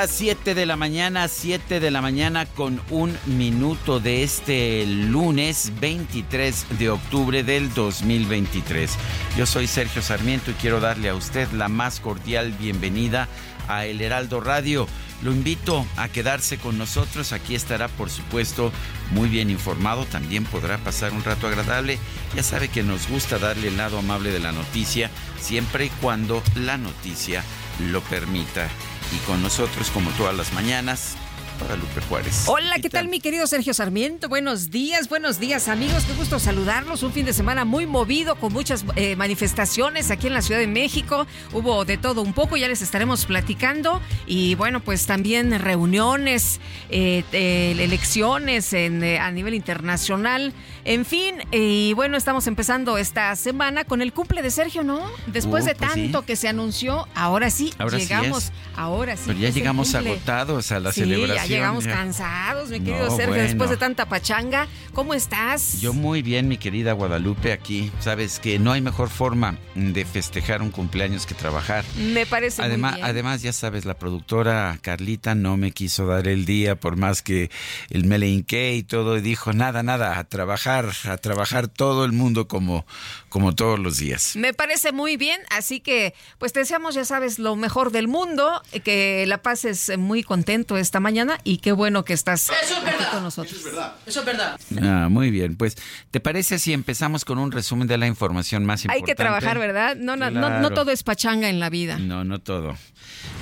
Las 0.00 0.12
7 0.12 0.54
de 0.54 0.64
la 0.64 0.76
mañana, 0.76 1.28
7 1.28 1.78
de 1.78 1.90
la 1.90 2.00
mañana 2.00 2.46
con 2.46 2.80
un 2.88 3.18
minuto 3.26 4.00
de 4.00 4.22
este 4.22 4.86
lunes 4.86 5.72
23 5.78 6.78
de 6.78 6.88
octubre 6.88 7.42
del 7.42 7.74
2023. 7.74 8.92
Yo 9.36 9.44
soy 9.44 9.66
Sergio 9.66 10.00
Sarmiento 10.00 10.52
y 10.52 10.54
quiero 10.54 10.80
darle 10.80 11.10
a 11.10 11.14
usted 11.14 11.52
la 11.52 11.68
más 11.68 12.00
cordial 12.00 12.52
bienvenida 12.52 13.28
a 13.68 13.84
El 13.84 14.00
Heraldo 14.00 14.40
Radio. 14.40 14.88
Lo 15.22 15.32
invito 15.32 15.84
a 15.98 16.08
quedarse 16.08 16.56
con 16.56 16.78
nosotros. 16.78 17.34
Aquí 17.34 17.54
estará, 17.54 17.88
por 17.88 18.08
supuesto, 18.08 18.72
muy 19.10 19.28
bien 19.28 19.50
informado. 19.50 20.06
También 20.06 20.44
podrá 20.44 20.78
pasar 20.78 21.12
un 21.12 21.24
rato 21.24 21.46
agradable. 21.46 21.98
Ya 22.34 22.42
sabe 22.42 22.68
que 22.68 22.82
nos 22.82 23.06
gusta 23.06 23.38
darle 23.38 23.68
el 23.68 23.76
lado 23.76 23.98
amable 23.98 24.30
de 24.30 24.40
la 24.40 24.52
noticia, 24.52 25.10
siempre 25.38 25.84
y 25.84 25.90
cuando 26.00 26.42
la 26.54 26.78
noticia 26.78 27.44
lo 27.90 28.00
permita 28.00 28.70
y 29.12 29.18
con 29.26 29.42
nosotros 29.42 29.90
como 29.90 30.10
todas 30.12 30.36
las 30.36 30.52
mañanas. 30.52 31.16
Guadalupe 31.60 32.00
Juárez. 32.08 32.44
Hola, 32.46 32.78
¿qué, 32.80 32.88
tal? 32.88 33.08
mi 33.08 33.20
querido 33.20 33.46
Sergio 33.46 33.74
Sarmiento? 33.74 34.28
Buenos 34.28 34.70
días, 34.70 35.08
buenos 35.08 35.38
días 35.38 35.68
amigos, 35.68 36.04
qué 36.04 36.14
gusto 36.14 36.38
saludarlos. 36.38 37.02
Un 37.02 37.12
fin 37.12 37.26
de 37.26 37.34
semana 37.34 37.66
muy 37.66 37.86
movido 37.86 38.36
con 38.36 38.52
muchas 38.52 38.84
eh, 38.96 39.14
manifestaciones 39.16 40.10
aquí 40.10 40.26
en 40.26 40.32
la 40.32 40.42
Ciudad 40.42 40.60
de 40.60 40.66
México. 40.66 41.26
Hubo 41.52 41.84
de 41.84 41.98
todo 41.98 42.22
un 42.22 42.32
poco, 42.32 42.56
ya 42.56 42.66
les 42.66 42.80
estaremos 42.80 43.26
platicando. 43.26 44.00
Y 44.26 44.54
bueno, 44.54 44.80
pues 44.80 45.04
también 45.06 45.58
reuniones, 45.60 46.60
eh, 46.88 47.24
eh, 47.32 47.76
elecciones 47.78 48.72
en, 48.72 49.04
a 49.04 49.30
nivel 49.30 49.54
internacional. 49.54 50.54
En 50.90 51.04
fin, 51.04 51.36
y 51.52 51.92
bueno, 51.94 52.16
estamos 52.16 52.48
empezando 52.48 52.98
esta 52.98 53.36
semana 53.36 53.84
con 53.84 54.02
el 54.02 54.12
cumple 54.12 54.42
de 54.42 54.50
Sergio, 54.50 54.82
¿no? 54.82 55.00
Después 55.28 55.62
Uh, 55.62 55.68
de 55.68 55.74
pues 55.76 55.88
tanto 55.92 56.18
sí. 56.20 56.26
que 56.26 56.34
se 56.34 56.48
anunció, 56.48 57.06
ahora 57.14 57.48
sí, 57.50 57.72
Ahora 57.78 58.00
sí 58.00 58.06
llegamos, 58.06 58.46
es. 58.46 58.52
ahora 58.74 59.16
sí. 59.16 59.22
Pero 59.26 59.38
ya 59.38 59.50
llegamos 59.50 59.94
agotados 59.94 60.72
a 60.72 60.80
la 60.80 60.90
sí, 60.90 61.02
celebración. 61.02 61.36
ya 61.36 61.46
llegamos 61.46 61.84
Ya. 61.84 61.92
cansados, 61.92 62.70
mi 62.70 62.80
querido 62.80 63.04
No, 63.04 63.10
Sergio, 63.10 63.28
bueno. 63.28 63.42
después 63.44 63.70
de 63.70 63.76
tanta 63.76 64.06
pachanga. 64.08 64.66
¿Cómo 64.92 65.14
estás? 65.14 65.80
Yo 65.80 65.92
muy 65.92 66.22
bien, 66.22 66.48
mi 66.48 66.56
querida 66.56 66.92
Guadalupe, 66.92 67.52
aquí. 67.52 67.92
Sabes 68.00 68.40
que 68.40 68.58
no 68.58 68.72
hay 68.72 68.80
mejor 68.80 69.10
forma 69.10 69.58
de 69.76 70.04
festejar 70.04 70.60
un 70.60 70.72
cumpleaños 70.72 71.24
que 71.24 71.34
trabajar. 71.36 71.84
Me 71.98 72.26
parece 72.26 72.62
Además, 72.62 72.94
muy 72.94 73.00
bien. 73.02 73.10
además, 73.10 73.42
ya 73.42 73.52
sabes, 73.52 73.84
la 73.84 73.94
productora 73.94 74.76
Carlita 74.82 75.36
no 75.36 75.56
me 75.56 75.70
quiso 75.70 76.06
dar 76.06 76.26
el 76.26 76.46
día, 76.46 76.74
por 76.74 76.96
más 76.96 77.22
que 77.22 77.48
el 77.90 78.06
me 78.06 78.18
le 78.18 78.26
y 78.30 78.82
todo, 78.82 79.16
y 79.18 79.20
dijo, 79.20 79.52
nada, 79.52 79.84
nada, 79.84 80.18
a 80.18 80.24
trabajar, 80.24 80.79
a 81.04 81.16
trabajar 81.18 81.68
todo 81.68 82.04
el 82.04 82.12
mundo 82.12 82.48
como, 82.48 82.86
como 83.28 83.54
todos 83.54 83.78
los 83.78 83.98
días. 83.98 84.36
Me 84.36 84.54
parece 84.54 84.92
muy 84.92 85.16
bien, 85.16 85.40
así 85.50 85.80
que 85.80 86.14
pues 86.38 86.52
te 86.52 86.60
deseamos, 86.60 86.94
ya 86.94 87.04
sabes, 87.04 87.38
lo 87.38 87.56
mejor 87.56 87.92
del 87.92 88.08
mundo, 88.08 88.62
que 88.84 89.24
la 89.26 89.42
pases 89.42 89.96
muy 89.98 90.22
contento 90.22 90.76
esta 90.76 91.00
mañana 91.00 91.38
y 91.44 91.58
qué 91.58 91.72
bueno 91.72 92.04
que 92.04 92.12
estás 92.12 92.50
aquí 92.50 93.04
con 93.12 93.22
nosotros. 93.22 93.60
Eso 94.06 94.20
es 94.20 94.26
verdad. 94.26 94.60
Ah, 94.82 95.08
muy 95.10 95.30
bien, 95.30 95.56
pues, 95.56 95.76
¿te 96.10 96.20
parece 96.20 96.58
si 96.58 96.72
empezamos 96.72 97.24
con 97.24 97.38
un 97.38 97.52
resumen 97.52 97.86
de 97.88 97.98
la 97.98 98.06
información 98.06 98.64
más 98.64 98.80
Hay 98.80 98.84
importante? 98.98 99.06
que 99.10 99.14
trabajar, 99.16 99.58
¿verdad? 99.58 99.96
No, 99.96 100.16
no, 100.16 100.30
no, 100.30 100.60
no 100.60 100.70
todo 100.70 100.90
es 100.90 101.02
pachanga 101.02 101.48
en 101.48 101.60
la 101.60 101.70
vida. 101.70 101.98
No, 101.98 102.24
no 102.24 102.38
todo. 102.38 102.76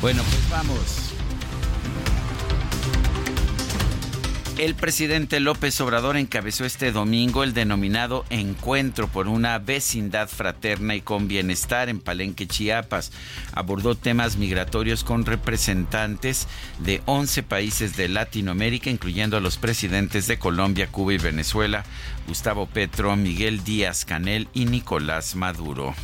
Bueno, 0.00 0.22
pues 0.22 0.50
vamos. 0.50 1.12
El 4.58 4.74
presidente 4.74 5.38
López 5.38 5.80
Obrador 5.80 6.16
encabezó 6.16 6.64
este 6.64 6.90
domingo 6.90 7.44
el 7.44 7.54
denominado 7.54 8.24
Encuentro 8.28 9.06
por 9.06 9.28
una 9.28 9.60
vecindad 9.60 10.28
fraterna 10.28 10.96
y 10.96 11.00
con 11.00 11.28
bienestar 11.28 11.88
en 11.88 12.00
Palenque, 12.00 12.48
Chiapas. 12.48 13.12
Abordó 13.52 13.94
temas 13.94 14.36
migratorios 14.36 15.04
con 15.04 15.24
representantes 15.26 16.48
de 16.80 17.02
11 17.06 17.44
países 17.44 17.96
de 17.96 18.08
Latinoamérica, 18.08 18.90
incluyendo 18.90 19.36
a 19.36 19.40
los 19.40 19.58
presidentes 19.58 20.26
de 20.26 20.40
Colombia, 20.40 20.88
Cuba 20.88 21.14
y 21.14 21.18
Venezuela, 21.18 21.84
Gustavo 22.26 22.66
Petro, 22.66 23.14
Miguel 23.14 23.62
Díaz 23.62 24.04
Canel 24.04 24.48
y 24.54 24.64
Nicolás 24.64 25.36
Maduro. 25.36 25.94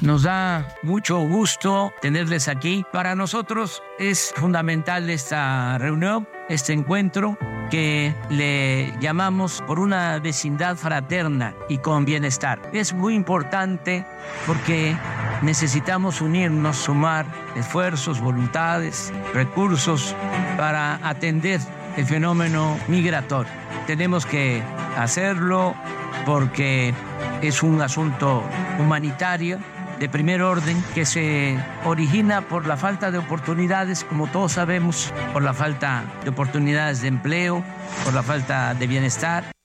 Nos 0.00 0.22
da 0.22 0.68
mucho 0.82 1.18
gusto 1.18 1.92
tenerles 2.00 2.46
aquí. 2.46 2.84
Para 2.92 3.16
nosotros 3.16 3.82
es 3.98 4.32
fundamental 4.36 5.10
esta 5.10 5.76
reunión, 5.78 6.28
este 6.48 6.72
encuentro 6.72 7.36
que 7.68 8.14
le 8.30 8.94
llamamos 9.00 9.60
por 9.66 9.80
una 9.80 10.20
vecindad 10.20 10.76
fraterna 10.76 11.52
y 11.68 11.78
con 11.78 12.04
bienestar. 12.04 12.60
Es 12.72 12.92
muy 12.92 13.16
importante 13.16 14.06
porque 14.46 14.96
necesitamos 15.42 16.20
unirnos, 16.20 16.76
sumar 16.76 17.26
esfuerzos, 17.56 18.20
voluntades, 18.20 19.12
recursos 19.34 20.14
para 20.56 21.00
atender 21.08 21.60
el 21.96 22.06
fenómeno 22.06 22.78
migratorio. 22.86 23.52
Tenemos 23.88 24.24
que 24.24 24.62
hacerlo 24.96 25.74
porque 26.24 26.94
es 27.42 27.64
un 27.64 27.82
asunto 27.82 28.44
humanitario 28.78 29.58
de 29.98 30.08
primer 30.08 30.42
orden 30.42 30.82
que 30.94 31.04
se 31.04 31.58
origina 31.84 32.42
por 32.42 32.66
la 32.66 32.76
falta 32.76 33.10
de 33.10 33.18
oportunidades, 33.18 34.04
como 34.04 34.26
todos 34.26 34.52
sabemos, 34.52 35.12
por 35.32 35.42
la 35.42 35.52
falta 35.52 36.04
de 36.24 36.30
oportunidades 36.30 37.02
de 37.02 37.08
empleo, 37.08 37.64
por 38.04 38.14
la 38.14 38.22
falta 38.22 38.74
de 38.74 38.86
bienestar. 38.86 39.57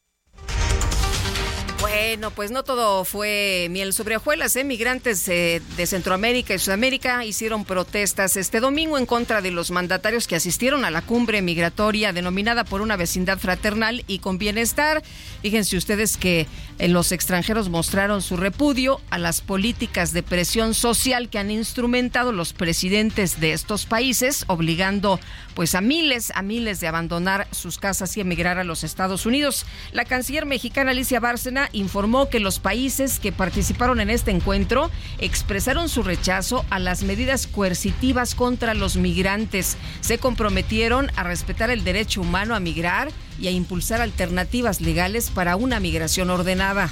Bueno, 2.13 2.29
pues 2.29 2.51
no 2.51 2.61
todo 2.61 3.05
fue 3.05 3.69
miel 3.71 3.91
sobre 3.91 4.17
hojuelas. 4.17 4.55
¿eh? 4.55 4.63
Migrantes 4.63 5.27
eh, 5.29 5.63
de 5.75 5.87
Centroamérica 5.87 6.53
y 6.53 6.59
Sudamérica 6.59 7.25
hicieron 7.25 7.65
protestas 7.65 8.37
este 8.37 8.59
domingo 8.59 8.99
en 8.99 9.07
contra 9.07 9.41
de 9.41 9.49
los 9.49 9.71
mandatarios 9.71 10.27
que 10.27 10.35
asistieron 10.35 10.85
a 10.85 10.91
la 10.91 11.01
cumbre 11.01 11.41
migratoria 11.41 12.13
denominada 12.13 12.65
por 12.65 12.81
una 12.81 12.97
vecindad 12.97 13.39
fraternal 13.39 14.03
y 14.05 14.19
con 14.19 14.37
bienestar. 14.37 15.01
Fíjense 15.41 15.75
ustedes 15.75 16.15
que 16.15 16.45
eh, 16.77 16.87
los 16.87 17.11
extranjeros 17.11 17.69
mostraron 17.69 18.21
su 18.21 18.37
repudio 18.37 19.01
a 19.09 19.17
las 19.17 19.41
políticas 19.41 20.13
de 20.13 20.21
presión 20.21 20.75
social 20.75 21.29
que 21.29 21.39
han 21.39 21.49
instrumentado 21.49 22.31
los 22.31 22.53
presidentes 22.53 23.39
de 23.39 23.53
estos 23.53 23.87
países, 23.87 24.45
obligando 24.45 25.19
pues 25.55 25.73
a 25.73 25.81
miles, 25.81 26.31
a 26.35 26.43
miles 26.43 26.79
de 26.79 26.87
abandonar 26.87 27.47
sus 27.51 27.79
casas 27.79 28.15
y 28.17 28.21
emigrar 28.21 28.59
a 28.59 28.63
los 28.63 28.83
Estados 28.83 29.25
Unidos. 29.25 29.65
La 29.91 30.05
canciller 30.05 30.45
mexicana 30.45 30.91
Alicia 30.91 31.19
Bárcena 31.19 31.69
informó 31.73 32.02
que 32.29 32.41
los 32.41 32.59
países 32.59 33.17
que 33.17 33.31
participaron 33.31 34.01
en 34.01 34.09
este 34.09 34.31
encuentro 34.31 34.91
expresaron 35.19 35.87
su 35.87 36.03
rechazo 36.03 36.65
a 36.69 36.77
las 36.77 37.03
medidas 37.03 37.47
coercitivas 37.47 38.35
contra 38.35 38.73
los 38.73 38.97
migrantes. 38.97 39.77
Se 40.01 40.17
comprometieron 40.17 41.09
a 41.15 41.23
respetar 41.23 41.69
el 41.69 41.85
derecho 41.85 42.19
humano 42.19 42.55
a 42.55 42.59
migrar 42.59 43.09
y 43.39 43.47
a 43.47 43.51
impulsar 43.51 44.01
alternativas 44.01 44.81
legales 44.81 45.29
para 45.29 45.55
una 45.55 45.79
migración 45.79 46.29
ordenada. 46.29 46.91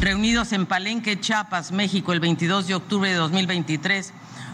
reunidos 0.00 0.52
en 0.52 0.66
Palenque, 0.66 1.18
Chiapas, 1.18 1.72
México, 1.72 2.12
el 2.12 2.20
22 2.20 2.68
de 2.68 2.76
octubre 2.76 3.10
de 3.10 3.16
2023, 3.16 4.12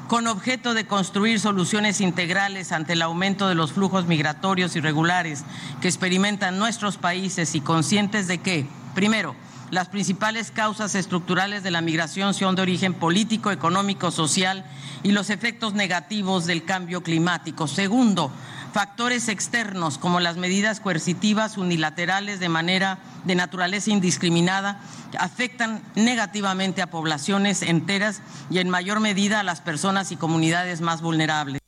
con 0.09 0.29
objeto 0.29 0.73
de 0.73 0.87
construir 0.87 1.41
soluciones 1.41 2.01
integrales 2.01 2.73
ante 2.73 2.95
el 2.95 3.03
aumento 3.03 3.49
de 3.49 3.55
los 3.55 3.73
flujos 3.73 4.07
migratorios 4.07 4.77
irregulares 4.77 5.45
que 5.83 5.89
experimentan 5.89 6.59
nuestros 6.59 6.97
países 6.97 7.55
y 7.55 7.61
conscientes 7.61 8.29
de 8.29 8.39
que, 8.39 8.67
primero, 8.95 9.35
las 9.73 9.89
principales 9.89 10.51
causas 10.51 10.95
estructurales 10.95 11.63
de 11.63 11.71
la 11.71 11.81
migración 11.81 12.35
son 12.35 12.57
de 12.57 12.63
origen 12.63 12.93
político, 12.93 13.51
económico, 13.51 14.11
social 14.11 14.67
y 15.03 15.13
los 15.13 15.31
efectos 15.31 15.73
negativos 15.73 16.45
del 16.45 16.65
cambio 16.65 17.03
climático. 17.03 17.67
Segundo, 17.67 18.31
factores 18.75 19.29
externos 19.29 19.97
como 19.97 20.21
las 20.21 20.37
medidas 20.37 20.81
coercitivas 20.81 21.57
unilaterales 21.57 22.39
de 22.39 22.51
manera 22.51 22.99
de 23.25 23.35
naturaleza 23.35 23.91
indiscriminada 23.91 24.79
afectan 25.19 25.83
negativamente 25.95 26.83
a 26.83 26.91
poblaciones 26.91 27.63
enteras 27.63 28.21
y 28.51 28.59
en 28.59 28.69
mayor 28.69 29.01
medida 29.01 29.41
a 29.41 29.43
las 29.43 29.63
personas 29.63 30.13
y 30.13 30.17
comunidades 30.17 30.83
más 30.83 31.01
vulnerables. 31.01 31.62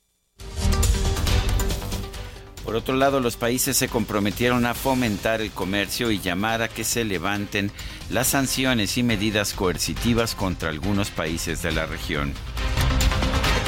Por 2.64 2.76
otro 2.76 2.96
lado, 2.96 3.20
los 3.20 3.37
países 3.37 3.76
se 3.76 3.88
comprometieron 3.88 4.64
a 4.66 4.75
fomentar 4.75 5.40
el 5.40 5.50
comercio 5.50 6.11
y 6.11 6.20
llamar 6.20 6.62
a 6.62 6.69
que 6.69 6.84
se 6.84 7.05
levanten 7.05 7.70
las 8.11 8.28
sanciones 8.28 8.96
y 8.96 9.02
medidas 9.02 9.52
coercitivas 9.52 10.34
contra 10.34 10.70
algunos 10.70 11.11
países 11.11 11.62
de 11.62 11.72
la 11.72 11.87
región 11.87 12.32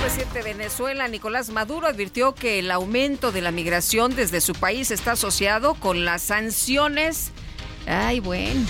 presidente 0.06 0.38
de 0.38 0.54
Venezuela, 0.54 1.08
Nicolás 1.08 1.50
Maduro, 1.50 1.88
advirtió 1.88 2.32
que 2.32 2.60
el 2.60 2.70
aumento 2.70 3.32
de 3.32 3.40
la 3.40 3.50
migración 3.50 4.14
desde 4.14 4.40
su 4.40 4.52
país 4.54 4.92
está 4.92 5.12
asociado 5.12 5.74
con 5.74 6.04
las 6.04 6.22
sanciones. 6.22 7.32
Ay, 7.88 8.20
bueno. 8.20 8.60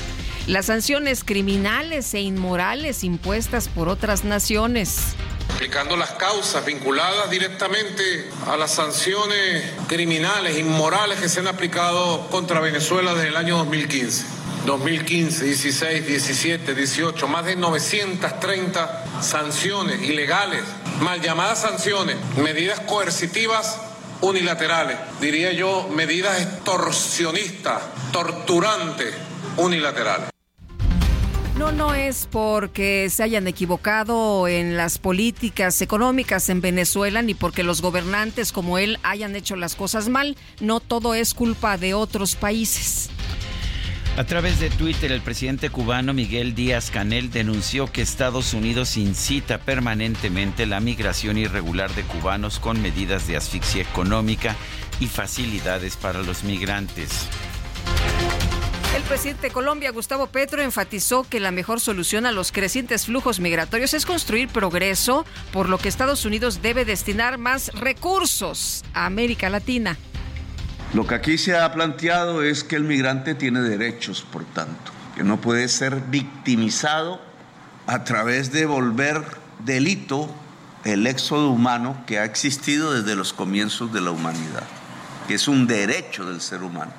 Las 0.46 0.66
sanciones 0.66 1.25
criminales 1.25 2.14
e 2.14 2.20
inmorales 2.20 3.02
impuestas 3.02 3.69
por 3.69 3.88
otras 3.88 4.25
naciones 4.25 5.16
explicando 5.56 5.96
las 5.96 6.10
causas 6.12 6.66
vinculadas 6.66 7.31
directamente 7.31 8.28
a 8.46 8.58
las 8.58 8.72
sanciones 8.72 9.64
criminales, 9.88 10.58
inmorales 10.58 11.19
que 11.19 11.31
se 11.31 11.40
han 11.40 11.48
aplicado 11.48 12.28
contra 12.28 12.60
Venezuela 12.60 13.14
desde 13.14 13.28
el 13.28 13.37
año 13.37 13.56
2015. 13.58 14.26
2015, 14.66 15.44
16, 15.46 16.06
17, 16.06 16.75
18, 16.75 17.28
más 17.28 17.46
de 17.46 17.56
930 17.56 19.22
sanciones 19.22 20.02
ilegales, 20.02 20.62
mal 21.00 21.22
llamadas 21.22 21.62
sanciones, 21.62 22.16
medidas 22.37 22.81
coercitivas 22.81 23.81
unilaterales, 24.20 24.98
diría 25.22 25.52
yo, 25.52 25.88
medidas 25.88 26.38
extorsionistas, 26.43 27.82
torturantes 28.12 29.14
unilaterales. 29.56 30.36
No, 31.58 31.73
no 31.73 31.94
es 31.94 32.29
porque 32.31 33.08
se 33.08 33.23
hayan 33.23 33.49
equivocado 33.49 34.47
en 34.47 34.76
las 34.76 34.99
políticas 34.99 35.81
económicas 35.81 36.50
en 36.50 36.61
Venezuela 36.61 37.23
ni 37.23 37.32
porque 37.32 37.62
los 37.62 37.81
gobernantes 37.81 38.53
como 38.53 38.76
él 38.76 38.99
hayan 39.03 39.35
hecho 39.35 39.56
las 39.56 39.75
cosas 39.75 40.11
mal. 40.11 40.37
No 40.61 40.81
todo 40.81 41.14
es 41.14 41.32
culpa 41.32 41.79
de 41.79 41.94
otros 41.94 42.37
países. 42.37 43.08
A 44.19 44.25
través 44.25 44.61
de 44.61 44.69
Twitter, 44.69 45.12
el 45.12 45.23
presidente 45.23 45.70
cubano 45.70 46.12
Miguel 46.12 46.55
Díaz 46.55 46.91
Canel 46.91 47.31
denunció 47.31 47.91
que 47.91 48.03
Estados 48.03 48.53
Unidos 48.53 48.99
incita 48.99 49.56
permanentemente 49.58 50.67
la 50.67 50.81
migración 50.81 51.38
irregular 51.38 51.94
de 51.94 52.03
cubanos 52.03 52.58
con 52.58 52.82
medidas 52.82 53.26
de 53.26 53.37
asfixia 53.37 53.81
económica 53.82 54.56
y 55.00 55.06
facilidades 55.06 55.97
para 55.97 56.23
los 56.23 56.44
migrantes. 56.44 57.29
El 58.96 59.02
presidente 59.02 59.48
de 59.48 59.52
Colombia, 59.52 59.90
Gustavo 59.90 60.28
Petro, 60.28 60.62
enfatizó 60.62 61.22
que 61.22 61.38
la 61.38 61.50
mejor 61.50 61.82
solución 61.82 62.25
a 62.25 62.32
los 62.32 62.50
crecientes 62.50 63.04
flujos 63.04 63.40
migratorios 63.40 63.93
es 63.93 64.06
construir 64.06 64.48
progreso, 64.48 65.26
por 65.52 65.69
lo 65.69 65.76
que 65.76 65.90
Estados 65.90 66.25
Unidos 66.25 66.62
debe 66.62 66.87
destinar 66.87 67.37
más 67.37 67.69
recursos 67.75 68.87
a 68.94 69.04
América 69.04 69.50
Latina. 69.50 69.98
Lo 70.94 71.06
que 71.06 71.14
aquí 71.14 71.37
se 71.37 71.54
ha 71.58 71.70
planteado 71.75 72.43
es 72.43 72.64
que 72.64 72.76
el 72.76 72.84
migrante 72.84 73.34
tiene 73.34 73.60
derechos, 73.60 74.22
por 74.32 74.46
tanto, 74.46 74.93
que 75.14 75.25
no 75.25 75.43
puede 75.43 75.69
ser 75.69 76.00
victimizado 76.08 77.20
a 77.87 78.02
través 78.02 78.50
de 78.50 78.64
volver 78.64 79.22
delito 79.58 80.34
el 80.84 81.06
éxodo 81.06 81.50
humano 81.50 82.02
que 82.06 82.19
ha 82.19 82.25
existido 82.25 82.94
desde 82.94 83.14
los 83.14 83.34
comienzos 83.34 83.93
de 83.93 84.00
la 84.00 84.10
humanidad, 84.10 84.64
que 85.28 85.34
es 85.34 85.48
un 85.48 85.66
derecho 85.66 86.25
del 86.25 86.40
ser 86.40 86.62
humano. 86.62 86.94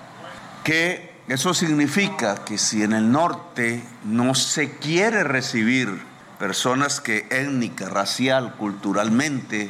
Que 0.63 1.06
eso 1.27 1.53
significa 1.53 2.45
que 2.45 2.57
si 2.57 2.83
en 2.83 2.93
el 2.93 3.11
norte 3.11 3.83
no 4.05 4.33
se 4.33 4.77
quiere 4.77 5.23
recibir 5.23 6.01
personas 6.39 7.01
que 7.01 7.27
étnica, 7.29 7.89
racial, 7.89 8.55
culturalmente 8.55 9.69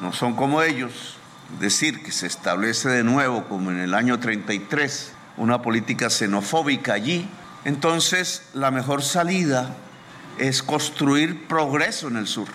no 0.00 0.12
son 0.12 0.34
como 0.34 0.62
ellos, 0.62 1.16
decir 1.60 2.02
que 2.02 2.12
se 2.12 2.26
establece 2.26 2.88
de 2.88 3.04
nuevo, 3.04 3.44
como 3.44 3.70
en 3.70 3.78
el 3.78 3.92
año 3.92 4.18
33, 4.18 5.12
una 5.36 5.60
política 5.60 6.08
xenofóbica 6.08 6.94
allí, 6.94 7.28
entonces 7.64 8.48
la 8.54 8.70
mejor 8.70 9.02
salida 9.02 9.76
es 10.38 10.62
construir 10.62 11.46
progreso 11.46 12.08
en 12.08 12.16
el 12.16 12.26
sur 12.26 12.48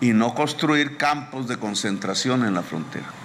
y 0.00 0.12
no 0.12 0.34
construir 0.34 0.96
campos 0.96 1.48
de 1.48 1.58
concentración 1.58 2.44
en 2.44 2.54
la 2.54 2.62
frontera. 2.62 3.19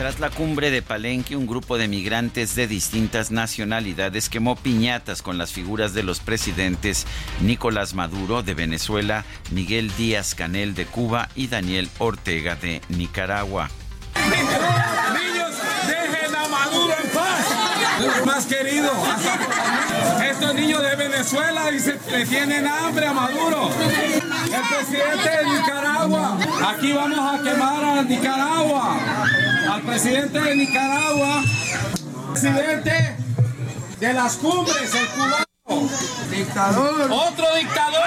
Tras 0.00 0.18
la 0.18 0.30
cumbre 0.30 0.70
de 0.70 0.80
Palenque, 0.80 1.36
un 1.36 1.46
grupo 1.46 1.76
de 1.76 1.86
migrantes 1.86 2.54
de 2.54 2.66
distintas 2.66 3.30
nacionalidades 3.30 4.30
quemó 4.30 4.56
piñatas 4.56 5.20
con 5.20 5.36
las 5.36 5.52
figuras 5.52 5.92
de 5.92 6.02
los 6.02 6.20
presidentes 6.20 7.06
Nicolás 7.42 7.92
Maduro 7.92 8.42
de 8.42 8.54
Venezuela, 8.54 9.26
Miguel 9.50 9.94
Díaz 9.98 10.34
Canel 10.34 10.74
de 10.74 10.86
Cuba 10.86 11.28
y 11.34 11.48
Daniel 11.48 11.90
Ortega 11.98 12.54
de 12.56 12.80
Nicaragua. 12.88 13.68
Niños, 14.16 15.56
dejen 15.86 16.34
a 16.34 16.48
Maduro 16.48 16.94
en 17.04 17.10
paz, 17.10 18.24
más 18.24 18.46
querido. 18.46 18.90
Estos 20.24 20.54
niños 20.54 20.80
de 20.80 20.96
Venezuela 20.96 21.70
le 21.70 22.24
tienen 22.24 22.66
hambre 22.66 23.06
a 23.06 23.12
Maduro. 23.12 23.70
El 24.46 24.76
presidente 24.76 25.28
de 25.28 25.58
Nicaragua, 25.58 26.38
aquí 26.70 26.90
vamos 26.94 27.18
a 27.18 27.42
quemar 27.42 27.84
a 27.84 28.02
Nicaragua 28.02 28.98
al 29.70 29.82
presidente 29.82 30.40
de 30.40 30.56
Nicaragua, 30.56 31.44
presidente 32.32 33.14
de 34.00 34.12
las 34.12 34.36
cumbres, 34.36 34.92
el 34.94 35.06
cubano. 35.08 35.90
Dictador. 36.28 37.10
Otro 37.12 37.46
dictador. 37.56 38.02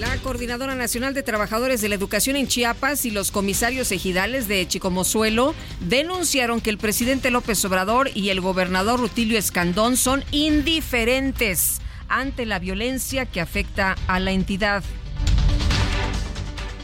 La 0.00 0.16
Coordinadora 0.24 0.74
Nacional 0.74 1.14
de 1.14 1.22
Trabajadores 1.22 1.80
de 1.80 1.88
la 1.88 1.94
Educación 1.94 2.34
en 2.34 2.48
Chiapas 2.48 3.04
y 3.04 3.12
los 3.12 3.30
comisarios 3.30 3.92
ejidales 3.92 4.48
de 4.48 4.66
Chicomozuelo 4.66 5.54
denunciaron 5.80 6.60
que 6.60 6.70
el 6.70 6.78
presidente 6.78 7.30
López 7.30 7.64
Obrador 7.64 8.10
y 8.12 8.30
el 8.30 8.40
gobernador 8.40 8.98
Rutilio 8.98 9.38
Escandón 9.38 9.96
son 9.96 10.24
indiferentes 10.32 11.80
ante 12.08 12.44
la 12.44 12.58
violencia 12.58 13.26
que 13.26 13.40
afecta 13.40 13.94
a 14.08 14.18
la 14.18 14.32
entidad. 14.32 14.82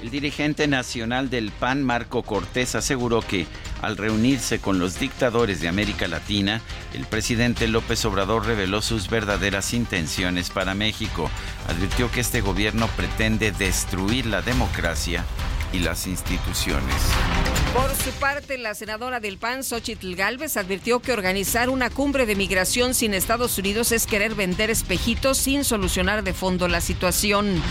El 0.09 0.13
dirigente 0.13 0.67
nacional 0.69 1.29
del 1.29 1.51
PAN, 1.51 1.85
Marco 1.85 2.23
Cortés, 2.23 2.75
aseguró 2.75 3.21
que 3.21 3.47
al 3.83 3.99
reunirse 3.99 4.59
con 4.59 4.79
los 4.79 4.99
dictadores 4.99 5.61
de 5.61 5.69
América 5.69 6.09
Latina, 6.09 6.63
el 6.95 7.05
presidente 7.05 7.69
López 7.69 8.03
Obrador 8.07 8.47
reveló 8.47 8.81
sus 8.81 9.11
verdaderas 9.11 9.75
intenciones 9.75 10.49
para 10.49 10.73
México. 10.75 11.31
Advirtió 11.69 12.11
que 12.11 12.21
este 12.21 12.41
gobierno 12.41 12.89
pretende 12.97 13.53
destruir 13.53 14.25
la 14.25 14.41
democracia 14.41 15.27
y 15.75 15.81
las 15.81 16.07
instituciones. 16.07 16.97
Por 17.75 17.95
su 17.95 18.11
parte, 18.13 18.57
la 18.57 18.75
senadora 18.75 19.21
del 19.21 19.37
PAN, 19.37 19.63
Xochitl 19.63 20.15
Galvez, 20.15 20.57
advirtió 20.57 21.01
que 21.01 21.13
organizar 21.13 21.69
una 21.69 21.91
cumbre 21.91 22.25
de 22.25 22.35
migración 22.35 22.95
sin 22.95 23.13
Estados 23.13 23.59
Unidos 23.59 23.93
es 23.93 24.07
querer 24.07 24.35
vender 24.35 24.71
espejitos 24.71 25.37
sin 25.37 25.65
solucionar 25.65 26.25
de 26.25 26.33
fondo 26.33 26.67
la 26.67 26.81
situación. 26.81 27.63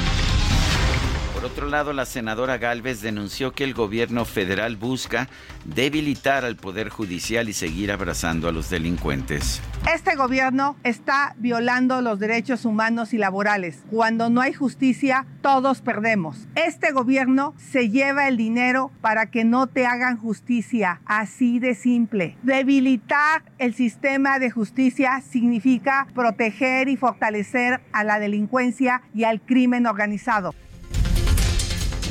Por 1.37 1.45
otro 1.45 1.67
lado, 1.67 1.93
la 1.93 2.07
senadora 2.07 2.57
Galvez 2.57 3.01
denunció 3.01 3.51
que 3.51 3.63
el 3.63 3.75
gobierno 3.75 4.25
federal 4.25 4.75
busca 4.75 5.29
debilitar 5.65 6.43
al 6.43 6.55
Poder 6.55 6.89
Judicial 6.89 7.47
y 7.47 7.53
seguir 7.53 7.91
abrazando 7.91 8.49
a 8.49 8.51
los 8.51 8.71
delincuentes. 8.71 9.61
Este 9.93 10.15
gobierno 10.15 10.77
está 10.83 11.35
violando 11.37 12.01
los 12.01 12.17
derechos 12.17 12.65
humanos 12.65 13.13
y 13.13 13.19
laborales. 13.19 13.83
Cuando 13.91 14.31
no 14.31 14.41
hay 14.41 14.53
justicia, 14.53 15.27
todos 15.43 15.81
perdemos. 15.81 16.47
Este 16.55 16.91
gobierno 16.91 17.53
se 17.59 17.91
lleva 17.91 18.27
el 18.27 18.35
dinero 18.35 18.89
para 19.01 19.27
que 19.29 19.45
no 19.45 19.67
te 19.67 19.85
hagan 19.85 20.17
justicia, 20.17 21.01
así 21.05 21.59
de 21.59 21.75
simple. 21.75 22.35
Debilitar 22.41 23.43
el 23.59 23.75
sistema 23.75 24.39
de 24.39 24.49
justicia 24.49 25.21
significa 25.21 26.07
proteger 26.15 26.89
y 26.89 26.97
fortalecer 26.97 27.79
a 27.91 28.03
la 28.03 28.17
delincuencia 28.17 29.03
y 29.13 29.25
al 29.25 29.39
crimen 29.39 29.85
organizado. 29.85 30.55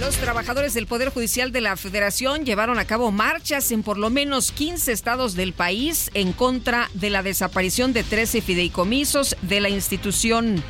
Los 0.01 0.17
trabajadores 0.17 0.75
del 0.75 0.87
Poder 0.87 1.09
Judicial 1.09 1.53
de 1.53 1.63
la 1.63 1.77
Federación 1.77 2.45
llevaron 2.45 2.79
a 2.79 2.85
cabo 2.85 3.11
marchas 3.13 3.73
en 3.73 3.83
por 3.83 3.97
lo 3.97 4.11
menos 4.11 4.53
15 4.53 4.93
estados 4.93 5.35
del 5.35 5.55
país 5.55 6.11
en 6.13 6.33
contra 6.33 6.91
de 6.93 7.09
la 7.09 7.23
desaparición 7.23 7.95
de 7.95 8.05
13 8.05 8.43
fideicomisos 8.43 9.37
de 9.41 9.61
la 9.61 9.71
institución. 9.71 10.63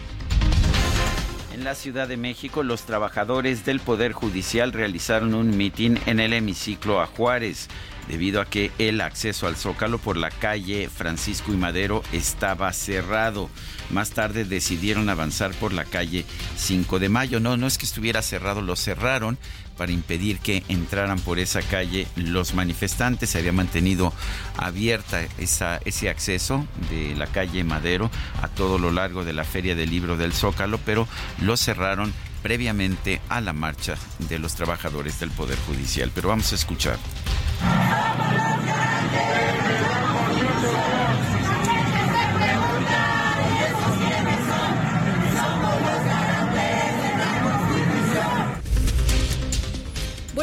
la 1.66 1.74
Ciudad 1.74 2.06
de 2.06 2.16
México, 2.16 2.62
los 2.62 2.82
trabajadores 2.82 3.64
del 3.64 3.80
Poder 3.80 4.12
Judicial 4.12 4.72
realizaron 4.72 5.34
un 5.34 5.56
mitin 5.56 5.98
en 6.06 6.20
el 6.20 6.32
hemiciclo 6.32 7.00
a 7.00 7.06
Juárez, 7.06 7.66
debido 8.08 8.40
a 8.40 8.46
que 8.46 8.70
el 8.78 9.00
acceso 9.00 9.46
al 9.46 9.56
Zócalo 9.56 9.98
por 9.98 10.16
la 10.16 10.30
calle 10.30 10.88
Francisco 10.88 11.52
y 11.52 11.56
Madero 11.56 12.02
estaba 12.12 12.72
cerrado. 12.72 13.50
Más 13.90 14.10
tarde 14.10 14.44
decidieron 14.44 15.08
avanzar 15.08 15.52
por 15.52 15.72
la 15.72 15.84
calle 15.84 16.24
5 16.56 16.98
de 16.98 17.08
Mayo. 17.08 17.40
No, 17.40 17.56
no 17.56 17.66
es 17.66 17.78
que 17.78 17.86
estuviera 17.86 18.22
cerrado, 18.22 18.62
lo 18.62 18.76
cerraron 18.76 19.38
para 19.76 19.92
impedir 19.92 20.38
que 20.38 20.62
entraran 20.68 21.18
por 21.18 21.38
esa 21.38 21.62
calle 21.62 22.06
los 22.16 22.54
manifestantes. 22.54 23.30
Se 23.30 23.38
había 23.38 23.52
mantenido 23.52 24.12
abierta 24.56 25.22
esa, 25.38 25.78
ese 25.84 26.08
acceso 26.08 26.66
de 26.90 27.14
la 27.14 27.26
calle 27.26 27.64
Madero 27.64 28.10
a 28.42 28.48
todo 28.48 28.78
lo 28.78 28.90
largo 28.90 29.24
de 29.24 29.32
la 29.32 29.44
Feria 29.44 29.74
del 29.74 29.90
Libro 29.90 30.16
del 30.16 30.32
Zócalo, 30.32 30.78
pero 30.78 31.06
lo 31.40 31.56
cerraron 31.56 32.12
previamente 32.42 33.20
a 33.28 33.40
la 33.40 33.52
marcha 33.52 33.96
de 34.28 34.38
los 34.38 34.54
trabajadores 34.54 35.18
del 35.20 35.30
Poder 35.30 35.58
Judicial. 35.66 36.10
Pero 36.14 36.28
vamos 36.28 36.52
a 36.52 36.54
escuchar. 36.54 36.98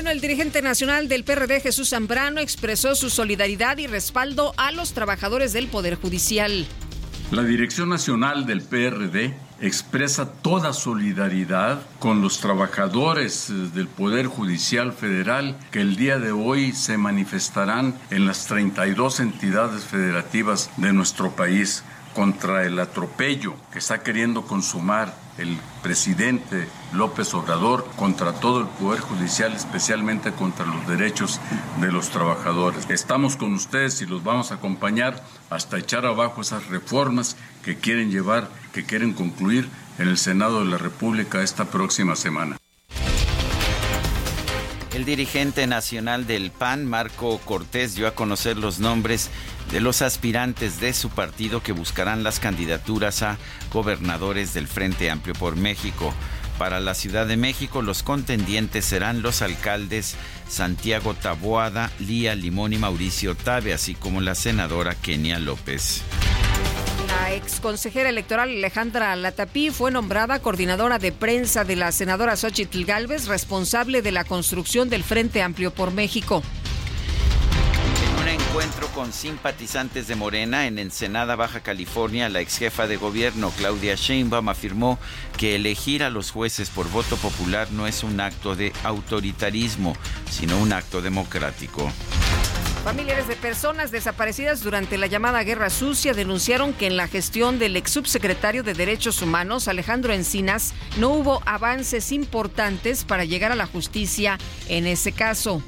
El 0.07 0.19
dirigente 0.19 0.61
nacional 0.61 1.07
del 1.07 1.23
PRD, 1.23 1.61
Jesús 1.61 1.89
Zambrano, 1.89 2.41
expresó 2.41 2.93
su 2.93 3.09
solidaridad 3.09 3.77
y 3.77 3.87
respaldo 3.87 4.53
a 4.57 4.71
los 4.71 4.93
trabajadores 4.93 5.53
del 5.53 5.67
Poder 5.67 5.95
Judicial. 5.95 6.67
La 7.31 7.43
Dirección 7.43 7.89
Nacional 7.89 8.45
del 8.45 8.61
PRD 8.61 9.33
expresa 9.61 10.29
toda 10.31 10.73
solidaridad 10.73 11.81
con 11.99 12.21
los 12.21 12.39
trabajadores 12.39 13.49
eh, 13.49 13.53
del 13.73 13.87
Poder 13.87 14.27
Judicial 14.27 14.91
Federal 14.91 15.57
que 15.71 15.81
el 15.81 15.95
día 15.95 16.19
de 16.19 16.31
hoy 16.31 16.73
se 16.73 16.97
manifestarán 16.97 17.95
en 18.11 18.27
las 18.27 18.45
32 18.45 19.21
entidades 19.21 19.85
federativas 19.85 20.69
de 20.77 20.91
nuestro 20.91 21.31
país 21.31 21.83
contra 22.13 22.65
el 22.65 22.77
atropello 22.77 23.55
que 23.71 23.79
está 23.79 24.03
queriendo 24.03 24.43
consumar 24.43 25.22
el 25.37 25.57
presidente 25.81 26.67
López 26.93 27.33
Obrador 27.33 27.85
contra 27.95 28.33
todo 28.33 28.61
el 28.61 28.67
Poder 28.67 28.99
Judicial, 28.99 29.53
especialmente 29.53 30.31
contra 30.31 30.65
los 30.65 30.87
derechos 30.87 31.39
de 31.81 31.91
los 31.91 32.09
trabajadores. 32.09 32.89
Estamos 32.89 33.35
con 33.35 33.53
ustedes 33.53 34.01
y 34.01 34.05
los 34.05 34.23
vamos 34.23 34.51
a 34.51 34.55
acompañar 34.55 35.23
hasta 35.49 35.77
echar 35.77 36.05
abajo 36.05 36.41
esas 36.41 36.67
reformas 36.67 37.35
que 37.63 37.77
quieren 37.77 38.11
llevar, 38.11 38.49
que 38.73 38.85
quieren 38.85 39.13
concluir 39.13 39.69
en 39.97 40.07
el 40.07 40.17
Senado 40.17 40.59
de 40.63 40.71
la 40.71 40.77
República 40.77 41.41
esta 41.41 41.65
próxima 41.65 42.15
semana. 42.15 42.57
El 44.93 45.05
dirigente 45.05 45.65
nacional 45.65 46.27
del 46.27 46.51
PAN, 46.51 46.85
Marco 46.85 47.39
Cortés, 47.39 47.95
dio 47.95 48.07
a 48.07 48.13
conocer 48.13 48.57
los 48.57 48.79
nombres 48.79 49.31
de 49.71 49.81
los 49.81 50.03
aspirantes 50.03 50.79
de 50.79 50.93
su 50.93 51.09
partido 51.09 51.63
que 51.63 51.71
buscarán 51.71 52.23
las 52.23 52.39
candidaturas 52.39 53.23
a 53.23 53.39
gobernadores 53.71 54.53
del 54.53 54.67
Frente 54.67 55.09
Amplio 55.09 55.33
por 55.33 55.55
México. 55.55 56.13
Para 56.57 56.79
la 56.79 56.93
Ciudad 56.93 57.25
de 57.25 57.37
México, 57.37 57.81
los 57.81 58.03
contendientes 58.03 58.85
serán 58.85 59.21
los 59.21 59.41
alcaldes 59.41 60.15
Santiago 60.47 61.13
Taboada, 61.13 61.91
Lía 61.99 62.35
Limón 62.35 62.73
y 62.73 62.77
Mauricio 62.77 63.35
Tabe, 63.35 63.73
así 63.73 63.95
como 63.95 64.21
la 64.21 64.35
senadora 64.35 64.95
Kenia 64.95 65.39
López. 65.39 66.01
La 67.07 67.33
ex 67.33 67.59
consejera 67.59 68.09
electoral 68.09 68.49
Alejandra 68.49 69.15
Latapí 69.15 69.71
fue 69.71 69.91
nombrada 69.91 70.39
coordinadora 70.39 70.99
de 70.99 71.11
prensa 71.11 71.63
de 71.63 71.75
la 71.75 71.91
senadora 71.91 72.35
Xochitl 72.35 72.85
Galvez, 72.85 73.27
responsable 73.27 74.01
de 74.01 74.11
la 74.11 74.23
construcción 74.23 74.89
del 74.89 75.03
Frente 75.03 75.41
Amplio 75.41 75.71
por 75.71 75.91
México 75.91 76.43
encuentro 78.53 78.87
con 78.89 79.11
simpatizantes 79.13 80.07
de 80.07 80.15
Morena 80.15 80.67
en 80.67 80.77
Ensenada, 80.77 81.35
Baja 81.35 81.61
California, 81.61 82.29
la 82.29 82.39
ex 82.39 82.59
jefa 82.59 82.85
de 82.85 82.97
gobierno 82.97 83.51
Claudia 83.57 83.95
Sheinbaum 83.95 84.47
afirmó 84.47 84.99
que 85.39 85.55
elegir 85.55 86.03
a 86.03 86.11
los 86.11 86.29
jueces 86.29 86.69
por 86.69 86.87
voto 86.91 87.17
popular 87.17 87.71
no 87.71 87.87
es 87.87 88.03
un 88.03 88.21
acto 88.21 88.55
de 88.55 88.71
autoritarismo, 88.83 89.97
sino 90.29 90.59
un 90.59 90.71
acto 90.71 91.01
democrático. 91.01 91.91
Familiares 92.83 93.27
de 93.27 93.35
personas 93.35 93.89
desaparecidas 93.89 94.61
durante 94.61 94.99
la 94.99 95.07
llamada 95.07 95.41
Guerra 95.41 95.71
Sucia 95.71 96.13
denunciaron 96.13 96.73
que 96.73 96.85
en 96.85 96.95
la 96.95 97.07
gestión 97.07 97.57
del 97.57 97.75
ex 97.75 97.89
subsecretario 97.89 98.61
de 98.61 98.75
Derechos 98.75 99.23
Humanos, 99.23 99.67
Alejandro 99.67 100.13
Encinas, 100.13 100.75
no 100.97 101.09
hubo 101.09 101.41
avances 101.47 102.11
importantes 102.11 103.03
para 103.03 103.25
llegar 103.25 103.51
a 103.51 103.55
la 103.55 103.65
justicia 103.65 104.37
en 104.67 104.85
ese 104.85 105.11
caso. 105.11 105.63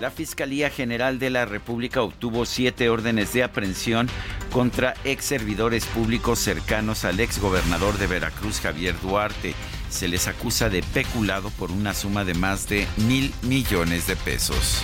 La 0.00 0.10
Fiscalía 0.10 0.68
General 0.68 1.18
de 1.18 1.30
la 1.30 1.46
República 1.46 2.02
obtuvo 2.02 2.44
siete 2.44 2.90
órdenes 2.90 3.32
de 3.32 3.42
aprehensión 3.42 4.10
contra 4.52 4.94
ex 5.04 5.24
servidores 5.24 5.86
públicos 5.86 6.38
cercanos 6.38 7.06
al 7.06 7.18
ex 7.18 7.38
gobernador 7.40 7.96
de 7.96 8.06
Veracruz, 8.06 8.60
Javier 8.60 8.94
Duarte. 9.00 9.54
Se 9.88 10.06
les 10.06 10.28
acusa 10.28 10.68
de 10.68 10.82
peculado 10.82 11.48
por 11.50 11.70
una 11.70 11.94
suma 11.94 12.24
de 12.24 12.34
más 12.34 12.68
de 12.68 12.86
mil 13.08 13.32
millones 13.40 14.06
de 14.06 14.16
pesos. 14.16 14.82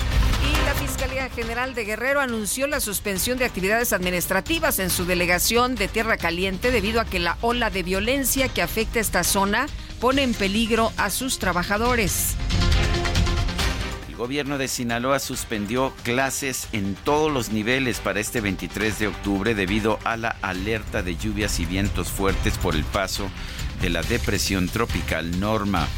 Y 0.50 0.64
la 0.64 0.72
Fiscalía 0.74 1.28
General 1.28 1.74
de 1.74 1.84
Guerrero 1.84 2.20
anunció 2.20 2.66
la 2.66 2.80
suspensión 2.80 3.36
de 3.36 3.44
actividades 3.44 3.92
administrativas 3.92 4.78
en 4.78 4.88
su 4.88 5.04
delegación 5.04 5.74
de 5.74 5.88
Tierra 5.88 6.16
Caliente 6.16 6.70
debido 6.70 7.02
a 7.02 7.04
que 7.04 7.18
la 7.18 7.36
ola 7.42 7.68
de 7.68 7.82
violencia 7.82 8.48
que 8.48 8.62
afecta 8.62 8.98
esta 8.98 9.24
zona 9.24 9.66
pone 10.00 10.22
en 10.22 10.32
peligro 10.32 10.90
a 10.96 11.10
sus 11.10 11.38
trabajadores. 11.38 12.34
El 14.22 14.28
gobierno 14.28 14.56
de 14.56 14.68
Sinaloa 14.68 15.18
suspendió 15.18 15.92
clases 16.04 16.68
en 16.70 16.94
todos 16.94 17.28
los 17.28 17.50
niveles 17.50 17.98
para 17.98 18.20
este 18.20 18.40
23 18.40 19.00
de 19.00 19.08
octubre 19.08 19.52
debido 19.56 19.98
a 20.04 20.16
la 20.16 20.36
alerta 20.42 21.02
de 21.02 21.16
lluvias 21.16 21.58
y 21.58 21.64
vientos 21.64 22.12
fuertes 22.12 22.56
por 22.56 22.76
el 22.76 22.84
paso 22.84 23.28
de 23.80 23.90
la 23.90 24.00
depresión 24.02 24.68
tropical 24.68 25.40
Norma. 25.40 25.88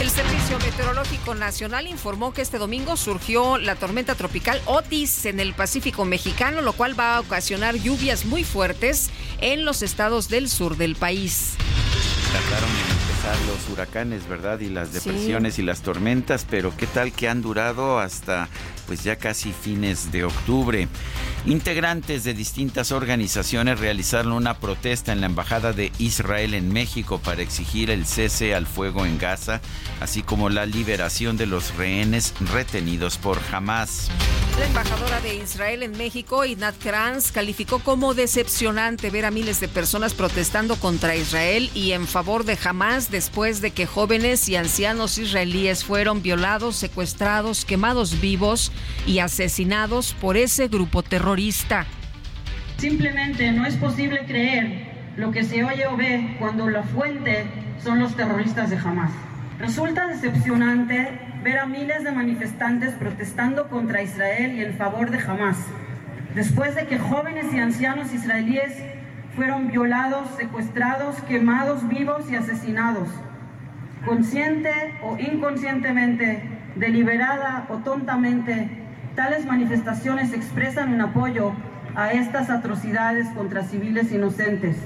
El 0.00 0.08
Servicio 0.08 0.58
Meteorológico 0.58 1.34
Nacional 1.34 1.86
informó 1.86 2.32
que 2.32 2.40
este 2.40 2.56
domingo 2.56 2.96
surgió 2.96 3.58
la 3.58 3.74
tormenta 3.74 4.14
tropical 4.14 4.58
Otis 4.64 5.26
en 5.26 5.38
el 5.38 5.52
Pacífico 5.52 6.06
mexicano, 6.06 6.62
lo 6.62 6.72
cual 6.72 6.98
va 6.98 7.16
a 7.16 7.20
ocasionar 7.20 7.74
lluvias 7.74 8.24
muy 8.24 8.42
fuertes 8.42 9.10
en 9.42 9.66
los 9.66 9.82
estados 9.82 10.30
del 10.30 10.48
sur 10.48 10.78
del 10.78 10.96
país. 10.96 11.56
Tardaron 12.32 12.70
en 12.70 13.15
los 13.46 13.68
huracanes, 13.72 14.28
¿verdad? 14.28 14.60
Y 14.60 14.68
las 14.68 14.92
depresiones 14.92 15.54
sí. 15.54 15.62
y 15.62 15.64
las 15.64 15.82
tormentas, 15.82 16.46
pero 16.48 16.76
¿qué 16.76 16.86
tal 16.86 17.12
que 17.12 17.28
han 17.28 17.42
durado 17.42 17.98
hasta 17.98 18.48
pues 18.86 19.02
ya 19.02 19.16
casi 19.16 19.52
fines 19.52 20.12
de 20.12 20.24
octubre? 20.24 20.88
Integrantes 21.46 22.24
de 22.24 22.34
distintas 22.34 22.90
organizaciones 22.90 23.78
realizaron 23.78 24.32
una 24.32 24.58
protesta 24.58 25.12
en 25.12 25.20
la 25.20 25.26
Embajada 25.26 25.72
de 25.72 25.92
Israel 25.98 26.54
en 26.54 26.72
México 26.72 27.20
para 27.22 27.42
exigir 27.42 27.90
el 27.90 28.06
cese 28.06 28.54
al 28.54 28.66
fuego 28.66 29.06
en 29.06 29.18
Gaza, 29.18 29.60
así 30.00 30.22
como 30.22 30.48
la 30.48 30.66
liberación 30.66 31.36
de 31.36 31.46
los 31.46 31.74
rehenes 31.76 32.34
retenidos 32.52 33.18
por 33.18 33.38
Hamas. 33.52 34.10
La 34.58 34.66
embajadora 34.66 35.20
de 35.20 35.36
Israel 35.36 35.82
en 35.82 35.92
México, 35.98 36.44
Idnat 36.44 36.76
Kranz, 36.78 37.30
calificó 37.30 37.78
como 37.78 38.14
decepcionante 38.14 39.10
ver 39.10 39.26
a 39.26 39.30
miles 39.30 39.60
de 39.60 39.68
personas 39.68 40.14
protestando 40.14 40.76
contra 40.76 41.14
Israel 41.14 41.70
y 41.74 41.92
en 41.92 42.06
favor 42.06 42.44
de 42.44 42.58
Hamas 42.64 43.10
después 43.16 43.62
de 43.62 43.70
que 43.70 43.86
jóvenes 43.86 44.46
y 44.46 44.56
ancianos 44.56 45.16
israelíes 45.16 45.84
fueron 45.84 46.20
violados, 46.20 46.76
secuestrados, 46.76 47.64
quemados 47.64 48.20
vivos 48.20 48.70
y 49.06 49.20
asesinados 49.20 50.12
por 50.12 50.36
ese 50.36 50.68
grupo 50.68 51.02
terrorista. 51.02 51.86
Simplemente 52.76 53.52
no 53.52 53.64
es 53.64 53.74
posible 53.76 54.26
creer 54.26 55.14
lo 55.16 55.30
que 55.30 55.44
se 55.44 55.64
oye 55.64 55.86
o 55.86 55.96
ve 55.96 56.36
cuando 56.38 56.68
la 56.68 56.82
fuente 56.82 57.46
son 57.82 58.00
los 58.00 58.14
terroristas 58.14 58.68
de 58.68 58.76
Hamas. 58.76 59.12
Resulta 59.58 60.08
decepcionante 60.08 61.18
ver 61.42 61.58
a 61.60 61.64
miles 61.64 62.04
de 62.04 62.12
manifestantes 62.12 62.92
protestando 62.96 63.70
contra 63.70 64.02
Israel 64.02 64.58
y 64.58 64.62
en 64.62 64.74
favor 64.74 65.10
de 65.10 65.20
Hamas, 65.20 65.56
después 66.34 66.74
de 66.74 66.86
que 66.86 66.98
jóvenes 66.98 67.46
y 67.54 67.60
ancianos 67.60 68.12
israelíes 68.12 68.74
fueron 69.36 69.68
violados, 69.68 70.28
secuestrados, 70.36 71.16
quemados 71.28 71.86
vivos 71.86 72.28
y 72.30 72.36
asesinados. 72.36 73.08
Consciente 74.04 74.72
o 75.02 75.18
inconscientemente, 75.18 76.42
deliberada 76.74 77.66
o 77.68 77.76
tontamente, 77.78 78.70
tales 79.14 79.44
manifestaciones 79.44 80.32
expresan 80.32 80.94
un 80.94 81.02
apoyo 81.02 81.52
a 81.94 82.12
estas 82.12 82.48
atrocidades 82.48 83.28
contra 83.34 83.62
civiles 83.62 84.10
inocentes. 84.10 84.76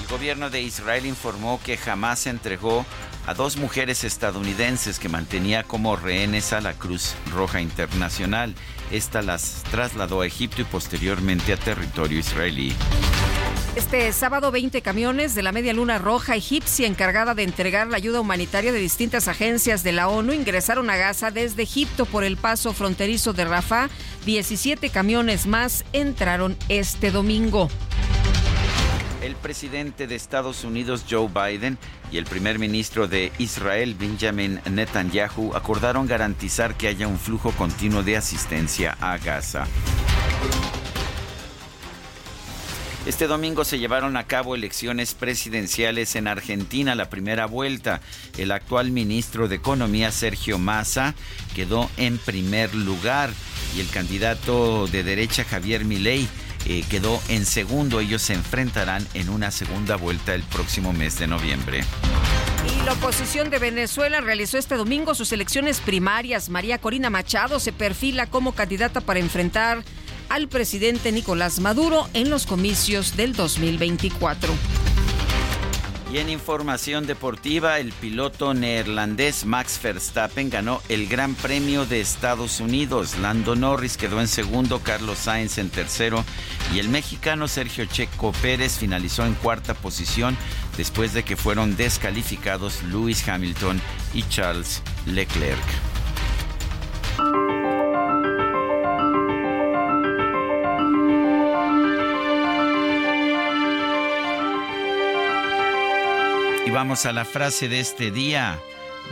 El 0.00 0.06
gobierno 0.08 0.48
de 0.48 0.62
Israel 0.62 1.04
informó 1.04 1.60
que 1.62 1.76
jamás 1.76 2.26
entregó 2.26 2.86
a 3.28 3.34
dos 3.34 3.58
mujeres 3.58 4.04
estadounidenses 4.04 4.98
que 4.98 5.10
mantenía 5.10 5.62
como 5.62 5.96
rehenes 5.96 6.54
a 6.54 6.62
la 6.62 6.72
Cruz 6.72 7.14
Roja 7.30 7.60
Internacional. 7.60 8.54
Esta 8.90 9.20
las 9.20 9.64
trasladó 9.70 10.22
a 10.22 10.26
Egipto 10.26 10.62
y 10.62 10.64
posteriormente 10.64 11.52
a 11.52 11.58
territorio 11.58 12.18
israelí. 12.18 12.72
Este 13.76 14.10
sábado 14.14 14.50
20 14.50 14.80
camiones 14.80 15.34
de 15.34 15.42
la 15.42 15.52
Media 15.52 15.74
Luna 15.74 15.98
Roja 15.98 16.36
egipcia 16.36 16.86
encargada 16.86 17.34
de 17.34 17.42
entregar 17.42 17.88
la 17.88 17.98
ayuda 17.98 18.18
humanitaria 18.18 18.72
de 18.72 18.78
distintas 18.78 19.28
agencias 19.28 19.82
de 19.82 19.92
la 19.92 20.08
ONU 20.08 20.32
ingresaron 20.32 20.88
a 20.88 20.96
Gaza 20.96 21.30
desde 21.30 21.64
Egipto 21.64 22.06
por 22.06 22.24
el 22.24 22.38
paso 22.38 22.72
fronterizo 22.72 23.34
de 23.34 23.44
Rafah. 23.44 23.90
17 24.24 24.88
camiones 24.88 25.46
más 25.46 25.84
entraron 25.92 26.56
este 26.70 27.10
domingo. 27.10 27.68
El 29.20 29.34
presidente 29.34 30.06
de 30.06 30.14
Estados 30.14 30.62
Unidos, 30.62 31.04
Joe 31.08 31.28
Biden, 31.28 31.76
y 32.12 32.18
el 32.18 32.24
primer 32.24 32.60
ministro 32.60 33.08
de 33.08 33.32
Israel, 33.38 33.96
Benjamin 33.98 34.60
Netanyahu, 34.70 35.56
acordaron 35.56 36.06
garantizar 36.06 36.76
que 36.76 36.86
haya 36.86 37.08
un 37.08 37.18
flujo 37.18 37.50
continuo 37.52 38.04
de 38.04 38.16
asistencia 38.16 38.96
a 39.00 39.18
Gaza. 39.18 39.66
Este 43.06 43.26
domingo 43.26 43.64
se 43.64 43.78
llevaron 43.78 44.16
a 44.16 44.26
cabo 44.26 44.54
elecciones 44.54 45.14
presidenciales 45.14 46.14
en 46.14 46.28
Argentina, 46.28 46.94
la 46.94 47.10
primera 47.10 47.46
vuelta. 47.46 48.00
El 48.36 48.52
actual 48.52 48.90
ministro 48.92 49.48
de 49.48 49.56
Economía, 49.56 50.12
Sergio 50.12 50.58
Massa, 50.58 51.14
quedó 51.54 51.90
en 51.96 52.18
primer 52.18 52.74
lugar 52.74 53.30
y 53.74 53.80
el 53.80 53.88
candidato 53.88 54.86
de 54.88 55.02
derecha, 55.02 55.44
Javier 55.44 55.84
Milei, 55.84 56.28
eh, 56.68 56.84
quedó 56.88 57.20
en 57.28 57.46
segundo. 57.46 57.98
Ellos 57.98 58.22
se 58.22 58.34
enfrentarán 58.34 59.06
en 59.14 59.30
una 59.30 59.50
segunda 59.50 59.96
vuelta 59.96 60.34
el 60.34 60.42
próximo 60.42 60.92
mes 60.92 61.18
de 61.18 61.26
noviembre. 61.26 61.82
Y 62.66 62.84
la 62.84 62.92
oposición 62.92 63.50
de 63.50 63.58
Venezuela 63.58 64.20
realizó 64.20 64.58
este 64.58 64.76
domingo 64.76 65.14
sus 65.14 65.32
elecciones 65.32 65.80
primarias. 65.80 66.50
María 66.50 66.78
Corina 66.78 67.10
Machado 67.10 67.58
se 67.58 67.72
perfila 67.72 68.26
como 68.26 68.52
candidata 68.52 69.00
para 69.00 69.18
enfrentar 69.18 69.82
al 70.28 70.48
presidente 70.48 71.10
Nicolás 71.10 71.58
Maduro 71.58 72.08
en 72.12 72.30
los 72.30 72.46
comicios 72.46 73.16
del 73.16 73.34
2024. 73.34 74.52
Y 76.10 76.16
en 76.18 76.30
información 76.30 77.06
deportiva, 77.06 77.78
el 77.78 77.92
piloto 77.92 78.54
neerlandés 78.54 79.44
Max 79.44 79.78
Verstappen 79.82 80.48
ganó 80.48 80.80
el 80.88 81.06
Gran 81.06 81.34
Premio 81.34 81.84
de 81.84 82.00
Estados 82.00 82.60
Unidos. 82.60 83.18
Lando 83.18 83.54
Norris 83.54 83.98
quedó 83.98 84.18
en 84.20 84.28
segundo, 84.28 84.80
Carlos 84.80 85.18
Sainz 85.18 85.58
en 85.58 85.68
tercero 85.68 86.24
y 86.74 86.78
el 86.78 86.88
mexicano 86.88 87.46
Sergio 87.46 87.84
Checo 87.84 88.32
Pérez 88.40 88.78
finalizó 88.78 89.26
en 89.26 89.34
cuarta 89.34 89.74
posición 89.74 90.34
después 90.78 91.12
de 91.12 91.24
que 91.24 91.36
fueron 91.36 91.76
descalificados 91.76 92.82
Lewis 92.84 93.28
Hamilton 93.28 93.78
y 94.14 94.22
Charles 94.30 94.82
Leclerc. 95.04 95.58
Y 106.68 106.70
vamos 106.70 107.06
a 107.06 107.14
la 107.14 107.24
frase 107.24 107.66
de 107.70 107.80
este 107.80 108.10
día. 108.10 108.58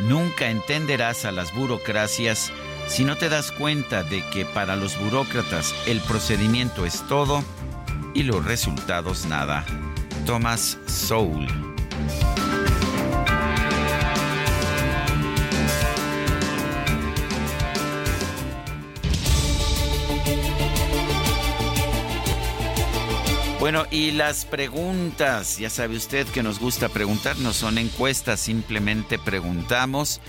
Nunca 0.01 0.51
entenderás 0.51 1.25
a 1.25 1.33
las 1.33 1.55
burocracias 1.55 2.53
si 2.87 3.03
no 3.03 3.17
te 3.17 3.31
das 3.31 3.51
cuenta 3.51 4.03
de 4.03 4.23
que 4.29 4.45
para 4.45 4.77
los 4.77 5.01
burócratas 5.01 5.75
el 5.87 6.03
procedimiento 6.03 6.85
es 6.85 7.01
todo 7.09 7.43
y 8.13 8.25
los 8.25 8.45
resultados 8.45 9.25
nada. 9.25 9.65
Thomas 10.27 10.77
Soul. 10.87 11.47
Bueno, 23.59 23.87
y 23.91 24.11
las 24.11 24.45
preguntas, 24.45 25.59
ya 25.59 25.71
sabe 25.71 25.97
usted 25.97 26.27
que 26.29 26.43
nos 26.43 26.61
gusta 26.61 26.89
preguntar, 26.91 27.39
no 27.39 27.55
son 27.55 27.79
encuestas, 27.79 28.39
simplemente 28.39 29.19
preguntamos 29.19 30.21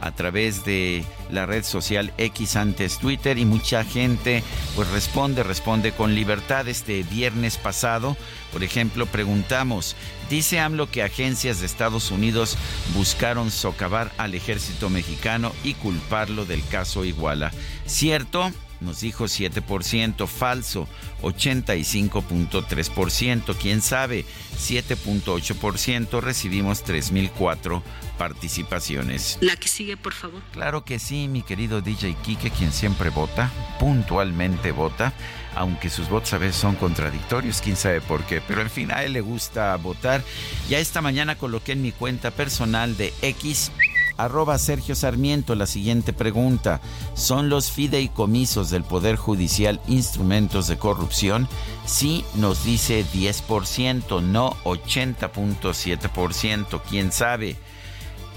a 0.00 0.10
través 0.10 0.64
de 0.64 1.04
la 1.30 1.46
red 1.46 1.62
social 1.62 2.12
X 2.18 2.56
antes 2.56 2.98
Twitter 2.98 3.38
y 3.38 3.44
mucha 3.44 3.84
gente 3.84 4.42
pues 4.74 4.88
responde, 4.90 5.44
responde 5.44 5.92
con 5.92 6.16
libertad. 6.16 6.66
Este 6.66 7.04
viernes 7.04 7.56
pasado, 7.56 8.16
por 8.52 8.64
ejemplo, 8.64 9.06
preguntamos, 9.06 9.94
dice 10.28 10.58
AMLO 10.58 10.90
que 10.90 11.04
agencias 11.04 11.60
de 11.60 11.66
Estados 11.66 12.10
Unidos 12.10 12.58
buscaron 12.94 13.52
socavar 13.52 14.10
al 14.18 14.34
ejército 14.34 14.90
mexicano 14.90 15.52
y 15.62 15.74
culparlo 15.74 16.46
del 16.46 16.66
caso 16.66 17.04
Iguala. 17.04 17.52
¿Cierto? 17.86 18.50
Nos 18.82 19.00
dijo 19.00 19.24
7%, 19.24 20.26
falso 20.26 20.86
85.3%, 21.22 23.56
quién 23.56 23.80
sabe 23.80 24.26
7.8%, 24.58 26.20
recibimos 26.20 26.84
3.004 26.84 27.82
participaciones. 28.18 29.38
La 29.40 29.56
que 29.56 29.68
sigue, 29.68 29.96
por 29.96 30.12
favor. 30.12 30.42
Claro 30.52 30.84
que 30.84 30.98
sí, 30.98 31.28
mi 31.28 31.42
querido 31.42 31.80
DJ 31.80 32.16
Kike, 32.22 32.50
quien 32.50 32.72
siempre 32.72 33.08
vota, 33.10 33.50
puntualmente 33.78 34.72
vota, 34.72 35.12
aunque 35.54 35.90
sus 35.90 36.08
votos 36.08 36.32
a 36.34 36.38
veces 36.38 36.56
son 36.56 36.76
contradictorios, 36.76 37.60
quién 37.60 37.76
sabe 37.76 38.00
por 38.00 38.24
qué, 38.24 38.40
pero 38.40 38.62
en 38.62 38.70
fin, 38.70 38.90
a 38.92 39.04
él 39.04 39.12
le 39.12 39.20
gusta 39.20 39.76
votar. 39.76 40.22
Ya 40.68 40.78
esta 40.78 41.00
mañana 41.00 41.36
coloqué 41.36 41.72
en 41.72 41.82
mi 41.82 41.92
cuenta 41.92 42.30
personal 42.30 42.96
de 42.96 43.12
X 43.22 43.70
Arroba 44.16 44.58
Sergio 44.58 44.94
Sarmiento, 44.94 45.54
la 45.54 45.66
siguiente 45.66 46.12
pregunta. 46.12 46.82
¿Son 47.14 47.48
los 47.48 47.70
fideicomisos 47.70 48.68
del 48.70 48.84
Poder 48.84 49.16
Judicial 49.16 49.80
instrumentos 49.88 50.68
de 50.68 50.78
corrupción? 50.78 51.48
Sí, 51.86 52.24
nos 52.34 52.64
dice 52.64 53.04
10%, 53.12 54.22
no 54.22 54.56
80.7%, 54.64 56.80
quién 56.88 57.12
sabe. 57.12 57.56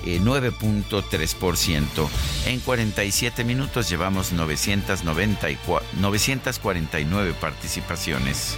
9.3%. 0.05 2.07
Eh, 2.45 2.51
en 2.51 2.59
47 2.59 3.43
minutos 3.43 3.89
llevamos 3.89 4.33
994, 4.33 5.87
949 5.99 7.33
participaciones. 7.39 8.57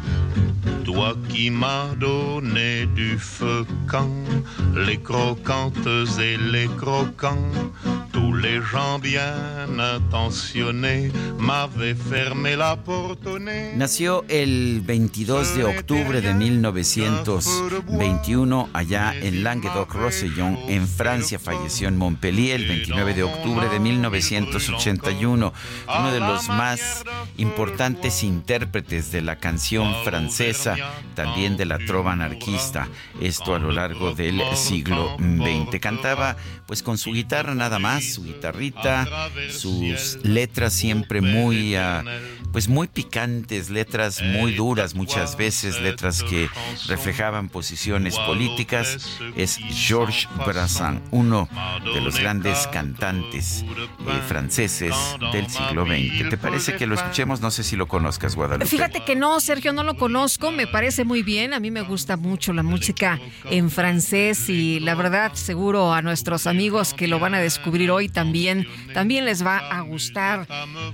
Toi 0.83 1.15
qui 1.29 1.49
m'as 1.49 1.95
donné 1.99 2.85
du 2.87 3.17
feu 3.17 3.65
quand 3.87 4.09
les 4.75 4.97
croquantes 4.97 5.87
et 6.19 6.37
les 6.37 6.67
croquants 6.77 7.51
tous 8.11 8.33
les 8.33 8.59
gens 8.61 8.99
bien 8.99 9.33
intentionnés 9.79 11.11
m'avaient 11.39 11.95
fermé 11.95 12.55
la 12.55 12.75
porte 12.75 13.21
Nació 13.75 14.23
el 14.27 14.81
22 14.81 15.55
de 15.55 15.63
octubre 15.63 16.21
de 16.21 16.33
1921 16.33 18.69
allá 18.73 19.13
en 19.15 19.43
Languedoc-Roussillon, 19.43 20.57
en 20.67 20.87
Francia. 20.87 21.37
Falleció 21.39 21.87
en 21.87 21.97
Montpellier 21.97 22.55
el 22.55 22.67
29 22.67 23.13
de 23.13 23.23
octubre 23.23 23.69
de 23.69 23.79
1981. 23.79 25.53
Uno 25.87 26.11
de 26.11 26.19
los 26.19 26.49
más 26.49 27.05
importantes 27.37 28.23
intérpretes 28.23 29.11
de 29.11 29.21
la 29.21 29.37
canción 29.37 29.93
francesa, 30.03 30.50
también 31.15 31.57
de 31.57 31.65
la 31.65 31.77
trova 31.79 32.13
anarquista. 32.13 32.87
Esto 33.19 33.55
a 33.55 33.59
lo 33.59 33.71
largo 33.71 34.13
del 34.13 34.41
siglo 34.55 35.15
XX. 35.17 35.79
Cantaba 35.79 36.35
pues 36.67 36.83
con 36.83 36.97
su 36.97 37.11
guitarra 37.11 37.55
nada 37.55 37.79
más 37.79 38.03
su 38.03 38.23
guitarrita, 38.23 39.29
sus 39.49 40.19
letras 40.23 40.73
siempre 40.73 41.21
muy, 41.21 41.75
ah, 41.75 42.03
pues 42.51 42.67
muy 42.67 42.87
picantes, 42.87 43.69
letras 43.69 44.21
muy 44.21 44.53
duras 44.53 44.95
muchas 44.95 45.37
veces, 45.37 45.79
letras 45.81 46.23
que 46.23 46.49
reflejaban 46.87 47.49
posiciones 47.49 48.17
políticas. 48.19 49.19
Es 49.35 49.57
Georges 49.57 50.27
Brassens, 50.45 51.01
uno 51.11 51.47
de 51.93 52.01
los 52.01 52.19
grandes 52.19 52.67
cantantes 52.67 53.63
eh, 53.63 54.21
franceses 54.27 54.95
del 55.31 55.47
siglo 55.49 55.85
XX. 55.85 56.29
¿Te 56.29 56.37
parece 56.37 56.75
que 56.75 56.87
lo 56.87 56.95
escuchemos? 56.95 57.41
No 57.41 57.51
sé 57.51 57.63
si 57.63 57.75
lo 57.75 57.87
conozcas, 57.87 58.35
Guadalupe. 58.35 58.65
Fíjate 58.65 59.03
que 59.03 59.15
no, 59.15 59.39
Sergio, 59.39 59.73
no 59.73 59.83
lo 59.83 59.95
conozco, 59.95 60.51
me 60.51 60.67
parece 60.67 61.05
muy 61.05 61.23
bien, 61.23 61.53
a 61.53 61.59
mí 61.59 61.71
me 61.71 61.81
gusta 61.81 62.17
mucho 62.17 62.53
la 62.53 62.63
música 62.63 63.19
en 63.49 63.69
francés 63.69 64.49
y 64.49 64.79
la 64.79 64.95
verdad 64.95 65.33
seguro 65.33 65.93
a 65.93 66.01
nuestros 66.01 66.47
amigos 66.47 66.93
que 66.93 67.07
lo 67.07 67.19
van 67.19 67.35
a 67.35 67.39
descubrir 67.39 67.91
hoy 67.91 68.09
también, 68.09 68.67
también 68.93 69.25
les 69.25 69.45
va 69.45 69.57
a 69.57 69.81
gustar. 69.81 70.47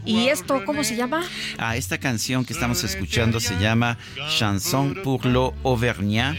¿Y 0.05 0.27
esto 0.27 0.63
cómo 0.65 0.83
se 0.83 0.95
llama? 0.95 1.23
Ah, 1.57 1.77
esta 1.77 1.97
canción 1.97 2.45
que 2.45 2.53
estamos 2.53 2.83
escuchando 2.83 3.39
se 3.39 3.57
llama 3.59 3.97
Chanson 4.37 4.95
pour 5.03 5.25
le 5.25 5.51
Auvergnat. 5.63 6.35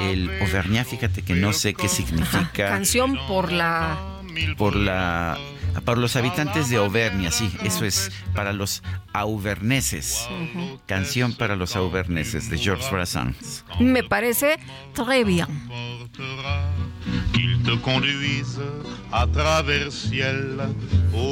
El 0.00 0.30
Auvergnat, 0.40 0.86
fíjate 0.86 1.22
que 1.22 1.34
no 1.34 1.52
sé 1.52 1.74
qué 1.74 1.88
significa. 1.88 2.68
canción 2.68 3.16
por 3.26 3.52
la... 3.52 3.98
Por 4.56 4.76
la 4.76 5.36
Para 5.84 6.00
los 6.00 6.16
habitantes 6.16 6.68
de 6.68 6.76
Auvernia, 6.76 7.30
sí, 7.30 7.50
eso 7.62 7.84
es 7.84 8.10
para 8.34 8.52
los 8.52 8.82
auverneses. 9.12 10.26
Canción 10.86 11.34
para 11.34 11.56
los 11.56 11.76
auverneses 11.76 12.50
de 12.50 12.58
Georges 12.58 12.90
Brassens. 12.90 13.64
Me 13.80 14.02
parece 14.02 14.58
très 14.94 15.24
bien. 15.24 15.46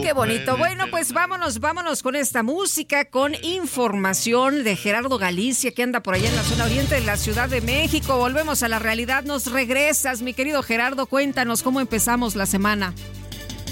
Qué 0.02 0.12
bonito. 0.12 0.56
Bueno, 0.56 0.84
pues 0.90 1.12
vámonos, 1.12 1.60
vámonos 1.60 2.02
con 2.02 2.16
esta 2.16 2.42
música, 2.42 3.06
con 3.06 3.34
información 3.42 4.64
de 4.64 4.76
Gerardo 4.76 5.18
Galicia, 5.18 5.72
que 5.72 5.82
anda 5.82 6.00
por 6.00 6.14
allá 6.14 6.28
en 6.28 6.36
la 6.36 6.42
zona 6.42 6.64
oriente 6.64 6.94
de 6.96 7.00
la 7.02 7.16
Ciudad 7.16 7.48
de 7.48 7.60
México. 7.60 8.16
Volvemos 8.18 8.62
a 8.62 8.68
la 8.68 8.78
realidad, 8.78 9.24
nos 9.24 9.50
regresas, 9.50 10.22
mi 10.22 10.34
querido 10.34 10.62
Gerardo. 10.62 11.06
Cuéntanos 11.06 11.62
cómo 11.62 11.80
empezamos 11.80 12.36
la 12.36 12.46
semana. 12.46 12.94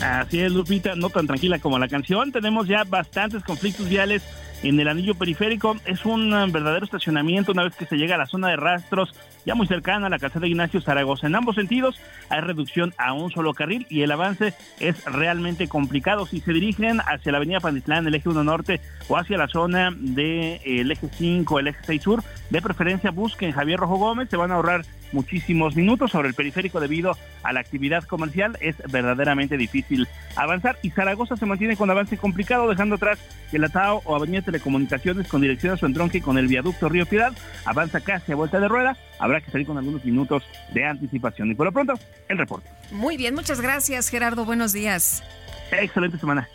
Así 0.03 0.41
es, 0.41 0.53
Lupita, 0.53 0.95
no 0.97 1.11
tan 1.11 1.27
tranquila 1.27 1.59
como 1.59 1.79
la 1.79 1.89
canción. 1.89 2.33
Tenemos 2.33 2.67
ya 2.67 2.85
bastantes 2.85 3.43
conflictos 3.43 3.89
viales 3.89 4.23
en 4.63 4.81
el 4.81 4.89
anillo 4.89 5.15
periférico. 5.15 5.77
Es 5.85 6.05
un 6.05 6.31
verdadero 6.53 6.85
estacionamiento 6.85 7.53
una 7.53 7.65
vez 7.65 7.77
que 7.77 7.87
se 7.87 7.97
llega 7.97 8.15
a 8.15 8.19
la 8.19 8.27
zona 8.27 8.49
de 8.49 8.57
rastros, 8.57 9.15
ya 9.45 9.55
muy 9.55 9.67
cercana 9.67 10.07
a 10.07 10.11
la 10.11 10.19
calzada 10.19 10.43
de 10.43 10.49
Ignacio 10.49 10.81
Zaragoza. 10.81 11.27
En 11.27 11.35
ambos 11.35 11.55
sentidos 11.55 12.01
hay 12.29 12.41
reducción 12.41 12.95
a 12.99 13.13
un 13.13 13.31
solo 13.31 13.53
carril 13.55 13.87
y 13.89 14.03
el 14.03 14.13
avance 14.13 14.55
es 14.81 15.05
realmente 15.05 15.69
complicado. 15.69 16.27
Si 16.27 16.41
se 16.41 16.53
dirigen 16.53 17.01
hacia 17.01 17.33
la 17.33 17.39
avenida 17.39 17.61
Pandislán, 17.61 18.07
el 18.07 18.15
eje 18.15 18.29
1 18.29 18.43
norte, 18.43 18.81
o 19.09 19.17
hacia 19.17 19.39
la 19.39 19.49
zona 19.49 19.91
del 19.91 20.15
de, 20.15 20.55
eh, 20.65 20.89
eje 20.91 21.09
5, 21.09 21.59
el 21.59 21.69
eje 21.69 21.81
6 21.85 22.03
sur, 22.03 22.25
de 22.51 22.63
preferencia 22.63 23.11
busquen 23.11 23.53
Javier 23.53 23.81
Rojo 23.81 23.97
Gómez, 23.97 24.29
se 24.31 24.37
van 24.37 24.51
a 24.51 24.55
ahorrar 24.55 24.85
muchísimos 25.15 25.75
minutos 25.77 26.11
sobre 26.11 26.29
el 26.29 26.35
periférico 26.35 26.81
debido 26.81 27.17
a 27.43 27.53
la 27.53 27.61
actividad 27.61 28.05
comercial. 28.05 28.59
Es 28.61 28.77
verdaderamente 28.91 29.57
difícil 29.57 30.07
avanzar 30.37 30.79
y 30.83 30.91
Zaragoza 30.91 31.37
se 31.37 31.47
mantiene 31.47 31.77
con 31.77 31.91
avance 31.91 32.19
complicado, 32.19 32.69
dejando 32.69 32.97
atrás 32.97 33.19
el 33.53 33.65
Atao 33.65 34.03
o 34.05 34.15
Avenida 34.15 34.43
Telecomunicaciones 34.43 35.29
con 35.29 35.41
dirección 35.41 35.73
a 35.73 35.77
su 35.77 35.87
entronque 35.87 36.21
con 36.21 36.37
el 36.37 36.49
viaducto 36.49 36.89
Río 36.89 37.07
Piedad. 37.07 37.33
Avanza 37.65 38.01
casi 38.01 38.33
a 38.33 38.37
vuelta 38.37 38.61
de 38.61 38.69
rueda. 38.69 38.97
Habrá 39.19 39.41
que 39.41 39.51
salir 39.51 39.67
con 39.67 39.79
algunos 39.79 40.05
minutos 40.05 40.43
de 40.75 40.85
anticipación. 40.85 41.51
Y 41.51 41.55
por 41.55 41.67
lo 41.67 41.73
pronto, 41.73 41.95
el 42.29 42.37
reporte. 42.37 42.69
Muy 42.91 43.17
bien, 43.17 43.35
muchas 43.35 43.61
gracias 43.61 44.09
Gerardo. 44.09 44.45
Buenos 44.45 44.73
días. 44.73 45.23
Excelente 45.71 46.19
semana. 46.19 46.49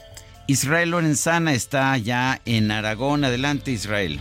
Israel 0.48 0.91
Lorenzana 0.91 1.54
está 1.54 1.95
ya 1.98 2.41
en 2.45 2.72
Aragón. 2.72 3.24
Adelante, 3.24 3.72
Israel. 3.72 4.19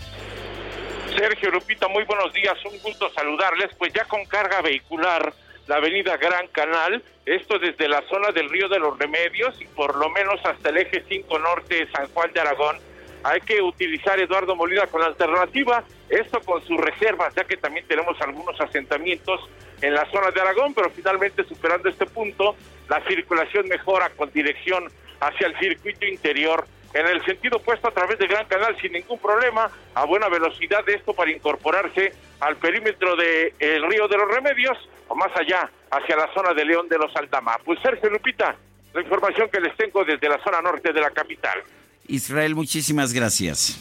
Sergio 1.16 1.50
Lupita, 1.50 1.88
muy 1.88 2.04
buenos 2.04 2.32
días, 2.32 2.56
un 2.64 2.78
gusto 2.80 3.10
saludarles. 3.10 3.74
Pues 3.76 3.92
ya 3.92 4.04
con 4.04 4.24
carga 4.26 4.60
vehicular, 4.60 5.32
la 5.66 5.76
avenida 5.76 6.16
Gran 6.16 6.48
Canal, 6.48 7.02
esto 7.26 7.58
desde 7.58 7.88
la 7.88 8.02
zona 8.08 8.30
del 8.32 8.48
Río 8.48 8.68
de 8.68 8.78
los 8.78 8.98
Remedios 8.98 9.60
y 9.60 9.66
por 9.66 9.96
lo 9.96 10.08
menos 10.10 10.40
hasta 10.44 10.70
el 10.70 10.78
eje 10.78 11.04
5 11.08 11.38
norte 11.38 11.74
de 11.74 11.90
San 11.90 12.08
Juan 12.08 12.32
de 12.32 12.40
Aragón. 12.40 12.78
Hay 13.24 13.40
que 13.40 13.60
utilizar 13.60 14.18
Eduardo 14.18 14.54
Molina 14.54 14.86
con 14.86 15.02
alternativa, 15.02 15.84
esto 16.08 16.40
con 16.40 16.64
sus 16.66 16.78
reservas, 16.78 17.34
ya 17.34 17.44
que 17.44 17.56
también 17.56 17.86
tenemos 17.86 18.20
algunos 18.20 18.58
asentamientos 18.60 19.40
en 19.82 19.94
la 19.94 20.08
zona 20.10 20.30
de 20.30 20.40
Aragón, 20.40 20.72
pero 20.72 20.90
finalmente 20.90 21.44
superando 21.44 21.88
este 21.88 22.06
punto, 22.06 22.56
la 22.88 23.04
circulación 23.06 23.68
mejora 23.68 24.10
con 24.10 24.30
dirección 24.32 24.88
hacia 25.20 25.48
el 25.48 25.58
circuito 25.58 26.06
interior 26.06 26.66
en 26.94 27.06
el 27.06 27.24
sentido 27.24 27.58
opuesto 27.58 27.88
a 27.88 27.90
través 27.90 28.18
de 28.18 28.26
Gran 28.26 28.46
Canal 28.46 28.76
sin 28.80 28.92
ningún 28.92 29.18
problema, 29.18 29.70
a 29.94 30.04
buena 30.04 30.28
velocidad 30.28 30.88
esto 30.88 31.12
para 31.12 31.30
incorporarse 31.30 32.12
al 32.40 32.56
perímetro 32.56 33.16
del 33.16 33.52
el 33.58 33.82
Río 33.90 34.08
de 34.08 34.16
los 34.16 34.28
Remedios 34.28 34.78
o 35.08 35.14
más 35.14 35.34
allá, 35.36 35.70
hacia 35.90 36.16
la 36.16 36.32
zona 36.34 36.52
de 36.52 36.64
León 36.64 36.88
de 36.88 36.98
los 36.98 37.14
Aldama. 37.16 37.56
Pues 37.64 37.78
Sergio 37.80 38.10
Lupita, 38.10 38.56
la 38.92 39.00
información 39.00 39.48
que 39.50 39.60
les 39.60 39.76
tengo 39.76 40.04
desde 40.04 40.28
la 40.28 40.42
zona 40.42 40.60
norte 40.60 40.92
de 40.92 41.00
la 41.00 41.10
capital. 41.10 41.62
Israel, 42.06 42.54
muchísimas 42.54 43.12
gracias. 43.12 43.78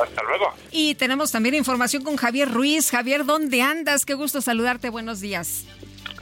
Hasta 0.00 0.22
luego. 0.22 0.54
Y 0.70 0.94
tenemos 0.94 1.32
también 1.32 1.54
información 1.54 2.04
con 2.04 2.16
Javier 2.16 2.52
Ruiz. 2.52 2.90
Javier, 2.90 3.24
¿dónde 3.24 3.62
andas? 3.62 4.04
Qué 4.04 4.14
gusto 4.14 4.40
saludarte. 4.40 4.90
Buenos 4.90 5.20
días. 5.20 5.64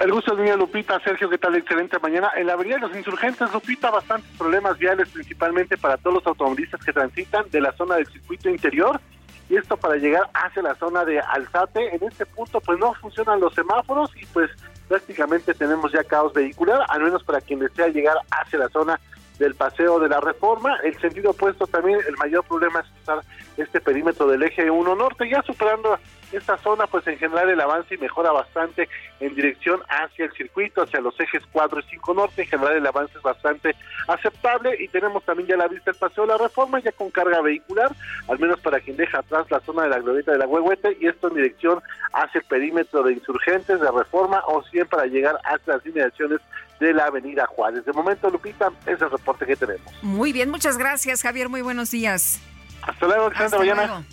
El 0.01 0.13
gusto 0.13 0.35
es 0.35 0.39
mío, 0.39 0.57
Lupita. 0.57 1.01
Sergio, 1.01 1.31
¿qué 1.31 1.39
tal? 1.39 1.55
Excelente 1.57 1.99
mañana. 1.99 2.31
En 2.37 2.47
la 2.47 2.53
Avenida 2.53 2.77
de 2.77 2.83
los 2.83 2.97
Insurgentes, 2.97 3.53
Lupita, 3.53 3.91
bastantes 3.91 4.31
problemas 4.37 4.79
viales, 4.79 5.09
principalmente 5.09 5.77
para 5.77 5.97
todos 5.97 6.17
los 6.17 6.27
automovilistas 6.27 6.85
que 6.85 6.93
transitan 6.93 7.49
de 7.51 7.61
la 7.61 7.73
zona 7.73 7.97
del 7.97 8.07
circuito 8.07 8.51
interior. 8.51 9.01
Y 9.49 9.57
esto 9.57 9.77
para 9.77 9.97
llegar 9.97 10.29
hacia 10.35 10.63
la 10.63 10.75
zona 10.75 11.05
de 11.05 11.21
Alzate. 11.21 11.95
En 11.95 12.03
este 12.03 12.27
punto, 12.27 12.61
pues 12.61 12.79
no 12.79 12.93
funcionan 12.95 13.41
los 13.41 13.55
semáforos 13.55 14.11
y 14.17 14.27
pues 14.27 14.51
prácticamente 14.89 15.55
tenemos 15.55 15.93
ya 15.93 16.05
caos 16.05 16.33
vehicular, 16.33 16.85
al 16.89 17.03
menos 17.03 17.23
para 17.25 17.41
quien 17.41 17.61
desea 17.61 17.89
llegar 17.89 18.17
hacia 18.31 18.59
la 18.59 18.69
zona 18.69 19.01
del 19.39 19.55
paseo 19.55 19.99
de 19.99 20.09
la 20.09 20.21
reforma. 20.21 20.77
El 20.83 20.99
sentido 21.01 21.31
opuesto 21.31 21.67
también, 21.67 22.01
el 22.09 22.17
mayor 22.17 22.45
problema 22.45 22.81
es 22.81 22.87
usar 23.03 23.21
este 23.57 23.81
perímetro 23.81 24.27
del 24.27 24.43
eje 24.43 24.71
1 24.71 24.95
norte, 24.95 25.29
ya 25.29 25.43
superando 25.43 25.99
esta 26.33 26.59
zona, 26.59 26.87
pues 26.87 27.07
en 27.07 27.19
general 27.19 27.49
el 27.51 27.61
avance 27.61 27.97
mejora 27.99 28.33
bastante 28.33 28.89
en 29.21 29.35
dirección 29.35 29.81
hacia 29.89 30.27
el 30.27 30.33
circuito, 30.33 30.83
hacia 30.83 31.01
los 31.01 31.19
ejes 31.21 31.43
4 31.53 31.81
y 31.81 31.83
5 31.91 32.15
norte, 32.15 32.43
en 32.43 32.49
general 32.49 32.77
el 32.77 32.87
avance 32.87 33.17
es 33.17 33.23
bastante 33.23 33.75
aceptable 34.09 34.77
y 34.81 34.89
tenemos 34.89 35.25
también 35.25 35.49
ya 35.49 35.57
la 35.57 35.69
vista 35.69 35.91
el 35.91 35.97
paseo 35.97 36.27
de 36.27 36.33
la 36.33 36.39
reforma, 36.39 36.81
ya 36.81 36.93
con 36.93 37.11
carga 37.11 37.41
vehicular, 37.41 37.93
al 38.29 38.39
menos 38.39 38.61
para 38.61 38.81
quien 38.81 38.97
deja 38.97 39.19
atrás 39.19 39.51
la 39.51 39.61
zona 39.61 39.85
de 39.85 39.91
la 39.91 40.01
glorieta 40.01 40.33
de 40.33 40.39
la 40.39 40.47
Huehuete 40.47 40.97
y 41.01 41.07
esto 41.07 41.29
en 41.29 41.35
dirección 41.35 41.83
hacia 42.13 42.41
el 42.41 42.45
perímetro 42.45 43.03
de 43.03 43.13
insurgentes 43.13 43.81
de 43.81 43.91
reforma 43.91 44.43
o 44.47 44.63
siempre 44.65 44.97
para 44.97 45.07
llegar 45.07 45.39
hasta 45.45 45.77
las 45.77 45.87
inmediaciones 45.87 46.41
de 46.81 46.93
la 46.93 47.07
avenida 47.07 47.47
Juárez. 47.47 47.85
De 47.85 47.93
momento, 47.93 48.31
Lupita, 48.31 48.71
ese 48.83 48.93
es 48.93 49.03
el 49.03 49.11
reporte 49.11 49.47
que 49.47 49.57
tenemos. 49.57 49.93
Muy 50.03 50.33
bien, 50.33 50.51
muchas 50.51 50.79
gracias, 50.79 51.23
Javier. 51.23 51.49
Muy 51.49 51.63
buenos 51.63 51.91
días. 51.91 52.41
Hasta 52.83 53.07
luego, 53.07 53.31
Hasta 53.35 53.59
mañana. 53.59 54.05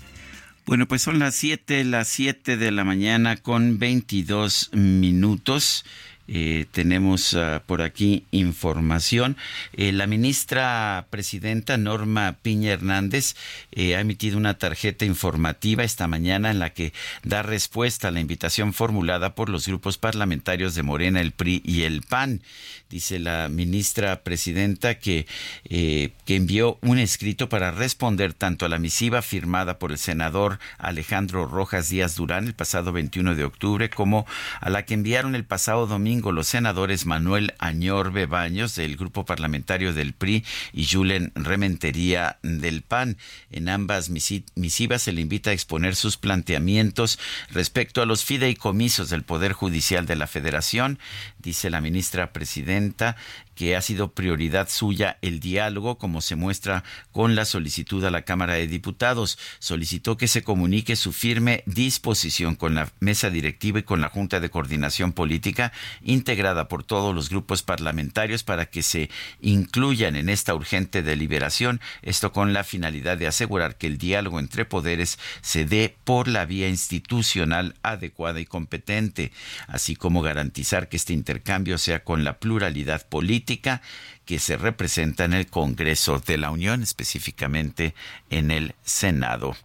Bueno, 0.65 0.87
pues 0.87 1.01
son 1.01 1.19
las 1.19 1.35
7, 1.35 1.83
las 1.83 2.07
7 2.07 2.55
de 2.55 2.71
la 2.71 2.85
mañana 2.85 3.35
con 3.35 3.79
22 3.79 4.69
minutos. 4.73 5.83
Eh, 6.29 6.67
tenemos 6.71 7.33
uh, 7.33 7.59
por 7.65 7.81
aquí 7.81 8.25
información. 8.31 9.35
Eh, 9.73 9.91
la 9.91 10.07
ministra 10.07 11.07
presidenta 11.09 11.75
Norma 11.77 12.37
Piña 12.41 12.71
Hernández 12.71 13.35
eh, 13.73 13.97
ha 13.97 13.99
emitido 13.99 14.37
una 14.37 14.57
tarjeta 14.57 15.03
informativa 15.03 15.83
esta 15.83 16.07
mañana 16.07 16.49
en 16.49 16.59
la 16.59 16.69
que 16.69 16.93
da 17.23 17.43
respuesta 17.43 18.07
a 18.07 18.11
la 18.11 18.21
invitación 18.21 18.73
formulada 18.73 19.35
por 19.35 19.49
los 19.49 19.67
grupos 19.67 19.97
parlamentarios 19.97 20.75
de 20.75 20.83
Morena, 20.83 21.19
el 21.19 21.33
PRI 21.33 21.61
y 21.65 21.81
el 21.81 22.03
PAN. 22.03 22.41
Dice 22.89 23.19
la 23.19 23.49
ministra 23.49 24.23
presidenta 24.23 24.99
que, 24.99 25.25
que 25.67 26.11
envió 26.27 26.77
un 26.81 26.99
escrito 26.99 27.49
para 27.49 27.71
responder 27.71 28.35
tanto 28.35 28.67
a 28.67 28.69
la 28.69 28.77
misiva 28.77 29.23
firmada 29.23 29.79
por 29.79 29.91
el 29.91 29.97
senador 29.97 30.59
Alejandro 30.77 31.47
Rojas 31.47 31.89
Díaz 31.89 32.15
Durán 32.15 32.45
el 32.45 32.53
pasado 32.53 32.91
21 32.91 33.33
de 33.33 33.45
octubre 33.45 33.89
como 33.89 34.27
a 34.61 34.69
la 34.69 34.85
que 34.85 34.93
enviaron 34.93 35.33
el 35.33 35.43
pasado 35.43 35.87
domingo 35.87 36.12
los 36.21 36.47
senadores 36.47 37.05
Manuel 37.05 37.53
Añorbe 37.57 38.25
Baños 38.25 38.75
del 38.75 38.97
grupo 38.97 39.25
parlamentario 39.25 39.93
del 39.93 40.13
PRI 40.13 40.45
y 40.71 40.85
Julen 40.85 41.31
Rementería 41.35 42.37
del 42.43 42.83
PAN. 42.83 43.17
En 43.51 43.67
ambas 43.67 44.09
misivas 44.09 45.01
se 45.01 45.11
le 45.11 45.21
invita 45.21 45.49
a 45.49 45.53
exponer 45.53 45.95
sus 45.95 46.17
planteamientos 46.17 47.19
respecto 47.49 48.01
a 48.01 48.05
los 48.05 48.23
fideicomisos 48.23 49.09
del 49.09 49.23
Poder 49.23 49.53
Judicial 49.53 50.05
de 50.05 50.15
la 50.15 50.27
Federación, 50.27 50.99
dice 51.39 51.69
la 51.69 51.81
ministra 51.81 52.31
presidenta 52.31 53.15
que 53.55 53.75
ha 53.75 53.81
sido 53.81 54.13
prioridad 54.13 54.69
suya 54.69 55.17
el 55.21 55.39
diálogo, 55.39 55.97
como 55.97 56.21
se 56.21 56.35
muestra 56.35 56.83
con 57.11 57.35
la 57.35 57.45
solicitud 57.45 58.03
a 58.03 58.11
la 58.11 58.23
Cámara 58.23 58.53
de 58.53 58.67
Diputados. 58.67 59.37
Solicitó 59.59 60.17
que 60.17 60.27
se 60.27 60.43
comunique 60.43 60.95
su 60.95 61.13
firme 61.13 61.63
disposición 61.65 62.55
con 62.55 62.75
la 62.75 62.91
mesa 62.99 63.29
directiva 63.29 63.79
y 63.79 63.83
con 63.83 64.01
la 64.01 64.09
Junta 64.09 64.39
de 64.39 64.49
Coordinación 64.49 65.13
Política, 65.13 65.71
integrada 66.03 66.67
por 66.67 66.83
todos 66.83 67.13
los 67.13 67.29
grupos 67.29 67.63
parlamentarios, 67.63 68.43
para 68.43 68.65
que 68.65 68.83
se 68.83 69.09
incluyan 69.41 70.15
en 70.15 70.29
esta 70.29 70.53
urgente 70.55 71.01
deliberación, 71.01 71.81
esto 72.01 72.31
con 72.31 72.53
la 72.53 72.63
finalidad 72.63 73.17
de 73.17 73.27
asegurar 73.27 73.77
que 73.77 73.87
el 73.87 73.97
diálogo 73.97 74.39
entre 74.39 74.65
poderes 74.65 75.19
se 75.41 75.65
dé 75.65 75.95
por 76.03 76.27
la 76.27 76.45
vía 76.45 76.69
institucional 76.69 77.75
adecuada 77.83 78.39
y 78.39 78.45
competente, 78.45 79.31
así 79.67 79.95
como 79.95 80.21
garantizar 80.21 80.89
que 80.89 80.97
este 80.97 81.13
intercambio 81.13 81.77
sea 81.77 82.03
con 82.03 82.23
la 82.23 82.39
pluralidad 82.39 83.07
política 83.07 83.81
que 84.25 84.39
se 84.39 84.57
representa 84.57 85.25
en 85.25 85.33
el 85.33 85.47
Congreso 85.47 86.19
de 86.19 86.37
la 86.37 86.51
Unión, 86.51 86.81
específicamente 86.83 87.93
en 88.29 88.51
el 88.51 88.75
Senado. 88.83 89.55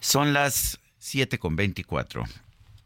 Son 0.00 0.32
las 0.32 0.78
7 0.98 1.38
con 1.38 1.56
24. 1.56 2.24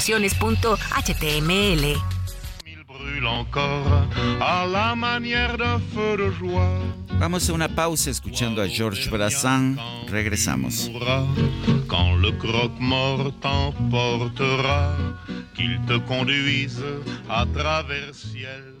promociones.html. 0.00 2.00
Vamos 7.18 7.50
a 7.50 7.52
una 7.52 7.68
pausa 7.68 8.10
escuchando 8.10 8.62
a 8.62 8.68
Georges 8.68 9.10
Brassens. 9.10 9.78
Regresamos. 10.08 10.90
Quand 11.86 12.22
le 12.22 12.32
croque-mort 12.38 13.34
t'emportera, 13.40 14.96
qu'il 15.54 15.78
te 15.86 15.98
conduise 16.06 16.82
à 17.28 17.44
travers 17.52 18.14
ciel. 18.14 18.80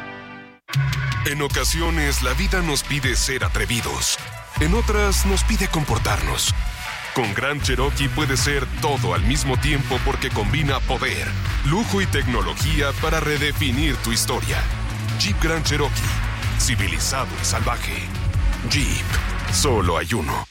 En 1.25 1.41
ocasiones 1.41 2.23
la 2.23 2.33
vida 2.33 2.61
nos 2.61 2.83
pide 2.83 3.15
ser 3.15 3.43
atrevidos. 3.43 4.17
En 4.59 4.73
otras 4.73 5.25
nos 5.25 5.43
pide 5.43 5.67
comportarnos. 5.67 6.53
Con 7.13 7.33
Gran 7.33 7.59
Cherokee 7.61 8.07
puede 8.07 8.37
ser 8.37 8.65
todo 8.81 9.13
al 9.13 9.21
mismo 9.23 9.57
tiempo 9.57 9.99
porque 10.05 10.29
combina 10.29 10.79
poder, 10.79 11.27
lujo 11.65 12.01
y 12.01 12.05
tecnología 12.05 12.91
para 13.01 13.19
redefinir 13.19 13.95
tu 13.97 14.11
historia. 14.11 14.57
Jeep 15.19 15.41
Grand 15.41 15.65
Cherokee. 15.65 16.01
Civilizado 16.59 17.29
y 17.41 17.45
salvaje. 17.45 18.03
Jeep. 18.69 19.05
Solo 19.53 19.97
hay 19.97 20.13
uno. 20.13 20.50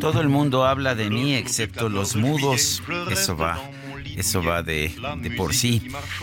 Todo 0.00 0.20
el 0.20 0.28
mundo 0.28 0.66
habla 0.66 0.94
de 0.94 1.10
mí 1.10 1.34
excepto 1.34 1.88
los 1.88 2.16
mudos. 2.16 2.82
Eso 3.10 3.36
va. 3.36 3.58
Eso 4.16 4.42
va 4.42 4.62
de, 4.62 4.92
por 5.36 5.54
sí. 5.54 5.82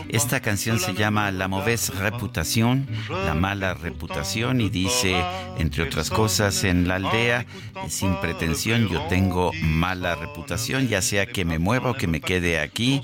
Esta 0.10 0.40
canción 0.40 0.80
se 0.80 0.94
llama 0.94 1.32
La 1.32 1.48
Mauvaise 1.48 1.92
Reputación, 1.94 2.88
la 3.10 3.34
mala 3.34 3.74
reputación, 3.74 4.62
y 4.62 4.70
dice, 4.70 5.24
entre 5.58 5.84
otras 5.84 6.10
cosas, 6.10 6.64
en 6.64 6.88
la 6.88 6.96
aldea, 6.96 7.46
sin 7.88 8.16
pretensión, 8.20 8.88
yo 8.88 9.02
tengo 9.08 9.52
mala 9.62 10.16
reputación, 10.16 10.88
ya 10.88 11.02
sea 11.02 11.26
que 11.26 11.46
me 11.46 11.60
mueva 11.60 11.92
o 11.92 11.94
que 11.96 12.08
me 12.08 12.22
quede 12.22 12.60
aquí, 12.60 13.02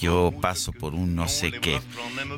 yo 0.00 0.32
paso 0.40 0.72
por 0.72 0.94
un 0.94 1.14
no 1.14 1.26
sé 1.26 1.52
qué. 1.52 1.80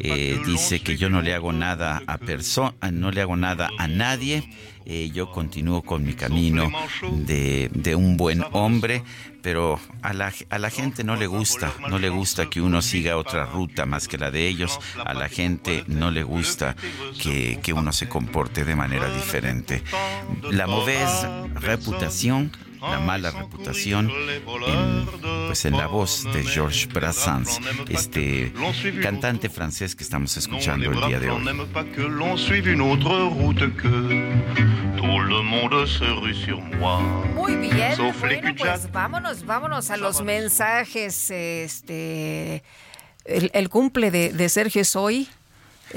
Eh, 0.00 0.40
dice 0.46 0.80
que 0.80 0.96
yo 0.96 1.10
no 1.10 1.20
le 1.22 1.34
hago 1.34 1.52
nada 1.52 2.02
a 2.06 2.18
persona, 2.18 2.72
no 2.92 3.10
le 3.10 3.20
hago 3.20 3.36
nada 3.36 3.70
a 3.78 3.88
nadie. 3.88 4.48
Eh, 4.92 5.08
yo 5.14 5.30
continúo 5.30 5.82
con 5.82 6.04
mi 6.04 6.14
camino 6.14 6.68
de, 7.12 7.70
de 7.72 7.94
un 7.94 8.16
buen 8.16 8.42
hombre, 8.50 9.04
pero 9.40 9.78
a 10.02 10.12
la, 10.12 10.32
a 10.48 10.58
la 10.58 10.68
gente 10.68 11.04
no 11.04 11.14
le 11.14 11.28
gusta, 11.28 11.72
no 11.88 12.00
le 12.00 12.08
gusta 12.08 12.50
que 12.50 12.60
uno 12.60 12.82
siga 12.82 13.16
otra 13.16 13.46
ruta 13.46 13.86
más 13.86 14.08
que 14.08 14.18
la 14.18 14.32
de 14.32 14.48
ellos, 14.48 14.80
a 14.98 15.14
la 15.14 15.28
gente 15.28 15.84
no 15.86 16.10
le 16.10 16.24
gusta 16.24 16.74
que, 17.22 17.60
que 17.62 17.72
uno 17.72 17.92
se 17.92 18.08
comporte 18.08 18.64
de 18.64 18.74
manera 18.74 19.08
diferente. 19.14 19.80
La 20.50 20.66
mauvaise 20.66 21.28
reputación 21.54 22.50
la 22.80 23.00
mala 23.00 23.30
reputación 23.30 24.10
en, 24.10 25.06
pues 25.46 25.64
en 25.64 25.76
la 25.76 25.86
voz 25.86 26.24
de 26.32 26.42
Georges 26.44 26.88
Brassens, 26.88 27.60
este 27.88 28.52
cantante 29.02 29.48
francés 29.48 29.94
que 29.94 30.04
estamos 30.04 30.36
escuchando 30.36 30.90
el 30.90 31.00
día 31.08 31.20
de 31.20 31.30
hoy. 31.30 31.42
Muy 37.34 37.56
bien, 37.56 37.96
bueno, 38.20 38.54
pues 38.56 38.92
vámonos, 38.92 39.44
vámonos 39.44 39.90
a 39.90 39.96
los 39.96 40.22
mensajes. 40.22 41.30
Este, 41.30 42.62
el, 43.24 43.50
el 43.54 43.68
cumple 43.68 44.10
de, 44.10 44.32
de 44.32 44.48
Sergio 44.48 44.82
es 44.82 44.96
hoy. 44.96 45.28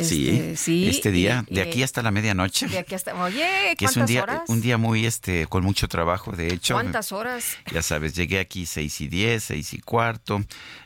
Sí, 0.02 0.30
Este, 0.30 0.58
sí, 0.58 0.88
este 0.90 1.12
día, 1.12 1.46
y- 1.50 1.56
de 1.56 1.62
aquí 1.62 1.84
hasta 1.84 2.02
la 2.02 2.12
medianoche. 2.12 2.68
De 2.68 2.80
aquí 2.80 2.96
hasta. 2.96 3.14
Oye, 3.24 3.76
que 3.78 3.86
es 3.86 3.92
¿cuántas 3.92 3.98
un 3.98 4.06
día, 4.08 4.24
horas? 4.24 4.42
un 4.48 4.62
día 4.62 4.78
muy 4.78 5.06
este, 5.06 5.46
con 5.48 5.64
mucho 5.64 5.88
trabajo, 5.88 6.32
de 6.32 6.48
hecho. 6.54 6.74
¿Cuántas 6.74 7.12
horas? 7.12 7.58
Ya 7.72 7.82
sabes, 7.82 8.16
llegué 8.16 8.40
aquí 8.40 8.66
seis 8.66 9.00
y 9.02 9.08
diez, 9.08 9.44
seis 9.44 9.74
y 9.74 9.80
cuarto, 9.80 10.44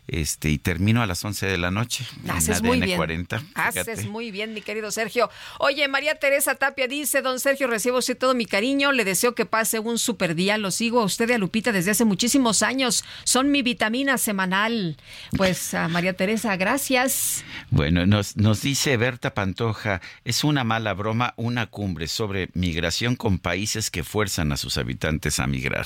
este, 0.08 0.50
y 0.50 0.58
termino 0.58 1.02
a 1.02 1.06
las 1.06 1.24
11 1.24 1.46
de 1.46 1.58
la 1.58 1.72
noche. 1.72 2.06
en 2.24 2.32
Haces 2.32 2.62
muy 2.62 2.80
bien. 2.82 2.98
40. 2.98 3.41
Haces 3.56 4.08
muy 4.08 4.32
bien, 4.32 4.54
mi 4.54 4.62
querido 4.62 4.91
Sergio. 4.91 5.30
Oye, 5.60 5.88
María 5.88 6.15
Teresa 6.15 6.56
Tapia 6.56 6.88
dice, 6.88 7.22
don 7.22 7.39
Sergio, 7.39 7.67
recibo 7.67 7.98
usted 8.00 8.17
todo 8.17 8.34
mi 8.36 8.46
cariño, 8.46 8.91
le 8.91 9.06
deseo 9.06 9.36
que 9.36 9.46
pase 9.46 9.80
un 9.80 9.98
super 10.00 10.36
día, 10.36 10.58
lo 10.58 10.72
sigo 10.72 11.02
a 11.02 11.04
usted 11.06 11.30
y 11.30 11.34
a 11.34 11.38
Lupita 11.38 11.72
desde 11.72 11.91
hace 11.91 12.04
muchísimos 12.06 12.62
años, 12.63 13.04
son 13.24 13.52
mi 13.52 13.62
vitamina 13.62 14.17
semanal. 14.17 14.98
Pues 15.38 15.74
a 15.74 15.88
María 15.88 16.13
Teresa, 16.13 16.56
gracias. 16.58 17.43
Bueno, 17.70 18.06
nos, 18.06 18.36
nos 18.38 18.62
dice 18.62 18.96
Berta 18.97 19.33
Pantoja, 19.33 20.01
es 20.25 20.43
una 20.43 20.63
mala 20.63 20.93
broma 20.93 21.33
una 21.38 21.67
cumbre 21.67 22.07
sobre 22.07 22.49
migración 22.53 23.15
con 23.15 23.39
países 23.39 23.89
que 23.89 24.03
fuerzan 24.03 24.51
a 24.51 24.57
sus 24.57 24.77
habitantes 24.77 25.39
a 25.39 25.47
migrar. 25.47 25.86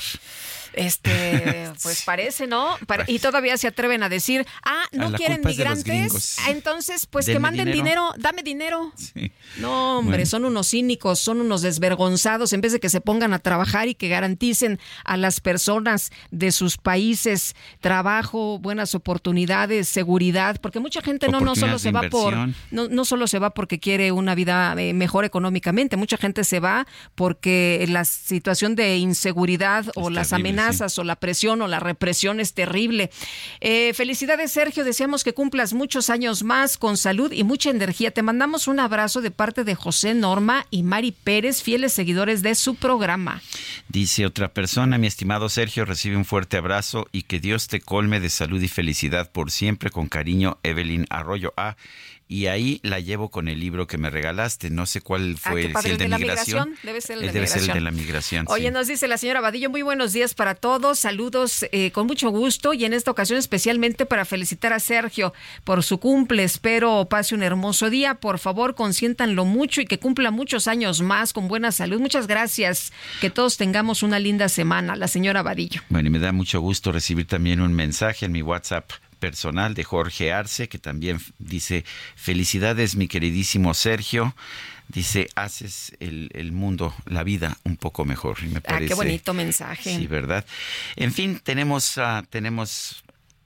Este, 0.74 1.70
pues 1.82 2.02
parece, 2.02 2.46
¿no? 2.46 2.76
y 3.06 3.18
todavía 3.18 3.56
se 3.58 3.68
atreven 3.68 4.02
a 4.02 4.08
decir, 4.08 4.46
ah, 4.64 4.84
no 4.92 5.12
quieren 5.12 5.40
migrantes, 5.44 6.38
entonces 6.48 7.06
pues 7.06 7.26
que 7.26 7.38
manden 7.38 7.70
dinero. 7.72 8.12
dame 8.18 8.42
dinero. 8.42 8.92
No, 9.58 9.98
hombre, 9.98 10.26
son 10.26 10.44
unos 10.44 10.70
cínicos, 10.70 11.18
son 11.18 11.40
unos 11.40 11.62
desvergonzados, 11.62 12.52
en 12.52 12.60
vez 12.60 12.72
de 12.72 12.80
que 12.80 12.88
se 12.88 13.00
pongan 13.00 13.34
a 13.34 13.38
trabajar 13.38 13.88
y 13.88 13.94
que 13.94 14.08
garanticen 14.08 14.78
a 15.04 15.16
las 15.16 15.40
personas 15.40 16.10
de 16.30 16.52
sus 16.52 16.78
países 16.78 17.54
trabajo, 17.80 18.58
buenas 18.58 18.94
oportunidades, 18.94 19.88
seguridad, 19.88 20.60
porque 20.60 20.80
mucha 20.80 21.02
gente 21.02 21.28
no, 21.28 21.40
no 21.40 21.54
solo 21.54 21.78
se 21.78 21.92
va 21.92 22.02
por, 22.08 22.34
no, 22.70 22.88
no 22.88 23.04
solo 23.04 23.26
se 23.26 23.38
va 23.38 23.50
porque 23.50 23.78
quiere 23.78 24.12
una 24.12 24.34
vida 24.34 24.74
eh, 24.78 24.94
mejor 24.94 25.24
económicamente, 25.24 25.96
mucha 25.96 26.16
gente 26.16 26.44
se 26.44 26.60
va 26.60 26.86
porque 27.14 27.84
la 27.88 28.04
situación 28.04 28.74
de 28.74 28.96
inseguridad 28.96 29.86
o 29.94 30.10
las 30.10 30.32
amenazas 30.32 30.61
o 30.98 31.04
la 31.04 31.16
presión 31.16 31.62
o 31.62 31.68
la 31.68 31.80
represión 31.80 32.40
es 32.40 32.54
terrible. 32.54 33.10
Eh, 33.60 33.92
felicidades, 33.94 34.52
Sergio. 34.52 34.84
Deseamos 34.84 35.24
que 35.24 35.34
cumplas 35.34 35.72
muchos 35.72 36.10
años 36.10 36.42
más 36.42 36.76
con 36.76 36.96
salud 36.96 37.32
y 37.32 37.44
mucha 37.44 37.70
energía. 37.70 38.10
Te 38.10 38.22
mandamos 38.22 38.68
un 38.68 38.80
abrazo 38.80 39.20
de 39.20 39.30
parte 39.30 39.64
de 39.64 39.74
José 39.74 40.14
Norma 40.14 40.66
y 40.70 40.82
Mari 40.82 41.12
Pérez, 41.12 41.62
fieles 41.62 41.92
seguidores 41.92 42.42
de 42.42 42.54
su 42.54 42.74
programa. 42.74 43.42
Dice 43.88 44.26
otra 44.26 44.52
persona, 44.52 44.98
mi 44.98 45.06
estimado 45.06 45.48
Sergio, 45.48 45.84
recibe 45.84 46.16
un 46.16 46.24
fuerte 46.24 46.56
abrazo 46.56 47.08
y 47.12 47.22
que 47.22 47.40
Dios 47.40 47.68
te 47.68 47.80
colme 47.80 48.20
de 48.20 48.30
salud 48.30 48.62
y 48.62 48.68
felicidad 48.68 49.30
por 49.30 49.50
siempre. 49.50 49.90
Con 49.90 50.08
cariño, 50.08 50.58
Evelyn 50.62 51.06
Arroyo. 51.10 51.52
A 51.56 51.76
y 52.32 52.46
ahí 52.46 52.80
la 52.82 52.98
llevo 52.98 53.30
con 53.30 53.46
el 53.46 53.60
libro 53.60 53.86
que 53.86 53.98
me 53.98 54.08
regalaste. 54.08 54.70
No 54.70 54.86
sé 54.86 55.02
cuál 55.02 55.36
ah, 55.44 55.50
fue, 55.50 55.66
el 55.66 55.98
de, 55.98 56.08
migración. 56.08 56.76
Debe 56.82 57.02
ser 57.02 57.18
el 57.18 57.26
de, 57.26 57.32
migración. 57.32 57.60
Ser 57.60 57.68
el 57.68 57.74
de 57.74 57.80
la 57.82 57.90
migración. 57.90 58.46
Oye, 58.48 58.70
nos 58.70 58.86
dice 58.86 59.06
la 59.06 59.18
señora 59.18 59.42
Vadillo, 59.42 59.68
muy 59.68 59.82
buenos 59.82 60.14
días 60.14 60.32
para 60.32 60.54
todos, 60.54 60.98
saludos 60.98 61.66
eh, 61.72 61.90
con 61.92 62.06
mucho 62.06 62.30
gusto 62.30 62.72
y 62.72 62.86
en 62.86 62.94
esta 62.94 63.10
ocasión 63.10 63.38
especialmente 63.38 64.06
para 64.06 64.24
felicitar 64.24 64.72
a 64.72 64.80
Sergio 64.80 65.34
por 65.64 65.82
su 65.82 65.98
cumple. 65.98 66.44
Espero 66.44 67.06
pase 67.10 67.34
un 67.34 67.42
hermoso 67.42 67.90
día. 67.90 68.14
Por 68.14 68.38
favor, 68.38 68.74
consiéntanlo 68.74 69.44
mucho 69.44 69.82
y 69.82 69.84
que 69.84 69.98
cumpla 69.98 70.30
muchos 70.30 70.68
años 70.68 71.02
más 71.02 71.34
con 71.34 71.48
buena 71.48 71.70
salud. 71.70 72.00
Muchas 72.00 72.26
gracias. 72.28 72.94
Que 73.20 73.28
todos 73.28 73.58
tengamos 73.58 74.02
una 74.02 74.18
linda 74.18 74.48
semana. 74.48 74.96
La 74.96 75.06
señora 75.06 75.42
Vadillo. 75.42 75.82
Bueno, 75.90 76.08
y 76.08 76.10
me 76.10 76.18
da 76.18 76.32
mucho 76.32 76.62
gusto 76.62 76.92
recibir 76.92 77.26
también 77.26 77.60
un 77.60 77.74
mensaje 77.74 78.24
en 78.24 78.32
mi 78.32 78.40
WhatsApp 78.40 78.90
personal 79.22 79.74
de 79.74 79.84
Jorge 79.84 80.32
Arce, 80.32 80.68
que 80.68 80.80
también 80.80 81.20
dice, 81.38 81.84
felicidades 82.16 82.96
mi 82.96 83.06
queridísimo 83.06 83.72
Sergio. 83.72 84.34
Dice, 84.88 85.28
haces 85.36 85.92
el, 86.00 86.50
mundo, 86.50 86.92
la 87.06 87.22
vida 87.22 87.56
un 87.62 87.76
poco 87.76 88.04
mejor. 88.04 88.38
Y 88.42 88.48
me 88.48 88.60
parece, 88.60 88.86
ah, 88.86 88.88
qué 88.88 88.94
bonito 88.94 89.32
mensaje. 89.32 89.96
Sí, 89.96 90.08
¿verdad? 90.08 90.44
En 90.96 91.12
fin, 91.12 91.40
tenemos, 91.40 91.98
uh, 91.98 92.24
tenemos 92.30 93.04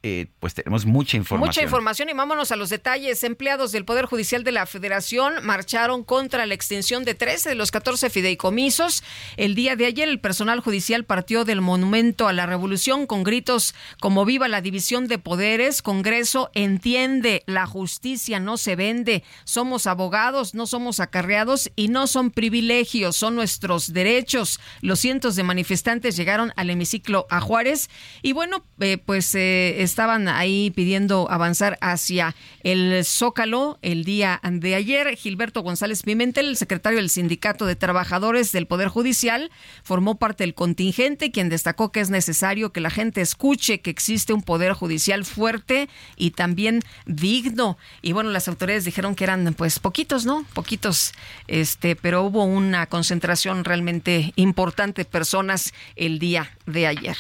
eh, 0.09 0.29
pues 0.38 0.55
tenemos 0.55 0.87
mucha 0.87 1.16
información. 1.16 1.49
Mucha 1.49 1.62
información 1.62 2.09
y 2.09 2.12
vámonos 2.12 2.53
a 2.53 2.57
los 2.57 2.71
detalles. 2.71 3.25
Empleados 3.25 3.73
del 3.73 3.85
Poder 3.85 4.07
Judicial 4.07 4.45
de 4.45 4.53
la 4.53 4.64
Federación 4.64 5.45
marcharon 5.45 6.05
contra 6.05 6.47
la 6.47 6.55
extensión 6.55 7.05
de 7.05 7.16
13 7.16 7.49
de 7.49 7.55
los 7.57 7.73
14 7.73 8.09
fideicomisos. 8.09 9.03
El 9.37 9.57
día 9.57 9.75
de 9.75 9.87
ayer 9.87 10.09
el 10.09 10.21
personal 10.21 10.61
judicial 10.61 11.05
partió 11.05 11.45
del 11.45 11.61
Monumento 11.61 12.29
a 12.29 12.33
la 12.33 12.47
Revolución 12.47 13.09
con 13.09 13.25
gritos 13.25 13.75
como 13.99 14.25
viva 14.25 14.47
la 14.47 14.61
división 14.61 15.09
de 15.09 15.19
poderes, 15.19 15.83
Congreso 15.83 16.53
entiende, 16.55 17.42
la 17.47 17.66
justicia 17.66 18.38
no 18.38 18.59
se 18.59 18.77
vende, 18.77 19.25
somos 19.42 19.88
abogados, 19.88 20.55
no 20.55 20.69
somos 20.69 21.01
acarreados 21.01 21.73
y 21.75 21.88
no 21.88 22.07
son 22.07 22.31
privilegios, 22.31 23.16
son 23.16 23.35
nuestros 23.35 23.92
derechos. 23.92 24.61
Los 24.83 25.01
cientos 25.01 25.35
de 25.35 25.42
manifestantes 25.42 26.16
llegaron 26.16 26.53
al 26.55 26.71
hemiciclo 26.71 27.27
a 27.29 27.40
Juárez 27.40 27.90
y 28.23 28.35
bueno, 28.35 28.64
eh, 28.79 28.99
pues 28.99 29.35
eh, 29.35 29.83
estaban 29.96 30.28
ahí 30.28 30.70
pidiendo 30.72 31.26
avanzar 31.30 31.78
hacia 31.80 32.35
el 32.62 33.02
Zócalo 33.02 33.78
el 33.80 34.04
día 34.04 34.42
de 34.42 34.74
ayer. 34.74 35.16
Gilberto 35.16 35.62
González 35.62 36.02
Pimentel, 36.02 36.48
el 36.48 36.59
secretario 36.59 36.98
del 36.98 37.09
Sindicato 37.09 37.64
de 37.64 37.76
Trabajadores 37.76 38.52
del 38.52 38.66
Poder 38.66 38.88
Judicial, 38.88 39.50
formó 39.82 40.16
parte 40.16 40.44
del 40.44 40.52
contingente, 40.52 41.30
quien 41.30 41.48
destacó 41.48 41.92
que 41.92 42.00
es 42.00 42.11
necesario 42.11 42.72
que 42.72 42.82
la 42.82 42.90
gente 42.90 43.22
escuche 43.22 43.80
que 43.80 43.88
existe 43.88 44.35
un 44.35 44.42
Poder 44.42 44.74
Judicial 44.74 45.24
fuerte 45.24 45.88
y 46.14 46.32
también 46.32 46.82
digno. 47.06 47.78
Y 48.02 48.12
bueno, 48.12 48.28
las 48.28 48.48
autoridades 48.48 48.85
dijeron 48.85 49.14
que 49.14 49.24
eran 49.24 49.54
pues 49.54 49.78
poquitos, 49.78 50.26
¿no? 50.26 50.44
Poquitos, 50.52 51.14
este, 51.48 51.96
pero 51.96 52.22
hubo 52.22 52.44
una 52.44 52.85
concentración 52.85 53.64
realmente 53.64 54.35
importante 54.37 55.04
de 55.04 55.04
personas 55.06 55.72
el 55.94 56.18
día 56.18 56.50
de 56.66 56.87
ayer. 56.87 57.16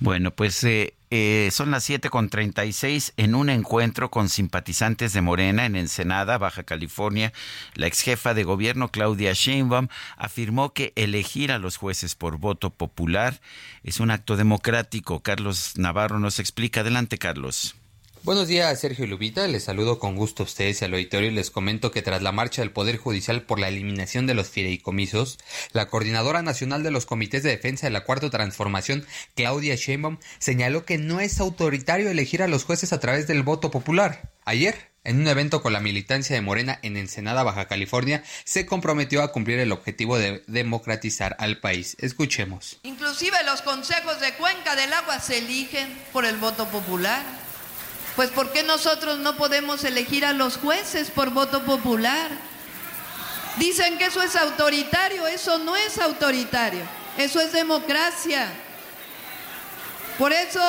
Bueno, 0.00 0.30
pues 0.30 0.62
eh, 0.64 0.92
eh, 1.10 1.48
son 1.52 1.70
las 1.70 1.88
7.36 1.88 3.12
en 3.16 3.34
un 3.34 3.48
encuentro 3.48 4.10
con 4.10 4.28
simpatizantes 4.28 5.12
de 5.12 5.22
Morena 5.22 5.64
en 5.64 5.76
Ensenada, 5.76 6.38
Baja 6.38 6.64
California. 6.64 7.32
La 7.74 7.86
ex 7.86 8.02
jefa 8.02 8.34
de 8.34 8.44
gobierno, 8.44 8.88
Claudia 8.88 9.32
Sheinbaum, 9.32 9.88
afirmó 10.16 10.74
que 10.74 10.92
elegir 10.96 11.52
a 11.52 11.58
los 11.58 11.76
jueces 11.78 12.14
por 12.14 12.38
voto 12.38 12.70
popular 12.70 13.40
es 13.82 14.00
un 14.00 14.10
acto 14.10 14.36
democrático. 14.36 15.20
Carlos 15.20 15.74
Navarro 15.76 16.18
nos 16.18 16.38
explica. 16.38 16.80
Adelante, 16.80 17.16
Carlos. 17.16 17.77
Buenos 18.24 18.48
días, 18.48 18.80
Sergio 18.80 19.06
Lubita. 19.06 19.46
Les 19.46 19.64
saludo 19.64 19.98
con 19.98 20.16
gusto 20.16 20.42
a 20.42 20.46
ustedes 20.46 20.82
y 20.82 20.84
al 20.84 20.92
auditorio 20.92 21.30
y 21.30 21.34
les 21.34 21.50
comento 21.50 21.90
que 21.90 22.02
tras 22.02 22.20
la 22.20 22.32
marcha 22.32 22.62
del 22.62 22.72
Poder 22.72 22.96
Judicial 22.96 23.42
por 23.42 23.58
la 23.58 23.68
eliminación 23.68 24.26
de 24.26 24.34
los 24.34 24.48
fideicomisos, 24.48 25.38
la 25.72 25.88
Coordinadora 25.88 26.42
Nacional 26.42 26.82
de 26.82 26.90
los 26.90 27.06
Comités 27.06 27.42
de 27.42 27.50
Defensa 27.50 27.86
de 27.86 27.92
la 27.92 28.04
Cuarta 28.04 28.28
Transformación, 28.28 29.06
Claudia 29.34 29.76
Sheinbaum, 29.76 30.18
señaló 30.38 30.84
que 30.84 30.98
no 30.98 31.20
es 31.20 31.40
autoritario 31.40 32.10
elegir 32.10 32.42
a 32.42 32.48
los 32.48 32.64
jueces 32.64 32.92
a 32.92 33.00
través 33.00 33.26
del 33.26 33.42
voto 33.42 33.70
popular. 33.70 34.32
Ayer, 34.44 34.90
en 35.04 35.20
un 35.20 35.28
evento 35.28 35.62
con 35.62 35.72
la 35.72 35.80
militancia 35.80 36.34
de 36.34 36.42
Morena 36.42 36.78
en 36.82 36.96
Ensenada, 36.96 37.44
Baja 37.44 37.68
California, 37.68 38.24
se 38.44 38.66
comprometió 38.66 39.22
a 39.22 39.32
cumplir 39.32 39.58
el 39.58 39.72
objetivo 39.72 40.18
de 40.18 40.42
democratizar 40.46 41.36
al 41.38 41.60
país. 41.60 41.96
Escuchemos. 42.00 42.78
Inclusive 42.82 43.36
los 43.46 43.62
consejos 43.62 44.20
de 44.20 44.34
cuenca 44.34 44.74
del 44.74 44.92
agua 44.92 45.20
se 45.20 45.38
eligen 45.38 45.88
por 46.12 46.24
el 46.24 46.36
voto 46.36 46.66
popular. 46.68 47.47
Pues 48.18 48.30
¿por 48.30 48.50
qué 48.50 48.64
nosotros 48.64 49.20
no 49.20 49.36
podemos 49.36 49.84
elegir 49.84 50.24
a 50.24 50.32
los 50.32 50.56
jueces 50.56 51.08
por 51.08 51.30
voto 51.30 51.62
popular? 51.62 52.28
Dicen 53.60 53.96
que 53.96 54.06
eso 54.06 54.20
es 54.20 54.34
autoritario, 54.34 55.28
eso 55.28 55.58
no 55.58 55.76
es 55.76 55.98
autoritario, 55.98 56.80
eso 57.16 57.40
es 57.40 57.52
democracia. 57.52 58.48
Por 60.18 60.32
eso 60.32 60.60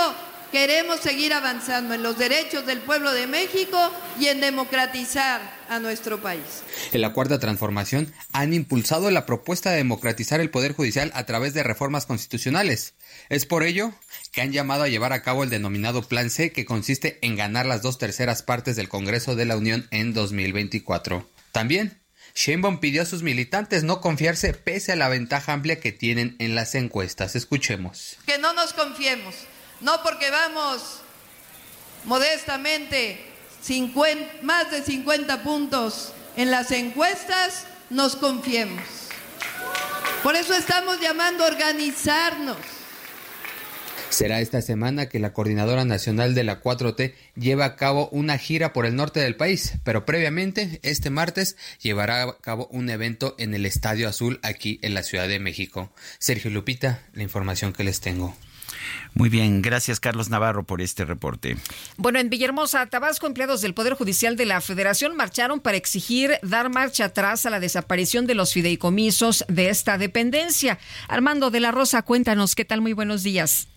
queremos 0.52 1.00
seguir 1.00 1.34
avanzando 1.34 1.96
en 1.96 2.04
los 2.04 2.20
derechos 2.20 2.68
del 2.68 2.82
pueblo 2.82 3.12
de 3.14 3.26
México 3.26 3.80
y 4.20 4.28
en 4.28 4.42
democratizar 4.42 5.42
a 5.70 5.80
nuestro 5.80 6.22
país. 6.22 6.44
En 6.92 7.02
la 7.02 7.14
cuarta 7.14 7.40
transformación 7.40 8.14
han 8.32 8.54
impulsado 8.54 9.10
la 9.10 9.26
propuesta 9.26 9.72
de 9.72 9.78
democratizar 9.78 10.40
el 10.40 10.52
Poder 10.52 10.74
Judicial 10.74 11.12
a 11.16 11.26
través 11.26 11.56
de 11.56 11.64
reformas 11.64 12.06
constitucionales. 12.06 12.94
Es 13.30 13.46
por 13.48 13.64
ello 13.64 13.92
que 14.32 14.42
han 14.42 14.52
llamado 14.52 14.84
a 14.84 14.88
llevar 14.88 15.14
a 15.14 15.22
cabo 15.22 15.44
el 15.44 15.50
denominado 15.50 16.04
Plan 16.04 16.30
C, 16.30 16.52
que 16.52 16.66
consiste 16.66 17.20
en 17.22 17.36
ganar 17.36 17.66
las 17.66 17.82
dos 17.82 17.98
terceras 17.98 18.44
partes 18.44 18.76
del 18.76 18.90
Congreso 18.90 19.36
de 19.36 19.46
la 19.46 19.58
Unión 19.58 19.88
en 19.92 20.14
2024. 20.14 21.28
También, 21.52 22.00
Sheinbaum 22.36 22.80
pidió 22.80 23.02
a 23.02 23.06
sus 23.06 23.24
militantes 23.24 23.84
no 23.84 24.02
confiarse 24.02 24.54
pese 24.54 24.92
a 24.92 24.96
la 24.96 25.10
ventaja 25.10 25.54
amplia 25.54 25.80
que 25.80 25.92
tienen 25.92 26.36
en 26.40 26.56
las 26.56 26.76
encuestas. 26.76 27.36
Escuchemos. 27.36 28.18
Que 28.26 28.38
no 28.38 28.54
nos 28.54 28.74
confiemos, 28.74 29.36
no 29.82 30.02
porque 30.04 30.30
vamos 30.30 31.02
modestamente 32.06 33.26
más 34.42 34.72
de 34.72 34.82
50 34.82 35.44
puntos 35.44 36.14
en 36.38 36.50
las 36.50 36.72
encuestas, 36.72 37.66
nos 37.90 38.16
confiemos. 38.16 38.84
Por 40.24 40.36
eso 40.36 40.54
estamos 40.54 41.00
llamando 41.02 41.44
a 41.44 41.48
organizarnos 41.48 42.58
Será 44.10 44.42
esta 44.42 44.62
semana 44.62 45.08
que 45.08 45.20
la 45.20 45.34
Coordinadora 45.34 45.86
Nacional 45.86 46.34
de 46.34 46.44
la 46.44 46.62
4T 46.62 47.14
lleva 47.36 47.66
a 47.66 47.76
cabo 47.76 48.10
una 48.10 48.38
gira 48.38 48.74
por 48.74 48.86
el 48.86 48.96
norte 48.96 49.20
del 49.20 49.36
país, 49.36 49.74
pero 49.84 50.06
previamente, 50.06 50.80
este 50.84 51.10
martes, 51.10 51.58
llevará 51.82 52.24
a 52.24 52.38
cabo 52.40 52.68
un 52.72 52.90
evento 52.90 53.36
en 53.38 53.54
el 53.54 53.66
Estadio 53.66 54.10
Azul 54.10 54.40
aquí 54.42 54.80
en 54.82 54.94
la 54.94 55.04
Ciudad 55.04 55.28
de 55.28 55.40
México. 55.40 55.92
Sergio 56.18 56.50
Lupita, 56.50 57.04
la 57.14 57.24
información 57.24 57.72
que 57.72 57.84
les 57.84 58.02
tengo. 58.02 58.36
Muy 59.14 59.30
bien, 59.30 59.62
gracias 59.62 60.00
Carlos 60.00 60.30
Navarro 60.30 60.64
por 60.64 60.82
este 60.82 61.06
reporte. 61.06 61.58
Bueno, 61.98 62.20
en 62.20 62.30
Villahermosa, 62.30 62.86
Tabasco, 62.86 63.28
empleados 63.28 63.62
del 63.62 63.74
Poder 63.74 63.94
Judicial 63.94 64.36
de 64.38 64.46
la 64.46 64.62
Federación 64.62 65.16
marcharon 65.16 65.60
para 65.60 65.78
exigir 65.78 66.40
dar 66.44 66.70
marcha 66.70 67.06
atrás 67.06 67.46
a 67.46 67.50
la 67.50 67.60
desaparición 67.60 68.28
de 68.28 68.36
los 68.36 68.54
fideicomisos 68.54 69.46
de 69.48 69.70
esta 69.70 69.98
dependencia. 69.98 70.80
Armando 71.08 71.50
de 71.50 71.60
la 71.60 71.72
Rosa, 71.72 72.02
cuéntanos, 72.04 72.56
¿qué 72.56 72.66
tal? 72.66 72.82
Muy 72.82 72.94
buenos 72.94 73.24
días. 73.24 73.68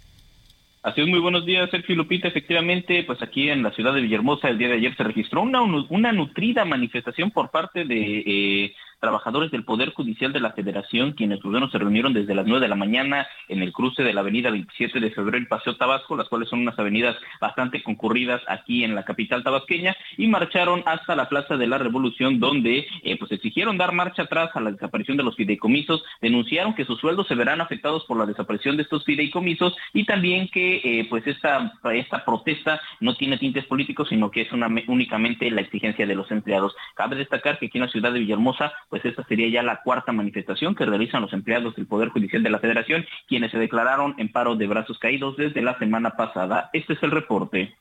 Así 0.82 1.00
es, 1.00 1.06
muy 1.06 1.20
buenos 1.20 1.46
días, 1.46 1.70
Sergio 1.70 1.94
Lupita. 1.94 2.26
Efectivamente, 2.26 3.04
pues 3.04 3.22
aquí 3.22 3.48
en 3.48 3.62
la 3.62 3.70
ciudad 3.70 3.94
de 3.94 4.00
Villahermosa 4.00 4.48
el 4.48 4.58
día 4.58 4.66
de 4.66 4.74
ayer 4.74 4.96
se 4.96 5.04
registró 5.04 5.42
una, 5.42 5.62
una 5.62 6.10
nutrida 6.10 6.64
manifestación 6.64 7.30
por 7.30 7.52
parte 7.52 7.84
de 7.84 8.24
eh, 8.26 8.74
trabajadores 9.02 9.50
del 9.50 9.64
Poder 9.64 9.92
Judicial 9.92 10.32
de 10.32 10.38
la 10.38 10.52
Federación, 10.52 11.12
quienes 11.12 11.42
bueno, 11.42 11.68
se 11.70 11.78
reunieron 11.78 12.14
desde 12.14 12.36
las 12.36 12.46
9 12.46 12.60
de 12.60 12.68
la 12.68 12.76
mañana 12.76 13.26
en 13.48 13.60
el 13.60 13.72
cruce 13.72 14.04
de 14.04 14.14
la 14.14 14.20
avenida 14.20 14.48
27 14.48 15.00
de 15.00 15.10
febrero 15.10 15.42
y 15.42 15.46
Paseo 15.46 15.76
Tabasco, 15.76 16.16
las 16.16 16.28
cuales 16.28 16.48
son 16.48 16.60
unas 16.60 16.78
avenidas 16.78 17.16
bastante 17.40 17.82
concurridas 17.82 18.40
aquí 18.46 18.84
en 18.84 18.94
la 18.94 19.04
capital 19.04 19.42
tabasqueña, 19.42 19.96
y 20.16 20.28
marcharon 20.28 20.84
hasta 20.86 21.16
la 21.16 21.28
Plaza 21.28 21.56
de 21.56 21.66
la 21.66 21.78
Revolución, 21.78 22.38
donde 22.38 22.86
eh, 23.02 23.18
pues 23.18 23.32
exigieron 23.32 23.76
dar 23.76 23.92
marcha 23.92 24.22
atrás 24.22 24.50
a 24.54 24.60
la 24.60 24.70
desaparición 24.70 25.16
de 25.16 25.24
los 25.24 25.34
fideicomisos, 25.34 26.04
denunciaron 26.20 26.74
que 26.74 26.84
sus 26.84 27.00
sueldos 27.00 27.26
se 27.26 27.34
verán 27.34 27.60
afectados 27.60 28.04
por 28.04 28.16
la 28.16 28.26
desaparición 28.26 28.76
de 28.76 28.84
estos 28.84 29.04
fideicomisos 29.04 29.76
y 29.92 30.04
también 30.04 30.46
que 30.48 30.76
eh, 30.76 31.06
pues 31.10 31.26
esta, 31.26 31.72
esta 31.92 32.24
protesta 32.24 32.80
no 33.00 33.16
tiene 33.16 33.36
tintes 33.36 33.64
políticos, 33.66 34.10
sino 34.10 34.30
que 34.30 34.42
es 34.42 34.52
una, 34.52 34.68
únicamente 34.86 35.50
la 35.50 35.62
exigencia 35.62 36.06
de 36.06 36.14
los 36.14 36.30
empleados. 36.30 36.72
Cabe 36.94 37.16
destacar 37.16 37.58
que 37.58 37.66
aquí 37.66 37.78
en 37.78 37.86
la 37.86 37.90
ciudad 37.90 38.12
de 38.12 38.20
Villahermosa, 38.20 38.72
pues 38.92 39.06
esta 39.06 39.24
sería 39.24 39.48
ya 39.48 39.62
la 39.62 39.80
cuarta 39.80 40.12
manifestación 40.12 40.74
que 40.74 40.84
realizan 40.84 41.22
los 41.22 41.32
empleados 41.32 41.74
del 41.76 41.86
Poder 41.86 42.10
Judicial 42.10 42.42
de 42.42 42.50
la 42.50 42.58
Federación, 42.58 43.06
quienes 43.26 43.50
se 43.50 43.56
declararon 43.56 44.14
en 44.18 44.30
paro 44.30 44.54
de 44.54 44.66
brazos 44.66 44.98
caídos 44.98 45.34
desde 45.38 45.62
la 45.62 45.78
semana 45.78 46.10
pasada. 46.10 46.68
Este 46.74 46.92
es 46.92 47.02
el 47.02 47.10
reporte. 47.10 47.74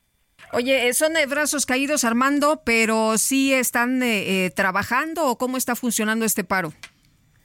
Oye, 0.54 0.88
eh, 0.88 0.94
son 0.94 1.12
de 1.12 1.26
brazos 1.26 1.66
caídos, 1.66 2.06
Armando, 2.06 2.62
pero 2.66 3.18
sí 3.18 3.54
están 3.54 4.02
eh, 4.02 4.46
eh, 4.46 4.52
trabajando 4.52 5.28
o 5.28 5.38
cómo 5.38 5.58
está 5.58 5.76
funcionando 5.76 6.24
este 6.24 6.46
paro? 6.46 6.72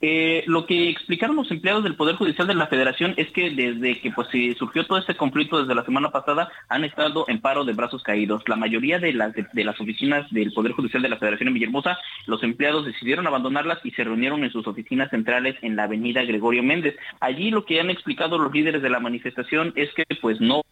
Eh, 0.02 0.44
lo 0.46 0.66
que 0.66 0.90
explicaron 0.90 1.36
los 1.36 1.50
empleados 1.50 1.82
del 1.82 1.94
Poder 1.94 2.16
Judicial 2.16 2.46
de 2.46 2.54
la 2.54 2.66
Federación 2.66 3.14
es 3.16 3.30
que 3.30 3.50
desde 3.50 4.00
que 4.00 4.10
pues 4.10 4.28
surgió 4.58 4.86
todo 4.86 4.98
este 4.98 5.16
conflicto 5.16 5.58
desde 5.58 5.74
la 5.74 5.84
semana 5.84 6.10
pasada 6.10 6.50
han 6.68 6.84
estado 6.84 7.24
en 7.28 7.40
paro 7.40 7.64
de 7.64 7.72
brazos 7.72 8.02
caídos. 8.02 8.42
La 8.46 8.56
mayoría 8.56 8.98
de 8.98 9.14
las 9.14 9.32
de, 9.34 9.64
las 9.64 9.80
oficinas 9.80 10.30
del 10.30 10.52
Poder 10.52 10.72
Judicial 10.72 11.02
de 11.02 11.08
la 11.08 11.16
Federación 11.16 11.48
en 11.48 11.54
Villahermosa, 11.54 11.98
los 12.26 12.42
empleados 12.42 12.84
decidieron 12.84 13.26
abandonarlas 13.26 13.78
y 13.84 13.90
se 13.92 14.04
reunieron 14.04 14.44
en 14.44 14.52
sus 14.52 14.66
oficinas 14.66 15.10
centrales 15.10 15.56
en 15.62 15.76
la 15.76 15.84
Avenida 15.84 16.22
Gregorio 16.24 16.62
Méndez. 16.62 16.96
Allí 17.20 17.50
lo 17.50 17.64
que 17.64 17.80
han 17.80 17.88
explicado 17.88 18.38
los 18.38 18.52
líderes 18.52 18.82
de 18.82 18.90
la 18.90 19.00
manifestación 19.00 19.72
es 19.76 19.92
que 19.94 20.04
pues 20.20 20.40
no 20.40 20.62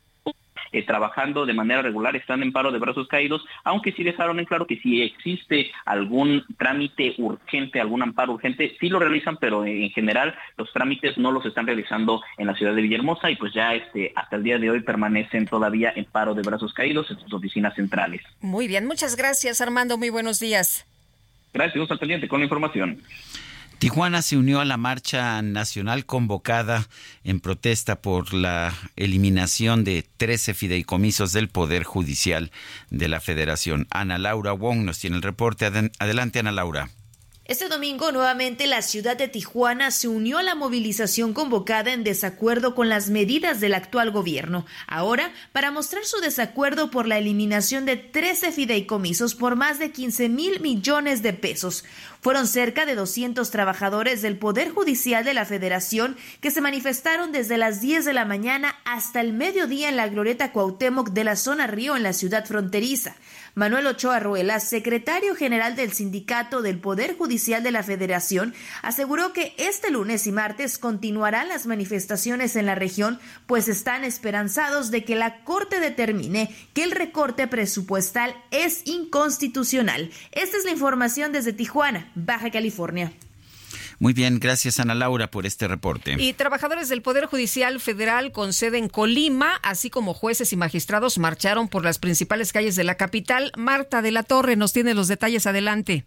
eh, 0.75 0.83
trabajando 0.83 1.47
de 1.47 1.55
manera 1.55 1.83
regular, 1.83 2.17
están 2.17 2.43
en 2.43 2.53
paro 2.53 2.73
de 2.73 2.81
brazos 2.81 3.07
caídos, 3.07 3.45
aunque 3.63 3.93
sí 3.93 4.03
dejaron 4.03 4.41
en 4.41 4.45
claro 4.45 4.67
que 4.67 4.81
si 4.81 5.03
existe 5.03 5.71
algún 5.85 6.45
trámite 6.59 7.15
urgente, 7.19 7.81
algún 7.81 8.03
amparo 8.03 8.33
urgente, 8.33 8.77
sí 8.81 8.89
lo 8.89 8.99
realizan, 8.99 9.37
pero 9.37 9.65
en 9.65 9.91
general 9.91 10.35
los 10.57 10.73
trámites 10.73 11.17
no 11.17 11.31
los 11.31 11.47
están 11.47 11.67
realizando 11.67 12.21
en 12.39 12.49
la 12.49 12.57
ciudad 12.57 12.75
de 12.75 12.83
Villahermosa 12.83 13.31
y 13.31 13.37
pues 13.37 13.55
ya 13.55 13.73
este, 13.75 14.13
hasta 14.17 14.35
el 14.35 14.43
día 14.43 14.59
de 14.59 14.69
hoy 14.69 14.81
permanecen 14.81 15.47
todavía 15.47 15.93
en 15.95 16.07
paro 16.07 16.35
de 16.35 16.43
brazos 16.43 16.75
caídos 16.75 17.09
en 17.11 17.21
sus 17.21 17.33
oficinas 17.33 17.75
centrales. 17.77 18.21
Muy 18.41 18.67
bien, 18.67 18.85
muchas 18.87 19.15
gracias 19.15 19.61
Armando, 19.61 19.97
muy 19.97 20.11
buenos 20.11 20.41
días. 20.41 20.87
Gracias, 21.53 21.89
al 21.89 21.99
pendiente 22.01 22.27
con 22.27 22.41
la 22.41 22.47
información. 22.47 22.99
Tijuana 23.79 24.23
se 24.23 24.37
unió 24.37 24.61
a 24.61 24.65
la 24.65 24.77
marcha 24.77 25.43
nacional 25.43 26.07
convocada 26.07 26.89
en 27.23 27.41
protesta 27.41 28.01
por 28.01 28.33
la 28.33 28.73
eliminación 28.97 29.85
de 29.85 30.07
13 30.17 30.55
fideicomisos 30.55 31.33
del 31.33 31.49
Poder 31.49 31.85
Judicial 31.85 32.51
de 32.91 33.09
la 33.09 33.21
Federación. 33.21 33.87
Ana 33.91 34.17
Laura 34.19 34.53
Wong 34.53 34.85
nos 34.85 34.99
tiene 34.99 35.17
el 35.17 35.23
reporte. 35.23 35.67
Adelante, 35.67 36.39
Ana 36.39 36.53
Laura. 36.53 36.89
Este 37.47 37.69
domingo 37.69 38.11
nuevamente 38.11 38.67
la 38.67 38.81
ciudad 38.81 39.19
de 39.19 39.29
Tijuana 39.29 39.91
se 39.91 40.09
unió 40.09 40.39
a 40.39 40.43
la 40.43 40.55
movilización 40.55 41.35
convocada 41.35 41.93
en 41.93 42.03
desacuerdo 42.03 42.75
con 42.75 42.89
las 42.89 43.11
medidas 43.11 43.61
del 43.61 43.75
actual 43.75 44.13
gobierno. 44.13 44.65
Ahora, 44.87 45.31
para 45.53 45.71
mostrar 45.71 46.07
su 46.07 46.23
desacuerdo 46.23 46.91
por 46.91 47.07
la 47.07 47.19
eliminación 47.19 47.85
de 47.85 47.99
13 47.99 48.51
fideicomisos 48.51 49.35
por 49.35 49.57
más 49.57 49.79
de 49.79 49.93
15 49.93 50.31
mil 50.31 50.61
millones 50.61 51.23
de 51.23 51.35
pesos. 51.35 51.85
Fueron 52.23 52.47
cerca 52.47 52.87
de 52.87 52.95
200 52.95 53.51
trabajadores 53.51 54.23
del 54.23 54.39
Poder 54.39 54.71
Judicial 54.71 55.23
de 55.23 55.35
la 55.35 55.45
Federación 55.45 56.17
que 56.41 56.51
se 56.51 56.63
manifestaron 56.63 57.31
desde 57.31 57.59
las 57.59 57.83
10 57.83 58.07
de 58.07 58.15
la 58.15 58.25
mañana 58.25 58.75
hasta 58.87 59.21
el 59.21 59.35
mediodía 59.35 59.91
en 59.91 59.97
la 59.97 60.09
glorieta 60.09 60.51
Cuauhtémoc 60.51 61.11
de 61.11 61.25
la 61.25 61.37
zona 61.37 61.67
Río 61.67 61.95
en 61.95 62.05
la 62.05 62.15
ciudad 62.15 62.47
fronteriza. 62.47 63.17
Manuel 63.55 63.87
Ochoa 63.87 64.19
Ruela, 64.19 64.59
secretario 64.59 65.37
general 65.37 65.77
del 65.77 65.93
Sindicato 65.93 66.61
del 66.61 66.81
Poder 66.81 67.17
Judicial 67.17 67.63
de 67.63 67.71
la 67.71 67.85
Federación, 67.85 68.53
aseguró 68.83 69.33
que 69.33 69.55
este 69.59 69.91
lunes 69.91 70.27
y 70.27 70.33
martes 70.33 70.77
continuarán 70.77 71.49
las 71.49 71.67
manifestaciones 71.67 72.57
en 72.57 72.67
la 72.67 72.75
región, 72.75 73.21
pues 73.47 73.69
están 73.69 74.03
esperanzados 74.03 74.91
de 74.91 75.05
que 75.05 75.15
la 75.15 75.45
Corte 75.45 75.79
determine 75.79 76.55
que 76.73 76.83
el 76.83 76.91
recorte 76.91 77.47
presupuestal 77.47 78.35
es 78.51 78.83
inconstitucional. 78.87 80.11
Esta 80.33 80.57
es 80.57 80.65
la 80.65 80.73
información 80.73 81.31
desde 81.31 81.53
Tijuana, 81.53 82.11
Baja 82.17 82.51
California. 82.51 83.13
Muy 83.99 84.13
bien, 84.13 84.39
gracias 84.41 84.81
Ana 84.81 84.95
Laura 84.95 85.29
por 85.29 85.47
este 85.47 85.69
reporte. 85.69 86.17
Y 86.19 86.33
trabajadores 86.33 86.89
del 86.89 87.03
Poder 87.03 87.27
Judicial 87.27 87.81
Federal 87.81 88.33
con 88.33 88.53
sede 88.53 88.79
en 88.79 88.89
Colima, 88.89 89.59
así 89.63 89.91
como 89.91 90.15
jueces 90.15 90.53
y 90.53 90.57
magistrados, 90.57 91.19
marcharon 91.19 91.69
por 91.69 91.85
las 91.85 91.99
principales 91.99 92.53
calles 92.53 92.77
de 92.77 92.85
la 92.85 92.97
capital. 92.97 93.53
Marta 93.57 94.03
de 94.03 94.11
la 94.11 94.23
Torre 94.23 94.57
nos 94.57 94.73
tiene 94.73 94.95
los 94.95 95.09
detalles 95.09 95.47
adelante. 95.47 96.05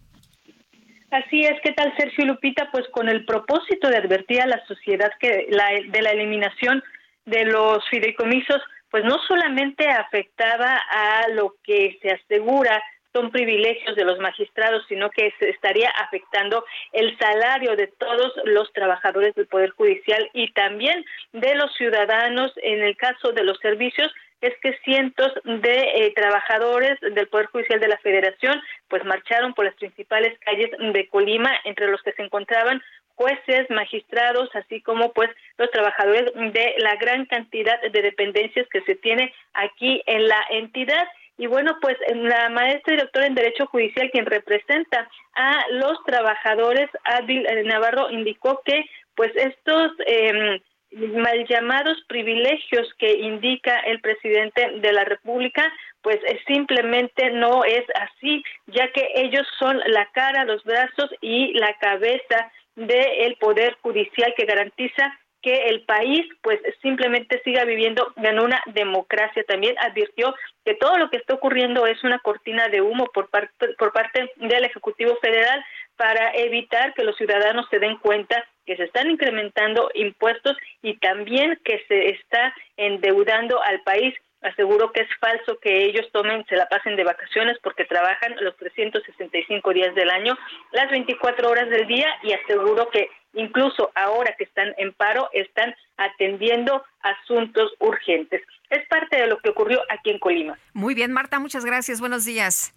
Así 1.10 1.40
es, 1.40 1.54
¿qué 1.62 1.72
tal 1.72 1.94
Sergio 1.96 2.26
Lupita? 2.26 2.68
Pues 2.70 2.84
con 2.92 3.08
el 3.08 3.24
propósito 3.24 3.88
de 3.88 3.96
advertir 3.96 4.42
a 4.42 4.46
la 4.46 4.62
sociedad 4.66 5.10
que 5.18 5.46
la, 5.48 5.64
de 5.88 6.02
la 6.02 6.10
eliminación 6.10 6.82
de 7.24 7.44
los 7.46 7.78
fideicomisos, 7.90 8.60
pues 8.90 9.04
no 9.04 9.16
solamente 9.26 9.88
afectaba 9.88 10.78
a 10.90 11.28
lo 11.34 11.54
que 11.64 11.98
se 12.02 12.10
asegura 12.10 12.82
son 13.18 13.30
privilegios 13.30 13.96
de 13.96 14.04
los 14.04 14.18
magistrados, 14.18 14.84
sino 14.88 15.10
que 15.10 15.32
se 15.38 15.50
estaría 15.50 15.90
afectando 15.90 16.64
el 16.92 17.18
salario 17.18 17.74
de 17.74 17.88
todos 17.88 18.32
los 18.44 18.72
trabajadores 18.72 19.34
del 19.34 19.46
Poder 19.46 19.70
Judicial 19.70 20.30
y 20.32 20.52
también 20.52 21.04
de 21.32 21.54
los 21.56 21.74
ciudadanos 21.74 22.52
en 22.62 22.82
el 22.82 22.96
caso 22.96 23.32
de 23.32 23.42
los 23.42 23.58
servicios 23.58 24.12
es 24.40 24.54
que 24.62 24.78
cientos 24.84 25.32
de 25.44 25.80
eh, 25.96 26.12
trabajadores 26.14 26.96
del 27.00 27.26
Poder 27.26 27.46
Judicial 27.46 27.80
de 27.80 27.88
la 27.88 27.98
Federación 27.98 28.62
pues 28.88 29.04
marcharon 29.04 29.52
por 29.52 29.64
las 29.64 29.74
principales 29.74 30.38
calles 30.38 30.70
de 30.78 31.08
Colima, 31.08 31.50
entre 31.64 31.88
los 31.88 32.00
que 32.02 32.12
se 32.12 32.22
encontraban 32.22 32.80
jueces, 33.16 33.68
magistrados, 33.68 34.48
así 34.54 34.80
como 34.80 35.12
pues 35.12 35.28
los 35.56 35.68
trabajadores 35.72 36.32
de 36.34 36.74
la 36.78 36.94
gran 36.94 37.26
cantidad 37.26 37.80
de 37.82 38.00
dependencias 38.00 38.68
que 38.68 38.80
se 38.82 38.94
tiene 38.94 39.34
aquí 39.54 40.02
en 40.06 40.28
la 40.28 40.40
entidad. 40.50 41.04
Y 41.38 41.46
bueno, 41.46 41.78
pues 41.80 41.96
la 42.14 42.48
maestra 42.50 42.94
y 42.94 42.96
doctora 42.96 43.26
en 43.26 43.36
Derecho 43.36 43.66
Judicial, 43.66 44.10
quien 44.10 44.26
representa 44.26 45.08
a 45.36 45.64
los 45.70 46.02
trabajadores, 46.04 46.90
Adil 47.04 47.46
Navarro, 47.64 48.10
indicó 48.10 48.60
que 48.64 48.84
pues 49.14 49.30
estos 49.36 49.92
eh, 50.06 50.60
mal 50.90 51.46
llamados 51.48 51.96
privilegios 52.08 52.92
que 52.98 53.12
indica 53.12 53.78
el 53.80 54.00
presidente 54.00 54.80
de 54.80 54.92
la 54.92 55.04
República, 55.04 55.72
pues 56.02 56.18
simplemente 56.46 57.30
no 57.30 57.64
es 57.64 57.84
así, 57.94 58.42
ya 58.66 58.90
que 58.92 59.08
ellos 59.14 59.46
son 59.58 59.78
la 59.86 60.06
cara, 60.12 60.44
los 60.44 60.64
brazos 60.64 61.10
y 61.20 61.52
la 61.54 61.74
cabeza 61.80 62.50
del 62.74 63.36
Poder 63.36 63.76
Judicial 63.82 64.34
que 64.36 64.44
garantiza 64.44 65.18
que 65.42 65.68
el 65.68 65.84
país 65.84 66.26
pues 66.42 66.60
simplemente 66.82 67.40
siga 67.44 67.64
viviendo 67.64 68.12
en 68.16 68.40
una 68.40 68.60
democracia. 68.66 69.44
También 69.44 69.76
advirtió 69.78 70.34
que 70.64 70.74
todo 70.74 70.98
lo 70.98 71.10
que 71.10 71.18
está 71.18 71.34
ocurriendo 71.34 71.86
es 71.86 72.02
una 72.04 72.18
cortina 72.18 72.68
de 72.68 72.82
humo 72.82 73.06
por 73.14 73.30
parte, 73.30 73.74
por 73.78 73.92
parte 73.92 74.30
del 74.36 74.64
Ejecutivo 74.64 75.16
Federal 75.20 75.64
para 75.96 76.30
evitar 76.34 76.94
que 76.94 77.04
los 77.04 77.16
ciudadanos 77.16 77.66
se 77.70 77.78
den 77.78 77.98
cuenta 77.98 78.44
que 78.66 78.76
se 78.76 78.84
están 78.84 79.10
incrementando 79.10 79.90
impuestos 79.94 80.56
y 80.82 80.96
también 80.98 81.58
que 81.64 81.84
se 81.88 82.10
está 82.10 82.54
endeudando 82.76 83.62
al 83.62 83.80
país 83.82 84.14
aseguro 84.42 84.92
que 84.92 85.00
es 85.00 85.08
falso 85.20 85.58
que 85.58 85.84
ellos 85.84 86.08
tomen, 86.12 86.44
se 86.46 86.56
la 86.56 86.68
pasen 86.68 86.96
de 86.96 87.04
vacaciones 87.04 87.58
porque 87.62 87.84
trabajan 87.84 88.36
los 88.40 88.56
365 88.56 89.72
días 89.72 89.94
del 89.94 90.10
año, 90.10 90.36
las 90.72 90.90
24 90.90 91.50
horas 91.50 91.68
del 91.68 91.86
día 91.86 92.06
y 92.22 92.32
aseguro 92.32 92.88
que 92.90 93.08
incluso 93.34 93.90
ahora 93.94 94.34
que 94.36 94.44
están 94.44 94.74
en 94.78 94.92
paro 94.92 95.28
están 95.32 95.74
atendiendo 95.96 96.82
asuntos 97.00 97.72
urgentes. 97.80 98.42
Es 98.70 98.86
parte 98.88 99.16
de 99.16 99.26
lo 99.26 99.38
que 99.38 99.50
ocurrió 99.50 99.80
aquí 99.90 100.10
en 100.10 100.18
Colima. 100.18 100.58
Muy 100.72 100.94
bien, 100.94 101.12
Marta, 101.12 101.38
muchas 101.38 101.64
gracias. 101.64 102.00
Buenos 102.00 102.24
días. 102.24 102.74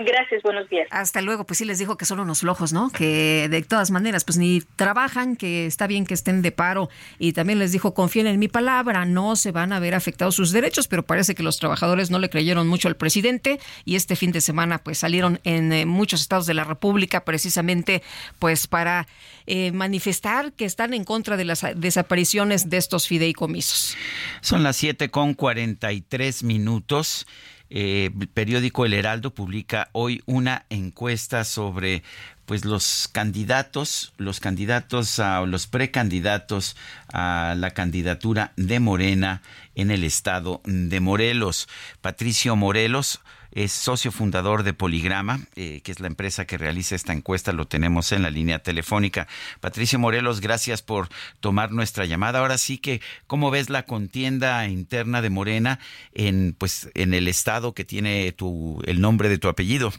Gracias, 0.00 0.42
buenos 0.42 0.68
días. 0.68 0.86
Hasta 0.92 1.22
luego, 1.22 1.44
pues 1.44 1.58
sí 1.58 1.64
les 1.64 1.78
dijo 1.80 1.96
que 1.96 2.04
son 2.04 2.20
unos 2.20 2.40
flojos, 2.40 2.72
¿no? 2.72 2.88
Que 2.90 3.48
de 3.50 3.62
todas 3.62 3.90
maneras, 3.90 4.22
pues 4.22 4.38
ni 4.38 4.60
trabajan, 4.76 5.34
que 5.34 5.66
está 5.66 5.88
bien 5.88 6.06
que 6.06 6.14
estén 6.14 6.40
de 6.40 6.52
paro 6.52 6.88
y 7.18 7.32
también 7.32 7.58
les 7.58 7.72
dijo, 7.72 7.94
confíen 7.94 8.28
en 8.28 8.38
mi 8.38 8.46
palabra, 8.46 9.04
no 9.04 9.34
se 9.34 9.50
van 9.50 9.72
a 9.72 9.80
ver 9.80 9.96
afectados 9.96 10.36
sus 10.36 10.52
derechos, 10.52 10.86
pero 10.86 11.04
parece 11.04 11.34
que 11.34 11.42
los 11.42 11.58
trabajadores 11.58 12.10
no 12.10 12.20
le 12.20 12.30
creyeron 12.30 12.68
mucho 12.68 12.86
al 12.86 12.96
presidente 12.96 13.58
y 13.84 13.96
este 13.96 14.14
fin 14.14 14.30
de 14.30 14.40
semana 14.40 14.78
pues 14.78 14.98
salieron 14.98 15.40
en 15.42 15.72
eh, 15.72 15.84
muchos 15.84 16.20
estados 16.20 16.46
de 16.46 16.54
la 16.54 16.62
República 16.62 17.24
precisamente 17.24 18.02
pues 18.38 18.68
para 18.68 19.08
eh, 19.46 19.72
manifestar 19.72 20.52
que 20.52 20.64
están 20.64 20.94
en 20.94 21.02
contra 21.02 21.36
de 21.36 21.44
las 21.44 21.66
desapariciones 21.74 22.70
de 22.70 22.76
estos 22.76 23.08
fideicomisos. 23.08 23.96
Son 24.42 24.62
las 24.62 24.76
7 24.76 25.10
con 25.10 25.34
43 25.34 26.44
minutos. 26.44 27.26
Eh, 27.70 28.10
el 28.18 28.28
periódico 28.28 28.86
El 28.86 28.94
Heraldo 28.94 29.34
publica 29.34 29.88
hoy 29.92 30.22
una 30.26 30.64
encuesta 30.70 31.44
sobre 31.44 32.02
pues 32.46 32.64
los 32.64 33.10
candidatos, 33.12 34.14
los 34.16 34.40
candidatos 34.40 35.18
a, 35.18 35.42
los 35.42 35.66
precandidatos 35.66 36.76
a 37.12 37.54
la 37.58 37.72
candidatura 37.72 38.52
de 38.56 38.80
Morena 38.80 39.42
en 39.74 39.90
el 39.90 40.02
estado 40.02 40.62
de 40.64 40.98
Morelos. 41.00 41.68
Patricio 42.00 42.56
Morelos 42.56 43.20
es 43.52 43.72
socio 43.72 44.12
fundador 44.12 44.62
de 44.62 44.74
Poligrama, 44.74 45.40
eh, 45.56 45.80
que 45.82 45.92
es 45.92 46.00
la 46.00 46.06
empresa 46.06 46.46
que 46.46 46.58
realiza 46.58 46.94
esta 46.94 47.12
encuesta, 47.12 47.52
lo 47.52 47.66
tenemos 47.66 48.12
en 48.12 48.22
la 48.22 48.30
línea 48.30 48.58
telefónica. 48.60 49.26
Patricio 49.60 49.98
Morelos, 49.98 50.40
gracias 50.40 50.82
por 50.82 51.08
tomar 51.40 51.72
nuestra 51.72 52.04
llamada. 52.04 52.40
Ahora 52.40 52.58
sí 52.58 52.78
que, 52.78 53.00
¿cómo 53.26 53.50
ves 53.50 53.70
la 53.70 53.84
contienda 53.84 54.66
interna 54.66 55.22
de 55.22 55.30
Morena 55.30 55.78
en, 56.12 56.54
pues, 56.58 56.90
en 56.94 57.14
el 57.14 57.28
estado 57.28 57.74
que 57.74 57.84
tiene 57.84 58.32
tu, 58.32 58.82
el 58.86 59.00
nombre 59.00 59.28
de 59.28 59.38
tu 59.38 59.48
apellido? 59.48 59.92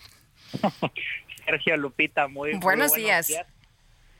Sergio 1.45 1.77
Lupita, 1.77 2.27
muy, 2.27 2.53
buenos, 2.59 2.93
días. 2.93 3.31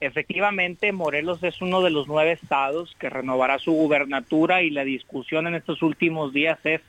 Efectivamente, 0.02 0.92
Morelos 0.94 1.44
es 1.44 1.62
uno 1.62 1.82
de 1.82 1.90
los 1.90 2.08
nueve 2.08 2.32
estados 2.32 2.96
que 3.00 3.10
renovará 3.10 3.60
su 3.60 3.74
gubernatura 3.74 4.62
y 4.62 4.70
la 4.70 4.86
discusión 4.86 5.46
en 5.46 5.56
estos 5.56 5.82
últimos 5.82 6.34
días 6.34 6.58
es 6.64 6.82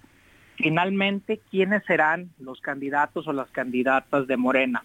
finalmente 0.61 1.41
quiénes 1.51 1.83
serán 1.87 2.29
los 2.39 2.61
candidatos 2.61 3.27
o 3.27 3.33
las 3.33 3.49
candidatas 3.51 4.27
de 4.27 4.37
Morena. 4.37 4.85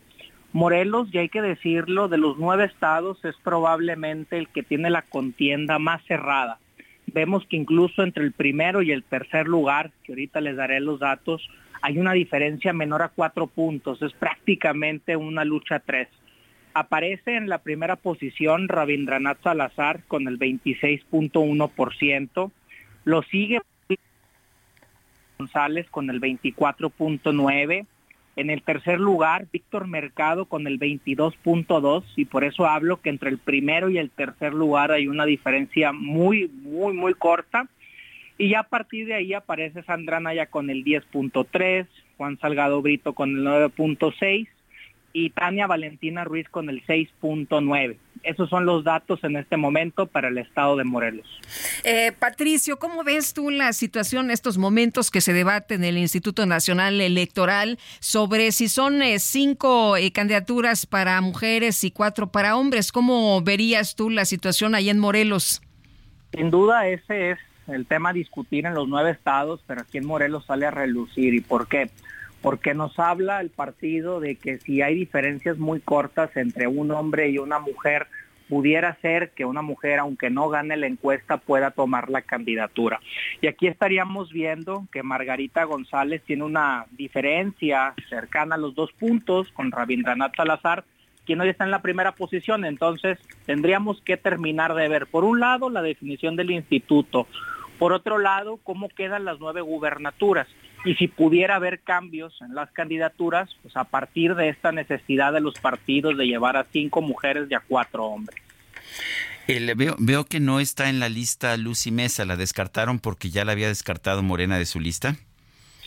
Morelos, 0.54 1.10
y 1.12 1.18
hay 1.18 1.28
que 1.28 1.42
decirlo, 1.42 2.08
de 2.08 2.18
los 2.18 2.38
nueve 2.38 2.64
estados 2.64 3.20
es 3.26 3.36
probablemente 3.44 4.38
el 4.38 4.48
que 4.48 4.64
tiene 4.64 4.90
la 4.90 5.02
contienda 5.02 5.78
más 5.80 6.02
cerrada. 6.06 6.60
Vemos 7.08 7.46
que 7.48 7.58
incluso 7.58 8.04
entre 8.04 8.24
el 8.24 8.32
primero 8.32 8.82
y 8.82 8.92
el 8.92 9.04
tercer 9.04 9.48
lugar, 9.48 9.92
que 10.04 10.14
ahorita 10.14 10.40
les 10.40 10.56
daré 10.56 10.80
los 10.80 11.02
datos, 11.02 11.46
hay 11.82 11.98
una 11.98 12.14
diferencia 12.14 12.72
menor 12.72 13.02
a 13.02 13.10
cuatro 13.10 13.48
puntos, 13.48 14.02
es 14.02 14.14
prácticamente 14.14 15.18
una 15.18 15.44
lucha 15.44 15.80
tres. 15.80 16.08
Aparece 16.74 17.36
en 17.36 17.50
la 17.50 17.58
primera 17.58 17.98
posición 17.98 18.70
Rabindranath 18.70 19.44
Salazar 19.44 20.04
con 20.08 20.30
el 20.30 20.40
26.1%, 20.40 22.52
lo 23.04 23.24
sigue 23.24 23.60
González 25.38 25.88
con 25.90 26.10
el 26.10 26.22
24.9%, 26.22 27.86
en 28.38 28.50
el 28.50 28.64
tercer 28.64 29.00
lugar 29.00 29.48
Víctor 29.52 29.88
Mercado 29.88 30.46
con 30.46 30.68
el 30.68 30.78
22.2% 30.78 32.04
y 32.18 32.26
por 32.26 32.44
eso 32.44 32.66
hablo 32.66 33.00
que 33.00 33.10
entre 33.10 33.30
el 33.30 33.38
primero 33.38 33.90
y 33.90 33.98
el 33.98 34.10
tercer 34.10 34.54
lugar 34.54 34.92
hay 34.92 35.08
una 35.08 35.26
diferencia 35.26 35.94
muy, 35.94 36.50
muy, 36.50 36.94
muy 36.94 37.14
corta. 37.14 37.68
Y 38.38 38.50
ya 38.50 38.62
a 38.62 38.68
partir 38.68 39.08
de 39.08 39.14
ahí 39.14 39.34
aparece 39.34 39.84
Sandra 39.84 40.20
Naya 40.20 40.48
con 40.48 40.70
el 40.70 40.84
10.3, 40.84 41.88
Juan 42.18 42.38
Salgado 42.40 42.82
Brito 42.82 43.14
con 43.14 43.30
el 43.30 43.46
9.6 43.46 44.50
y 45.14 45.30
Tania 45.30 45.68
Valentina 45.68 46.26
Ruiz 46.26 46.50
con 46.50 46.70
el 46.70 46.86
6.9. 46.86 47.96
Esos 48.24 48.50
son 48.50 48.66
los 48.66 48.84
datos 48.84 49.24
en 49.24 49.36
este 49.36 49.58
momento 49.58 50.08
para 50.08 50.30
el 50.30 50.38
estado 50.38 50.76
de 50.76 50.84
Morelos. 50.84 51.28
Eh, 51.84 52.12
Patricio, 52.18 52.80
¿cómo 52.80 53.04
ves 53.04 53.34
tú 53.34 53.50
la 53.50 53.74
situación, 53.74 54.32
estos 54.32 54.58
momentos 54.58 55.12
que 55.12 55.22
se 55.22 55.34
debate 55.34 55.76
en 55.76 55.84
el 55.84 55.98
Instituto 55.98 56.46
Nacional 56.46 57.00
Electoral 57.02 57.78
sobre 58.00 58.52
si 58.52 58.68
son 58.68 59.02
eh, 59.02 59.20
cinco 59.20 59.98
eh, 59.98 60.12
candidaturas 60.12 60.86
para 60.86 61.20
mujeres 61.22 61.84
y 61.84 61.92
cuatro 61.92 62.28
para 62.28 62.56
hombres? 62.56 62.92
¿Cómo 62.92 63.42
verías 63.42 63.96
tú 63.96 64.10
la 64.10 64.26
situación 64.26 64.76
ahí 64.76 64.90
en 64.90 65.00
Morelos? 65.00 65.62
Sin 66.34 66.50
duda 66.50 66.88
ese 66.88 67.32
es 67.32 67.40
el 67.68 67.86
tema 67.86 68.10
a 68.10 68.14
discutir 68.14 68.66
en 68.66 68.74
los 68.74 68.88
nueve 68.88 69.12
estados, 69.12 69.64
pero 69.66 69.82
aquí 69.82 69.98
en 69.98 70.06
Morelos 70.06 70.46
sale 70.46 70.66
a 70.66 70.72
relucir. 70.72 71.34
¿Y 71.34 71.42
por 71.42 71.68
qué? 71.68 71.90
Porque 72.46 72.76
nos 72.76 73.00
habla 73.00 73.42
el 73.42 73.50
partido 73.50 74.20
de 74.20 74.36
que 74.36 74.60
si 74.60 74.84
hay 74.84 74.94
diferencias 74.94 75.58
muy 75.58 75.80
cortas 75.80 76.30
entre 76.38 76.68
un 76.68 76.92
hombre 76.92 77.30
y 77.30 77.40
una 77.40 77.58
mujer, 77.58 78.06
pudiera 78.48 78.94
ser 79.02 79.32
que 79.32 79.46
una 79.46 79.64
mujer, 79.64 79.98
aunque 79.98 80.30
no 80.30 80.48
gane 80.50 80.78
la 80.78 80.86
encuesta, 80.86 81.38
pueda 81.38 81.72
tomar 81.72 82.12
la 82.12 82.22
candidatura. 82.22 83.00
Y 83.42 83.48
aquí 83.48 83.66
estaríamos 83.66 84.32
viendo 84.32 84.86
que 84.92 85.02
Margarita 85.02 85.64
González 85.64 86.22
tiene 86.24 86.44
una 86.44 86.86
diferencia 86.92 87.96
cercana 88.10 88.54
a 88.54 88.60
los 88.60 88.76
dos 88.76 88.92
puntos 88.92 89.52
con 89.52 89.72
Rabindranath 89.72 90.36
Salazar, 90.36 90.84
quien 91.26 91.42
hoy 91.42 91.50
está 91.50 91.64
en 91.64 91.72
la 91.72 91.82
primera 91.82 92.12
posición. 92.12 92.64
Entonces, 92.64 93.18
tendríamos 93.48 94.02
que 94.02 94.18
terminar 94.18 94.76
de 94.76 94.88
ver, 94.88 95.08
por 95.08 95.24
un 95.24 95.40
lado, 95.40 95.72
la 95.72 95.82
definición 95.82 96.36
del 96.36 96.52
instituto, 96.52 97.26
por 97.80 97.92
otro 97.92 98.20
lado, 98.20 98.60
cómo 98.62 98.88
quedan 98.90 99.26
las 99.26 99.40
nueve 99.40 99.62
gubernaturas 99.62 100.48
y 100.86 100.94
si 100.96 101.08
pudiera 101.08 101.56
haber 101.56 101.82
cambios 101.82 102.40
en 102.42 102.54
las 102.54 102.72
candidaturas, 102.72 103.50
pues 103.64 103.76
a 103.76 103.84
partir 103.86 104.36
de 104.36 104.50
esta 104.50 104.72
necesidad 104.72 105.34
de 105.34 105.42
los 105.42 105.56
partidos 105.60 106.18
de 106.18 106.28
llevar 106.28 106.56
a 106.56 106.66
cinco 106.72 107.02
mujeres 107.02 107.48
y 107.50 107.56
a 107.56 107.60
cuatro 107.60 108.06
hombres. 108.06 108.40
Eh, 109.48 109.74
veo, 109.76 109.96
veo 109.98 110.26
que 110.26 110.40
no 110.40 110.60
está 110.60 110.90
en 110.90 111.00
la 111.00 111.10
lista 111.10 111.58
Lucy 111.58 111.92
Mesa, 111.92 112.24
¿la 112.26 112.36
descartaron 112.36 113.00
porque 113.00 113.30
ya 113.30 113.46
la 113.46 113.52
había 113.52 113.68
descartado 113.68 114.24
Morena 114.24 114.58
de 114.58 114.66
su 114.66 114.80
lista? 114.80 115.16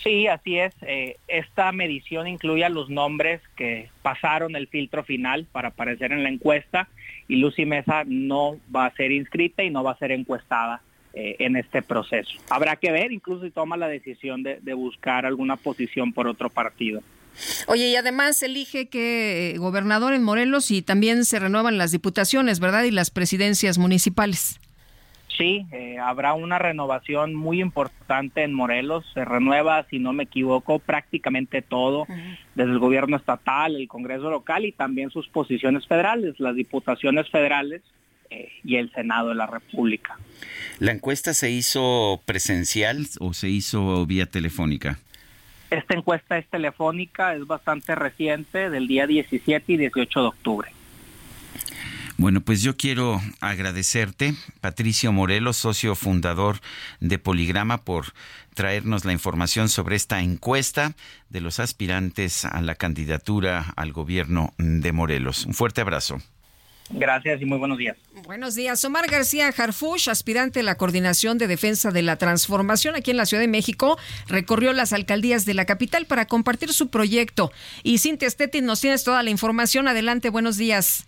Sí, 0.03 0.26
así 0.26 0.59
es. 0.59 0.74
Eh, 0.82 1.16
esta 1.26 1.72
medición 1.72 2.28
incluye 2.28 2.64
a 2.64 2.68
los 2.68 2.88
nombres 2.88 3.40
que 3.57 3.90
pasaron 4.03 4.55
el 4.57 4.68
filtro 4.68 5.05
final 5.05 5.46
para 5.51 5.68
aparecer 5.68 6.12
en 6.12 6.22
la 6.22 6.28
encuesta 6.28 6.88
y 7.26 7.36
Lucy 7.36 7.66
Mesa 7.66 8.05
no 8.07 8.59
va 8.74 8.86
a 8.86 8.94
ser 8.94 9.12
inscrita 9.12 9.62
y 9.62 9.70
no 9.70 9.82
va 9.82 9.92
a 9.92 9.99
ser 9.99 10.12
encuestada 10.12 10.82
eh, 11.20 11.34
en 11.40 11.56
este 11.56 11.82
proceso. 11.82 12.30
Habrá 12.48 12.76
que 12.76 12.92
ver 12.92 13.10
incluso 13.10 13.44
si 13.44 13.50
toma 13.50 13.76
la 13.76 13.88
decisión 13.88 14.44
de, 14.44 14.60
de 14.62 14.72
buscar 14.72 15.26
alguna 15.26 15.56
posición 15.56 16.12
por 16.12 16.28
otro 16.28 16.48
partido. 16.48 17.02
Oye, 17.66 17.88
y 17.88 17.96
además 17.96 18.40
elige 18.40 18.88
que 18.88 19.50
eh, 19.50 19.58
gobernador 19.58 20.14
en 20.14 20.22
Morelos 20.22 20.70
y 20.70 20.80
también 20.80 21.24
se 21.24 21.40
renuevan 21.40 21.76
las 21.76 21.90
diputaciones, 21.90 22.60
¿verdad? 22.60 22.84
Y 22.84 22.92
las 22.92 23.10
presidencias 23.10 23.78
municipales. 23.78 24.60
Sí, 25.36 25.66
eh, 25.72 25.98
habrá 25.98 26.34
una 26.34 26.60
renovación 26.60 27.34
muy 27.34 27.60
importante 27.60 28.44
en 28.44 28.54
Morelos. 28.54 29.04
Se 29.12 29.24
renueva, 29.24 29.84
si 29.90 29.98
no 29.98 30.12
me 30.12 30.22
equivoco, 30.22 30.78
prácticamente 30.78 31.62
todo, 31.62 32.06
desde 32.54 32.70
el 32.70 32.78
gobierno 32.78 33.16
estatal, 33.16 33.74
el 33.74 33.88
Congreso 33.88 34.30
local 34.30 34.64
y 34.64 34.70
también 34.70 35.10
sus 35.10 35.26
posiciones 35.26 35.84
federales, 35.88 36.38
las 36.38 36.54
diputaciones 36.54 37.28
federales 37.28 37.82
eh, 38.31 38.51
y 38.64 38.76
el 38.76 38.91
Senado 38.93 39.31
de 39.31 39.35
la 39.35 39.47
República. 39.47 40.18
¿La 40.79 40.93
encuesta 40.93 41.35
se 41.35 41.51
hizo 41.51 42.20
presencial 42.24 43.07
o 43.20 43.35
se 43.35 43.49
hizo 43.49 44.07
vía 44.07 44.26
telefónica? 44.26 44.99
Esta 45.70 45.95
encuesta 45.95 46.39
es 46.39 46.47
telefónica, 46.47 47.35
es 47.35 47.47
bastante 47.47 47.95
reciente, 47.95 48.70
del 48.70 48.87
día 48.87 49.07
17 49.07 49.72
y 49.72 49.76
18 49.76 50.20
de 50.20 50.26
octubre. 50.26 50.70
Bueno, 52.16 52.41
pues 52.41 52.62
yo 52.62 52.76
quiero 52.76 53.20
agradecerte, 53.41 54.35
Patricio 54.61 55.12
Morelos, 55.12 55.57
socio 55.57 55.95
fundador 55.95 56.59
de 56.99 57.18
Poligrama, 57.20 57.85
por 57.85 58.07
traernos 58.55 59.05
la 59.05 59.12
información 59.12 59.68
sobre 59.68 59.95
esta 59.95 60.20
encuesta 60.20 60.97
de 61.29 61.41
los 61.41 61.61
aspirantes 61.61 62.45
a 62.45 62.61
la 62.61 62.74
candidatura 62.74 63.72
al 63.76 63.93
gobierno 63.93 64.53
de 64.59 64.91
Morelos. 64.91 65.47
Un 65.47 65.55
fuerte 65.55 65.81
abrazo. 65.81 66.20
Gracias 66.91 67.41
y 67.43 67.45
muy 67.45 67.59
buenos 67.59 67.78
días. 67.78 67.97
Buenos 68.24 68.55
días. 68.55 68.84
Omar 68.84 69.11
García 69.11 69.53
Harfush, 69.57 70.09
aspirante 70.09 70.61
a 70.61 70.62
la 70.62 70.76
Coordinación 70.76 71.39
de 71.39 71.47
Defensa 71.47 71.91
de 71.91 72.03
la 72.03 72.16
Transformación 72.16 72.97
aquí 72.97 73.11
en 73.11 73.16
la 73.16 73.26
Ciudad 73.26 73.43
de 73.43 73.49
México, 73.49 73.99
recorrió 74.26 74.72
las 74.72 74.93
alcaldías 74.93 75.45
de 75.45 75.55
la 75.55 75.66
capital 75.66 76.07
para 76.07 76.26
compartir 76.26 76.72
su 76.72 76.89
proyecto. 76.89 77.53
Y 77.82 77.99
Cintia 77.99 78.30
Stettin, 78.30 78.64
nos 78.64 78.80
tienes 78.80 79.05
toda 79.05 79.22
la 79.22 79.30
información. 79.30 79.89
Adelante, 79.89 80.30
buenos 80.30 80.57
días. 80.57 81.05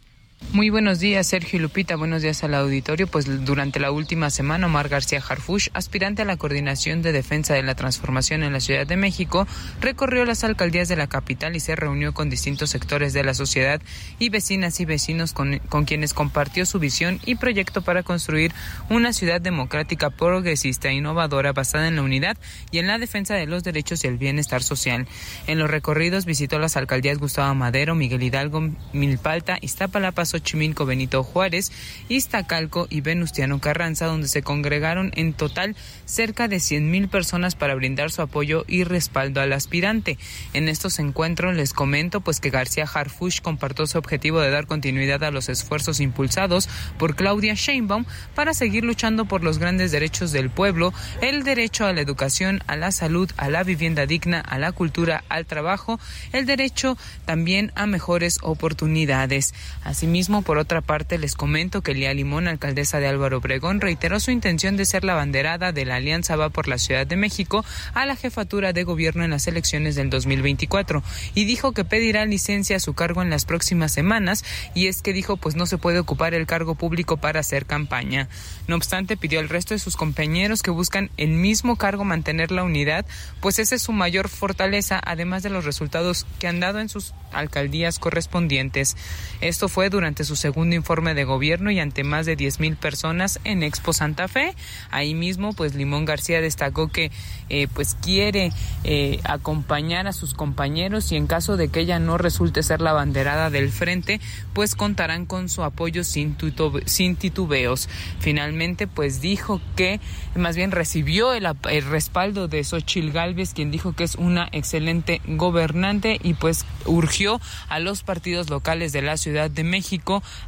Muy 0.53 0.69
buenos 0.69 0.99
días, 0.99 1.29
Sergio 1.29 1.61
y 1.61 1.63
Lupita. 1.63 1.95
Buenos 1.95 2.23
días 2.23 2.43
al 2.43 2.55
auditorio. 2.55 3.07
Pues 3.07 3.45
durante 3.45 3.79
la 3.79 3.93
última 3.93 4.31
semana, 4.31 4.67
Omar 4.67 4.89
García 4.89 5.23
Harfush, 5.27 5.69
aspirante 5.75 6.23
a 6.23 6.25
la 6.25 6.39
Coordinación 6.39 7.03
de 7.03 7.13
Defensa 7.13 7.55
de 7.55 7.63
la 7.63 7.77
Transformación 7.77 8.43
en 8.43 8.53
la 8.53 8.59
Ciudad 8.59 8.85
de 8.85 8.97
México, 8.97 9.47
recorrió 9.81 10.25
las 10.25 10.43
alcaldías 10.43 10.89
de 10.89 10.97
la 10.97 11.07
capital 11.07 11.55
y 11.55 11.61
se 11.61 11.77
reunió 11.77 12.15
con 12.15 12.31
distintos 12.31 12.71
sectores 12.71 13.13
de 13.13 13.23
la 13.23 13.35
sociedad 13.35 13.81
y 14.19 14.31
vecinas 14.31 14.81
y 14.81 14.87
vecinos 14.87 15.33
con, 15.33 15.61
con 15.69 15.85
quienes 15.85 16.15
compartió 16.15 16.67
su 16.67 16.81
visión 16.81 17.21
y 17.25 17.37
proyecto 17.37 17.83
para 17.83 18.03
construir 18.03 18.53
una 18.89 19.13
ciudad 19.13 19.41
democrática, 19.41 20.11
progresista 20.11 20.89
e 20.89 20.95
innovadora 20.95 21.53
basada 21.53 21.87
en 21.87 21.95
la 21.95 22.03
unidad 22.03 22.37
y 22.73 22.79
en 22.79 22.89
la 22.89 22.99
defensa 22.99 23.35
de 23.35 23.47
los 23.47 23.63
derechos 23.63 24.03
y 24.03 24.09
el 24.09 24.19
bienestar 24.19 24.65
social. 24.65 25.07
En 25.47 25.61
los 25.61 25.71
recorridos 25.71 26.25
visitó 26.25 26.59
las 26.59 26.77
alcaldías 26.77 27.19
Gustavo 27.19 27.55
Madero, 27.55 27.95
Miguel 27.95 28.25
Hidalgo, 28.25 28.69
Milpalta, 28.93 29.59
Iztapalapa, 29.61 30.25
Xochimilco 30.31 30.87
Benito 30.87 31.23
Juárez, 31.23 31.73
Iztacalco 32.09 32.87
y 32.91 33.01
Venustiano 33.01 33.61
Carranza, 33.61 34.07
donde 34.07 34.29
se 34.29 34.43
congregaron 34.43 35.13
en 35.17 35.33
total 35.33 35.77
cerca 36.05 36.49
de 36.49 36.57
100.000 36.57 37.09
personas 37.09 37.55
para 37.55 37.75
brindar 37.75 38.11
su 38.11 38.23
apoyo 38.23 38.65
y 38.69 38.85
respaldo 38.85 39.41
al 39.41 39.53
aspirante. 39.53 40.19
En 40.53 40.69
estos 40.69 40.99
encuentros 40.99 41.57
les 41.57 41.73
comento 41.73 42.21
pues 42.21 42.41
que 42.41 42.51
García 42.51 42.85
Harfush 42.93 43.41
compartió 43.41 43.87
su 43.87 43.99
objetivo 43.99 44.41
de 44.41 44.51
dar 44.51 44.67
continuidad 44.67 45.25
a 45.25 45.31
los 45.31 45.49
esfuerzos 45.49 46.01
impulsados 46.01 46.69
por 46.99 47.17
Claudia 47.17 47.55
Sheinbaum 47.55 48.05
para 48.35 48.55
seguir 48.55 48.85
luchando 48.85 49.25
por 49.25 49.43
los 49.43 49.59
grandes 49.59 49.93
derechos 49.93 50.33
del 50.33 50.51
pueblo, 50.51 50.93
el 51.21 51.43
derecho 51.43 51.87
a 51.87 51.93
la 51.93 52.01
educación, 52.01 52.63
a 52.67 52.77
la 52.77 52.93
salud, 52.93 53.31
a 53.37 53.49
la 53.49 53.65
vivienda 53.65 54.07
digna, 54.07 54.41
a 54.41 54.59
la 54.59 54.73
cultura, 54.73 55.25
al 55.29 55.47
trabajo, 55.47 55.99
el 56.33 56.47
derecho 56.47 56.97
también 57.25 57.73
a 57.75 57.87
mejores 57.87 58.39
oportunidades. 58.43 59.55
Asimismo, 59.85 60.20
por 60.29 60.59
otra 60.59 60.83
parte, 60.83 61.17
les 61.17 61.35
comento 61.35 61.81
que 61.81 61.95
Lía 61.95 62.13
Limón, 62.13 62.47
alcaldesa 62.47 63.01
de 63.01 63.09
Álvaro 63.09 63.39
Obregón, 63.39 63.81
reiteró 63.81 64.21
su 64.21 64.31
intención 64.31 64.77
de 64.77 64.85
ser 64.85 65.03
la 65.03 65.15
banderada 65.15 65.73
de 65.73 65.87
la 65.87 65.97
Alianza 65.97 66.37
Va 66.37 66.51
por 66.51 66.69
la 66.69 66.77
Ciudad 66.77 67.07
de 67.07 67.17
México 67.17 67.65
a 67.95 68.05
la 68.05 68.17
jefatura 68.17 68.75
de 68.75 68.85
gobierno 68.85 69.25
en 69.25 69.31
las 69.31 69.47
elecciones 69.47 69.95
del 69.95 70.11
2024 70.11 71.03
y 71.35 71.47
dijo 71.47 71.73
que 71.73 71.85
pedirá 71.85 72.27
licencia 72.27 72.77
a 72.77 72.81
su 72.81 72.93
cargo 72.93 73.23
en 73.23 73.31
las 73.31 73.47
próximas 73.47 73.93
semanas 73.93 74.45
y 74.75 74.89
es 74.89 75.01
que 75.01 75.15
dijo 75.15 75.39
pues 75.39 75.57
no 75.57 75.65
se 75.65 75.79
puede 75.79 75.99
ocupar 75.99 76.35
el 76.35 76.47
cargo 76.47 76.75
público 76.75 77.17
para 77.17 77.41
hacer 77.41 77.65
campaña. 77.65 78.29
No 78.69 78.77
obstante, 78.77 79.17
pidió 79.17 79.41
al 79.41 79.49
resto 79.49 79.75
de 79.75 79.81
sus 79.81 79.97
compañeros 79.97 80.63
que 80.63 80.71
buscan 80.71 81.11
el 81.17 81.31
mismo 81.31 81.77
cargo 81.77 82.05
mantener 82.05 82.53
la 82.53 82.63
unidad, 82.63 83.07
pues 83.41 83.59
esa 83.59 83.75
es 83.75 83.83
su 83.83 83.93
mayor 83.93 84.29
fortaleza, 84.29 85.01
además 85.03 85.43
de 85.43 85.51
los 85.51 85.65
resultados 85.65 86.27
que 86.39 86.47
han 86.47 86.61
dado 86.61 86.79
en 86.79 86.91
sus 86.91 87.15
alcaldías 87.33 87.99
correspondientes. 87.99 88.97
Esto 89.41 89.69
fue 89.69 89.89
durante 89.89 90.10
su 90.19 90.37
segundo 90.37 90.77
informe 90.77 91.15
de 91.15 91.25
gobierno 91.25 91.71
y 91.71 91.81
ante 91.81 92.05
más 92.05 92.27
de 92.27 92.37
10.000 92.37 92.77
personas 92.77 93.41
en 93.45 93.63
Expo 93.63 93.93
Santa 93.93 94.29
Fe. 94.29 94.55
Ahí 94.91 95.15
mismo, 95.15 95.53
pues 95.53 95.75
Limón 95.75 96.05
García 96.05 96.41
destacó 96.41 96.89
que 96.89 97.11
eh, 97.49 97.69
pues 97.73 97.97
quiere 98.01 98.53
eh, 98.85 99.21
acompañar 99.25 100.07
a 100.07 100.13
sus 100.13 100.35
compañeros 100.35 101.11
y 101.13 101.17
en 101.17 101.27
caso 101.27 101.57
de 101.57 101.69
que 101.69 101.81
ella 101.81 101.99
no 101.99 102.19
resulte 102.19 102.63
ser 102.63 102.81
la 102.81 102.93
banderada 102.93 103.51
del 103.51 103.71
frente, 103.71 104.21
pues 104.53 104.75
contarán 104.75 105.27
con 105.27 105.49
su 105.49 105.63
apoyo 105.63 106.05
sin, 106.05 106.37
titubeos. 106.37 107.89
Finalmente, 108.19 108.87
pues 108.87 109.21
dijo 109.21 109.61
que 109.77 110.01
más 110.35 110.57
bien 110.57 110.71
recibió 110.71 111.33
el, 111.33 111.47
el 111.71 111.85
respaldo 111.85 112.49
de 112.49 112.65
Xochil 112.65 113.13
Gálvez, 113.13 113.55
quien 113.55 113.71
dijo 113.71 113.93
que 113.95 114.05
es 114.05 114.15
una 114.15 114.49
excelente 114.53 115.21
gobernante 115.27 116.19
y 116.23 116.35
pues 116.35 116.65
urgió 116.87 117.41
a 117.69 117.79
los 117.79 118.03
partidos 118.03 118.51
locales 118.51 118.93
de 118.93 119.03
la 119.03 119.17
Ciudad 119.17 119.51
de 119.51 119.65
México 119.65 120.00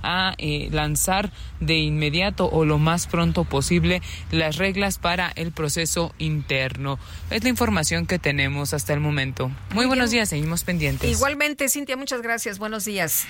a 0.03 0.34
eh, 0.38 0.68
lanzar 0.72 1.32
de 1.61 1.78
inmediato 1.78 2.48
o 2.50 2.64
lo 2.64 2.78
más 2.78 3.07
pronto 3.07 3.44
posible 3.44 4.03
las 4.30 4.57
reglas 4.57 4.98
para 4.98 5.32
el 5.36 5.53
proceso 5.53 6.14
interno. 6.18 6.98
Es 7.30 7.42
la 7.42 7.48
información 7.48 8.07
que 8.07 8.18
tenemos 8.18 8.74
hasta 8.74 8.92
el 8.92 9.00
momento. 9.00 9.50
Muy, 9.74 9.86
buenos 9.86 10.11
días, 10.11 10.28
seguimos 10.28 10.64
pendientes. 10.64 11.11
Igualmente, 11.11 11.68
Cintia, 11.68 11.96
muchas 11.96 12.22
gracias. 12.22 12.59
Buenos 12.59 12.84
días. 12.84 13.26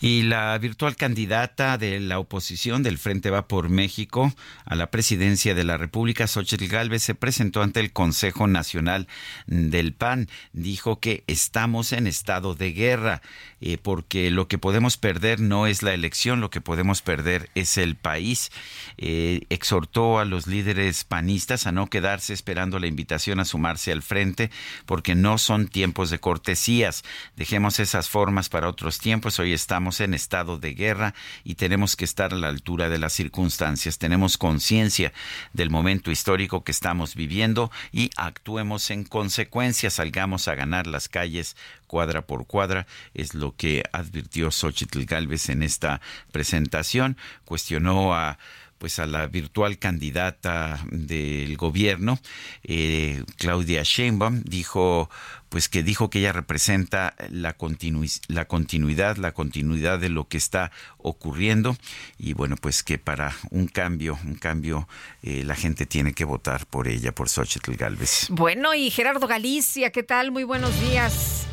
Y 0.00 0.22
la 0.22 0.56
virtual 0.58 0.96
candidata 0.96 1.78
de 1.78 2.00
la 2.00 2.18
oposición 2.18 2.82
del 2.82 2.98
Frente 2.98 3.30
Va 3.30 3.48
por 3.48 3.68
México 3.68 4.32
a 4.64 4.74
la 4.74 4.90
presidencia 4.90 5.54
de 5.54 5.64
la 5.64 5.76
República, 5.76 6.26
Xochitl 6.26 6.66
Gálvez, 6.66 7.02
se 7.02 7.14
presentó 7.14 7.62
ante 7.62 7.80
el 7.80 7.92
Consejo 7.92 8.46
Nacional 8.46 9.08
del 9.46 9.92
PAN. 9.92 10.28
Dijo 10.52 11.00
que 11.00 11.24
estamos 11.26 11.92
en 11.92 12.06
estado 12.06 12.54
de 12.54 12.72
guerra, 12.72 13.22
eh, 13.60 13.78
porque 13.78 14.30
lo 14.30 14.48
que 14.48 14.58
podemos 14.58 14.96
perder 14.96 15.40
no 15.40 15.59
es 15.66 15.82
la 15.82 15.94
elección, 15.94 16.40
lo 16.40 16.50
que 16.50 16.60
podemos 16.60 17.02
perder 17.02 17.50
es 17.54 17.78
el 17.78 17.96
país. 17.96 18.50
Eh, 18.98 19.42
exhortó 19.50 20.18
a 20.18 20.24
los 20.24 20.46
líderes 20.46 21.04
panistas 21.04 21.66
a 21.66 21.72
no 21.72 21.88
quedarse 21.88 22.32
esperando 22.32 22.78
la 22.78 22.86
invitación 22.86 23.40
a 23.40 23.44
sumarse 23.44 23.92
al 23.92 24.02
frente, 24.02 24.50
porque 24.86 25.14
no 25.14 25.38
son 25.38 25.68
tiempos 25.68 26.10
de 26.10 26.18
cortesías. 26.18 27.04
Dejemos 27.36 27.80
esas 27.80 28.08
formas 28.08 28.48
para 28.48 28.68
otros 28.68 28.98
tiempos. 28.98 29.38
Hoy 29.38 29.52
estamos 29.52 30.00
en 30.00 30.14
estado 30.14 30.58
de 30.58 30.74
guerra 30.74 31.14
y 31.44 31.54
tenemos 31.54 31.96
que 31.96 32.04
estar 32.04 32.32
a 32.32 32.36
la 32.36 32.48
altura 32.48 32.88
de 32.88 32.98
las 32.98 33.12
circunstancias. 33.12 33.98
Tenemos 33.98 34.38
conciencia 34.38 35.12
del 35.52 35.70
momento 35.70 36.10
histórico 36.10 36.64
que 36.64 36.72
estamos 36.72 37.14
viviendo 37.14 37.70
y 37.92 38.10
actuemos 38.16 38.90
en 38.90 39.04
consecuencia. 39.04 39.90
Salgamos 39.90 40.48
a 40.48 40.54
ganar 40.54 40.86
las 40.86 41.08
calles 41.08 41.56
cuadra 41.90 42.22
por 42.22 42.46
cuadra, 42.46 42.86
es 43.14 43.34
lo 43.34 43.56
que 43.56 43.82
advirtió 43.90 44.52
Xochitl 44.52 45.06
Galvez 45.06 45.48
en 45.48 45.64
esta 45.64 46.00
presentación. 46.30 47.16
Cuestionó 47.44 48.14
a 48.14 48.38
pues 48.78 48.98
a 48.98 49.04
la 49.04 49.26
virtual 49.26 49.78
candidata 49.78 50.80
del 50.90 51.58
gobierno, 51.58 52.18
eh, 52.62 53.22
Claudia 53.36 53.82
Sheinbaum, 53.82 54.42
dijo 54.42 55.10
pues 55.50 55.68
que 55.68 55.82
dijo 55.82 56.08
que 56.08 56.20
ella 56.20 56.32
representa 56.32 57.14
la, 57.28 57.52
continuidad, 57.52 59.16
la 59.18 59.32
continuidad 59.32 59.98
de 59.98 60.08
lo 60.08 60.28
que 60.28 60.38
está 60.38 60.70
ocurriendo 60.96 61.76
y 62.18 62.32
bueno, 62.32 62.56
pues 62.56 62.82
que 62.82 62.96
para 62.98 63.34
un 63.50 63.66
cambio, 63.66 64.18
un 64.24 64.36
cambio, 64.36 64.88
eh, 65.22 65.42
la 65.44 65.56
gente 65.56 65.84
tiene 65.84 66.14
que 66.14 66.24
votar 66.24 66.64
por 66.66 66.88
ella, 66.88 67.12
por 67.12 67.28
Xochitl 67.28 67.74
Galvez. 67.74 68.28
Bueno, 68.30 68.72
y 68.74 68.90
Gerardo 68.90 69.26
Galicia, 69.26 69.90
¿qué 69.90 70.04
tal? 70.04 70.30
Muy 70.30 70.44
buenos 70.44 70.80
días. 70.80 71.46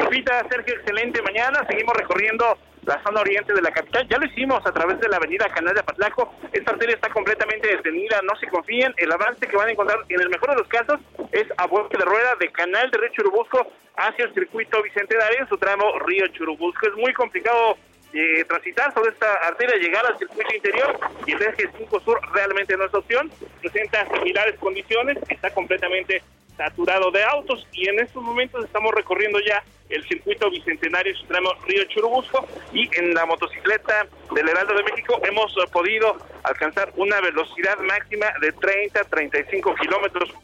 Lupita, 0.00 0.44
Sergio, 0.48 0.74
excelente 0.74 1.22
mañana. 1.22 1.64
Seguimos 1.68 1.96
recorriendo 1.96 2.58
la 2.84 3.02
zona 3.02 3.20
oriente 3.20 3.52
de 3.52 3.62
la 3.62 3.70
capital. 3.70 4.08
Ya 4.08 4.18
lo 4.18 4.26
hicimos 4.26 4.64
a 4.66 4.72
través 4.72 4.98
de 5.00 5.08
la 5.08 5.18
avenida 5.18 5.48
Canal 5.48 5.74
de 5.74 5.80
Apatlaco. 5.80 6.34
Esta 6.52 6.72
arteria 6.72 6.94
está 6.94 7.10
completamente 7.10 7.68
detenida, 7.68 8.20
no 8.22 8.34
se 8.36 8.48
confíen. 8.48 8.92
El 8.96 9.12
avance 9.12 9.46
que 9.46 9.56
van 9.56 9.68
a 9.68 9.72
encontrar, 9.72 9.98
en 10.08 10.20
el 10.20 10.28
mejor 10.28 10.50
de 10.50 10.56
los 10.56 10.68
casos, 10.68 11.00
es 11.32 11.46
a 11.56 11.66
vuelta 11.66 11.96
de 11.98 12.04
rueda 12.04 12.34
de 12.40 12.50
Canal 12.50 12.90
de 12.90 12.98
Río 12.98 13.10
Churubusco 13.12 13.66
hacia 13.96 14.24
el 14.24 14.34
circuito 14.34 14.82
Bicentenario, 14.82 15.40
en 15.40 15.48
su 15.48 15.58
tramo 15.58 15.98
Río 16.00 16.26
Churubusco. 16.28 16.88
Es 16.88 16.94
muy 16.94 17.12
complicado 17.12 17.76
eh, 18.12 18.44
transitar 18.48 18.92
sobre 18.92 19.10
esta 19.10 19.32
arteria, 19.46 19.76
llegar 19.76 20.04
al 20.06 20.18
circuito 20.18 20.54
interior 20.54 20.98
y 21.26 21.32
el 21.32 21.42
eje 21.42 21.70
5 21.78 22.00
Sur 22.00 22.20
realmente 22.32 22.76
no 22.76 22.84
es 22.86 22.94
opción. 22.94 23.30
Presenta 23.60 24.06
similares 24.12 24.58
condiciones, 24.58 25.18
está 25.28 25.50
completamente 25.50 26.22
saturado 26.60 27.10
de 27.10 27.24
autos 27.24 27.66
y 27.72 27.88
en 27.88 28.00
estos 28.00 28.22
momentos 28.22 28.62
estamos 28.62 28.92
recorriendo 28.92 29.40
ya 29.40 29.64
el 29.88 30.06
circuito 30.06 30.50
bicentenario 30.50 31.16
Supremo 31.16 31.54
Río 31.66 31.84
Churubusco 31.84 32.46
y 32.74 32.88
en 32.98 33.14
la 33.14 33.24
motocicleta 33.24 34.06
del 34.34 34.46
Heraldo 34.46 34.74
de 34.74 34.82
México 34.82 35.18
hemos 35.24 35.54
podido 35.72 36.18
alcanzar 36.42 36.92
una 36.96 37.18
velocidad 37.22 37.78
máxima 37.78 38.26
de 38.42 38.52
30 38.52 39.04
35 39.04 39.74
kilómetros 39.76 40.34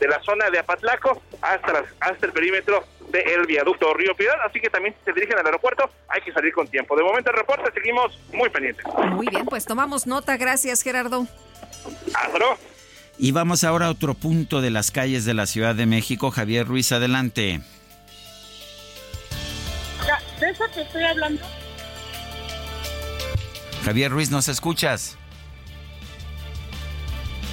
de 0.00 0.08
la 0.08 0.20
zona 0.22 0.50
de 0.50 0.58
Apatlaco 0.58 1.22
hasta, 1.40 1.84
hasta 2.00 2.26
el 2.26 2.32
perímetro 2.32 2.82
del 3.10 3.46
viaducto 3.46 3.94
Río 3.94 4.16
Piedad, 4.16 4.34
así 4.44 4.60
que 4.60 4.70
también 4.70 4.92
si 4.98 5.04
se 5.04 5.12
dirigen 5.12 5.38
al 5.38 5.46
aeropuerto 5.46 5.88
hay 6.08 6.20
que 6.22 6.32
salir 6.32 6.52
con 6.52 6.66
tiempo. 6.66 6.96
De 6.96 7.04
momento 7.04 7.30
el 7.30 7.36
reporte, 7.36 7.70
seguimos 7.72 8.18
muy 8.32 8.48
pendientes. 8.48 8.84
Muy 9.12 9.28
bien, 9.28 9.44
pues 9.46 9.66
tomamos 9.66 10.06
nota, 10.06 10.36
gracias 10.36 10.82
Gerardo. 10.82 11.28
Hasta 12.12 12.38
luego. 12.38 12.56
Y 13.18 13.30
vamos 13.30 13.64
ahora 13.64 13.86
a 13.86 13.90
otro 13.90 14.14
punto 14.14 14.60
de 14.60 14.70
las 14.70 14.90
calles 14.90 15.24
de 15.24 15.34
la 15.34 15.46
Ciudad 15.46 15.74
de 15.74 15.86
México. 15.86 16.30
Javier 16.30 16.66
Ruiz, 16.66 16.92
adelante. 16.92 17.60
¿De 20.40 20.50
eso 20.50 20.64
te 20.74 20.82
estoy 20.82 21.04
hablando? 21.04 21.42
Javier 23.84 24.10
Ruiz, 24.10 24.30
¿nos 24.30 24.48
escuchas? 24.48 25.16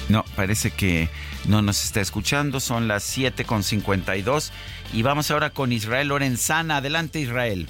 No, 0.08 0.24
parece 0.34 0.70
que 0.70 1.08
no 1.46 1.62
nos 1.62 1.84
está 1.84 2.00
escuchando. 2.00 2.58
Son 2.58 2.88
las 2.88 3.16
7.52 3.16 4.50
y 4.92 5.02
vamos 5.02 5.30
ahora 5.30 5.50
con 5.50 5.72
Israel 5.72 6.08
Lorenzana. 6.08 6.78
Adelante, 6.78 7.20
Israel. 7.20 7.68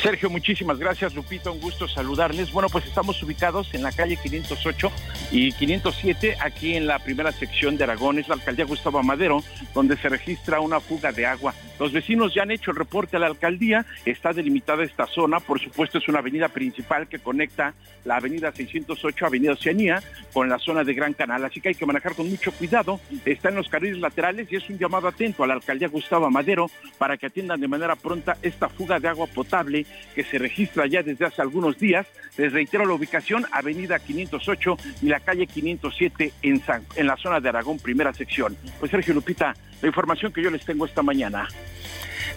Sergio, 0.00 0.30
muchísimas 0.30 0.78
gracias, 0.78 1.14
Lupita, 1.14 1.50
un 1.50 1.60
gusto 1.60 1.88
saludarles. 1.88 2.52
Bueno, 2.52 2.68
pues 2.68 2.86
estamos 2.86 3.20
ubicados 3.22 3.72
en 3.74 3.82
la 3.82 3.90
calle 3.90 4.16
508 4.16 4.92
y 5.32 5.52
507, 5.52 6.36
aquí 6.40 6.74
en 6.74 6.86
la 6.86 6.98
primera 7.00 7.32
sección 7.32 7.76
de 7.76 7.84
Aragón, 7.84 8.18
es 8.18 8.28
la 8.28 8.34
alcaldía 8.34 8.64
Gustavo 8.64 8.98
Amadero, 8.98 9.42
donde 9.74 9.96
se 9.96 10.08
registra 10.08 10.60
una 10.60 10.78
fuga 10.80 11.10
de 11.10 11.26
agua. 11.26 11.54
Los 11.80 11.92
vecinos 11.92 12.32
ya 12.32 12.42
han 12.42 12.52
hecho 12.52 12.70
el 12.70 12.76
reporte 12.76 13.16
a 13.16 13.20
la 13.20 13.26
alcaldía, 13.26 13.84
está 14.04 14.32
delimitada 14.32 14.84
esta 14.84 15.06
zona, 15.06 15.40
por 15.40 15.60
supuesto 15.60 15.98
es 15.98 16.08
una 16.08 16.20
avenida 16.20 16.48
principal 16.48 17.08
que 17.08 17.18
conecta 17.18 17.74
la 18.04 18.16
avenida 18.16 18.52
608, 18.52 19.26
avenida 19.26 19.52
Oceanía, 19.52 20.02
con 20.32 20.48
la 20.48 20.58
zona 20.58 20.84
de 20.84 20.94
Gran 20.94 21.14
Canal, 21.14 21.44
así 21.44 21.60
que 21.60 21.70
hay 21.70 21.74
que 21.74 21.86
manejar 21.86 22.14
con 22.14 22.30
mucho 22.30 22.52
cuidado, 22.52 23.00
está 23.24 23.48
en 23.48 23.56
los 23.56 23.68
carriles 23.68 23.98
laterales 23.98 24.46
y 24.52 24.56
es 24.56 24.70
un 24.70 24.78
llamado 24.78 25.08
atento 25.08 25.42
a 25.42 25.46
la 25.48 25.54
alcaldía 25.54 25.88
Gustavo 25.88 26.26
Amadero 26.26 26.70
para 26.98 27.16
que 27.16 27.26
atiendan 27.26 27.60
de 27.60 27.68
manera 27.68 27.96
pronta 27.96 28.36
esta 28.40 28.68
fuga 28.68 29.00
de 29.00 29.08
agua 29.08 29.23
potable 29.26 29.86
que 30.14 30.24
se 30.24 30.38
registra 30.38 30.86
ya 30.86 31.02
desde 31.02 31.26
hace 31.26 31.42
algunos 31.42 31.78
días. 31.78 32.06
Les 32.36 32.52
reitero 32.52 32.86
la 32.86 32.94
ubicación, 32.94 33.46
Avenida 33.52 33.98
508 33.98 34.76
y 35.02 35.06
la 35.06 35.20
calle 35.20 35.46
507 35.46 36.32
en, 36.42 36.62
en 36.96 37.06
la 37.06 37.16
zona 37.16 37.40
de 37.40 37.48
Aragón, 37.48 37.78
primera 37.78 38.12
sección. 38.12 38.56
Pues 38.80 38.90
Sergio 38.90 39.14
Lupita, 39.14 39.54
la 39.80 39.88
información 39.88 40.32
que 40.32 40.42
yo 40.42 40.50
les 40.50 40.64
tengo 40.64 40.86
esta 40.86 41.02
mañana. 41.02 41.48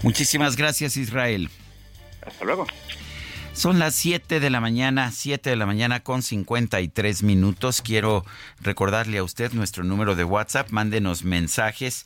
Muchísimas 0.03 0.55
gracias, 0.55 0.97
Israel. 0.97 1.49
Hasta 2.25 2.45
luego. 2.45 2.67
Son 3.53 3.79
las 3.79 3.95
7 3.95 4.39
de 4.39 4.51
la 4.51 4.61
mañana, 4.61 5.11
7 5.11 5.49
de 5.49 5.55
la 5.55 5.65
mañana 5.65 6.01
con 6.01 6.21
53 6.21 7.23
minutos. 7.23 7.81
Quiero 7.81 8.23
recordarle 8.61 9.17
a 9.17 9.23
usted 9.23 9.51
nuestro 9.53 9.83
número 9.83 10.15
de 10.15 10.23
WhatsApp. 10.23 10.69
Mándenos 10.69 11.23
mensajes 11.23 12.05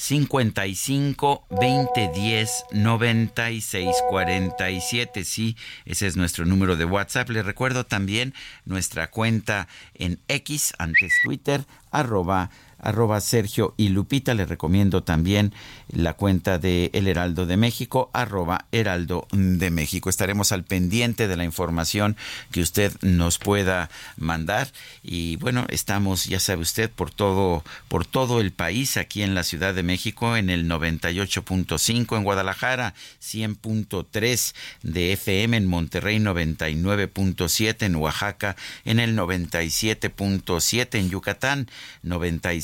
55 0.00 1.46
20 1.50 2.10
10 2.14 2.64
96 2.72 3.96
47. 4.08 5.24
Sí, 5.24 5.56
ese 5.84 6.06
es 6.06 6.16
nuestro 6.16 6.46
número 6.46 6.76
de 6.76 6.86
WhatsApp. 6.86 7.28
Le 7.28 7.42
recuerdo 7.42 7.84
también 7.84 8.32
nuestra 8.64 9.10
cuenta 9.10 9.68
en 9.92 10.18
X, 10.26 10.72
antes 10.78 11.12
Twitter, 11.22 11.66
arroba 11.90 12.48
arroba 12.82 13.20
Sergio 13.20 13.74
y 13.76 13.88
Lupita. 13.88 14.34
Le 14.34 14.46
recomiendo 14.46 15.02
también 15.02 15.52
la 15.88 16.14
cuenta 16.14 16.58
de 16.58 16.90
El 16.92 17.08
Heraldo 17.08 17.46
de 17.46 17.56
México, 17.56 18.10
arroba 18.12 18.66
Heraldo 18.72 19.26
de 19.32 19.70
México. 19.70 20.10
Estaremos 20.10 20.52
al 20.52 20.64
pendiente 20.64 21.28
de 21.28 21.36
la 21.36 21.44
información 21.44 22.16
que 22.50 22.60
usted 22.60 22.92
nos 23.02 23.38
pueda 23.38 23.90
mandar. 24.16 24.68
Y 25.02 25.36
bueno, 25.36 25.66
estamos, 25.68 26.24
ya 26.24 26.40
sabe 26.40 26.62
usted, 26.62 26.90
por 26.90 27.10
todo, 27.10 27.64
por 27.88 28.06
todo 28.06 28.40
el 28.40 28.52
país, 28.52 28.96
aquí 28.96 29.22
en 29.22 29.34
la 29.34 29.44
Ciudad 29.44 29.74
de 29.74 29.82
México, 29.82 30.36
en 30.36 30.50
el 30.50 30.68
98.5, 30.68 32.16
en 32.16 32.24
Guadalajara, 32.24 32.94
100.3 33.22 34.54
de 34.82 35.12
FM, 35.12 35.56
en 35.56 35.66
Monterrey 35.66 36.18
99.7, 36.18 37.86
en 37.86 37.96
Oaxaca, 37.96 38.56
en 38.84 39.00
el 39.00 39.16
97.7, 39.16 40.98
en 40.98 41.10
Yucatán 41.10 41.68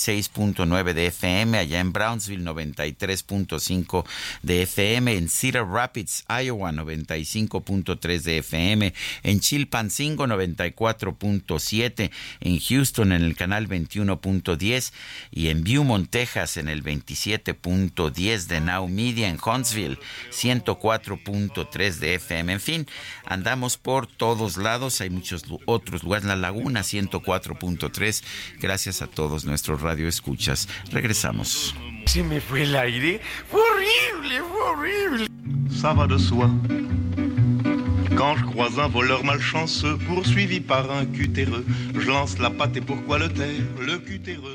96.9 0.07 0.93
de 0.93 1.07
FM, 1.07 1.59
allá 1.59 1.81
en 1.81 1.93
Brownsville 1.93 2.45
93 2.45 3.07
3.5 3.07 4.05
de 4.43 4.63
FM, 4.63 5.17
en 5.17 5.29
Cedar 5.29 5.69
Rapids, 5.69 6.25
Iowa 6.29 6.73
95.3 6.73 8.23
de 8.23 8.39
FM, 8.39 8.95
en 9.23 9.41
Chilpancingo 9.41 10.27
94.7, 10.27 12.11
en 12.41 12.61
Houston 12.61 13.13
en 13.13 13.23
el 13.23 13.37
canal 13.37 13.69
21.10 13.69 14.93
y 15.31 15.49
en 15.49 15.65
Beaumont, 15.65 16.09
Texas 16.11 16.57
en 16.57 16.69
el 16.69 16.83
27.10 16.83 18.47
de 18.47 18.61
Now 18.61 18.89
Media, 18.89 19.29
en 19.29 19.39
Huntsville 19.45 19.99
104.3 20.31 21.95
de 21.99 22.15
FM. 22.15 22.53
En 22.55 22.61
fin, 22.61 22.87
andamos 23.25 23.77
por 23.77 24.07
todos 24.07 24.57
lados, 24.57 25.01
hay 25.01 25.11
muchos 25.11 25.45
otros 25.67 26.03
lugares, 26.03 26.27
La 26.27 26.37
Laguna 26.37 26.81
104.3. 26.81 28.25
Gracias 28.61 29.03
a 29.03 29.07
todos 29.07 29.45
nuestros 29.45 29.81
radioescuchas. 29.97 30.69
Regresamos. 30.93 31.75
Se 32.07 32.23
me 32.23 32.41
fue 32.41 32.63
el 32.63 32.77
aire. 32.77 33.21
Fue 33.49 33.61
horrible, 33.61 34.45
fue 34.51 34.63
horrible. 34.63 35.27
Ça 35.71 35.95
va 35.95 36.07
de 36.07 36.19
soi. 36.19 36.51
Quand 38.15 38.37
je 38.37 38.45
croise 38.45 38.79
un 38.79 38.89
voleur 38.89 39.25
malchanceux 39.25 39.99
poursuivi 39.99 40.61
par 40.61 40.91
un 40.91 41.05
cutéreux, 41.05 41.65
je 41.95 42.09
lance 42.09 42.39
la 42.39 42.51
patte 42.51 42.77
et 42.77 42.81
pourquoi 42.81 43.19
le 43.19 43.29
taire, 43.29 43.67
le 43.81 43.99
cutéreux. 43.99 44.55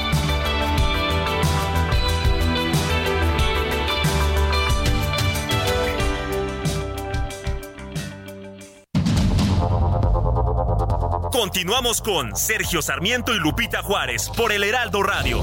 Continuamos 11.31 12.01
con 12.01 12.35
Sergio 12.35 12.81
Sarmiento 12.81 13.33
y 13.33 13.39
Lupita 13.39 13.81
Juárez 13.81 14.29
por 14.35 14.51
el 14.51 14.65
Heraldo 14.65 15.01
Radio. 15.01 15.41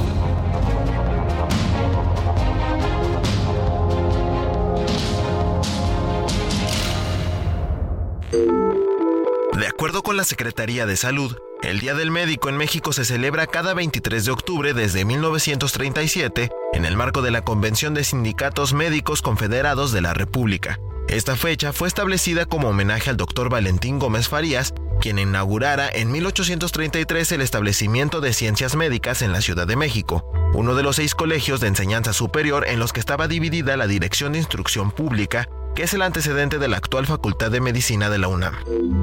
De 9.54 9.66
acuerdo 9.66 10.02
con 10.02 10.18
la 10.18 10.24
Secretaría 10.24 10.84
de 10.84 10.96
Salud, 10.98 11.34
el 11.62 11.80
Día 11.80 11.94
del 11.94 12.10
Médico 12.10 12.50
en 12.50 12.58
México 12.58 12.92
se 12.92 13.06
celebra 13.06 13.46
cada 13.46 13.72
23 13.72 14.26
de 14.26 14.30
octubre 14.30 14.74
desde 14.74 15.06
1937 15.06 16.50
en 16.74 16.84
el 16.84 16.96
marco 16.96 17.22
de 17.22 17.30
la 17.30 17.42
Convención 17.42 17.94
de 17.94 18.04
Sindicatos 18.04 18.74
Médicos 18.74 19.22
Confederados 19.22 19.92
de 19.92 20.02
la 20.02 20.12
República. 20.12 20.78
Esta 21.08 21.36
fecha 21.36 21.72
fue 21.72 21.88
establecida 21.88 22.44
como 22.44 22.68
homenaje 22.68 23.08
al 23.08 23.16
doctor 23.16 23.48
Valentín 23.48 23.98
Gómez 23.98 24.28
Farías, 24.28 24.74
quien 24.98 25.18
inaugurara 25.18 25.88
en 25.88 26.10
1833 26.10 27.32
el 27.32 27.40
establecimiento 27.40 28.20
de 28.20 28.32
ciencias 28.32 28.76
médicas 28.76 29.22
en 29.22 29.32
la 29.32 29.40
Ciudad 29.40 29.66
de 29.66 29.76
México, 29.76 30.30
uno 30.54 30.74
de 30.74 30.82
los 30.82 30.96
seis 30.96 31.14
colegios 31.14 31.60
de 31.60 31.68
enseñanza 31.68 32.12
superior 32.12 32.66
en 32.66 32.78
los 32.78 32.92
que 32.92 33.00
estaba 33.00 33.28
dividida 33.28 33.76
la 33.76 33.86
Dirección 33.86 34.32
de 34.32 34.38
Instrucción 34.38 34.90
Pública, 34.90 35.48
que 35.74 35.84
es 35.84 35.94
el 35.94 36.02
antecedente 36.02 36.58
de 36.58 36.66
la 36.66 36.76
actual 36.76 37.06
Facultad 37.06 37.50
de 37.50 37.60
Medicina 37.60 38.10
de 38.10 38.18
la 38.18 38.28
UNAM. 38.28 38.54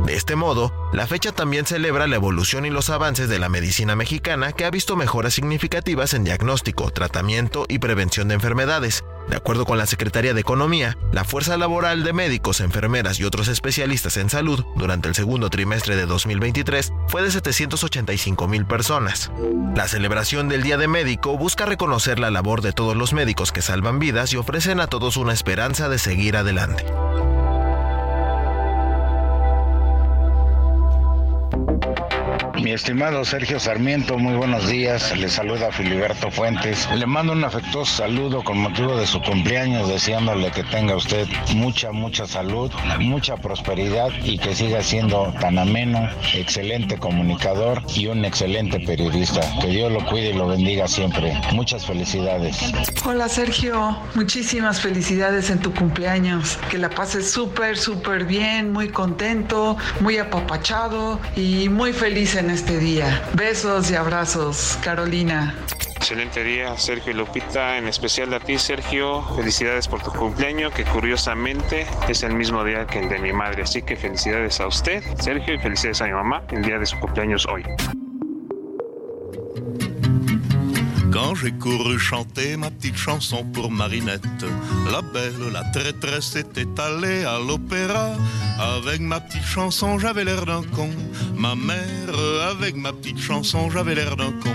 De 0.05 0.15
este 0.15 0.35
modo, 0.35 0.73
la 0.91 1.07
fecha 1.07 1.31
también 1.31 1.65
celebra 1.65 2.07
la 2.07 2.17
evolución 2.17 2.65
y 2.65 2.69
los 2.69 2.89
avances 2.89 3.29
de 3.29 3.39
la 3.39 3.47
medicina 3.47 3.95
mexicana 3.95 4.51
que 4.51 4.65
ha 4.65 4.71
visto 4.71 4.97
mejoras 4.97 5.33
significativas 5.33 6.13
en 6.13 6.25
diagnóstico, 6.25 6.91
tratamiento 6.91 7.65
y 7.69 7.79
prevención 7.79 8.27
de 8.27 8.35
enfermedades. 8.35 9.05
De 9.29 9.35
acuerdo 9.35 9.65
con 9.65 9.77
la 9.77 9.85
Secretaría 9.85 10.33
de 10.33 10.41
Economía, 10.41 10.97
la 11.11 11.23
fuerza 11.23 11.57
laboral 11.57 12.03
de 12.03 12.13
médicos, 12.13 12.59
enfermeras 12.59 13.19
y 13.19 13.23
otros 13.23 13.47
especialistas 13.47 14.17
en 14.17 14.29
salud 14.29 14.63
durante 14.75 15.07
el 15.07 15.15
segundo 15.15 15.49
trimestre 15.49 15.95
de 15.95 16.05
2023 16.05 16.93
fue 17.07 17.23
de 17.23 17.31
785 17.31 18.47
mil 18.47 18.65
personas. 18.65 19.31
La 19.75 19.87
celebración 19.87 20.47
del 20.47 20.63
Día 20.63 20.77
de 20.77 20.87
Médico 20.87 21.37
busca 21.37 21.65
reconocer 21.65 22.19
la 22.19 22.31
labor 22.31 22.61
de 22.61 22.71
todos 22.71 22.95
los 22.95 23.13
médicos 23.13 23.51
que 23.51 23.61
salvan 23.61 23.99
vidas 23.99 24.31
y 24.33 24.37
ofrecen 24.37 24.79
a 24.79 24.87
todos 24.87 25.17
una 25.17 25.33
esperanza 25.33 25.89
de 25.89 25.97
seguir 25.97 26.37
adelante. 26.37 26.85
Estimado 32.75 33.23
Sergio 33.23 33.57
Sarmiento, 33.57 34.17
muy 34.17 34.35
buenos 34.35 34.67
días. 34.67 35.17
Le 35.17 35.29
saluda 35.29 35.71
Filiberto 35.71 36.29
Fuentes. 36.29 36.89
Le 36.93 37.05
mando 37.05 37.31
un 37.31 37.45
afectuoso 37.45 38.03
saludo 38.03 38.43
con 38.43 38.57
motivo 38.57 38.97
de 38.97 39.07
su 39.07 39.21
cumpleaños, 39.21 39.87
deseándole 39.87 40.51
que 40.51 40.63
tenga 40.65 40.93
usted 40.95 41.25
mucha, 41.55 41.93
mucha 41.93 42.27
salud, 42.27 42.69
mucha 42.99 43.37
prosperidad 43.37 44.09
y 44.23 44.37
que 44.37 44.53
siga 44.53 44.83
siendo 44.83 45.33
tan 45.39 45.57
ameno, 45.57 46.09
excelente 46.33 46.97
comunicador 46.97 47.81
y 47.95 48.07
un 48.07 48.25
excelente 48.25 48.81
periodista. 48.81 49.39
Que 49.61 49.67
Dios 49.67 49.89
lo 49.89 50.05
cuide 50.05 50.31
y 50.31 50.33
lo 50.33 50.47
bendiga 50.47 50.87
siempre. 50.89 51.33
Muchas 51.53 51.85
felicidades. 51.85 52.57
Hola 53.05 53.29
Sergio, 53.29 53.97
muchísimas 54.15 54.81
felicidades 54.81 55.49
en 55.49 55.59
tu 55.59 55.73
cumpleaños. 55.73 56.59
Que 56.69 56.77
la 56.77 56.89
pases 56.89 57.31
súper, 57.31 57.77
súper 57.77 58.25
bien, 58.25 58.73
muy 58.73 58.89
contento, 58.89 59.77
muy 60.01 60.17
apapachado 60.17 61.21
y 61.37 61.69
muy 61.69 61.93
feliz 61.93 62.35
en 62.35 62.49
este 62.49 62.64
día. 62.73 63.23
Besos 63.33 63.91
y 63.91 63.95
abrazos, 63.95 64.77
Carolina. 64.83 65.55
Excelente 65.95 66.43
día, 66.43 66.77
Sergio 66.77 67.13
y 67.13 67.15
Lupita, 67.15 67.77
en 67.77 67.87
especial 67.87 68.33
a 68.33 68.39
ti, 68.39 68.57
Sergio. 68.57 69.23
Felicidades 69.35 69.87
por 69.87 70.03
tu 70.03 70.11
cumpleaños, 70.11 70.73
que 70.73 70.83
curiosamente 70.83 71.87
es 72.09 72.23
el 72.23 72.33
mismo 72.33 72.63
día 72.63 72.85
que 72.85 72.99
el 72.99 73.09
de 73.09 73.19
mi 73.19 73.33
madre. 73.33 73.63
Así 73.63 73.81
que 73.81 73.95
felicidades 73.95 74.59
a 74.59 74.67
usted, 74.67 75.03
Sergio, 75.19 75.53
y 75.53 75.57
felicidades 75.59 76.01
a 76.01 76.05
mi 76.05 76.13
mamá, 76.13 76.43
el 76.51 76.63
día 76.63 76.79
de 76.79 76.85
su 76.85 76.99
cumpleaños 76.99 77.47
hoy. 77.47 77.63
Quand 81.15 81.33
j'ai 81.33 81.53
couru 81.53 81.97
chanter 81.97 82.57
ma 82.57 82.69
petite 82.69 82.97
chanson 82.97 83.45
pour 83.53 83.71
Marinette, 83.71 84.45
la 84.91 85.01
belle, 85.01 85.49
la 85.53 85.63
traîtresse 85.63 86.35
était 86.35 86.67
allée 86.77 87.23
à 87.23 87.39
l'opéra. 87.39 88.17
Avec 88.59 88.99
ma 88.99 89.21
petite 89.21 89.45
chanson, 89.45 89.97
j'avais 89.97 90.25
l'air 90.25 90.45
d'un 90.45 90.61
con. 90.75 90.89
Ma 91.37 91.55
mère, 91.55 92.19
avec 92.51 92.75
ma 92.75 92.91
petite 92.91 93.17
chanson, 93.17 93.69
j'avais 93.69 93.95
l'air 93.95 94.17
d'un 94.17 94.33
con. 94.43 94.51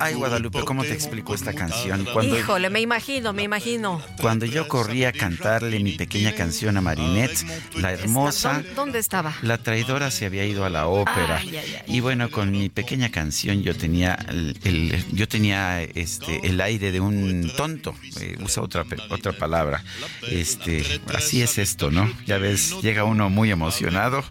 Ay, 0.00 0.14
Guadalupe, 0.14 0.64
¿cómo 0.64 0.82
te 0.82 0.92
explico 0.92 1.34
esta 1.34 1.52
canción? 1.52 2.04
Cuando, 2.12 2.36
Híjole, 2.38 2.70
me 2.70 2.80
imagino, 2.80 3.32
me 3.32 3.42
imagino. 3.44 4.02
Cuando 4.20 4.46
yo 4.46 4.66
corría 4.68 5.08
a 5.10 5.12
cantarle 5.12 5.78
mi 5.80 5.92
pequeña 5.92 6.32
canción 6.34 6.76
a 6.76 6.80
Marinette, 6.80 7.44
la 7.76 7.92
hermosa. 7.92 8.54
¿Dónde, 8.54 8.74
dónde 8.74 8.98
estaba? 8.98 9.34
La 9.42 9.58
traidora 9.58 10.10
se 10.10 10.26
había 10.26 10.44
ido 10.44 10.64
a 10.64 10.70
la 10.70 10.86
ópera. 10.88 11.38
Ay, 11.40 11.56
ay, 11.56 11.74
ay. 11.86 11.96
Y 11.96 12.00
bueno, 12.00 12.30
con 12.30 12.50
mi 12.50 12.68
pequeña 12.68 13.10
canción 13.10 13.62
yo 13.62 13.76
tenía 13.76 14.14
el, 14.28 14.58
el- 14.64 15.04
yo 15.12 15.28
tenía 15.28 15.82
este 15.82 16.46
el 16.46 16.60
aire 16.60 16.90
de 16.92 17.00
un 17.00 17.50
tonto. 17.56 17.94
eh, 18.20 18.36
usa 18.42 18.62
otra 18.62 18.84
pe- 18.84 18.96
otra 19.10 19.32
palabra. 19.32 19.82
Este, 20.28 21.00
así 21.14 21.42
es 21.42 21.58
esto, 21.58 21.90
¿no? 21.90 22.10
Ya 22.26 22.38
ves, 22.38 22.74
llega 22.82 23.04
uno 23.04 23.30
muy 23.30 23.50
emocionado 23.50 24.24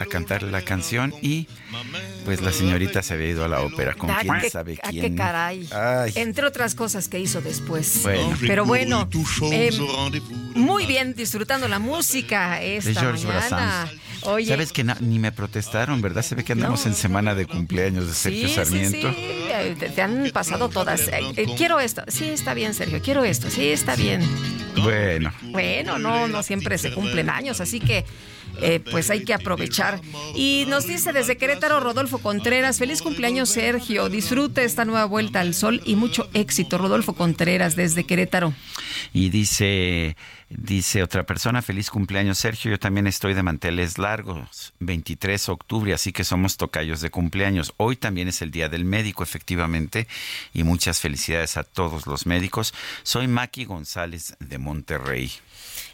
a 0.00 0.06
cantarle 0.06 0.50
la 0.50 0.62
canción 0.62 1.12
y 1.22 1.46
Pues 2.24 2.40
la 2.40 2.52
señorita 2.52 3.02
se 3.02 3.14
había 3.14 3.28
ido 3.28 3.44
a 3.44 3.48
la 3.48 3.60
ópera 3.60 3.94
con 3.94 4.10
Ah, 4.10 4.18
quién 4.22 4.40
qué- 4.40 4.50
sabe 4.50 4.78
ah, 4.82 4.88
quién. 4.90 5.02
qué 5.12 5.14
caray. 5.14 5.68
Ay. 5.72 6.12
Entre 6.16 6.46
otras 6.46 6.74
cosas 6.74 7.08
que 7.08 7.18
hizo 7.20 7.40
después. 7.40 8.02
Bueno. 8.02 8.36
Pero 8.40 8.64
bueno, 8.64 9.08
eh, 9.52 9.70
muy 10.54 10.86
bien 10.86 11.14
disfrutando 11.14 11.68
la 11.68 11.78
música 11.78 12.60
esta 12.62 12.90
De 12.90 12.94
George 12.96 13.26
mañana. 13.26 13.90
Oye, 14.22 14.48
Sabes 14.48 14.72
que 14.72 14.84
ni 15.00 15.18
me 15.18 15.32
protestaron, 15.32 16.02
¿verdad? 16.02 16.22
Se 16.22 16.34
ve 16.34 16.44
que 16.44 16.52
andamos 16.52 16.84
en 16.86 16.94
semana 16.94 17.34
de 17.34 17.46
cumpleaños 17.46 18.06
de 18.06 18.12
Sergio 18.14 18.48
sí, 18.48 18.48
sí, 18.48 18.54
Sarmiento. 18.54 19.10
sí, 19.12 19.16
eh, 19.18 19.76
te, 19.78 19.88
te 19.88 20.02
han 20.02 20.30
pasado 20.32 20.68
todas. 20.68 21.08
Eh, 21.08 21.20
eh, 21.36 21.46
quiero 21.56 21.80
esto. 21.80 22.02
Sí, 22.08 22.24
está 22.28 22.52
bien, 22.54 22.74
Sergio. 22.74 23.00
Quiero 23.02 23.24
esto. 23.24 23.48
Sí, 23.50 23.68
está 23.70 23.96
bien. 23.96 24.20
Bueno, 24.82 25.32
Bueno, 25.44 25.98
no, 25.98 26.28
no 26.28 26.42
siempre 26.42 26.76
se 26.78 26.92
cumplen 26.92 27.28
años, 27.30 27.60
así 27.60 27.80
que 27.80 28.04
eh, 28.62 28.80
pues 28.90 29.10
hay 29.10 29.24
que 29.24 29.34
aprovechar. 29.34 30.00
Y 30.34 30.64
nos 30.68 30.86
dice 30.86 31.12
desde 31.12 31.36
Querétaro 31.36 31.80
Rodolfo 31.80 32.18
Contreras, 32.18 32.78
feliz 32.78 33.02
cumpleaños 33.02 33.50
Sergio, 33.50 34.08
disfruta 34.08 34.62
esta 34.62 34.84
nueva 34.84 35.04
vuelta 35.04 35.40
al 35.40 35.54
sol 35.54 35.80
y 35.84 35.96
mucho 35.96 36.28
éxito. 36.34 36.78
Rodolfo 36.78 37.14
Contreras 37.14 37.76
desde 37.76 38.04
Querétaro. 38.04 38.54
y 39.12 39.30
dice, 39.30 40.16
dice 40.48 41.02
otra 41.02 41.24
persona, 41.24 41.62
feliz 41.62 41.90
cumpleaños 41.90 42.38
Sergio, 42.38 42.70
yo 42.70 42.78
también 42.78 43.06
estoy 43.06 43.34
de 43.34 43.42
manteles 43.42 43.98
largos, 43.98 44.72
23 44.80 45.46
de 45.46 45.52
octubre, 45.52 45.94
así 45.94 46.12
que 46.12 46.24
somos 46.24 46.56
tocayos 46.56 47.00
de 47.00 47.10
cumpleaños. 47.10 47.74
Hoy 47.76 47.96
también 47.96 48.28
es 48.28 48.42
el 48.42 48.50
Día 48.50 48.68
del 48.68 48.84
Médico, 48.84 49.22
efectivamente, 49.22 50.06
y 50.52 50.64
muchas 50.64 51.00
felicidades 51.00 51.56
a 51.56 51.64
todos 51.64 52.06
los 52.06 52.26
médicos. 52.26 52.74
Soy 53.02 53.28
Maki 53.28 53.64
González 53.64 54.36
de 54.40 54.58
Monterrey. 54.58 55.32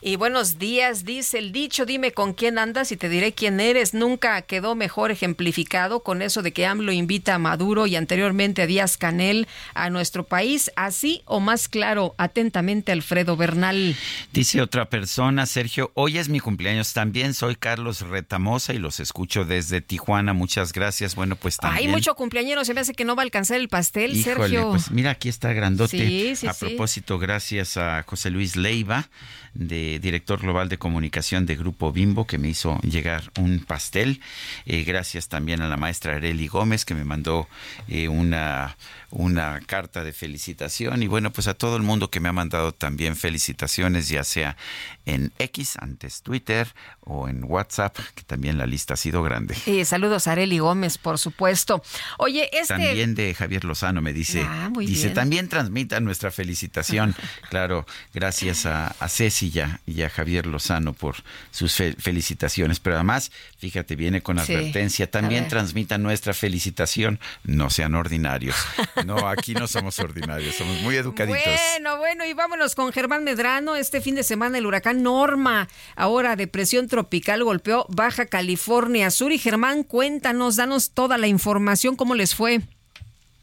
Y 0.00 0.16
buenos 0.16 0.58
días, 0.58 1.04
dice 1.04 1.38
el 1.38 1.52
dicho, 1.52 1.86
dime 1.86 2.12
con 2.12 2.34
quién 2.34 2.58
andas 2.58 2.92
y 2.92 2.96
te 2.96 3.08
diré 3.08 3.32
quién 3.32 3.60
eres. 3.60 3.94
Nunca 3.94 4.40
quedó 4.42 4.74
mejor 4.74 5.10
ejemplificado 5.10 6.00
con 6.00 6.22
eso 6.22 6.42
de 6.42 6.52
que 6.52 6.66
AMLO 6.66 6.92
invita 6.92 7.34
a 7.34 7.38
Maduro 7.38 7.86
y 7.86 7.96
anteriormente 7.96 8.62
a 8.62 8.66
Díaz 8.66 8.96
Canel 8.96 9.48
a 9.74 9.90
nuestro 9.90 10.24
país, 10.24 10.70
así 10.76 11.22
o 11.24 11.40
más 11.40 11.68
claro, 11.68 12.14
atentamente 12.18 12.92
Alfredo 12.92 13.36
Bernal. 13.36 13.96
Dice 14.32 14.60
otra 14.60 14.88
persona, 14.90 15.46
Sergio, 15.46 15.90
hoy 15.94 16.18
es 16.18 16.28
mi 16.28 16.40
cumpleaños 16.40 16.92
también, 16.92 17.34
soy 17.34 17.56
Carlos 17.56 18.00
Retamosa 18.02 18.74
y 18.74 18.78
los 18.78 19.00
escucho 19.00 19.44
desde 19.44 19.80
Tijuana, 19.80 20.32
muchas 20.32 20.72
gracias. 20.72 21.14
Bueno, 21.14 21.36
pues 21.36 21.56
también... 21.56 21.86
Hay 21.86 21.92
mucho 21.92 22.14
cumpleañero, 22.14 22.64
se 22.64 22.74
me 22.74 22.80
hace 22.80 22.94
que 22.94 23.04
no 23.04 23.16
va 23.16 23.22
a 23.22 23.24
alcanzar 23.24 23.58
el 23.58 23.68
pastel, 23.68 24.16
Híjole, 24.16 24.36
Sergio. 24.36 24.70
pues 24.70 24.90
mira, 24.90 25.10
aquí 25.10 25.28
está 25.28 25.52
grandote. 25.52 25.98
Sí, 25.98 26.36
sí, 26.36 26.46
a 26.46 26.52
sí. 26.52 26.66
propósito, 26.66 27.18
gracias 27.18 27.76
a 27.76 28.02
José 28.06 28.30
Luis 28.30 28.56
Leiva, 28.56 29.08
de 29.54 29.75
director 30.00 30.40
global 30.40 30.68
de 30.68 30.78
comunicación 30.78 31.46
de 31.46 31.56
Grupo 31.56 31.92
Bimbo, 31.92 32.26
que 32.26 32.38
me 32.38 32.48
hizo 32.48 32.78
llegar 32.80 33.30
un 33.38 33.60
pastel. 33.60 34.20
Eh, 34.64 34.84
gracias 34.84 35.28
también 35.28 35.62
a 35.62 35.68
la 35.68 35.76
maestra 35.76 36.16
Areli 36.16 36.48
Gómez, 36.48 36.84
que 36.84 36.94
me 36.94 37.04
mandó 37.04 37.48
eh, 37.88 38.08
una, 38.08 38.76
una 39.10 39.60
carta 39.66 40.04
de 40.04 40.12
felicitación. 40.12 41.02
Y 41.02 41.06
bueno, 41.06 41.32
pues 41.32 41.48
a 41.48 41.54
todo 41.54 41.76
el 41.76 41.82
mundo 41.82 42.10
que 42.10 42.20
me 42.20 42.28
ha 42.28 42.32
mandado 42.32 42.72
también 42.72 43.16
felicitaciones, 43.16 44.08
ya 44.08 44.24
sea 44.24 44.56
en 45.04 45.32
X, 45.38 45.76
antes 45.80 46.22
Twitter, 46.22 46.68
o 47.08 47.28
en 47.28 47.44
WhatsApp, 47.44 47.96
que 48.14 48.22
también 48.24 48.58
la 48.58 48.66
lista 48.66 48.94
ha 48.94 48.96
sido 48.96 49.22
grande. 49.22 49.56
Eh, 49.66 49.84
saludos 49.84 50.26
a 50.26 50.32
Areli 50.32 50.58
Gómez, 50.58 50.98
por 50.98 51.18
supuesto. 51.18 51.82
Oye, 52.18 52.50
este... 52.52 52.74
También 52.74 53.14
de 53.14 53.32
Javier 53.32 53.64
Lozano 53.64 54.02
me 54.02 54.12
dice, 54.12 54.42
Ah, 54.46 54.68
muy 54.72 54.86
dice 54.86 55.04
bien. 55.04 55.14
también 55.14 55.48
transmita 55.48 56.00
nuestra 56.00 56.30
felicitación. 56.32 57.14
claro, 57.50 57.86
gracias 58.12 58.66
a, 58.66 58.88
a 58.98 59.08
Ceci 59.08 59.52
y 59.54 59.60
a, 59.60 59.80
y 59.86 60.02
a 60.02 60.10
Javier 60.10 60.46
Lozano 60.46 60.92
por 60.94 61.16
sus 61.52 61.74
fe- 61.74 61.94
felicitaciones. 61.98 62.80
Pero 62.80 62.96
además, 62.96 63.30
fíjate, 63.58 63.94
viene 63.94 64.20
con 64.20 64.38
advertencia, 64.40 65.08
también 65.10 65.46
transmita 65.48 65.98
nuestra 65.98 66.34
felicitación. 66.34 67.20
No 67.44 67.70
sean 67.70 67.94
ordinarios. 67.94 68.56
No, 69.04 69.28
aquí 69.28 69.54
no 69.54 69.68
somos 69.68 69.98
ordinarios, 70.00 70.56
somos 70.56 70.80
muy 70.82 70.96
educaditos. 70.96 71.40
Bueno, 71.44 71.98
bueno, 71.98 72.24
y 72.26 72.32
vámonos 72.32 72.74
con 72.74 72.92
Germán 72.92 73.22
Medrano. 73.24 73.76
Este 73.76 74.00
fin 74.00 74.16
de 74.16 74.24
semana 74.24 74.58
el 74.58 74.66
huracán 74.66 75.02
Norma, 75.04 75.68
ahora 75.94 76.34
depresión 76.34 76.88
tropical, 76.96 77.44
golpeó 77.44 77.84
Baja 77.90 78.24
California 78.24 79.10
Sur. 79.10 79.30
Y 79.30 79.36
Germán, 79.36 79.82
cuéntanos, 79.82 80.56
danos 80.56 80.92
toda 80.92 81.18
la 81.18 81.26
información, 81.26 81.94
¿cómo 81.94 82.14
les 82.14 82.34
fue? 82.34 82.62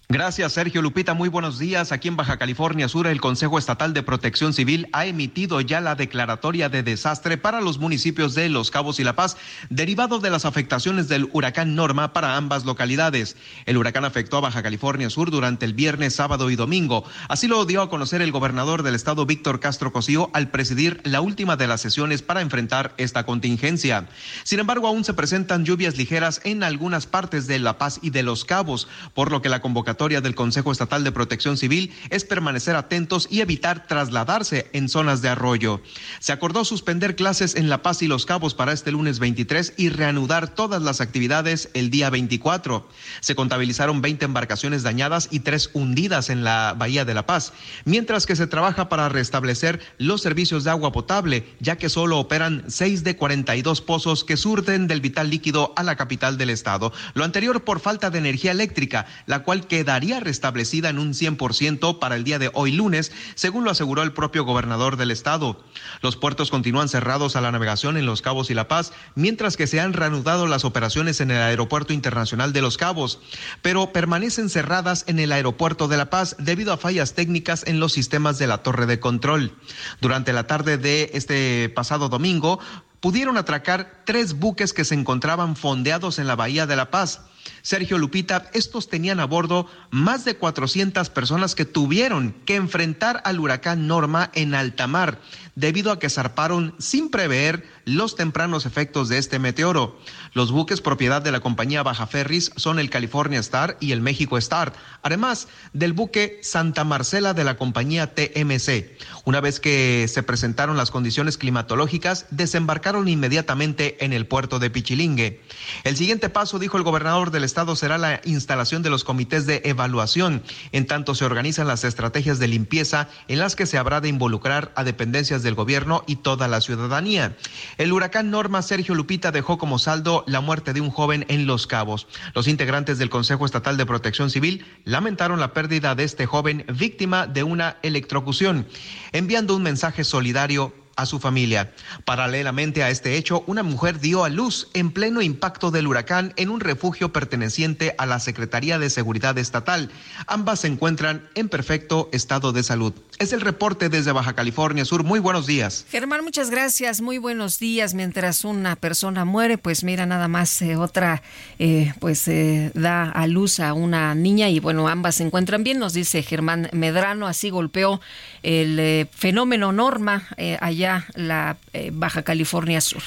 Gracias, 0.10 0.52
Sergio 0.52 0.82
Lupita. 0.82 1.14
Muy 1.14 1.30
buenos 1.30 1.58
días. 1.58 1.94
Aquí 1.94 2.10
en 2.10 2.18
Baja 2.18 2.38
California 2.38 2.90
Sur, 2.90 3.08
el 3.08 3.22
Consejo 3.22 3.58
Estatal 3.58 3.94
de 3.94 4.04
Protección 4.04 4.54
Civil 4.54 4.90
ha 4.92 5.06
emitido 5.06 5.62
ya 5.62 5.80
la 5.80 5.96
declaratoria 5.96 6.68
de 6.68 6.84
desastre 6.84 7.38
para 7.38 7.62
los 7.62 7.80
municipios 7.80 8.36
de 8.36 8.50
Los 8.50 8.70
Cabos 8.70 9.00
y 9.00 9.06
La 9.06 9.16
Paz, 9.16 9.38
derivado 9.70 10.20
de 10.20 10.30
las 10.30 10.44
afectaciones 10.44 11.08
del 11.08 11.30
huracán 11.32 11.76
Norma 11.76 12.12
para 12.12 12.36
ambas 12.36 12.66
localidades. 12.66 13.38
El 13.66 13.78
huracán 13.78 14.04
afectó 14.04 14.38
a 14.38 14.42
Baja 14.42 14.62
California 14.62 15.10
Sur 15.10 15.32
durante 15.32 15.66
el 15.66 15.74
viernes, 15.74 16.14
sábado 16.14 16.52
y 16.52 16.58
domingo. 16.58 17.06
Así 17.30 17.48
lo 17.48 17.64
dio 17.66 17.82
a 17.82 17.90
conocer 17.90 18.22
el 18.22 18.34
gobernador 18.34 18.84
del 18.84 18.96
estado, 18.96 19.26
Víctor 19.26 19.62
Castro 19.62 19.94
Cosío, 19.94 20.30
al 20.34 20.50
presidir 20.50 21.00
la 21.06 21.22
última 21.22 21.56
de 21.56 21.68
las 21.68 21.80
sesiones 21.80 22.22
para 22.22 22.42
enfrentar 22.42 22.94
esta 22.98 23.26
contingencia. 23.26 24.10
Sin 24.44 24.60
embargo, 24.60 24.88
aún 24.88 25.06
se 25.06 25.14
presentan 25.14 25.64
lluvias 25.64 25.98
ligeras 25.98 26.42
en 26.44 26.62
algunas 26.62 27.08
partes 27.08 27.48
de 27.48 27.58
La 27.58 27.78
Paz 27.78 28.00
y 28.04 28.10
de 28.10 28.22
Los 28.22 28.44
Cabos, 28.44 28.90
por 29.14 29.32
lo 29.32 29.42
que 29.42 29.50
la 29.50 29.62
convocatoria 29.62 29.93
del 29.94 30.36
Consejo 30.36 30.72
Estatal 30.72 31.04
de 31.04 31.12
Protección 31.12 31.56
Civil 31.56 31.94
es 32.10 32.26
permanecer 32.26 32.76
atentos 32.76 33.28
y 33.30 33.42
evitar 33.42 33.88
trasladarse 33.88 34.70
en 34.74 34.90
zonas 34.90 35.22
de 35.22 35.30
arroyo. 35.30 35.82
Se 36.20 36.32
acordó 36.32 36.66
suspender 36.66 37.16
clases 37.16 37.56
en 37.56 37.70
La 37.70 37.84
Paz 37.84 38.02
y 38.02 38.08
Los 38.08 38.26
Cabos 38.26 38.56
para 38.56 38.74
este 38.74 38.92
lunes 38.92 39.20
23 39.20 39.76
y 39.78 39.90
reanudar 39.90 40.56
todas 40.56 40.82
las 40.82 41.00
actividades 41.00 41.70
el 41.74 41.92
día 41.92 42.10
24. 42.10 42.90
Se 43.22 43.36
contabilizaron 43.36 44.02
20 44.02 44.26
embarcaciones 44.26 44.84
dañadas 44.84 45.28
y 45.32 45.42
tres 45.42 45.70
hundidas 45.74 46.30
en 46.30 46.44
la 46.44 46.76
Bahía 46.78 47.06
de 47.06 47.14
La 47.14 47.26
Paz, 47.26 47.54
mientras 47.86 48.26
que 48.26 48.36
se 48.36 48.48
trabaja 48.48 48.90
para 48.90 49.10
restablecer 49.10 49.80
los 50.00 50.22
servicios 50.22 50.64
de 50.64 50.72
agua 50.72 50.92
potable, 50.92 51.46
ya 51.60 51.78
que 51.78 51.90
solo 51.90 52.20
operan 52.20 52.66
6 52.68 53.04
de 53.04 53.16
42 53.16 53.82
pozos 53.82 54.24
que 54.24 54.38
surten 54.38 54.88
del 54.88 55.02
vital 55.02 55.30
líquido 55.30 55.72
a 55.76 55.84
la 55.84 55.96
capital 55.96 56.38
del 56.38 56.50
estado. 56.50 56.92
Lo 57.14 57.24
anterior 57.24 57.64
por 57.64 57.80
falta 57.80 58.10
de 58.10 58.18
energía 58.18 58.52
eléctrica, 58.52 59.06
la 59.28 59.44
cual 59.44 59.68
quedaría 59.84 60.22
restablecida 60.22 60.88
en 60.88 60.98
un 60.98 61.14
100% 61.14 62.00
para 62.00 62.16
el 62.16 62.24
día 62.24 62.40
de 62.40 62.50
hoy 62.54 62.72
lunes, 62.72 63.12
según 63.36 63.66
lo 63.66 63.72
aseguró 63.72 64.02
el 64.02 64.14
propio 64.14 64.46
gobernador 64.46 64.96
del 64.96 65.12
estado. 65.12 65.62
Los 66.02 66.16
puertos 66.16 66.50
continúan 66.52 66.88
cerrados 66.88 67.36
a 67.36 67.42
la 67.42 67.52
navegación 67.52 67.98
en 67.98 68.06
Los 68.06 68.22
Cabos 68.22 68.50
y 68.50 68.54
La 68.54 68.70
Paz, 68.70 68.94
mientras 69.16 69.58
que 69.58 69.68
se 69.68 69.82
han 69.82 69.92
reanudado 69.92 70.48
las 70.48 70.64
operaciones 70.64 71.20
en 71.20 71.32
el 71.32 71.42
Aeropuerto 71.42 71.92
Internacional 71.92 72.54
de 72.54 72.62
Los 72.62 72.78
Cabos, 72.78 73.20
pero 73.62 73.92
permanecen 73.92 74.50
cerradas 74.50 75.04
en 75.08 75.20
el 75.20 75.34
Aeropuerto 75.34 75.90
de 75.90 75.98
La 75.98 76.10
Paz 76.10 76.38
debido 76.40 76.72
a 76.72 76.78
fallas 76.78 77.14
técnicas 77.14 77.66
en 77.68 77.82
los 77.82 77.92
sistemas 77.92 78.38
de 78.38 78.48
la 78.48 78.60
torre 78.60 78.86
de 78.86 79.02
control. 79.02 79.52
Durante 80.00 80.32
la 80.32 80.48
tarde 80.48 80.78
de 80.78 81.12
este 81.14 81.68
pasado 81.76 82.08
domingo, 82.08 82.62
pudieron 83.04 83.36
atracar 83.36 84.02
tres 84.06 84.40
buques 84.40 84.72
que 84.72 84.86
se 84.86 84.96
encontraban 84.96 85.58
fondeados 85.58 86.20
en 86.20 86.28
la 86.28 86.38
Bahía 86.38 86.66
de 86.68 86.78
La 86.78 86.90
Paz. 86.90 87.20
Sergio 87.62 87.98
Lupita, 87.98 88.50
estos 88.54 88.88
tenían 88.88 89.20
a 89.20 89.26
bordo 89.26 89.68
más 89.92 90.24
de 90.24 90.38
400 90.38 91.10
personas 91.10 91.54
que 91.54 91.66
tuvieron 91.66 92.34
que 92.46 92.56
enfrentar 92.56 93.22
al 93.26 93.42
huracán 93.42 93.88
Norma 93.88 94.32
en 94.34 94.56
alta 94.56 94.88
mar, 94.88 95.20
debido 95.54 95.92
a 95.92 96.00
que 96.00 96.10
zarparon 96.10 96.76
sin 96.80 97.10
prever 97.10 97.68
los 97.86 98.16
tempranos 98.16 98.66
efectos 98.66 99.10
de 99.10 99.18
este 99.18 99.40
meteoro. 99.40 99.98
Los 100.34 100.52
buques 100.52 100.82
propiedad 100.82 101.22
de 101.22 101.32
la 101.32 101.40
compañía 101.40 101.84
Baja 101.84 102.08
Ferris 102.08 102.52
son 102.56 102.80
el 102.80 102.90
California 102.90 103.40
Star 103.40 103.78
y 103.80 103.92
el 103.92 104.02
México 104.02 104.38
Star, 104.38 104.74
además 105.02 105.48
del 105.74 105.94
buque 105.94 106.40
Santa 106.42 106.84
Marcela 106.84 107.34
de 107.34 107.44
la 107.44 107.58
compañía 107.58 108.14
TMC. 108.14 108.98
Una 109.26 109.42
vez 109.42 109.60
que 109.60 110.08
se 110.08 110.24
presentaron 110.24 110.78
las 110.78 110.92
condiciones 110.92 111.38
climatológicas, 111.38 112.26
desembarcaron 112.32 113.08
inmediatamente 113.08 114.04
en 114.04 114.14
el 114.14 114.28
puerto 114.28 114.60
de 114.60 114.70
Pichilingue. 114.70 115.42
El 115.84 115.98
siguiente 115.98 116.30
paso, 116.30 116.60
dijo 116.60 116.78
el 116.78 116.84
gobernador 116.84 117.32
del 117.32 117.44
estado, 117.44 117.76
será 117.76 117.98
la 117.98 118.22
instalación 118.26 118.84
de 118.84 118.90
los 118.90 119.04
comités 119.04 119.46
de 119.46 119.62
evaluación, 119.66 120.44
en 120.72 120.88
tanto 120.88 121.16
se 121.16 121.26
organizan 121.26 121.68
las 121.68 121.84
estrategias 121.84 122.40
de 122.40 122.48
limpieza 122.48 123.10
en 123.28 123.40
las 123.40 123.56
que 123.56 123.66
se 123.66 123.78
habrá 123.78 124.02
de 124.02 124.10
involucrar 124.10 124.72
a 124.76 124.84
dependencias 124.84 125.44
del 125.44 125.56
gobierno 125.56 126.04
y 126.08 126.18
toda 126.18 126.48
la 126.48 126.62
ciudadanía. 126.62 127.36
El 127.78 127.92
huracán 127.92 128.30
Norma 128.30 128.62
Sergio 128.62 128.96
Lupita 128.96 129.32
dejó 129.32 129.58
como 129.58 129.80
saldo 129.80 130.24
la 130.28 130.42
muerte 130.42 130.74
de 130.74 130.82
un 130.82 130.92
joven 130.92 131.26
en 131.28 131.46
Los 131.46 131.68
Cabos. 131.68 132.08
Los 132.36 132.48
integrantes 132.48 132.98
del 132.98 133.10
Consejo 133.10 133.46
Estatal 133.46 133.78
de 133.78 133.86
Protección 133.86 134.30
Civil 134.30 134.66
lamentaron 134.84 135.40
la 135.40 135.54
pérdida 135.54 135.96
de 135.96 136.04
este 136.04 136.26
joven 136.26 136.66
víctima 136.68 137.28
de 137.28 137.44
una 137.44 137.78
electrocución, 137.82 138.68
enviando 139.12 139.56
un 139.56 139.64
mensaje 139.64 140.04
solidario 140.04 140.74
a 140.96 141.06
su 141.06 141.20
familia. 141.20 141.74
Paralelamente 142.06 142.84
a 142.84 142.90
este 142.90 143.18
hecho, 143.18 143.44
una 143.48 143.64
mujer 143.64 144.00
dio 144.00 144.24
a 144.24 144.30
luz 144.30 144.70
en 144.74 144.92
pleno 144.92 145.22
impacto 145.22 145.72
del 145.72 145.88
huracán 145.88 146.34
en 146.36 146.50
un 146.50 146.60
refugio 146.60 147.12
perteneciente 147.12 147.96
a 147.98 148.06
la 148.06 148.20
Secretaría 148.20 148.80
de 148.80 148.90
Seguridad 148.90 149.38
Estatal. 149.38 149.90
Ambas 150.28 150.62
se 150.62 150.68
encuentran 150.68 151.28
en 151.36 151.50
perfecto 151.50 152.10
estado 152.12 152.52
de 152.52 152.64
salud. 152.64 152.94
Es 153.20 153.32
el 153.32 153.42
reporte 153.42 153.90
desde 153.90 154.12
Baja 154.12 154.34
California 154.34 154.86
Sur. 154.86 155.04
Muy 155.04 155.20
buenos 155.20 155.46
días. 155.46 155.86
Germán, 155.90 156.24
muchas 156.24 156.50
gracias. 156.50 157.00
Muy 157.00 157.20
buenos 157.20 157.60
días. 157.60 157.94
Mientras 157.94 158.44
una 158.44 158.76
persona 158.76 159.24
muere, 159.24 159.58
pues 159.58 159.84
mira, 159.84 160.06
nada 160.06 160.28
más 160.28 160.62
eh, 160.64 160.76
otra, 160.76 161.22
eh, 161.60 161.94
pues 162.00 162.28
eh, 162.28 162.72
da 162.74 163.04
a 163.04 163.28
luz 163.28 163.60
a 163.60 163.74
una 163.74 164.16
niña 164.16 164.50
y 164.50 164.60
bueno, 164.60 164.88
ambas 164.88 165.16
se 165.16 165.24
encuentran 165.24 165.64
bien, 165.64 165.78
nos 165.78 165.94
dice 165.94 166.24
Germán 166.24 166.70
Medrano. 166.74 167.28
Así 167.28 167.52
golpeó 167.52 168.02
el 168.42 169.08
fenómeno 169.12 169.72
Norma 169.72 170.28
allá 170.60 171.06
la 171.14 171.58
Baja 171.94 172.24
California 172.24 172.82
Sur. 172.82 173.04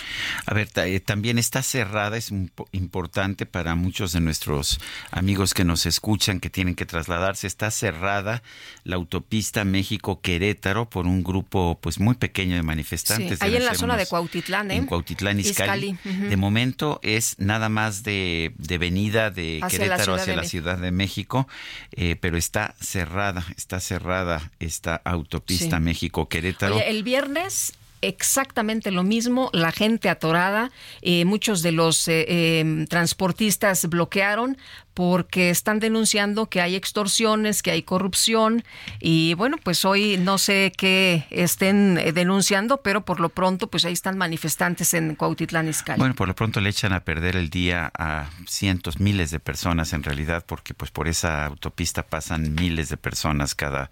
A 0.46 0.54
ver, 0.54 0.68
también 1.04 1.38
está 1.38 1.62
cerrada, 1.62 2.16
es 2.16 2.32
importante 2.72 3.44
para 3.44 3.74
muchos 3.74 4.12
de 4.12 4.20
nuestros 4.20 4.80
amigos 5.11 5.52
que 5.52 5.64
nos 5.64 5.84
escuchan, 5.84 6.40
que 6.40 6.48
tienen 6.48 6.74
que 6.74 6.86
trasladarse, 6.86 7.46
está 7.46 7.70
cerrada 7.70 8.42
la 8.84 8.96
autopista 8.96 9.64
México-Querétaro 9.97 10.88
por 10.88 11.07
un 11.07 11.22
grupo 11.22 11.78
pues 11.80 11.99
muy 11.99 12.14
pequeño 12.14 12.57
de 12.57 12.62
manifestantes. 12.62 13.38
Sí, 13.38 13.44
ahí 13.44 13.57
en 13.57 13.64
la 13.64 13.74
zona 13.74 13.97
de 13.97 14.07
Cuautitlán, 14.07 14.70
¿eh? 14.70 14.76
En 14.76 14.86
Cuautitlán, 14.86 15.40
Izcalli. 15.40 15.97
De 16.05 16.36
momento 16.36 17.01
es 17.03 17.36
nada 17.38 17.68
más 17.68 18.03
de, 18.03 18.53
venida 18.59 19.30
de 19.30 19.62
Querétaro 19.68 20.14
hacia 20.14 20.36
la 20.36 20.44
Ciudad 20.44 20.78
de 20.78 20.90
México, 20.90 21.49
eh, 21.92 22.16
pero 22.20 22.36
está 22.36 22.74
cerrada, 22.80 23.44
está 23.57 23.80
cerrada 23.80 24.51
esta 24.61 24.97
autopista 25.05 25.80
México-Querétaro. 25.80 26.80
El 26.80 27.03
viernes 27.03 27.72
exactamente 28.03 28.90
lo 28.90 29.03
mismo, 29.03 29.51
la 29.53 29.72
gente 29.72 30.09
atorada, 30.09 30.70
eh, 31.01 31.24
muchos 31.24 31.62
de 31.62 31.72
los 31.72 32.07
eh, 32.09 32.86
transportistas 32.88 33.88
bloquearon 33.88 34.59
porque 34.97 35.51
están 35.51 35.78
denunciando 35.78 36.47
que 36.47 36.62
hay 36.62 36.74
extorsiones, 36.74 37.62
que 37.62 37.70
hay 37.70 37.82
corrupción 37.82 38.64
y 38.99 39.34
bueno, 39.34 39.59
pues 39.62 39.84
hoy 39.84 40.16
no 40.16 40.38
sé 40.38 40.72
qué 40.74 41.26
estén 41.28 41.99
eh, 41.99 42.12
denunciando, 42.12 42.78
pero 42.78 43.05
por 43.05 43.20
lo 43.20 43.28
pronto 43.28 43.66
pues 43.68 43.84
ahí 43.84 43.92
están 43.92 44.16
manifestantes 44.16 44.94
en 44.94 45.14
Cuautitlán 45.14 45.68
Izcalli. 45.68 45.99
Bueno, 45.99 46.14
por 46.14 46.28
lo 46.28 46.34
pronto 46.34 46.62
le 46.62 46.70
echan 46.70 46.94
a 46.94 47.01
perder 47.01 47.36
el 47.36 47.51
día 47.51 47.92
a 47.99 48.30
cientos, 48.49 48.99
miles 48.99 49.30
de 49.30 49.38
personas 49.38 49.92
en 49.92 50.03
realidad, 50.03 50.47
porque 50.47 50.72
pues 50.72 50.90
por 50.90 51.09
esa 51.09 51.44
autopista 51.44 52.03
pasan 52.03 52.55
miles 52.55 52.88
de 52.88 52.97
personas 52.97 53.55
cada, 53.55 53.90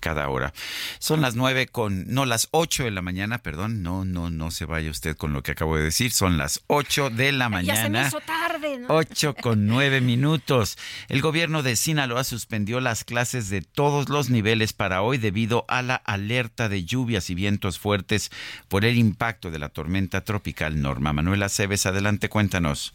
cada 0.00 0.26
hora. 0.30 0.54
Son 0.98 1.20
las 1.20 1.36
nueve 1.36 1.66
con, 1.66 2.06
no, 2.08 2.24
las 2.24 2.48
ocho 2.52 2.84
de 2.84 2.92
la 2.92 3.02
mañana, 3.02 3.42
perdón, 3.42 3.82
no, 3.82 4.06
no, 4.06 4.30
no 4.30 4.50
se 4.50 4.64
vaya 4.64 4.90
usted 4.90 5.18
con 5.18 5.34
lo 5.34 5.42
que 5.42 5.52
acabo 5.52 5.76
de 5.76 5.82
decir, 5.82 6.12
son 6.12 6.38
las 6.38 6.62
ocho 6.66 7.10
de 7.10 7.32
la 7.32 7.50
mañana. 7.50 7.74
Ya 7.74 7.82
se 7.82 7.90
me 7.90 8.06
hizo 8.06 8.20
tarde, 8.20 8.78
¿no? 8.78 8.86
Ocho 8.88 9.34
con 9.34 9.66
nueve 9.66 10.00
minutos. 10.00 10.45
El 11.08 11.22
gobierno 11.22 11.64
de 11.64 11.74
Sinaloa 11.74 12.22
suspendió 12.22 12.78
las 12.78 13.02
clases 13.02 13.50
de 13.50 13.62
todos 13.62 14.08
los 14.08 14.30
niveles 14.30 14.72
para 14.72 15.02
hoy 15.02 15.18
debido 15.18 15.64
a 15.66 15.82
la 15.82 15.96
alerta 15.96 16.68
de 16.68 16.84
lluvias 16.84 17.30
y 17.30 17.34
vientos 17.34 17.80
fuertes 17.80 18.30
por 18.68 18.84
el 18.84 18.96
impacto 18.96 19.50
de 19.50 19.58
la 19.58 19.70
tormenta 19.70 20.22
tropical 20.22 20.80
Norma. 20.80 21.12
Manuela 21.12 21.46
Aceves, 21.46 21.86
adelante, 21.86 22.28
cuéntanos. 22.28 22.94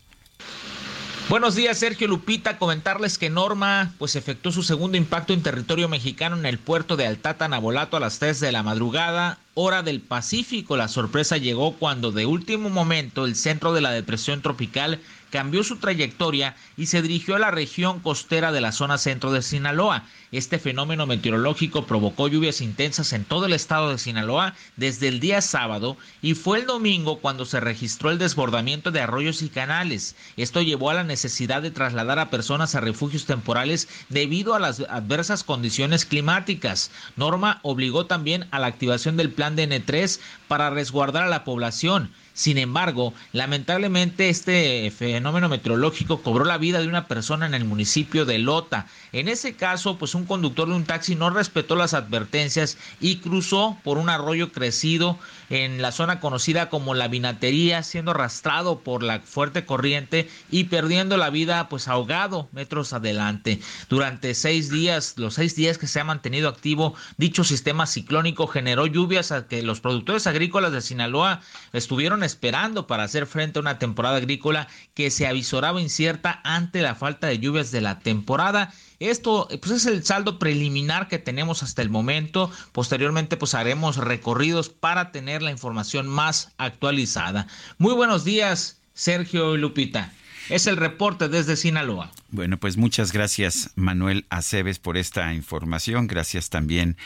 Buenos 1.28 1.56
días, 1.56 1.78
Sergio 1.78 2.08
Lupita. 2.08 2.58
Comentarles 2.58 3.18
que 3.18 3.30
Norma 3.30 3.94
pues 3.98 4.16
efectuó 4.16 4.52
su 4.52 4.64
segundo 4.64 4.98
impacto 4.98 5.34
en 5.34 5.44
territorio 5.44 5.88
mexicano 5.90 6.38
en 6.38 6.46
el 6.46 6.58
puerto 6.58 6.98
de 6.98 7.08
Altata, 7.08 7.48
Nabolato, 7.48 7.98
a 7.98 8.02
las 8.02 8.20
3 8.20 8.40
de 8.40 8.52
la 8.52 8.64
madrugada 8.64 9.40
hora 9.54 9.84
del 9.84 10.02
Pacífico. 10.02 10.78
La 10.78 10.88
sorpresa 10.88 11.38
llegó 11.38 11.74
cuando 11.74 12.12
de 12.12 12.26
último 12.26 12.70
momento 12.70 13.26
el 13.26 13.36
centro 13.36 13.74
de 13.74 13.82
la 13.82 13.92
depresión 13.92 14.42
tropical 14.42 15.00
cambió 15.32 15.64
su 15.64 15.78
trayectoria 15.78 16.56
y 16.78 16.86
se 16.86 17.02
dirigió 17.02 17.36
a 17.36 17.40
la 17.40 17.50
región 17.50 18.00
costera 18.02 18.52
de 18.52 18.62
la 18.62 18.72
zona 18.72 18.98
centro 18.98 19.32
de 19.32 19.42
Sinaloa. 19.42 20.04
Este 20.32 20.60
fenómeno 20.60 21.08
meteorológico 21.08 21.86
provocó 21.86 22.28
lluvias 22.28 22.62
intensas 22.62 23.12
en 23.12 23.26
todo 23.26 23.48
el 23.48 23.54
estado 23.54 23.90
de 23.90 23.98
Sinaloa 23.98 24.54
desde 24.78 25.08
el 25.08 25.20
día 25.20 25.42
sábado 25.42 25.98
y 26.22 26.36
fue 26.36 26.60
el 26.60 26.66
domingo 26.66 27.20
cuando 27.20 27.46
se 27.46 27.60
registró 27.60 28.12
el 28.12 28.18
desbordamiento 28.18 28.92
de 28.92 29.02
arroyos 29.02 29.42
y 29.42 29.50
canales. 29.50 30.16
Esto 30.38 30.62
llevó 30.62 30.90
a 30.90 30.94
la 30.94 31.04
necesidad 31.04 31.62
de 31.62 31.72
trasladar 31.72 32.20
a 32.20 32.30
personas 32.30 32.76
a 32.76 32.82
refugios 32.82 33.26
temporales 33.26 33.90
debido 34.10 34.54
a 34.54 34.60
las 34.60 34.80
adversas 34.82 35.44
condiciones 35.44 36.06
climáticas. 36.06 36.92
Norma 37.16 37.60
obligó 37.64 38.06
también 38.06 38.48
a 38.52 38.60
la 38.60 38.68
activación 38.68 39.18
del 39.18 39.32
plan 39.32 39.56
de 39.56 39.68
N3 39.68 40.20
para 40.48 40.70
resguardar 40.70 41.24
a 41.24 41.30
la 41.30 41.44
población. 41.44 42.12
Sin 42.42 42.58
embargo, 42.58 43.14
lamentablemente 43.34 44.30
este 44.30 44.90
fenómeno 44.90 45.48
meteorológico 45.48 46.24
cobró 46.24 46.44
la 46.44 46.58
vida 46.58 46.82
de 46.82 46.88
una 46.88 47.08
persona 47.08 47.46
en 47.46 47.54
el 47.54 47.66
municipio 47.66 48.26
de 48.26 48.40
Lota. 48.40 48.88
En 49.12 49.28
ese 49.28 49.54
caso, 49.54 50.00
pues 50.00 50.16
un 50.16 50.26
conductor 50.26 50.68
de 50.68 50.74
un 50.74 50.86
taxi 50.86 51.14
no 51.14 51.30
respetó 51.30 51.76
las 51.76 51.94
advertencias 51.94 52.80
y 53.00 53.18
cruzó 53.18 53.78
por 53.84 54.00
un 54.00 54.10
arroyo 54.10 54.52
crecido 54.52 55.20
en 55.52 55.82
la 55.82 55.92
zona 55.92 56.22
conocida 56.22 56.70
como 56.70 56.94
la 56.94 57.10
vinatería, 57.10 57.84
siendo 57.84 58.12
arrastrado 58.12 58.80
por 58.80 59.04
la 59.04 59.20
fuerte 59.20 59.66
corriente 59.66 60.30
y 60.50 60.64
perdiendo 60.66 61.18
la 61.18 61.30
vida 61.30 61.68
pues 61.68 61.90
ahogado 61.90 62.48
metros 62.54 62.94
adelante. 62.94 63.60
Durante 63.90 64.34
seis 64.34 64.72
días, 64.72 65.16
los 65.18 65.34
seis 65.34 65.54
días 65.58 65.78
que 65.78 65.88
se 65.88 66.00
ha 66.00 66.06
mantenido 66.06 66.48
activo 66.48 66.96
dicho 67.18 67.44
sistema 67.44 67.86
ciclónico 67.86 68.48
generó 68.48 68.88
lluvias 68.88 69.34
a 69.34 69.48
que 69.48 69.62
los 69.62 69.82
productores 69.82 70.26
agrícolas 70.26 70.72
de 70.72 70.80
Sinaloa 70.80 71.42
estuvieron 71.74 72.24
esperando 72.24 72.88
para 72.88 73.04
hacer 73.04 73.26
frente 73.26 73.60
a 73.60 73.62
una 73.62 73.78
temporada 73.78 74.16
agrícola 74.16 74.70
que 74.94 75.12
se 75.12 75.28
avisoraba 75.28 75.82
incierta 75.82 76.40
ante 76.46 76.82
la 76.82 76.96
falta 76.96 77.28
de 77.28 77.40
lluvias 77.40 77.72
de 77.72 77.82
la 77.82 78.00
temporada 78.00 78.72
esto 79.10 79.48
pues 79.62 79.72
es 79.72 79.86
el 79.86 80.04
saldo 80.04 80.38
preliminar 80.38 81.08
que 81.08 81.20
tenemos 81.20 81.64
hasta 81.64 81.82
el 81.82 81.90
momento. 81.90 82.52
Posteriormente 82.72 83.38
pues 83.38 83.54
haremos 83.56 83.98
recorridos 83.98 84.70
para 84.70 85.12
tener 85.12 85.42
la 85.42 85.52
información 85.52 86.08
más 86.08 86.52
actualizada. 86.58 87.48
Muy 87.78 87.94
buenos 87.94 88.24
días, 88.24 88.80
Sergio 88.94 89.56
y 89.56 89.58
Lupita. 89.58 90.14
Es 90.50 90.68
el 90.68 90.78
reporte 90.78 91.30
desde 91.30 91.56
Sinaloa. 91.56 92.12
Bueno, 92.30 92.58
pues 92.58 92.78
muchas 92.78 93.12
gracias 93.12 93.72
Manuel 93.76 94.26
Aceves 94.30 94.80
por 94.80 94.98
esta 94.98 95.34
información. 95.34 96.08
Gracias 96.08 96.50
también 96.50 96.98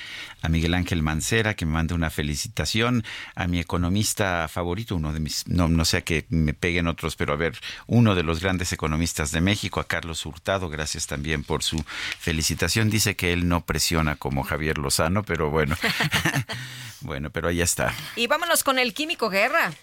a 0.41 0.49
Miguel 0.49 0.73
Ángel 0.73 1.01
Mancera 1.01 1.55
que 1.55 1.65
me 1.65 1.73
manda 1.73 1.95
una 1.95 2.09
felicitación. 2.09 3.03
A 3.35 3.47
mi 3.47 3.59
economista 3.59 4.47
favorito, 4.47 4.95
uno 4.95 5.13
de 5.13 5.19
mis, 5.19 5.47
no, 5.47 5.67
no 5.67 5.85
sé 5.85 5.97
a 5.97 6.01
que 6.01 6.25
me 6.29 6.53
peguen 6.53 6.87
otros, 6.87 7.15
pero 7.15 7.33
a 7.33 7.37
ver, 7.37 7.57
uno 7.87 8.15
de 8.15 8.23
los 8.23 8.39
grandes 8.39 8.71
economistas 8.71 9.31
de 9.31 9.41
México, 9.41 9.79
a 9.79 9.87
Carlos 9.87 10.25
Hurtado. 10.25 10.69
Gracias 10.69 11.07
también 11.07 11.43
por 11.43 11.63
su 11.63 11.83
felicitación. 12.19 12.89
Dice 12.89 13.15
que 13.15 13.33
él 13.33 13.47
no 13.47 13.65
presiona 13.65 14.15
como 14.15 14.43
Javier 14.43 14.77
Lozano, 14.77 15.23
pero 15.23 15.49
bueno. 15.49 15.75
bueno, 17.01 17.29
pero 17.29 17.47
ahí 17.47 17.61
está. 17.61 17.93
Y 18.15 18.27
vámonos 18.27 18.63
con 18.63 18.79
el 18.79 18.93
Químico 18.93 19.29
Guerra. 19.29 19.73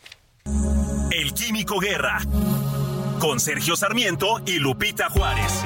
El 1.11 1.34
Químico 1.34 1.78
Guerra 1.78 2.20
con 3.23 3.39
Sergio 3.39 3.77
Sarmiento 3.77 4.43
y 4.47 4.59
Lupita 4.59 5.09
Juárez. 5.09 5.62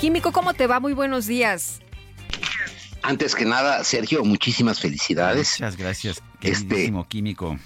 Químico, 0.00 0.30
¿cómo 0.30 0.54
te 0.54 0.68
va? 0.68 0.78
Muy 0.78 0.92
buenos 0.92 1.26
días. 1.26 1.80
Antes 3.02 3.34
que 3.34 3.44
nada, 3.44 3.82
Sergio, 3.82 4.22
muchísimas 4.22 4.78
felicidades. 4.78 5.56
Muchas 5.58 5.76
gracias, 5.76 6.22
este, 6.40 6.92
químico 7.08 7.58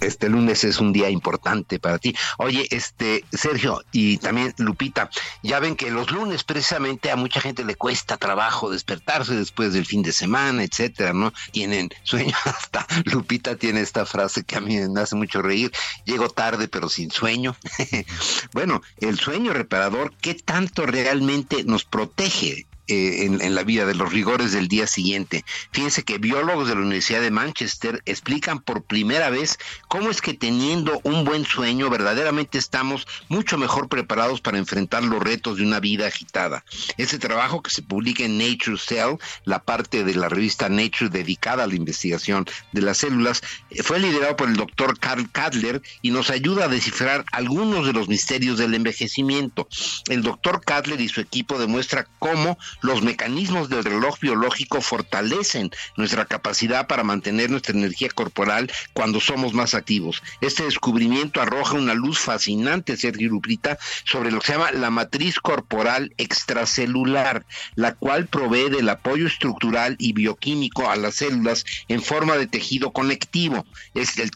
este 0.00 0.28
lunes 0.28 0.64
es 0.64 0.78
un 0.78 0.92
día 0.92 1.10
importante 1.10 1.78
para 1.78 1.98
ti. 1.98 2.14
Oye, 2.38 2.66
este 2.70 3.24
Sergio 3.32 3.82
y 3.92 4.18
también 4.18 4.54
Lupita, 4.58 5.10
ya 5.42 5.60
ven 5.60 5.76
que 5.76 5.90
los 5.90 6.10
lunes 6.10 6.44
precisamente 6.44 7.10
a 7.10 7.16
mucha 7.16 7.40
gente 7.40 7.64
le 7.64 7.74
cuesta 7.74 8.16
trabajo 8.16 8.70
despertarse 8.70 9.34
después 9.34 9.72
del 9.72 9.86
fin 9.86 10.02
de 10.02 10.12
semana, 10.12 10.62
etcétera, 10.62 11.12
¿no? 11.12 11.32
Tienen 11.52 11.90
sueño 12.02 12.36
hasta 12.44 12.86
Lupita 13.04 13.56
tiene 13.56 13.80
esta 13.80 14.06
frase 14.06 14.44
que 14.44 14.56
a 14.56 14.60
mí 14.60 14.76
me 14.88 15.00
hace 15.00 15.16
mucho 15.16 15.42
reír, 15.42 15.72
llego 16.04 16.28
tarde 16.28 16.68
pero 16.68 16.88
sin 16.88 17.10
sueño. 17.10 17.56
bueno, 18.52 18.82
el 19.00 19.18
sueño 19.18 19.52
reparador, 19.52 20.14
¿qué 20.20 20.34
tanto 20.34 20.86
realmente 20.86 21.64
nos 21.64 21.84
protege 21.84 22.67
eh, 22.88 23.24
en, 23.26 23.54
la 23.54 23.64
vida 23.64 23.86
de 23.86 23.94
los 23.94 24.12
rigores 24.12 24.52
del 24.52 24.68
día 24.68 24.86
siguiente. 24.86 25.44
Fíjense 25.72 26.04
que 26.04 26.18
biólogos 26.18 26.68
de 26.68 26.74
la 26.74 26.80
Universidad 26.80 27.20
de 27.20 27.30
Manchester 27.30 28.02
explican 28.06 28.60
por 28.60 28.82
primera 28.82 29.30
vez 29.30 29.58
cómo 29.88 30.10
es 30.10 30.20
que 30.20 30.34
teniendo 30.34 31.00
un 31.02 31.24
buen 31.24 31.44
sueño 31.44 31.90
verdaderamente 31.90 32.56
estamos 32.56 33.06
mucho 33.28 33.58
mejor 33.58 33.88
preparados 33.88 34.40
para 34.40 34.58
enfrentar 34.58 35.04
los 35.04 35.22
retos 35.22 35.58
de 35.58 35.64
una 35.64 35.80
vida 35.80 36.06
agitada. 36.06 36.64
Ese 36.96 37.18
trabajo 37.18 37.62
que 37.62 37.70
se 37.70 37.82
publica 37.82 38.24
en 38.24 38.38
Nature 38.38 38.78
Cell, 38.78 39.16
la 39.44 39.62
parte 39.62 40.04
de 40.04 40.14
la 40.14 40.28
revista 40.28 40.68
Nature 40.68 41.10
dedicada 41.10 41.64
a 41.64 41.66
la 41.66 41.74
investigación 41.74 42.46
de 42.72 42.82
las 42.82 42.98
células, 42.98 43.42
eh, 43.70 43.82
fue 43.82 43.98
liderado 43.98 44.36
por 44.36 44.48
el 44.48 44.56
doctor 44.56 44.98
Carl 44.98 45.30
Kadler 45.30 45.82
y 46.02 46.10
nos 46.10 46.30
ayuda 46.30 46.64
a 46.64 46.68
descifrar 46.68 47.24
algunos 47.32 47.86
de 47.86 47.92
los 47.92 48.08
misterios 48.08 48.58
del 48.58 48.74
envejecimiento. 48.74 49.68
El 50.08 50.22
doctor 50.22 50.62
Kadler 50.64 51.00
y 51.00 51.08
su 51.08 51.20
equipo 51.20 51.58
demuestra 51.58 52.06
cómo 52.18 52.58
los 52.80 53.02
mecanismos 53.02 53.68
del 53.68 53.84
reloj 53.84 54.18
biológico 54.20 54.80
fortalecen 54.80 55.70
nuestra 55.96 56.24
capacidad 56.24 56.86
para 56.86 57.04
mantener 57.04 57.50
nuestra 57.50 57.74
energía 57.74 58.08
corporal 58.08 58.70
cuando 58.92 59.20
somos 59.20 59.54
más 59.54 59.74
activos. 59.74 60.22
Este 60.40 60.64
descubrimiento 60.64 61.40
arroja 61.40 61.74
una 61.74 61.94
luz 61.94 62.18
fascinante, 62.18 62.96
Sergio 62.96 63.28
Lupita, 63.30 63.78
sobre 64.04 64.30
lo 64.30 64.40
que 64.40 64.46
se 64.46 64.52
llama 64.52 64.72
la 64.72 64.90
matriz 64.90 65.40
corporal 65.40 66.12
extracelular, 66.18 67.44
la 67.74 67.94
cual 67.94 68.26
provee 68.26 68.70
del 68.70 68.88
apoyo 68.88 69.26
estructural 69.26 69.96
y 69.98 70.12
bioquímico 70.12 70.90
a 70.90 70.96
las 70.96 71.16
células 71.16 71.64
en 71.88 72.02
forma 72.02 72.36
de 72.36 72.46
tejido 72.46 72.92
conectivo. 72.92 73.66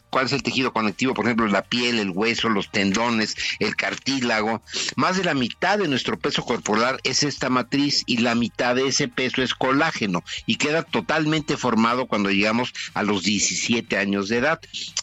¿Cuál 0.09 0.25
es 0.25 0.33
el 0.33 0.43
tejido 0.43 0.73
conectivo? 0.73 1.13
Por 1.13 1.25
ejemplo, 1.25 1.47
la 1.47 1.63
piel, 1.63 1.99
el 1.99 2.09
hueso, 2.09 2.49
los 2.49 2.71
tendones, 2.71 3.35
el 3.59 3.75
cartílago. 3.75 4.61
Más 4.95 5.17
de 5.17 5.23
la 5.23 5.33
mitad 5.33 5.77
de 5.77 5.87
nuestro 5.87 6.17
peso 6.17 6.43
corporal 6.43 6.99
es 7.03 7.23
esta 7.23 7.49
matriz 7.49 8.03
y 8.05 8.17
la 8.17 8.32
mitad 8.35 8.75
de 8.75 8.87
ese 8.87 9.07
peso 9.07 9.41
es 9.41 9.53
colágeno 9.53 10.23
y 10.45 10.55
queda 10.55 10.83
totalmente 10.83 11.57
formado 11.57 12.07
cuando 12.07 12.29
llegamos 12.29 12.73
a 12.93 13.03
los 13.03 13.23
17 13.23 13.97
años 13.97 14.29
de 14.29 14.37
edad. 14.37 14.59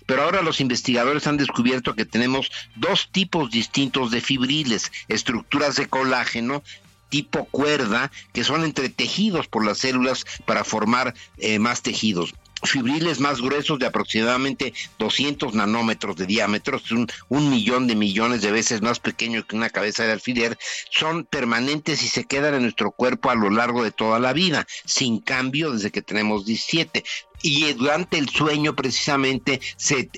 Pero 0.06 0.22
ahora 0.22 0.42
los 0.42 0.60
investigadores 0.60 1.26
han 1.26 1.36
descubierto 1.36 1.94
que 1.94 2.04
tenemos 2.04 2.50
dos 2.76 3.08
tipos 3.10 3.50
distintos 3.50 4.10
de 4.10 4.20
fibriles, 4.20 4.92
estructuras 5.08 5.76
de 5.76 5.86
colágeno 5.86 6.62
tipo 7.08 7.44
cuerda 7.46 8.10
que 8.32 8.44
son 8.44 8.64
entretejidos 8.64 9.48
por 9.48 9.66
las 9.66 9.78
células 9.78 10.24
para 10.46 10.64
formar 10.64 11.14
eh, 11.38 11.58
más 11.58 11.82
tejidos 11.82 12.34
fibriles 12.62 13.20
más 13.20 13.40
gruesos 13.40 13.78
de 13.78 13.86
aproximadamente 13.86 14.72
200 14.98 15.54
nanómetros 15.54 16.16
de 16.16 16.26
diámetro, 16.26 16.76
es 16.76 16.90
un, 16.90 17.06
un, 17.28 17.50
millón 17.50 17.86
de 17.86 17.96
millones 17.96 18.42
de 18.42 18.52
veces 18.52 18.82
más 18.82 19.00
pequeño 19.00 19.46
que 19.46 19.56
una 19.56 19.70
cabeza 19.70 20.04
de 20.04 20.12
alfiler, 20.12 20.58
son 20.90 21.24
permanentes 21.24 22.02
y 22.02 22.08
se 22.08 22.24
quedan 22.24 22.54
en 22.54 22.62
nuestro 22.62 22.90
cuerpo 22.90 23.30
a 23.30 23.34
lo 23.34 23.50
largo 23.50 23.82
de 23.82 23.92
toda 23.92 24.18
la 24.18 24.32
vida, 24.32 24.66
sin 24.84 25.20
cambio 25.20 25.72
desde 25.72 25.90
que 25.90 26.02
tenemos 26.02 26.44
17 26.44 27.04
y 27.42 27.72
durante 27.72 28.18
el 28.18 28.28
sueño 28.28 28.74
precisamente 28.74 29.60
se, 29.76 30.10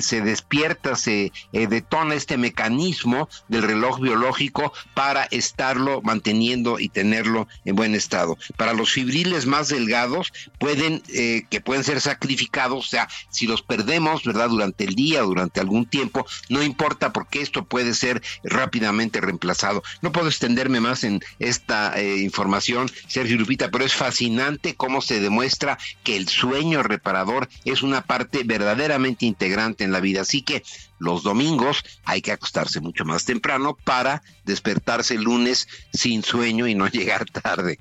se 0.00 0.20
despierta, 0.20 0.96
se 0.96 1.32
eh, 1.52 1.66
detona 1.66 2.14
este 2.14 2.36
mecanismo 2.36 3.28
del 3.48 3.62
reloj 3.62 4.00
biológico 4.00 4.72
para 4.94 5.24
estarlo 5.24 6.02
manteniendo 6.02 6.78
y 6.78 6.88
tenerlo 6.88 7.48
en 7.64 7.76
buen 7.76 7.94
estado. 7.94 8.36
Para 8.56 8.74
los 8.74 8.90
fibriles 8.90 9.46
más 9.46 9.68
delgados 9.68 10.32
pueden, 10.58 11.02
eh, 11.08 11.44
que 11.48 11.60
pueden 11.60 11.84
ser 11.84 12.00
sacrificados, 12.00 12.86
o 12.86 12.88
sea, 12.88 13.08
si 13.30 13.46
los 13.46 13.62
perdemos, 13.62 14.24
¿verdad? 14.24 14.48
Durante 14.50 14.84
el 14.84 14.94
día, 14.94 15.22
durante 15.22 15.60
algún 15.60 15.86
tiempo, 15.86 16.26
no 16.48 16.62
importa 16.62 17.12
porque 17.12 17.40
esto 17.40 17.64
puede 17.64 17.94
ser 17.94 18.22
rápidamente 18.44 19.20
reemplazado. 19.20 19.82
No 20.02 20.12
puedo 20.12 20.28
extenderme 20.28 20.80
más 20.80 21.04
en 21.04 21.20
esta 21.38 21.98
eh, 21.98 22.18
información, 22.18 22.90
Sergio 23.06 23.36
Lupita, 23.36 23.70
pero 23.70 23.84
es 23.84 23.94
fascinante 23.94 24.74
cómo 24.74 25.00
se 25.00 25.20
demuestra 25.20 25.78
que 26.04 26.16
el 26.16 26.28
sueño 26.28 26.49
sueño 26.50 26.82
reparador 26.82 27.48
es 27.64 27.82
una 27.82 28.02
parte 28.02 28.42
verdaderamente 28.44 29.24
integrante 29.24 29.84
en 29.84 29.92
la 29.92 30.00
vida. 30.00 30.22
Así 30.22 30.42
que 30.42 30.64
los 30.98 31.22
domingos 31.22 31.84
hay 32.04 32.22
que 32.22 32.32
acostarse 32.32 32.80
mucho 32.80 33.04
más 33.04 33.24
temprano 33.24 33.76
para 33.84 34.22
despertarse 34.44 35.14
el 35.14 35.22
lunes 35.22 35.68
sin 35.92 36.24
sueño 36.24 36.66
y 36.66 36.74
no 36.74 36.88
llegar 36.88 37.24
tarde. 37.26 37.78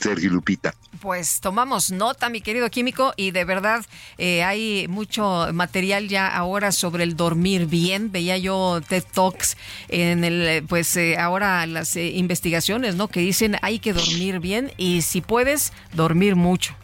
Sergio 0.00 0.28
Lupita. 0.30 0.74
Pues 1.00 1.40
tomamos 1.40 1.92
nota, 1.92 2.28
mi 2.28 2.40
querido 2.40 2.68
químico, 2.68 3.12
y 3.16 3.30
de 3.30 3.44
verdad 3.44 3.84
eh, 4.18 4.42
hay 4.42 4.88
mucho 4.88 5.48
material 5.52 6.08
ya 6.08 6.26
ahora 6.26 6.72
sobre 6.72 7.04
el 7.04 7.16
dormir 7.16 7.66
bien. 7.66 8.10
Veía 8.10 8.36
yo 8.36 8.80
TED 8.88 9.04
Talks 9.12 9.56
en 9.88 10.24
el, 10.24 10.46
eh, 10.48 10.62
pues 10.62 10.96
eh, 10.96 11.16
ahora 11.16 11.64
las 11.66 11.94
investigaciones, 11.94 12.96
¿no? 12.96 13.06
Que 13.06 13.20
dicen 13.20 13.56
hay 13.62 13.78
que 13.78 13.92
dormir 13.92 14.40
bien 14.40 14.72
y 14.76 15.02
si 15.02 15.20
puedes, 15.20 15.72
dormir 15.92 16.34
mucho. 16.34 16.74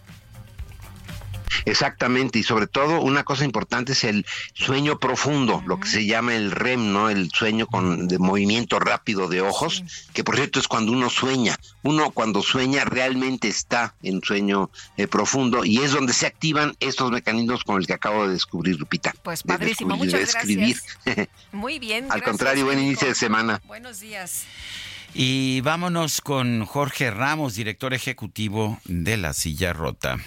Exactamente, 1.65 2.39
y 2.39 2.43
sobre 2.43 2.67
todo 2.67 3.01
una 3.01 3.25
cosa 3.25 3.45
importante 3.45 3.93
es 3.93 4.05
el 4.05 4.27
sueño 4.55 4.99
profundo, 4.99 5.63
lo 5.67 5.81
que 5.81 5.89
se 5.89 6.07
llama 6.07 6.35
el 6.35 6.51
REM, 6.51 6.93
¿no? 6.93 7.11
El 7.11 7.31
sueño 7.31 7.67
con 7.67 8.09
de 8.09 8.19
movimiento 8.19 8.79
rápido 8.79 9.29
de 9.29 9.41
ojos, 9.41 9.85
que 10.13 10.25
por 10.25 10.37
cierto 10.37 10.59
es 10.59 10.69
cuando 10.69 10.93
uno 10.93 11.11
sueña. 11.11 11.59
Uno 11.83 12.11
cuando 12.11 12.43
sueña 12.43 12.85
realmente 12.85 13.49
está 13.49 13.95
en 14.03 14.23
sueño 14.23 14.71
eh, 14.97 15.07
profundo 15.07 15.65
y 15.65 15.79
es 15.79 15.93
donde 15.93 16.13
se 16.13 16.27
activan 16.27 16.75
estos 16.81 17.11
mecanismos 17.11 17.65
con 17.65 17.81
el 17.81 17.87
que 17.87 17.95
acabo 17.95 18.27
de 18.27 18.33
descubrir, 18.33 18.79
Lupita. 18.79 19.15
Pues 19.23 19.43
padrísimo, 19.43 19.97
muchas 19.97 20.33
gracias. 20.33 20.85
Muy 21.53 21.79
bien. 21.79 22.11
Al 22.11 22.23
contrario, 22.23 22.65
buen 22.67 22.79
inicio 22.79 23.09
de 23.09 23.15
semana. 23.15 23.61
Buenos 23.67 24.01
días. 24.01 24.45
Y 25.13 25.61
vámonos 25.63 26.21
con 26.21 26.65
Jorge 26.65 27.11
Ramos, 27.11 27.57
director 27.57 27.95
ejecutivo 27.95 28.79
de 28.85 29.17
La 29.17 29.33
Silla 29.33 29.73
Rota. 29.73 30.19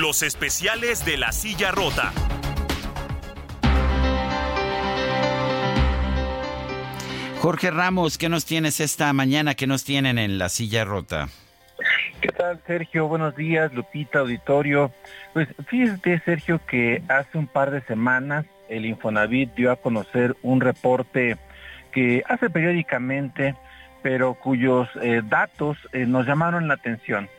Los 0.00 0.22
especiales 0.22 1.06
de 1.06 1.16
la 1.16 1.32
silla 1.32 1.70
rota. 1.70 2.12
Jorge 7.40 7.70
Ramos, 7.70 8.18
¿qué 8.18 8.28
nos 8.28 8.44
tienes 8.44 8.80
esta 8.80 9.10
mañana? 9.14 9.54
¿Qué 9.54 9.66
nos 9.66 9.84
tienen 9.84 10.18
en 10.18 10.36
la 10.36 10.50
silla 10.50 10.84
rota? 10.84 11.28
¿Qué 12.20 12.28
tal, 12.28 12.60
Sergio? 12.66 13.08
Buenos 13.08 13.36
días, 13.36 13.72
Lupita, 13.72 14.18
auditorio. 14.18 14.92
Pues 15.32 15.48
fíjate, 15.66 16.20
Sergio, 16.26 16.60
que 16.66 17.02
hace 17.08 17.38
un 17.38 17.46
par 17.46 17.70
de 17.70 17.80
semanas 17.82 18.44
el 18.68 18.84
Infonavit 18.84 19.54
dio 19.54 19.72
a 19.72 19.76
conocer 19.76 20.36
un 20.42 20.60
reporte 20.60 21.38
que 21.92 22.22
hace 22.28 22.50
periódicamente, 22.50 23.54
pero 24.02 24.34
cuyos 24.34 24.90
eh, 25.00 25.22
datos 25.24 25.78
eh, 25.94 26.04
nos 26.04 26.26
llamaron 26.26 26.68
la 26.68 26.74
atención. 26.74 27.30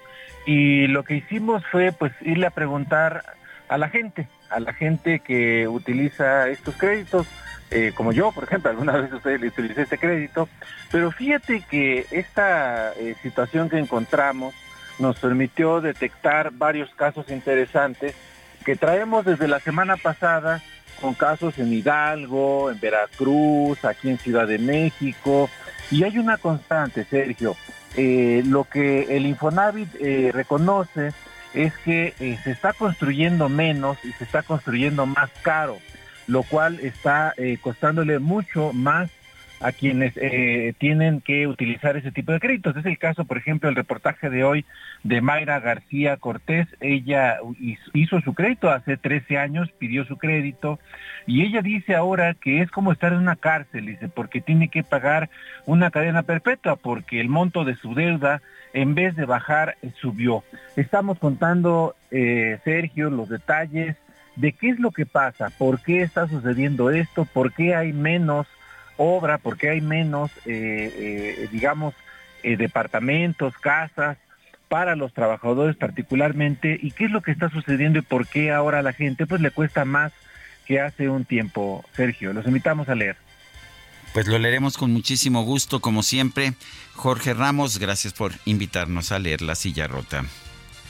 Y 0.47 0.87
lo 0.87 1.03
que 1.03 1.15
hicimos 1.15 1.61
fue 1.69 1.91
pues 1.91 2.13
irle 2.21 2.47
a 2.47 2.51
preguntar 2.51 3.21
a 3.67 3.77
la 3.77 3.89
gente, 3.89 4.29
a 4.49 4.61
la 4.61 4.71
gente 4.71 5.19
que 5.19 5.67
utiliza 5.67 6.47
estos 6.47 6.77
créditos, 6.77 7.27
eh, 7.69 7.91
como 7.93 8.13
yo, 8.13 8.31
por 8.31 8.45
ejemplo, 8.45 8.71
alguna 8.71 8.93
vez 8.93 9.11
usted 9.11 9.41
le 9.41 9.49
utilicé 9.49 9.81
este 9.81 9.97
crédito, 9.97 10.47
pero 10.89 11.11
fíjate 11.11 11.63
que 11.69 12.07
esta 12.11 12.93
eh, 12.93 13.15
situación 13.21 13.69
que 13.69 13.77
encontramos 13.77 14.55
nos 14.99 15.19
permitió 15.19 15.81
detectar 15.81 16.51
varios 16.53 16.89
casos 16.95 17.29
interesantes 17.29 18.15
que 18.63 18.77
traemos 18.77 19.25
desde 19.25 19.49
la 19.49 19.59
semana 19.59 19.97
pasada 19.97 20.63
con 21.01 21.13
casos 21.13 21.59
en 21.59 21.73
Hidalgo, 21.73 22.71
en 22.71 22.79
Veracruz, 22.79 23.83
aquí 23.83 24.09
en 24.09 24.17
Ciudad 24.17 24.47
de 24.47 24.59
México, 24.59 25.49
y 25.91 26.03
hay 26.03 26.17
una 26.17 26.37
constante, 26.37 27.03
Sergio, 27.03 27.57
eh, 27.97 28.43
lo 28.45 28.63
que 28.65 29.17
el 29.17 29.25
Infonavit 29.25 29.89
eh, 29.99 30.31
reconoce 30.31 31.13
es 31.55 31.75
que 31.79 32.13
eh, 32.19 32.37
se 32.43 32.51
está 32.51 32.73
construyendo 32.73 33.49
menos 33.49 33.97
y 34.03 34.11
se 34.13 34.23
está 34.23 34.43
construyendo 34.43 35.07
más 35.07 35.31
caro, 35.41 35.79
lo 36.27 36.43
cual 36.43 36.79
está 36.81 37.33
costándole 37.61 38.19
mucho 38.19 38.71
más 38.73 39.09
a 39.59 39.71
quienes 39.71 40.13
tienen 40.77 41.21
que 41.21 41.47
utilizar 41.47 41.97
ese 41.97 42.11
tipo 42.11 42.31
de 42.31 42.39
créditos. 42.39 42.75
Es 42.75 42.85
el 42.85 42.97
caso, 42.97 43.25
por 43.25 43.37
ejemplo, 43.37 43.69
el 43.69 43.75
reportaje 43.75 44.29
de 44.29 44.43
hoy 44.43 44.65
de 45.03 45.21
Mayra 45.21 45.59
García 45.59 46.17
Cortés. 46.17 46.67
Ella 46.79 47.37
hizo 47.93 48.21
su 48.21 48.33
crédito 48.33 48.69
hace 48.69 48.97
13 48.97 49.37
años, 49.37 49.69
pidió 49.77 50.05
su 50.05 50.17
crédito 50.17 50.79
y 51.27 51.43
ella 51.43 51.61
dice 51.61 51.95
ahora 51.95 52.33
que 52.33 52.61
es 52.61 52.71
como 52.71 52.91
estar 52.93 53.11
en 53.11 53.19
una 53.19 53.35
cárcel, 53.35 53.85
dice, 53.85 54.07
porque 54.07 54.39
tiene 54.39 54.69
que 54.69 54.83
pagar 54.83 55.29
una 55.65 55.91
cadena 55.91 56.23
perpetua, 56.23 56.77
porque 56.77 57.19
el 57.19 57.27
monto 57.27 57.65
de 57.65 57.75
su 57.75 57.93
deuda, 57.93 58.41
en 58.73 58.95
vez 58.95 59.15
de 59.15 59.25
bajar, 59.25 59.75
subió. 59.99 60.43
Estamos 60.77 61.19
contando, 61.19 61.95
eh, 62.11 62.59
Sergio, 62.63 63.09
los 63.09 63.27
detalles 63.27 63.97
de 64.37 64.53
qué 64.53 64.69
es 64.69 64.79
lo 64.79 64.91
que 64.91 65.05
pasa, 65.05 65.49
por 65.57 65.81
qué 65.81 66.01
está 66.01 66.27
sucediendo 66.27 66.91
esto, 66.91 67.25
por 67.25 67.53
qué 67.53 67.75
hay 67.75 67.91
menos 67.91 68.47
obra, 68.97 69.37
por 69.37 69.57
qué 69.57 69.69
hay 69.69 69.81
menos, 69.81 70.31
eh, 70.45 70.91
eh, 71.45 71.49
digamos, 71.51 71.93
departamentos, 72.43 73.57
casas 73.57 74.17
para 74.69 74.95
los 74.95 75.13
trabajadores 75.13 75.75
particularmente, 75.75 76.77
y 76.81 76.91
qué 76.91 77.05
es 77.05 77.11
lo 77.11 77.21
que 77.21 77.31
está 77.31 77.49
sucediendo 77.49 77.99
y 77.99 78.03
por 78.03 78.27
qué 78.27 78.51
ahora 78.51 78.79
a 78.79 78.81
la 78.81 78.93
gente 78.93 79.25
pues 79.25 79.41
le 79.41 79.51
cuesta 79.51 79.83
más 79.85 80.13
que 80.65 80.79
hace 80.79 81.09
un 81.09 81.25
tiempo, 81.25 81.83
Sergio. 81.93 82.33
Los 82.33 82.45
invitamos 82.45 82.89
a 82.89 82.95
leer. 82.95 83.15
Pues 84.13 84.27
lo 84.27 84.37
leeremos 84.39 84.77
con 84.77 84.91
muchísimo 84.91 85.43
gusto, 85.43 85.79
como 85.79 86.03
siempre. 86.03 86.53
Jorge 86.93 87.33
Ramos, 87.33 87.79
gracias 87.79 88.13
por 88.13 88.33
invitarnos 88.45 89.11
a 89.11 89.19
leer 89.19 89.41
La 89.41 89.55
Silla 89.55 89.87
Rota. 89.87 90.25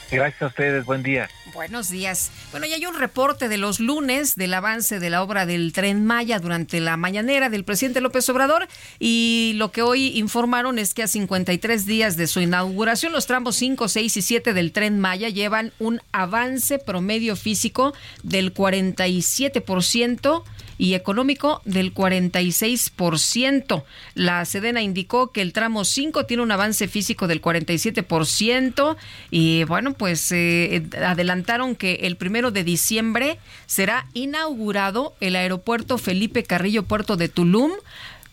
Gracias 0.10 0.41
a 0.41 0.47
ustedes, 0.47 0.86
buen 0.86 1.03
día. 1.03 1.30
Buenos 1.53 1.89
días. 1.89 2.32
Bueno, 2.51 2.66
ya 2.66 2.76
hay 2.76 2.86
un 2.86 2.95
reporte 2.95 3.49
de 3.49 3.58
los 3.58 3.80
lunes 3.80 4.36
del 4.36 4.53
avance 4.53 4.99
de 4.99 5.10
la 5.10 5.22
obra 5.22 5.45
del 5.45 5.74
tren 5.74 6.05
Maya 6.05 6.39
durante 6.39 6.80
la 6.80 6.97
mañanera 6.97 7.49
del 7.49 7.66
presidente 7.66 7.99
López 7.99 8.30
Obrador 8.30 8.68
y 8.99 9.53
lo 9.55 9.72
que 9.72 9.82
hoy 9.82 10.18
informaron 10.18 10.80
es 10.80 10.93
que 10.93 11.03
a 11.03 11.08
53 11.08 11.86
días 11.86 12.16
de 12.16 12.28
su 12.28 12.39
inauguración 12.39 13.12
los 13.12 13.26
tramos 13.26 13.55
5, 13.58 13.88
6 13.88 14.18
y 14.18 14.22
7 14.22 14.53
del 14.53 14.72
tren 14.72 14.99
Maya 14.99 15.30
llevan 15.30 15.74
un 15.80 15.99
avance 16.12 16.80
promedio 16.80 17.36
físico 17.36 17.93
del 18.24 18.53
47% 18.53 20.43
y 20.78 20.93
económico 20.93 21.61
del 21.65 21.93
46%. 21.93 23.84
La 24.13 24.45
Sedena 24.45 24.82
indicó 24.82 25.32
que 25.32 25.41
el 25.41 25.53
tramo 25.53 25.86
5 25.86 26.25
tiene 26.25 26.43
un 26.43 26.51
avance 26.51 26.88
físico 26.88 27.28
del 27.28 27.41
47% 27.41 28.95
y 29.32 29.63
bueno, 29.65 29.93
pues 29.93 30.32
eh, 30.32 30.84
adelantaron 31.03 31.75
que 31.75 31.99
el 32.03 32.15
primero 32.15 32.51
de 32.51 32.63
diciembre 32.63 33.39
será 33.65 34.07
inaugurado 34.13 35.15
el 35.19 35.36
aeropuerto 35.36 35.97
Felipe 35.97 36.43
Carrillo 36.43 36.84
Puerto 36.84 37.17
de 37.17 37.30
Tulum 37.30 37.71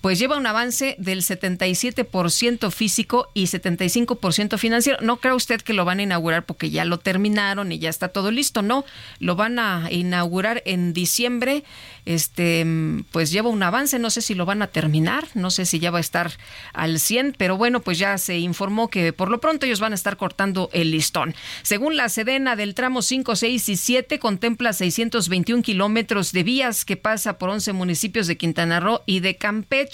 pues 0.04 0.18
lleva 0.18 0.36
un 0.36 0.46
avance 0.46 0.96
del 0.98 1.22
77% 1.22 2.70
físico 2.70 3.30
y 3.32 3.44
75% 3.44 4.58
financiero. 4.58 4.98
No 5.00 5.16
cree 5.16 5.32
usted 5.32 5.62
que 5.62 5.72
lo 5.72 5.86
van 5.86 5.98
a 5.98 6.02
inaugurar 6.02 6.44
porque 6.44 6.68
ya 6.68 6.84
lo 6.84 6.98
terminaron 6.98 7.72
y 7.72 7.78
ya 7.78 7.88
está 7.88 8.08
todo 8.08 8.30
listo, 8.30 8.60
no, 8.60 8.84
lo 9.18 9.34
van 9.34 9.58
a 9.58 9.88
inaugurar 9.90 10.62
en 10.66 10.92
diciembre 10.92 11.64
este 12.04 12.66
pues 13.12 13.30
lleva 13.30 13.48
un 13.48 13.62
avance, 13.62 13.98
no 13.98 14.10
sé 14.10 14.20
si 14.20 14.34
lo 14.34 14.44
van 14.44 14.60
a 14.60 14.66
terminar, 14.66 15.26
no 15.32 15.50
sé 15.50 15.64
si 15.64 15.78
ya 15.78 15.90
va 15.90 15.98
a 15.98 16.02
estar 16.02 16.32
al 16.74 17.00
100, 17.00 17.34
pero 17.38 17.56
bueno, 17.56 17.80
pues 17.80 17.98
ya 17.98 18.18
se 18.18 18.38
informó 18.38 18.88
que 18.88 19.14
por 19.14 19.30
lo 19.30 19.40
pronto 19.40 19.64
ellos 19.64 19.80
van 19.80 19.92
a 19.92 19.94
estar 19.94 20.18
cortando 20.18 20.68
el 20.74 20.90
listón. 20.90 21.34
Según 21.62 21.96
la 21.96 22.10
Sedena 22.10 22.56
del 22.56 22.74
tramo 22.74 23.00
5, 23.00 23.36
6 23.36 23.68
y 23.70 23.76
7 23.76 24.18
contempla 24.18 24.74
621 24.74 25.62
kilómetros 25.62 26.32
de 26.32 26.42
vías 26.42 26.84
que 26.84 26.98
pasa 26.98 27.38
por 27.38 27.48
11 27.48 27.72
municipios 27.72 28.26
de 28.26 28.36
Quintana 28.36 28.80
Roo 28.80 29.00
y 29.06 29.20
de 29.20 29.36
Campeche. 29.36 29.93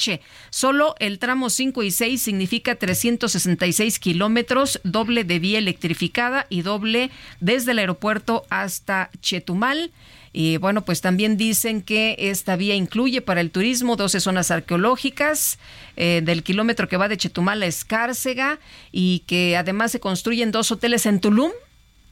Solo 0.51 0.95
el 0.99 1.19
tramo 1.19 1.51
5 1.51 1.83
y 1.83 1.91
6 1.91 2.21
significa 2.21 2.75
366 2.77 3.99
kilómetros, 3.99 4.81
doble 4.85 5.25
de 5.25 5.39
vía 5.39 5.59
electrificada 5.59 6.47
y 6.49 6.63
doble 6.63 7.11
desde 7.41 7.73
el 7.73 7.79
aeropuerto 7.81 8.45
hasta 8.51 9.11
Chetumal. 9.21 9.91
Y 10.33 10.59
bueno, 10.59 10.85
pues 10.85 11.01
también 11.01 11.37
dicen 11.37 11.83
que 11.83 12.15
esta 12.19 12.55
vía 12.55 12.77
incluye 12.77 13.21
para 13.21 13.41
el 13.41 13.51
turismo 13.51 13.97
12 13.97 14.21
zonas 14.21 14.51
arqueológicas 14.53 15.59
eh, 15.97 16.23
del 16.25 16.45
kilómetro 16.45 16.89
que 16.89 16.97
va 16.97 17.09
de 17.09 17.17
Chetumal 17.17 17.63
a 17.63 17.67
Escárcega 17.67 18.61
y 18.93 19.21
que 19.27 19.57
además 19.57 19.91
se 19.91 19.99
construyen 19.99 20.53
dos 20.53 20.71
hoteles 20.71 21.07
en 21.07 21.21
Tulum 21.21 21.51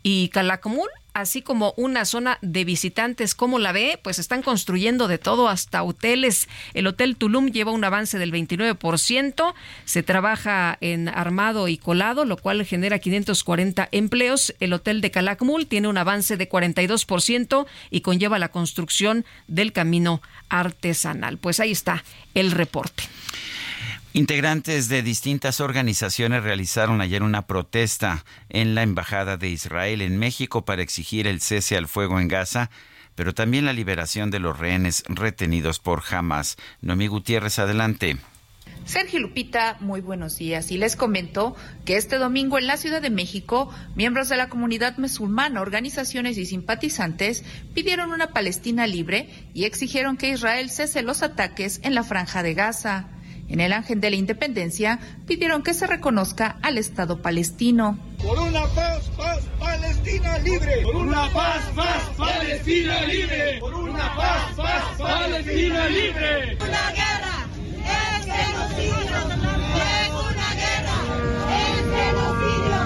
y 0.02 0.28
Calakmul 0.30 0.88
así 1.14 1.42
como 1.42 1.74
una 1.76 2.04
zona 2.04 2.38
de 2.42 2.64
visitantes. 2.64 3.34
¿Cómo 3.34 3.58
la 3.58 3.72
ve? 3.72 3.98
Pues 4.02 4.18
están 4.18 4.42
construyendo 4.42 5.08
de 5.08 5.18
todo, 5.18 5.48
hasta 5.48 5.82
hoteles. 5.82 6.48
El 6.74 6.86
Hotel 6.86 7.16
Tulum 7.16 7.48
lleva 7.48 7.72
un 7.72 7.84
avance 7.84 8.18
del 8.18 8.32
29%. 8.32 9.54
Se 9.84 10.02
trabaja 10.02 10.78
en 10.80 11.08
armado 11.08 11.68
y 11.68 11.78
colado, 11.78 12.24
lo 12.24 12.36
cual 12.36 12.64
genera 12.64 12.98
540 12.98 13.88
empleos. 13.92 14.54
El 14.60 14.72
Hotel 14.72 15.00
de 15.00 15.10
Calakmul 15.10 15.66
tiene 15.66 15.88
un 15.88 15.98
avance 15.98 16.36
de 16.36 16.48
42% 16.48 17.66
y 17.90 18.00
conlleva 18.00 18.38
la 18.38 18.50
construcción 18.50 19.24
del 19.46 19.72
camino 19.72 20.22
artesanal. 20.48 21.38
Pues 21.38 21.60
ahí 21.60 21.72
está 21.72 22.04
el 22.34 22.52
reporte. 22.52 23.04
Integrantes 24.14 24.88
de 24.88 25.02
distintas 25.02 25.60
organizaciones 25.60 26.42
realizaron 26.42 27.02
ayer 27.02 27.22
una 27.22 27.46
protesta 27.46 28.24
en 28.48 28.74
la 28.74 28.82
Embajada 28.82 29.36
de 29.36 29.50
Israel 29.50 30.00
en 30.00 30.18
México 30.18 30.64
para 30.64 30.82
exigir 30.82 31.26
el 31.26 31.42
cese 31.42 31.76
al 31.76 31.88
fuego 31.88 32.18
en 32.18 32.26
Gaza, 32.26 32.70
pero 33.14 33.34
también 33.34 33.66
la 33.66 33.74
liberación 33.74 34.30
de 34.30 34.38
los 34.38 34.58
rehenes 34.58 35.04
retenidos 35.08 35.78
por 35.78 36.02
Hamas. 36.10 36.56
Noemí 36.80 37.06
Gutiérrez, 37.06 37.58
adelante. 37.58 38.16
Sergio 38.86 39.20
Lupita, 39.20 39.76
muy 39.80 40.00
buenos 40.00 40.38
días. 40.38 40.70
Y 40.70 40.78
les 40.78 40.96
comento 40.96 41.54
que 41.84 41.98
este 41.98 42.16
domingo 42.16 42.56
en 42.56 42.66
la 42.66 42.78
Ciudad 42.78 43.02
de 43.02 43.10
México, 43.10 43.70
miembros 43.94 44.30
de 44.30 44.38
la 44.38 44.48
comunidad 44.48 44.96
musulmana, 44.96 45.60
organizaciones 45.60 46.38
y 46.38 46.46
simpatizantes 46.46 47.44
pidieron 47.74 48.12
una 48.12 48.28
Palestina 48.28 48.86
libre 48.86 49.28
y 49.52 49.64
exigieron 49.64 50.16
que 50.16 50.30
Israel 50.30 50.70
cese 50.70 51.02
los 51.02 51.22
ataques 51.22 51.80
en 51.82 51.94
la 51.94 52.02
franja 52.02 52.42
de 52.42 52.54
Gaza. 52.54 53.08
En 53.48 53.60
el 53.60 53.72
Ángel 53.72 54.00
de 54.00 54.10
la 54.10 54.16
Independencia 54.16 55.00
pidieron 55.26 55.62
que 55.62 55.72
se 55.74 55.86
reconozca 55.86 56.58
al 56.62 56.76
Estado 56.76 57.22
palestino. 57.22 57.98
Por 58.22 58.38
una 58.38 58.66
paz, 58.74 59.10
paz, 59.16 59.40
Palestina 59.58 60.38
libre. 60.38 60.82
Por 60.82 60.96
una 60.96 61.32
paz, 61.32 61.64
paz, 61.74 62.02
Palestina 62.16 63.02
libre. 63.06 63.58
Por 63.60 63.74
una 63.74 64.14
paz, 64.14 64.52
paz, 64.56 64.82
Palestina 64.98 65.88
libre. 65.88 66.56
Una 66.56 66.90
guerra 66.92 67.48
es 67.88 68.24
genocidio. 68.26 68.98
Es 69.00 69.24
una 70.12 70.54
guerra. 70.54 70.96
Es 71.56 71.82
genocidio. 71.96 72.78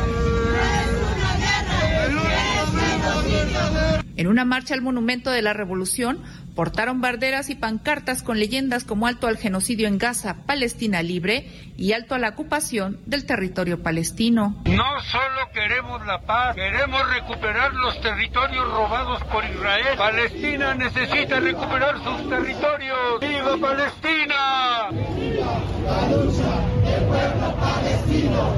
Es 0.62 0.90
una 1.16 1.32
guerra. 1.38 1.78
Es 1.98 2.70
genocidio. 2.70 4.02
En 4.16 4.26
una 4.28 4.44
marcha 4.44 4.74
al 4.74 4.82
Monumento 4.82 5.30
de 5.30 5.42
la 5.42 5.52
Revolución, 5.52 6.22
Portaron 6.54 7.00
banderas 7.00 7.48
y 7.48 7.54
pancartas 7.54 8.22
con 8.22 8.38
leyendas 8.38 8.84
como 8.84 9.06
alto 9.06 9.26
al 9.26 9.38
genocidio 9.38 9.88
en 9.88 9.96
Gaza, 9.96 10.36
Palestina 10.44 11.02
libre 11.02 11.46
y 11.78 11.92
alto 11.92 12.14
a 12.14 12.18
la 12.18 12.28
ocupación 12.28 13.00
del 13.06 13.24
territorio 13.24 13.82
palestino. 13.82 14.62
No 14.66 15.00
solo 15.00 15.50
queremos 15.54 16.04
la 16.06 16.20
paz, 16.20 16.54
queremos 16.54 17.00
recuperar 17.14 17.72
los 17.72 17.98
territorios 18.02 18.70
robados 18.70 19.24
por 19.24 19.44
Israel. 19.44 19.96
Palestina 19.96 20.74
necesita 20.74 21.40
recuperar 21.40 22.02
sus 22.04 22.28
territorios. 22.28 23.20
¡Viva 23.20 23.56
Palestina! 23.56 24.88
¡Viva 24.90 25.58
la 25.84 26.08
lucha 26.08 26.50
del 26.84 27.04
pueblo 27.04 27.56
palestino! 27.56 28.54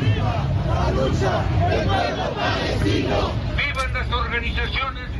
¡Viva 0.00 0.46
la 0.66 0.90
lucha 0.92 1.42
del 1.68 1.86
pueblo 1.86 2.34
palestino! 2.34 3.61
¡Vivan 3.82 3.94
las 3.94 4.12
organizaciones 4.12 5.12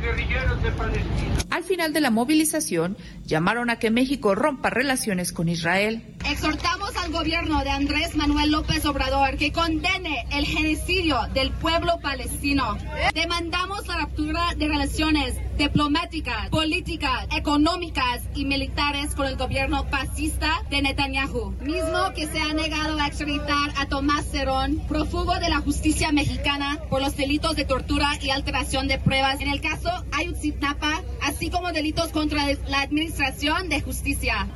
al 1.49 1.63
final 1.63 1.93
de 1.93 2.01
la 2.01 2.09
movilización, 2.09 2.97
llamaron 3.25 3.69
a 3.69 3.77
que 3.77 3.89
México 3.89 4.35
rompa 4.35 4.69
relaciones 4.69 5.31
con 5.31 5.47
Israel. 5.47 6.03
Exhortamos 6.29 6.95
al 6.97 7.11
gobierno 7.11 7.63
de 7.63 7.69
Andrés 7.69 8.15
Manuel 8.15 8.51
López 8.51 8.85
Obrador 8.85 9.37
que 9.37 9.51
condene 9.51 10.25
el 10.31 10.45
genocidio 10.45 11.19
del 11.33 11.51
pueblo 11.51 11.99
palestino. 12.01 12.77
Demandamos 13.13 13.87
la 13.87 13.97
ruptura 14.01 14.55
de 14.57 14.67
relaciones 14.67 15.35
diplomáticas, 15.57 16.49
políticas, 16.49 17.27
económicas 17.35 18.21
y 18.35 18.45
militares 18.45 19.15
con 19.15 19.27
el 19.27 19.35
gobierno 19.35 19.85
fascista 19.85 20.63
de 20.69 20.81
Netanyahu, 20.81 21.51
mismo 21.61 22.13
que 22.15 22.27
se 22.27 22.39
ha 22.39 22.53
negado 22.53 22.99
a 22.99 23.07
extraditar 23.07 23.71
a 23.77 23.87
Tomás 23.87 24.25
Cerón, 24.25 24.81
prófugo 24.87 25.35
de 25.39 25.49
la 25.49 25.59
justicia 25.59 26.11
mexicana 26.11 26.79
por 26.89 27.01
los 27.01 27.15
delitos 27.15 27.55
de 27.55 27.65
tortura 27.65 28.07
y 28.21 28.29
alteración 28.29 28.87
de 28.87 28.99
pruebas 28.99 29.41
en 29.41 29.49
el 29.49 29.61
caso 29.61 29.89
Ayutzinapa, 30.11 31.01
así 31.21 31.49
como 31.49 31.71
delitos 31.71 32.09
contra 32.09 32.45
la 32.67 32.81
administración 32.81 33.69
de 33.69 33.81
justicia. 33.81 34.47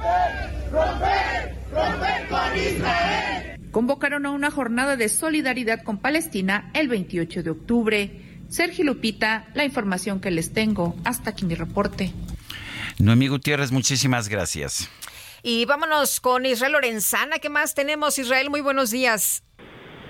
Convocaron 3.72 4.26
a 4.26 4.32
una 4.32 4.50
jornada 4.50 4.96
de 4.96 5.10
solidaridad 5.10 5.84
con 5.84 5.98
Palestina 5.98 6.72
el 6.74 6.88
28 6.88 7.44
de 7.44 7.50
octubre. 7.50 8.27
Sergio 8.50 8.86
Lupita, 8.86 9.48
la 9.54 9.66
información 9.66 10.20
que 10.20 10.32
les 10.32 10.54
tengo. 10.54 10.96
Hasta 11.04 11.32
aquí 11.32 11.46
mi 11.46 11.56
reporte. 11.56 12.14
Noemí 13.00 13.28
Gutiérrez, 13.28 13.72
muchísimas 13.72 14.30
gracias. 14.30 14.90
Y 15.44 15.66
vámonos 15.66 16.20
con 16.20 16.46
Israel 16.46 16.74
Lorenzana. 16.74 17.40
¿Qué 17.40 17.50
más 17.50 17.74
tenemos, 17.74 18.18
Israel? 18.18 18.50
Muy 18.50 18.62
buenos 18.62 18.92
días. 18.92 19.44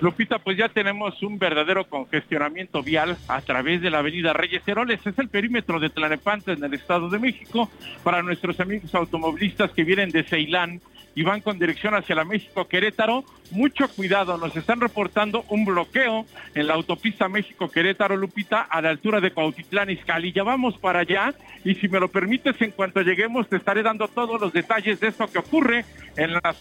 Lupita, 0.02 0.38
pues 0.38 0.56
ya 0.56 0.68
tenemos 0.68 1.22
un 1.22 1.38
verdadero 1.38 1.88
congestionamiento 1.88 2.82
vial 2.82 3.16
a 3.28 3.40
través 3.40 3.80
de 3.80 3.90
la 3.90 3.98
avenida 3.98 4.32
Reyes 4.32 4.62
Heroles. 4.66 5.04
Es 5.06 5.18
el 5.18 5.28
perímetro 5.28 5.80
de 5.80 5.90
Tlanepantla 5.90 6.54
en 6.54 6.64
el 6.64 6.74
Estado 6.74 7.08
de 7.08 7.18
México 7.18 7.70
para 8.02 8.22
nuestros 8.22 8.58
amigos 8.60 8.94
automovilistas 8.94 9.72
que 9.72 9.84
vienen 9.84 10.10
de 10.10 10.24
Ceilán 10.24 10.80
y 11.14 11.24
van 11.24 11.40
con 11.40 11.58
dirección 11.58 11.94
hacia 11.94 12.14
la 12.14 12.24
México 12.24 12.68
Querétaro. 12.68 13.24
Mucho 13.50 13.88
cuidado, 13.88 14.38
nos 14.38 14.54
están 14.54 14.80
reportando 14.80 15.44
un 15.48 15.64
bloqueo 15.64 16.26
en 16.54 16.66
la 16.68 16.74
autopista 16.74 17.28
México 17.28 17.68
Querétaro 17.68 18.16
Lupita 18.16 18.60
a 18.60 18.80
la 18.80 18.90
altura 18.90 19.20
de 19.20 19.32
Cuautitlán 19.32 19.90
Izcalli. 19.90 20.32
Ya 20.32 20.44
vamos 20.44 20.78
para 20.78 21.00
allá 21.00 21.34
y 21.64 21.74
si 21.74 21.88
me 21.88 21.98
lo 21.98 22.08
permites 22.08 22.60
en 22.60 22.70
cuanto 22.70 23.00
lleguemos 23.00 23.48
te 23.48 23.56
estaré 23.56 23.82
dando 23.82 24.06
todos 24.06 24.40
los 24.40 24.52
detalles 24.52 25.00
de 25.00 25.08
esto 25.08 25.26
que 25.26 25.38
ocurre 25.38 25.84
en 26.16 26.34
la 26.34 26.54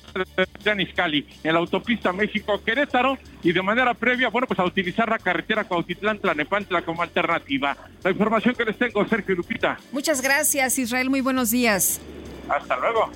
Izcalli, 0.80 1.28
en 1.44 1.54
la 1.54 1.60
autopista 1.60 2.12
México 2.12 2.64
Querétaro 2.64 3.18
y 3.44 3.52
de 3.52 3.62
manera 3.62 3.94
previa, 3.94 4.30
bueno, 4.30 4.48
pues 4.48 4.60
a 4.60 4.66
utilizar 4.66 5.10
la 5.10 5.20
carretera 5.20 5.64
Cuautitlán 5.64 6.20
Tlanepantla 6.20 6.82
como 6.82 7.02
alternativa. 7.02 7.78
La 8.04 8.12
información 8.12 8.56
que 8.56 8.66
les 8.66 8.78
tengo, 8.78 9.08
Sergio 9.08 9.36
Lupita. 9.36 9.78
Muchas 9.92 10.22
gracias, 10.22 10.78
Israel. 10.80 11.10
Muy 11.10 11.22
buenos 11.22 11.52
días. 11.52 12.02
Hasta 12.50 12.78
luego. 12.78 13.12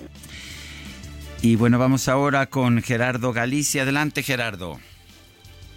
Y 1.41 1.55
bueno, 1.55 1.79
vamos 1.79 2.07
ahora 2.07 2.45
con 2.45 2.81
Gerardo 2.81 3.33
Galicia. 3.33 3.81
Adelante, 3.81 4.21
Gerardo. 4.21 4.79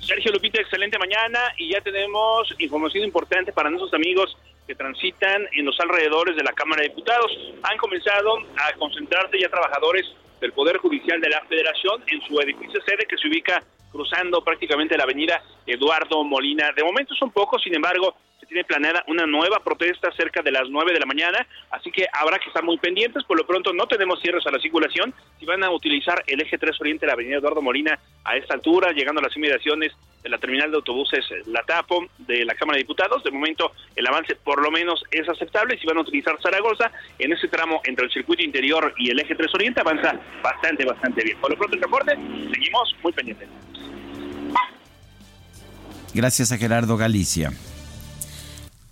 Sergio 0.07 0.33
Lupita, 0.33 0.61
excelente 0.61 0.99
mañana 0.99 1.41
y 1.57 1.73
ya 1.73 1.81
tenemos 1.81 2.55
información 2.59 3.05
importante 3.05 3.53
para 3.53 3.71
nuestros 3.71 3.95
amigos 3.95 4.37
que 4.67 4.75
transitan 4.75 5.43
en 5.53 5.65
los 5.65 5.79
alrededores 5.81 6.37
de 6.37 6.43
la 6.43 6.53
Cámara 6.53 6.83
de 6.83 6.89
Diputados. 6.89 7.31
Han 7.63 7.79
comenzado 7.79 8.39
a 8.57 8.73
concentrarse 8.79 9.41
ya 9.41 9.49
trabajadores 9.49 10.05
del 10.45 10.53
Poder 10.53 10.77
Judicial 10.77 11.19
de 11.23 11.31
la 11.31 11.41
Federación 11.49 12.05
en 12.07 12.21
su 12.21 12.39
edificio 12.39 12.79
sede 12.83 13.07
que 13.09 13.17
se 13.17 13.29
ubica 13.29 13.63
cruzando 13.91 14.45
prácticamente 14.45 14.95
la 14.95 15.05
avenida 15.05 15.43
Eduardo 15.67 16.23
Molina. 16.23 16.71
De 16.77 16.85
momento 16.85 17.15
son 17.15 17.31
pocos, 17.31 17.63
sin 17.63 17.75
embargo, 17.75 18.15
tiene 18.47 18.65
planeada 18.65 19.05
una 19.09 19.27
nueva 19.27 19.61
protesta 19.61 20.11
cerca 20.13 20.43
de 20.43 20.53
las 20.53 20.69
9 20.69 20.93
de 20.93 21.01
la 21.01 21.07
mañana, 21.07 21.47
así 21.71 21.91
que 21.91 22.07
habrá 22.13 22.39
que 22.39 22.49
estar 22.49 22.63
muy 22.63 22.79
pendientes. 22.79 23.25
Por 23.25 23.37
lo 23.37 23.47
pronto 23.47 23.73
no 23.73 23.87
tenemos 23.87 24.21
cierres 24.21 24.47
a 24.47 24.51
la 24.51 24.59
circulación. 24.59 25.15
Si 25.39 25.47
van 25.47 25.65
a 25.65 25.71
utilizar 25.71 26.23
el 26.27 26.41
eje 26.41 26.59
3 26.59 26.81
Oriente 26.81 27.07
la 27.07 27.15
avenida 27.15 27.39
Eduardo 27.39 27.63
Molina 27.63 27.99
a 28.25 28.37
esta 28.37 28.55
altura, 28.55 28.93
llegando 28.93 29.21
a 29.21 29.25
las 29.25 29.37
inmediaciones 29.37 29.93
de 30.23 30.31
la 30.31 30.39
terminal 30.39 30.71
de 30.71 30.77
autobuses 30.77 31.25
La 31.47 31.63
Tapo 31.63 32.07
de 32.19 32.45
la 32.45 32.55
Cámara 32.55 32.77
de 32.77 32.85
Diputados, 32.85 33.23
de 33.23 33.31
momento 33.31 33.73
el 33.95 34.07
avance 34.07 34.37
por 34.37 34.63
lo 34.63 34.71
menos 34.71 35.03
es 35.11 35.29
aceptable. 35.29 35.79
Si 35.79 35.87
van 35.87 35.99
a 35.99 36.01
utilizar 36.01 36.37
Zaragoza, 36.43 36.91
en 37.19 37.33
ese 37.33 37.49
tramo 37.49 37.81
entre 37.85 38.07
el 38.07 38.13
circuito 38.13 38.43
interior 38.43 38.95
y 38.99 39.11
el 39.11 39.21
eje 39.21 39.35
3 39.35 39.55
Oriente 39.55 39.81
avanza 39.81 40.19
bastante, 40.43 40.85
bastante 40.85 41.25
bien. 41.25 41.39
Por 41.39 41.51
lo 41.51 41.57
pronto 41.57 41.77
el 41.77 41.83
reporte, 41.83 42.13
seguimos 42.53 42.97
muy 43.03 43.13
pendientes. 43.13 43.49
Gracias 46.15 46.53
a 46.53 46.59
Gerardo 46.59 46.97
Galicia. 46.97 47.51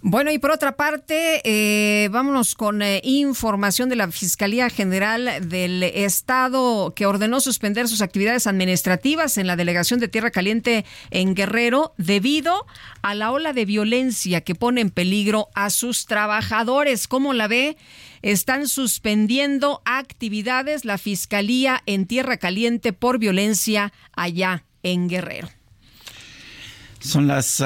Bueno, 0.04 0.32
y 0.32 0.38
por 0.40 0.50
otra 0.50 0.74
parte, 0.74 1.40
eh, 1.44 2.08
vámonos 2.08 2.56
con 2.56 2.82
eh, 2.82 3.00
información 3.04 3.88
de 3.88 3.94
la 3.94 4.10
Fiscalía 4.10 4.68
General 4.68 5.48
del 5.48 5.84
Estado 5.84 6.92
que 6.96 7.06
ordenó 7.06 7.38
suspender 7.38 7.86
sus 7.86 8.02
actividades 8.02 8.48
administrativas 8.48 9.38
en 9.38 9.46
la 9.46 9.54
delegación 9.54 10.00
de 10.00 10.08
Tierra 10.08 10.32
Caliente 10.32 10.84
en 11.12 11.36
Guerrero 11.36 11.94
debido 11.98 12.66
a 13.02 13.14
la 13.14 13.30
ola 13.30 13.52
de 13.52 13.64
violencia 13.64 14.40
que 14.40 14.56
pone 14.56 14.80
en 14.80 14.90
peligro 14.90 15.50
a 15.54 15.70
sus 15.70 16.06
trabajadores. 16.06 17.06
¿Cómo 17.06 17.32
la 17.32 17.46
ve? 17.46 17.76
Están 18.22 18.66
suspendiendo 18.66 19.82
actividades 19.84 20.84
la 20.84 20.98
Fiscalía 20.98 21.80
en 21.86 22.06
Tierra 22.08 22.38
Caliente 22.38 22.92
por 22.92 23.20
violencia 23.20 23.92
allá 24.16 24.64
en 24.82 25.08
Guerrero. 25.08 25.48
Son 26.98 27.28
las 27.28 27.62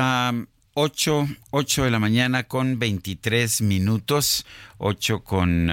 8, 0.78 1.26
8 1.58 1.84
de 1.84 1.90
la 1.90 1.98
mañana 1.98 2.42
con 2.42 2.78
23 2.78 3.62
minutos, 3.62 4.44
8 4.76 5.24
con 5.24 5.70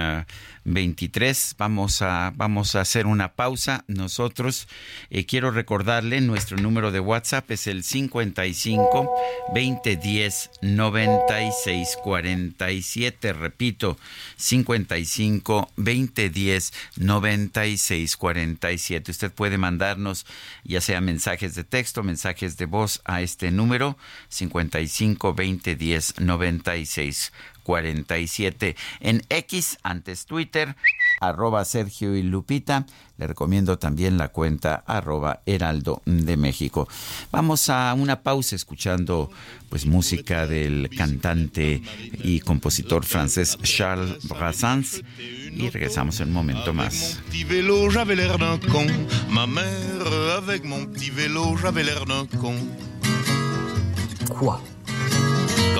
23. 0.64 1.56
Vamos 1.58 2.02
a, 2.02 2.32
vamos 2.34 2.74
a 2.74 2.80
hacer 2.80 3.06
una 3.06 3.34
pausa. 3.34 3.84
Nosotros 3.86 4.66
eh, 5.10 5.26
quiero 5.26 5.50
recordarle 5.50 6.20
nuestro 6.20 6.56
número 6.56 6.90
de 6.90 7.00
WhatsApp 7.00 7.50
es 7.50 7.66
el 7.66 7.84
55 7.84 9.10
2010 9.54 10.50
96 10.62 11.98
47. 12.02 13.32
Repito, 13.34 13.98
55 14.36 15.70
2010 15.76 16.72
96 16.96 18.16
47. 18.16 19.10
Usted 19.10 19.32
puede 19.32 19.58
mandarnos 19.58 20.26
ya 20.64 20.80
sea 20.80 21.00
mensajes 21.00 21.54
de 21.54 21.64
texto, 21.64 22.02
mensajes 22.02 22.56
de 22.56 22.66
voz 22.66 23.02
a 23.04 23.20
este 23.20 23.50
número 23.50 23.98
55 24.28 25.34
2010 25.74 26.20
96 26.20 27.32
47. 27.64 28.76
En 29.00 29.22
X, 29.28 29.78
antes 29.82 30.26
Twitter, 30.26 30.76
arroba 31.20 31.64
Sergio 31.64 32.14
y 32.14 32.22
Lupita. 32.22 32.86
Le 33.16 33.26
recomiendo 33.26 33.78
también 33.78 34.18
la 34.18 34.28
cuenta 34.28 34.84
arroba 34.86 35.40
Heraldo 35.46 36.02
de 36.04 36.36
México. 36.36 36.88
Vamos 37.30 37.68
a 37.70 37.94
una 37.94 38.22
pausa 38.22 38.56
escuchando 38.56 39.30
pues 39.68 39.86
música 39.86 40.46
del 40.46 40.90
cantante 40.96 41.82
y 42.22 42.40
compositor 42.40 43.04
francés 43.04 43.56
Charles 43.62 44.28
Brassens 44.28 45.02
y 45.18 45.70
regresamos 45.70 46.20
en 46.20 46.28
un 46.28 46.34
momento 46.34 46.72
más. 46.72 47.20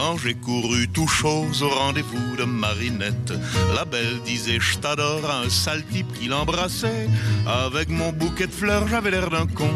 Quand 0.07 0.19
j'ai 0.19 0.35
couru 0.35 0.87
tout 0.89 1.09
chose 1.09 1.63
au 1.63 1.71
rendez-vous 1.71 2.37
de 2.37 2.45
Marinette, 2.45 3.33
la 3.75 3.87
belle 3.87 4.21
disait 4.27 4.59
je 4.61 4.77
t'adore 4.77 5.31
un 5.31 5.49
sale 5.49 5.83
type 5.87 6.13
qui 6.13 6.27
l'embrassait. 6.29 7.09
Avec 7.47 7.89
mon 7.89 8.13
bouquet 8.13 8.47
de 8.47 8.53
fleurs, 8.53 8.87
j'avais 8.87 9.11
l'air 9.11 9.31
d'un 9.31 9.47
con. 9.47 9.71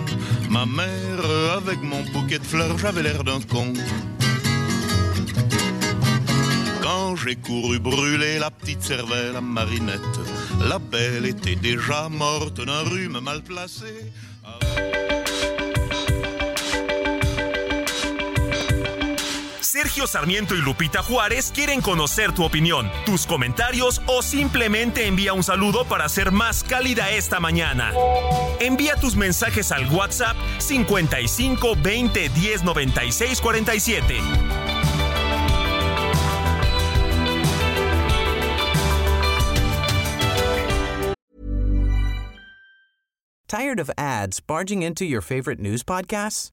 Ma 0.51 0.67
mère, 0.67 1.25
avec 1.57 1.83
mon 1.83 2.03
bouquet 2.13 2.39
de 2.39 2.45
fleurs, 2.45 2.77
j'avais 2.77 3.03
l'air 3.03 3.25
d'un 3.25 3.41
con. 3.41 3.73
Quand 6.83 7.17
j'ai 7.17 7.37
couru 7.37 7.79
brûler 7.79 8.39
la 8.39 8.51
petite 8.51 8.83
cervelle 8.83 9.35
à 9.35 9.41
Marinette, 9.41 10.21
la 10.69 10.79
belle 10.79 11.25
était 11.25 11.57
déjà 11.57 12.11
morte 12.11 12.61
d'un 12.63 12.83
rhume 12.83 13.21
mal 13.21 13.41
placé. 13.41 14.13
Sergio 19.69 20.07
Sarmiento 20.07 20.55
y 20.55 20.63
Lupita 20.63 21.03
Juárez 21.03 21.53
quieren 21.55 21.83
conocer 21.83 22.33
tu 22.33 22.43
opinión, 22.43 22.91
tus 23.05 23.27
comentarios 23.27 24.01
o 24.07 24.23
simplemente 24.23 25.07
envía 25.07 25.35
un 25.35 25.43
saludo 25.43 25.85
para 25.85 26.07
hacer 26.07 26.33
más 26.33 26.65
cálida 26.65 27.11
esta 27.11 27.39
mañana. 27.39 27.93
Envía 28.61 28.97
tus 28.97 29.15
mensajes 29.15 29.71
al 29.71 29.93
WhatsApp 29.93 30.37
55 30.57 31.77
20 31.83 32.29
10 32.31 32.65
96 32.65 33.41
47. 33.43 34.21
Tired 43.47 43.81
of 43.81 43.91
ads 43.99 44.41
barging 44.41 44.83
into 44.83 45.05
your 45.05 45.21
favorite 45.21 45.61
news 45.61 45.83
podcasts? 45.83 46.53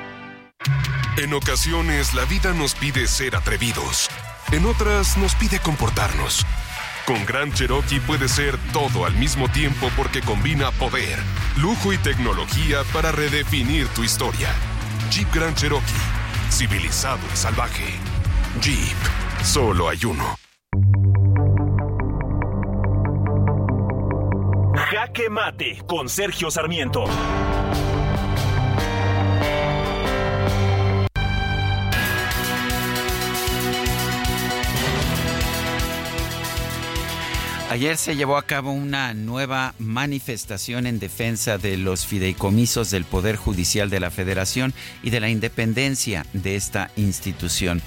En 1.17 1.33
ocasiones 1.33 2.13
la 2.13 2.25
vida 2.25 2.53
nos 2.53 2.75
pide 2.75 3.07
ser 3.07 3.35
atrevidos. 3.35 4.09
En 4.51 4.65
otras 4.65 5.17
nos 5.17 5.35
pide 5.35 5.59
comportarnos. 5.59 6.45
Con 7.05 7.25
Gran 7.25 7.51
Cherokee 7.51 7.99
puede 7.99 8.27
ser 8.27 8.57
todo 8.73 9.05
al 9.05 9.15
mismo 9.15 9.49
tiempo 9.49 9.89
porque 9.97 10.21
combina 10.21 10.71
poder, 10.71 11.19
lujo 11.57 11.93
y 11.93 11.97
tecnología 11.97 12.83
para 12.93 13.11
redefinir 13.11 13.87
tu 13.89 14.03
historia. 14.03 14.49
Jeep 15.09 15.33
Grand 15.33 15.55
Cherokee. 15.55 15.83
Civilizado 16.49 17.21
y 17.33 17.37
salvaje. 17.37 17.95
Jeep. 18.61 18.97
Solo 19.43 19.89
hay 19.89 20.05
uno. 20.05 20.35
Jaque 24.75 25.29
Mate 25.29 25.81
con 25.87 26.09
Sergio 26.09 26.51
Sarmiento. 26.51 27.05
Ayer 37.71 37.95
se 37.95 38.17
llevó 38.17 38.35
a 38.35 38.43
cabo 38.43 38.73
una 38.73 39.13
nueva 39.13 39.75
manifestación 39.79 40.85
en 40.85 40.99
defensa 40.99 41.57
de 41.57 41.77
los 41.77 42.05
fideicomisos 42.05 42.91
del 42.91 43.05
Poder 43.05 43.37
Judicial 43.37 43.89
de 43.89 44.01
la 44.01 44.11
Federación 44.11 44.73
y 45.03 45.09
de 45.09 45.21
la 45.21 45.29
independencia 45.29 46.25
de 46.33 46.57
esta 46.57 46.91
institución. 46.97 47.81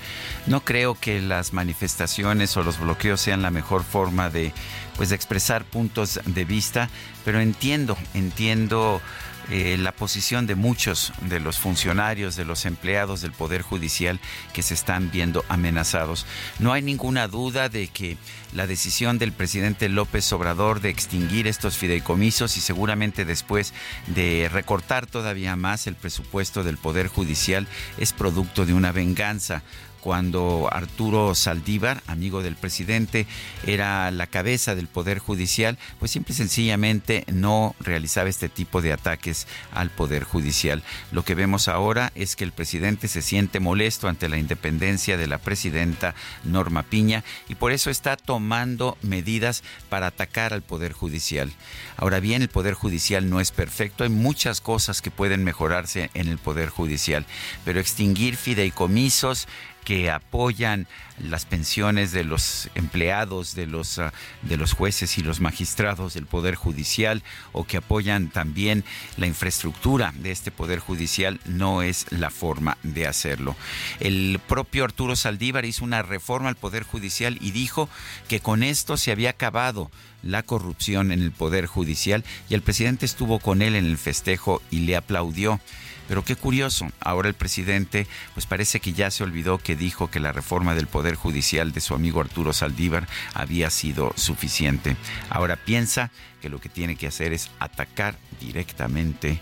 No 0.46 0.64
creo 0.64 0.94
que 0.94 1.20
las 1.20 1.52
manifestaciones 1.52 2.56
o 2.56 2.62
los 2.62 2.80
bloqueos 2.80 3.20
sean 3.20 3.42
la 3.42 3.50
mejor 3.50 3.84
forma 3.84 4.30
de 4.30 4.54
pues 4.96 5.10
de 5.10 5.16
expresar 5.16 5.64
puntos 5.64 6.18
de 6.24 6.44
vista, 6.46 6.88
pero 7.22 7.40
entiendo, 7.40 7.98
entiendo 8.14 9.02
eh, 9.50 9.76
la 9.78 9.92
posición 9.92 10.46
de 10.46 10.54
muchos 10.54 11.12
de 11.22 11.40
los 11.40 11.58
funcionarios, 11.58 12.36
de 12.36 12.44
los 12.44 12.64
empleados 12.64 13.20
del 13.20 13.32
Poder 13.32 13.62
Judicial 13.62 14.20
que 14.52 14.62
se 14.62 14.74
están 14.74 15.10
viendo 15.10 15.44
amenazados. 15.48 16.26
No 16.58 16.72
hay 16.72 16.82
ninguna 16.82 17.28
duda 17.28 17.68
de 17.68 17.88
que 17.88 18.16
la 18.54 18.66
decisión 18.66 19.18
del 19.18 19.32
presidente 19.32 19.88
López 19.88 20.32
Obrador 20.32 20.80
de 20.80 20.90
extinguir 20.90 21.46
estos 21.46 21.76
fideicomisos 21.76 22.56
y 22.56 22.60
seguramente 22.60 23.24
después 23.24 23.74
de 24.06 24.48
recortar 24.50 25.06
todavía 25.06 25.56
más 25.56 25.86
el 25.86 25.94
presupuesto 25.94 26.62
del 26.62 26.78
Poder 26.78 27.08
Judicial 27.08 27.66
es 27.98 28.12
producto 28.12 28.64
de 28.64 28.74
una 28.74 28.92
venganza 28.92 29.62
cuando 30.04 30.68
Arturo 30.70 31.34
Saldívar, 31.34 32.02
amigo 32.06 32.42
del 32.42 32.56
presidente, 32.56 33.26
era 33.66 34.10
la 34.10 34.26
cabeza 34.26 34.74
del 34.74 34.86
Poder 34.86 35.18
Judicial, 35.18 35.78
pues 35.98 36.10
simple 36.10 36.34
y 36.34 36.36
sencillamente 36.36 37.24
no 37.32 37.74
realizaba 37.80 38.28
este 38.28 38.50
tipo 38.50 38.82
de 38.82 38.92
ataques 38.92 39.46
al 39.72 39.88
Poder 39.88 40.24
Judicial. 40.24 40.82
Lo 41.10 41.24
que 41.24 41.34
vemos 41.34 41.68
ahora 41.68 42.12
es 42.16 42.36
que 42.36 42.44
el 42.44 42.52
presidente 42.52 43.08
se 43.08 43.22
siente 43.22 43.60
molesto 43.60 44.06
ante 44.06 44.28
la 44.28 44.36
independencia 44.36 45.16
de 45.16 45.26
la 45.26 45.38
presidenta 45.38 46.14
Norma 46.44 46.82
Piña 46.82 47.24
y 47.48 47.54
por 47.54 47.72
eso 47.72 47.88
está 47.88 48.18
tomando 48.18 48.98
medidas 49.00 49.62
para 49.88 50.08
atacar 50.08 50.52
al 50.52 50.60
Poder 50.60 50.92
Judicial. 50.92 51.50
Ahora 51.96 52.20
bien, 52.20 52.42
el 52.42 52.48
Poder 52.48 52.74
Judicial 52.74 53.30
no 53.30 53.40
es 53.40 53.52
perfecto, 53.52 54.04
hay 54.04 54.10
muchas 54.10 54.60
cosas 54.60 55.00
que 55.00 55.10
pueden 55.10 55.44
mejorarse 55.44 56.10
en 56.12 56.28
el 56.28 56.36
Poder 56.36 56.68
Judicial, 56.68 57.24
pero 57.64 57.80
extinguir 57.80 58.36
fideicomisos, 58.36 59.48
que 59.84 60.10
apoyan 60.10 60.86
las 61.18 61.44
pensiones 61.44 62.10
de 62.10 62.24
los 62.24 62.68
empleados, 62.74 63.54
de 63.54 63.66
los, 63.66 63.98
ah, 63.98 64.12
de 64.42 64.56
los 64.56 64.72
jueces 64.72 65.16
y 65.18 65.22
los 65.22 65.40
magistrados 65.40 66.14
del 66.14 66.26
Poder 66.26 66.56
Judicial 66.56 67.22
o 67.52 67.64
que 67.64 67.76
apoyan 67.76 68.28
también 68.30 68.84
la 69.16 69.26
infraestructura 69.26 70.12
de 70.16 70.32
este 70.32 70.50
Poder 70.50 70.80
Judicial, 70.80 71.40
no 71.44 71.82
es 71.82 72.06
la 72.10 72.30
forma 72.30 72.78
de 72.82 73.06
hacerlo. 73.06 73.54
El 74.00 74.40
propio 74.48 74.84
Arturo 74.84 75.14
Saldívar 75.14 75.64
hizo 75.64 75.84
una 75.84 76.02
reforma 76.02 76.48
al 76.48 76.56
Poder 76.56 76.82
Judicial 76.82 77.38
y 77.40 77.52
dijo 77.52 77.88
que 78.28 78.40
con 78.40 78.62
esto 78.62 78.96
se 78.96 79.12
había 79.12 79.30
acabado 79.30 79.90
la 80.22 80.42
corrupción 80.42 81.12
en 81.12 81.20
el 81.22 81.30
Poder 81.30 81.66
Judicial 81.66 82.24
y 82.48 82.54
el 82.54 82.62
presidente 82.62 83.06
estuvo 83.06 83.38
con 83.38 83.62
él 83.62 83.76
en 83.76 83.84
el 83.84 83.98
festejo 83.98 84.62
y 84.70 84.80
le 84.80 84.96
aplaudió. 84.96 85.60
Pero 86.08 86.24
qué 86.24 86.36
curioso, 86.36 86.88
ahora 87.00 87.28
el 87.28 87.34
presidente 87.34 88.06
pues 88.34 88.46
parece 88.46 88.80
que 88.80 88.92
ya 88.92 89.10
se 89.10 89.24
olvidó 89.24 89.58
que 89.58 89.76
dijo 89.76 90.10
que 90.10 90.20
la 90.20 90.32
reforma 90.32 90.74
del 90.74 90.86
Poder 90.86 91.14
Judicial 91.14 91.72
de 91.72 91.80
su 91.80 91.94
amigo 91.94 92.20
Arturo 92.20 92.52
Saldívar 92.52 93.08
había 93.32 93.70
sido 93.70 94.12
suficiente. 94.16 94.96
Ahora 95.30 95.56
piensa 95.56 96.10
que 96.40 96.48
lo 96.48 96.60
que 96.60 96.68
tiene 96.68 96.96
que 96.96 97.06
hacer 97.06 97.32
es 97.32 97.50
atacar 97.58 98.16
directamente 98.40 99.40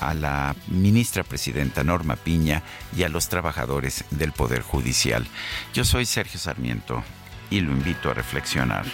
a 0.00 0.14
la 0.14 0.54
ministra 0.68 1.24
presidenta 1.24 1.84
Norma 1.84 2.16
Piña 2.16 2.62
y 2.96 3.02
a 3.02 3.08
los 3.08 3.28
trabajadores 3.28 4.04
del 4.10 4.32
Poder 4.32 4.62
Judicial. 4.62 5.26
Yo 5.74 5.84
soy 5.84 6.06
Sergio 6.06 6.38
Sarmiento 6.38 7.02
y 7.50 7.60
lo 7.60 7.72
invito 7.72 8.10
a 8.10 8.14
reflexionar. 8.14 8.86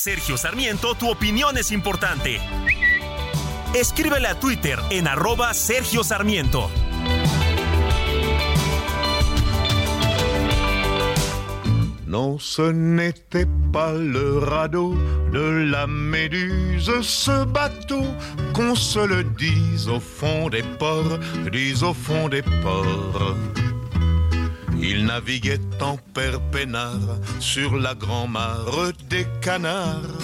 Sergio 0.00 0.38
Sarmiento, 0.38 0.94
tu 0.94 1.10
opinión 1.10 1.58
es 1.58 1.70
importante. 1.70 2.40
Escríbele 3.74 4.28
a 4.28 4.40
Twitter 4.40 4.78
en 4.88 5.06
arroba 5.06 5.52
Sergio 5.52 6.02
Sarmiento. 6.02 6.70
Non, 12.06 12.38
ce 12.38 12.72
n'était 12.72 13.46
pas 13.74 13.92
le 13.92 14.38
radeau 14.38 14.96
de 15.34 15.66
la 15.70 15.86
Méduse, 15.86 17.02
ce 17.02 17.44
bateau, 17.44 18.06
qu'on 18.54 18.74
se 18.74 19.06
le 19.06 19.22
dise 19.22 19.86
au 19.86 20.00
fond 20.00 20.48
des 20.48 20.62
ports, 20.62 21.18
dise 21.52 21.82
au 21.82 21.92
fond 21.92 22.30
des 22.30 22.42
ports. 22.42 23.36
Il 24.82 25.04
naviguait 25.04 25.60
en 25.80 25.96
père 26.14 26.40
peinard 26.50 27.18
sur 27.38 27.76
la 27.76 27.94
grand-mare 27.94 28.92
des 29.08 29.26
canards 29.42 30.18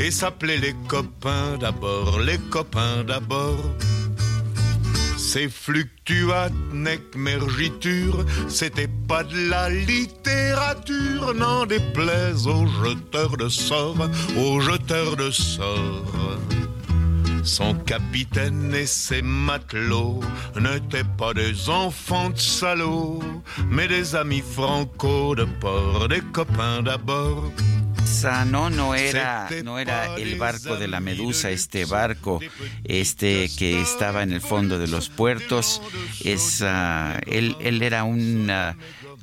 et 0.00 0.10
s'appelait 0.10 0.58
les 0.58 0.74
copains 0.88 1.58
d'abord, 1.58 2.18
les 2.20 2.38
copains 2.50 3.04
d'abord. 3.04 3.62
Ces 5.16 5.48
fluctuates 5.48 6.52
nec 6.72 7.02
mergiture, 7.14 8.24
c'était 8.48 8.88
pas 9.06 9.24
de 9.24 9.50
la 9.50 9.68
littérature, 9.68 11.34
n'en 11.34 11.66
déplaise 11.66 12.46
aux 12.46 12.66
jeteurs 12.66 13.36
de 13.36 13.48
sorts, 13.48 14.08
aux 14.38 14.60
jeteurs 14.60 15.16
de 15.16 15.30
sorts. 15.30 16.38
Son 17.44 17.74
capitaine 17.74 18.74
et 18.74 18.86
ses 18.86 19.22
matelots 19.22 20.20
n'étaient 20.60 21.08
pas 21.16 21.34
des 21.34 21.68
enfants 21.68 22.30
de 22.30 22.38
salauds, 22.38 23.22
mais 23.70 23.88
des 23.88 24.14
amis 24.14 24.42
franco 24.42 25.34
de 25.34 25.44
port, 25.60 26.08
des 26.08 26.22
copains 26.32 26.82
d'abord. 26.82 27.52
no, 28.46 28.70
no 28.70 28.94
era, 28.94 29.48
no 29.62 29.78
era 29.78 30.16
el 30.16 30.38
barco 30.38 30.76
de 30.76 30.88
la 30.88 31.00
Medusa, 31.00 31.50
este 31.50 31.84
barco, 31.84 32.40
este 32.84 33.50
que 33.56 33.80
estaba 33.80 34.22
en 34.22 34.32
el 34.32 34.40
fondo 34.40 34.78
de 34.78 34.88
los 34.88 35.08
puertos. 35.08 35.80
Es, 36.24 36.60
uh, 36.60 37.18
él, 37.26 37.56
él, 37.60 37.82
era 37.82 38.04
un, 38.04 38.50
uh, 38.50 38.74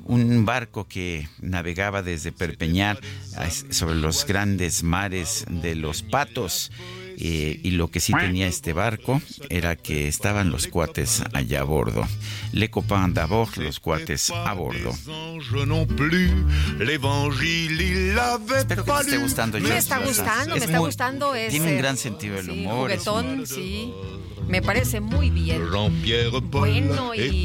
un 0.04 0.44
barco 0.44 0.86
que 0.86 1.28
navegaba 1.40 2.02
desde 2.02 2.32
Perpeñar 2.32 2.98
sobre 3.70 3.96
los 3.96 4.24
grandes 4.26 4.82
mares 4.82 5.44
de 5.48 5.74
los 5.74 6.02
Patos. 6.02 6.70
Eh, 7.18 7.60
y 7.62 7.70
lo 7.72 7.88
que 7.88 8.00
sí 8.00 8.12
tenía 8.12 8.46
este 8.46 8.72
barco 8.72 9.22
era 9.48 9.76
que 9.76 10.06
estaban 10.06 10.50
los 10.50 10.66
cuates 10.66 11.22
allá 11.32 11.60
a 11.60 11.64
bordo. 11.64 12.06
Le 12.52 12.70
copain 12.70 13.14
d'abord, 13.14 13.56
los 13.56 13.80
cuates 13.80 14.30
a 14.30 14.52
bordo. 14.52 14.90
Espero 18.68 18.84
que 18.84 18.84
te 18.84 19.00
esté 19.00 19.16
gustando. 19.18 19.60
Me 19.60 19.76
está 19.76 19.98
gustando, 19.98 20.56
me 20.56 20.64
está 20.64 20.78
gustando. 20.78 21.32
Tiene 21.32 21.72
un 21.72 21.78
gran 21.78 21.96
sentido 21.96 22.36
del 22.36 22.50
humor. 22.50 22.90
Juguetón, 22.90 23.46
sí. 23.46 23.92
Me 24.48 24.62
parece 24.62 25.00
muy 25.00 25.30
bien. 25.30 25.62
Bueno, 26.50 27.14
y 27.14 27.44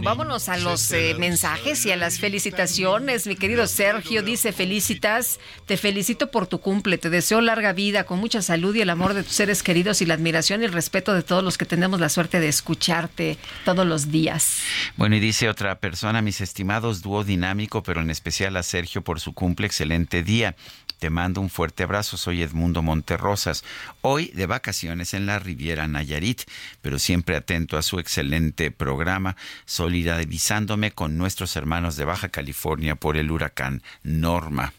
vámonos 0.00 0.48
a 0.48 0.58
los 0.58 0.92
eh, 0.92 1.16
mensajes 1.18 1.84
y 1.86 1.90
a 1.90 1.96
las 1.96 2.18
felicitaciones. 2.20 3.26
Mi 3.26 3.34
querido 3.34 3.66
Sergio 3.66 4.22
dice, 4.22 4.52
felicitas, 4.52 5.40
te 5.66 5.76
felicito 5.76 6.30
por 6.30 6.46
tu 6.46 6.60
cumple, 6.60 6.98
te 6.98 7.10
deseo 7.10 7.40
larga 7.40 7.72
vida, 7.72 8.04
con 8.04 8.20
mucha 8.20 8.42
salud 8.42 8.74
y 8.76 8.80
el 8.80 8.89
amor 8.90 9.14
de 9.14 9.22
tus 9.22 9.32
seres 9.32 9.62
queridos 9.62 10.02
y 10.02 10.06
la 10.06 10.14
admiración 10.14 10.62
y 10.62 10.66
el 10.66 10.72
respeto 10.72 11.14
de 11.14 11.22
todos 11.22 11.42
los 11.42 11.56
que 11.56 11.64
tenemos 11.64 12.00
la 12.00 12.08
suerte 12.08 12.40
de 12.40 12.48
escucharte 12.48 13.38
todos 13.64 13.86
los 13.86 14.10
días. 14.10 14.58
Bueno, 14.96 15.16
y 15.16 15.20
dice 15.20 15.48
otra 15.48 15.78
persona, 15.78 16.22
mis 16.22 16.40
estimados 16.40 17.02
dúo 17.02 17.24
dinámico, 17.24 17.82
pero 17.82 18.00
en 18.00 18.10
especial 18.10 18.56
a 18.56 18.62
Sergio 18.62 19.02
por 19.02 19.20
su 19.20 19.32
cumple, 19.32 19.66
excelente 19.66 20.22
día. 20.22 20.56
Te 20.98 21.08
mando 21.08 21.40
un 21.40 21.48
fuerte 21.48 21.84
abrazo, 21.84 22.18
soy 22.18 22.42
Edmundo 22.42 22.82
Monterrosas. 22.82 23.64
Hoy 24.02 24.30
de 24.34 24.44
vacaciones 24.44 25.14
en 25.14 25.24
la 25.24 25.38
Riviera 25.38 25.88
Nayarit, 25.88 26.42
pero 26.82 26.98
siempre 26.98 27.36
atento 27.36 27.78
a 27.78 27.82
su 27.82 27.98
excelente 27.98 28.70
programa, 28.70 29.34
solidarizándome 29.64 30.90
con 30.90 31.16
nuestros 31.16 31.56
hermanos 31.56 31.96
de 31.96 32.04
Baja 32.04 32.28
California 32.28 32.96
por 32.96 33.16
el 33.16 33.30
huracán 33.30 33.82
Norma. 34.02 34.74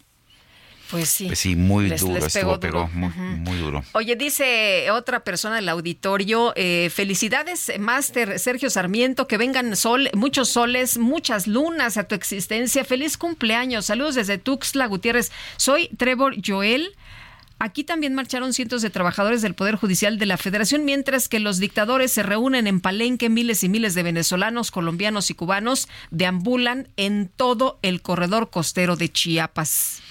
Pues 0.92 1.10
sí. 1.10 1.28
Pues 1.28 1.40
sí, 1.40 1.56
muy 1.56 1.90
duro, 1.90 2.26
estuvo, 2.26 2.60
pegó, 2.60 2.88
muy, 2.90 3.58
duro. 3.58 3.82
Oye, 3.94 4.18
dice 4.18 4.92
otra 4.92 5.24
persona 5.24 5.56
del 5.56 5.70
auditorio, 5.70 6.52
eh, 6.58 6.92
felicidades, 6.94 7.72
Máster 7.80 8.40
Sergio 8.40 8.70
Sarmiento, 8.70 9.26
que 9.26 9.38
vengan 9.38 9.78
sol, 9.78 10.10
muchos 10.14 10.50
soles, 10.50 10.98
muchas 10.98 11.48
lunas 11.48 11.96
a 11.96 12.04
tu 12.04 12.14
existencia. 12.14 12.84
Feliz 12.84 13.18
cumpleaños. 13.18 13.86
Saludos 13.86 14.16
desde 14.16 14.38
Tuxtla 14.38 14.86
Gutiérrez. 14.88 15.32
Soy 15.56 15.88
Trevor 15.98 16.36
Joel. 16.46 16.94
Aquí 17.58 17.84
también 17.84 18.16
marcharon 18.16 18.54
cientos 18.54 18.82
de 18.82 18.90
trabajadores 18.90 19.44
del 19.44 19.54
Poder 19.54 19.76
Judicial 19.76 20.18
de 20.18 20.26
la 20.26 20.38
Federación, 20.38 20.84
mientras 20.84 21.30
que 21.30 21.40
los 21.40 21.60
dictadores 21.60 22.12
se 22.12 22.24
reúnen 22.24 22.66
en 22.66 22.82
Palenque, 22.82 23.30
miles 23.30 23.64
y 23.64 23.70
miles 23.70 23.94
de 23.94 24.02
venezolanos, 24.02 24.72
colombianos 24.72 25.30
y 25.30 25.36
cubanos 25.36 25.88
deambulan 26.10 26.88
en 26.98 27.30
todo 27.30 27.78
el 27.84 28.02
corredor 28.02 28.50
costero 28.50 28.96
de 28.96 29.10
Chiapas. 29.10 30.02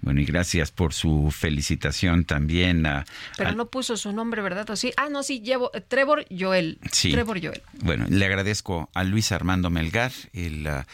Bueno, 0.00 0.20
y 0.20 0.24
gracias 0.24 0.70
por 0.70 0.92
su 0.92 1.30
felicitación 1.30 2.24
también 2.24 2.86
a... 2.86 3.04
Pero 3.36 3.52
no 3.52 3.66
puso 3.66 3.96
su 3.96 4.12
nombre, 4.12 4.42
¿verdad? 4.42 4.68
¿O 4.70 4.76
sí? 4.76 4.92
Ah, 4.96 5.08
no, 5.10 5.22
sí, 5.22 5.40
llevo 5.40 5.70
Trevor 5.88 6.26
Joel. 6.30 6.78
Sí. 6.92 7.10
Trevor 7.10 7.40
Joel. 7.42 7.62
Bueno, 7.82 8.06
le 8.08 8.24
agradezco 8.24 8.90
a 8.94 9.04
Luis 9.04 9.32
Armando 9.32 9.70
Melgar, 9.70 10.12
el, 10.32 10.66
ah, 10.66 10.86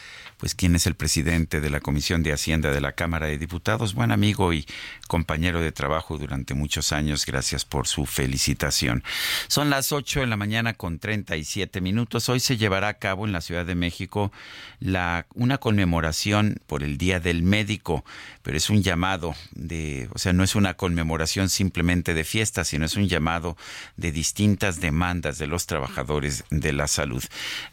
pues 0.43 0.55
quien 0.55 0.75
es 0.75 0.87
el 0.87 0.95
presidente 0.95 1.61
de 1.61 1.69
la 1.69 1.79
Comisión 1.79 2.21
de 2.21 2.33
Hacienda 2.33 2.71
de 2.71 2.81
la 2.81 2.91
Cámara 2.91 3.27
de 3.27 3.37
Diputados, 3.37 3.93
buen 3.93 4.11
amigo 4.11 4.51
y 4.51 4.67
compañero 5.07 5.61
de 5.61 5.71
trabajo 5.71 6.17
durante 6.17 6.53
muchos 6.53 6.91
años. 6.91 7.25
Gracias 7.25 7.63
por 7.63 7.87
su 7.87 8.05
felicitación. 8.05 9.05
Son 9.47 9.69
las 9.69 9.93
8 9.93 10.19
de 10.19 10.27
la 10.27 10.35
mañana 10.35 10.73
con 10.73 10.99
37 10.99 11.79
minutos. 11.79 12.27
Hoy 12.27 12.41
se 12.41 12.57
llevará 12.57 12.89
a 12.89 12.93
cabo 12.95 13.25
en 13.25 13.31
la 13.31 13.39
Ciudad 13.39 13.65
de 13.65 13.75
México 13.75 14.33
la, 14.81 15.27
una 15.33 15.59
conmemoración 15.59 16.59
por 16.67 16.83
el 16.83 16.97
Día 16.97 17.21
del 17.21 17.41
Médico, 17.41 18.03
pero 18.41 18.57
es 18.57 18.69
un 18.69 18.83
llamado 18.83 19.35
de, 19.53 20.09
o 20.11 20.19
sea, 20.19 20.33
no 20.33 20.43
es 20.43 20.55
una 20.55 20.73
conmemoración 20.73 21.47
simplemente 21.47 22.13
de 22.13 22.25
fiesta, 22.25 22.65
sino 22.65 22.83
es 22.83 22.97
un 22.97 23.07
llamado 23.07 23.55
de 23.95 24.11
distintas 24.11 24.81
demandas 24.81 25.37
de 25.37 25.47
los 25.47 25.67
trabajadores 25.67 26.43
de 26.49 26.73
la 26.73 26.89
salud. 26.89 27.23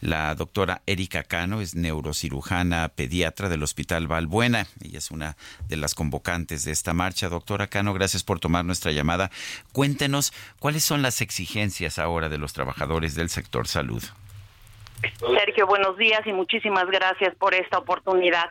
La 0.00 0.32
doctora 0.36 0.82
Erika 0.86 1.24
Cano 1.24 1.60
es 1.60 1.74
neurocirujana 1.74 2.59
pediatra 2.94 3.48
del 3.48 3.62
Hospital 3.62 4.06
Valbuena. 4.06 4.66
Ella 4.84 4.98
es 4.98 5.10
una 5.10 5.36
de 5.68 5.76
las 5.76 5.94
convocantes 5.94 6.64
de 6.64 6.72
esta 6.72 6.92
marcha. 6.92 7.28
Doctora 7.28 7.66
Cano, 7.68 7.94
gracias 7.94 8.22
por 8.22 8.40
tomar 8.40 8.64
nuestra 8.64 8.92
llamada. 8.92 9.30
Cuéntenos 9.72 10.32
cuáles 10.58 10.84
son 10.84 11.02
las 11.02 11.20
exigencias 11.20 11.98
ahora 11.98 12.28
de 12.28 12.38
los 12.38 12.52
trabajadores 12.52 13.14
del 13.14 13.28
sector 13.28 13.66
salud. 13.66 14.02
Sergio, 15.18 15.66
buenos 15.66 15.96
días 15.96 16.20
y 16.26 16.32
muchísimas 16.32 16.86
gracias 16.86 17.34
por 17.36 17.54
esta 17.54 17.78
oportunidad. 17.78 18.50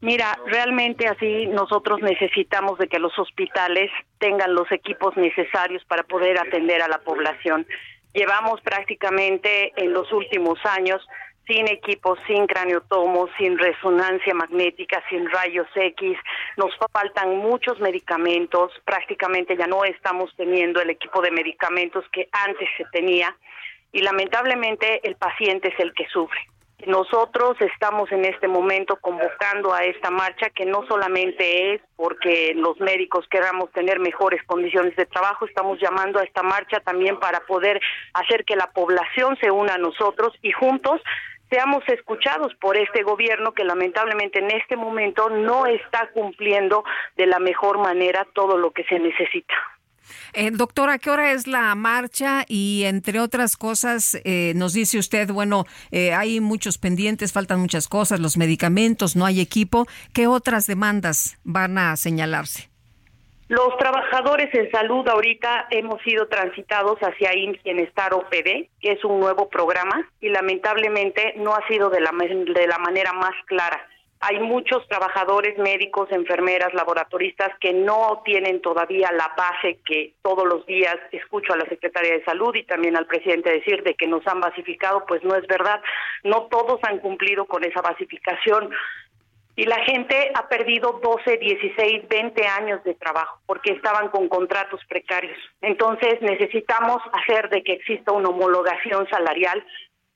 Mira, 0.00 0.38
realmente 0.46 1.08
así 1.08 1.46
nosotros 1.46 2.00
necesitamos 2.02 2.78
de 2.78 2.88
que 2.88 2.98
los 2.98 3.18
hospitales 3.18 3.90
tengan 4.18 4.54
los 4.54 4.70
equipos 4.70 5.16
necesarios 5.16 5.82
para 5.84 6.02
poder 6.02 6.38
atender 6.38 6.82
a 6.82 6.88
la 6.88 6.98
población. 6.98 7.66
Llevamos 8.12 8.60
prácticamente 8.60 9.72
en 9.76 9.92
los 9.92 10.12
últimos 10.12 10.58
años 10.64 11.00
sin 11.46 11.68
equipos, 11.68 12.18
sin 12.26 12.46
craniotomos, 12.46 13.30
sin 13.38 13.58
resonancia 13.58 14.34
magnética, 14.34 15.02
sin 15.08 15.30
rayos 15.30 15.68
X. 15.74 16.18
Nos 16.56 16.70
faltan 16.92 17.36
muchos 17.38 17.78
medicamentos, 17.80 18.72
prácticamente 18.84 19.56
ya 19.56 19.66
no 19.66 19.84
estamos 19.84 20.34
teniendo 20.36 20.80
el 20.80 20.90
equipo 20.90 21.22
de 21.22 21.30
medicamentos 21.30 22.04
que 22.12 22.28
antes 22.32 22.68
se 22.76 22.84
tenía 22.92 23.36
y 23.92 24.02
lamentablemente 24.02 25.00
el 25.06 25.16
paciente 25.16 25.68
es 25.68 25.80
el 25.80 25.94
que 25.94 26.06
sufre. 26.08 26.40
Nosotros 26.84 27.56
estamos 27.60 28.12
en 28.12 28.26
este 28.26 28.48
momento 28.48 28.96
convocando 28.96 29.72
a 29.72 29.84
esta 29.84 30.10
marcha 30.10 30.50
que 30.50 30.66
no 30.66 30.86
solamente 30.86 31.72
es 31.72 31.80
porque 31.96 32.52
los 32.54 32.78
médicos 32.80 33.26
queramos 33.30 33.72
tener 33.72 33.98
mejores 33.98 34.42
condiciones 34.44 34.94
de 34.94 35.06
trabajo, 35.06 35.46
estamos 35.46 35.80
llamando 35.80 36.20
a 36.20 36.22
esta 36.22 36.42
marcha 36.42 36.80
también 36.80 37.18
para 37.18 37.40
poder 37.40 37.80
hacer 38.12 38.44
que 38.44 38.56
la 38.56 38.70
población 38.72 39.38
se 39.40 39.50
una 39.50 39.74
a 39.74 39.78
nosotros 39.78 40.34
y 40.42 40.52
juntos 40.52 41.00
seamos 41.50 41.82
escuchados 41.88 42.54
por 42.60 42.76
este 42.76 43.02
gobierno 43.02 43.52
que 43.52 43.64
lamentablemente 43.64 44.38
en 44.38 44.50
este 44.50 44.76
momento 44.76 45.30
no 45.30 45.66
está 45.66 46.10
cumpliendo 46.12 46.84
de 47.16 47.26
la 47.26 47.38
mejor 47.38 47.78
manera 47.78 48.26
todo 48.34 48.56
lo 48.56 48.72
que 48.72 48.84
se 48.84 48.98
necesita. 48.98 49.54
Eh, 50.32 50.50
doctora, 50.52 50.98
¿qué 50.98 51.10
hora 51.10 51.32
es 51.32 51.46
la 51.46 51.74
marcha? 51.74 52.44
Y 52.48 52.84
entre 52.84 53.20
otras 53.20 53.56
cosas, 53.56 54.16
eh, 54.24 54.52
nos 54.54 54.72
dice 54.72 54.98
usted, 54.98 55.30
bueno, 55.30 55.66
eh, 55.90 56.12
hay 56.12 56.40
muchos 56.40 56.78
pendientes, 56.78 57.32
faltan 57.32 57.60
muchas 57.60 57.88
cosas, 57.88 58.20
los 58.20 58.36
medicamentos, 58.36 59.16
no 59.16 59.26
hay 59.26 59.40
equipo. 59.40 59.86
¿Qué 60.12 60.26
otras 60.26 60.66
demandas 60.66 61.38
van 61.44 61.78
a 61.78 61.96
señalarse? 61.96 62.70
Los 63.48 63.76
trabajadores 63.78 64.52
en 64.54 64.68
salud 64.72 65.06
ahorita 65.08 65.68
hemos 65.70 66.02
sido 66.02 66.26
transitados 66.26 66.98
hacia 66.98 67.36
IMSS 67.36 67.62
Bienestar 67.62 68.12
OPD, 68.12 68.68
que 68.80 68.92
es 68.92 69.04
un 69.04 69.20
nuevo 69.20 69.48
programa, 69.48 70.10
y 70.20 70.30
lamentablemente 70.30 71.34
no 71.36 71.54
ha 71.54 71.64
sido 71.68 71.88
de 71.88 72.00
la, 72.00 72.10
de 72.10 72.66
la 72.66 72.78
manera 72.78 73.12
más 73.12 73.34
clara 73.46 73.86
hay 74.20 74.40
muchos 74.40 74.86
trabajadores 74.88 75.58
médicos, 75.58 76.10
enfermeras, 76.10 76.72
laboratoristas 76.72 77.50
que 77.60 77.72
no 77.72 78.22
tienen 78.24 78.62
todavía 78.62 79.10
la 79.12 79.32
base 79.36 79.78
que 79.84 80.14
todos 80.22 80.44
los 80.46 80.64
días 80.66 80.96
escucho 81.12 81.52
a 81.52 81.58
la 81.58 81.68
Secretaría 81.68 82.14
de 82.14 82.24
Salud 82.24 82.54
y 82.54 82.64
también 82.64 82.96
al 82.96 83.06
presidente 83.06 83.52
decir 83.52 83.82
de 83.82 83.94
que 83.94 84.06
nos 84.06 84.26
han 84.26 84.40
basificado, 84.40 85.04
pues 85.06 85.22
no 85.22 85.34
es 85.34 85.46
verdad. 85.46 85.80
No 86.24 86.46
todos 86.50 86.80
han 86.84 86.98
cumplido 86.98 87.44
con 87.44 87.62
esa 87.64 87.82
basificación. 87.82 88.70
Y 89.56 89.64
la 89.64 89.82
gente 89.84 90.30
ha 90.34 90.48
perdido 90.48 91.00
12, 91.02 91.38
16, 91.38 92.08
20 92.08 92.46
años 92.46 92.84
de 92.84 92.94
trabajo 92.94 93.40
porque 93.46 93.72
estaban 93.72 94.08
con 94.10 94.28
contratos 94.28 94.80
precarios. 94.86 95.38
Entonces 95.62 96.20
necesitamos 96.20 96.98
hacer 97.12 97.48
de 97.48 97.62
que 97.64 97.72
exista 97.72 98.12
una 98.12 98.28
homologación 98.28 99.08
salarial 99.08 99.64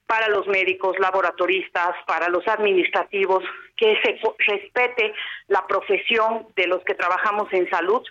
para 0.07 0.29
los 0.29 0.47
médicos, 0.49 0.99
laboratoristas, 0.99 1.95
para 2.05 2.29
los 2.29 2.47
administrativos, 2.49 3.45
que 3.77 3.97
se 4.03 4.19
respete 4.47 5.15
la 5.47 5.67
profesión 5.67 6.49
de 6.57 6.67
los 6.67 6.83
que 6.83 6.95
trabajamos 6.95 7.47
en 7.53 7.71
salud, 7.71 8.03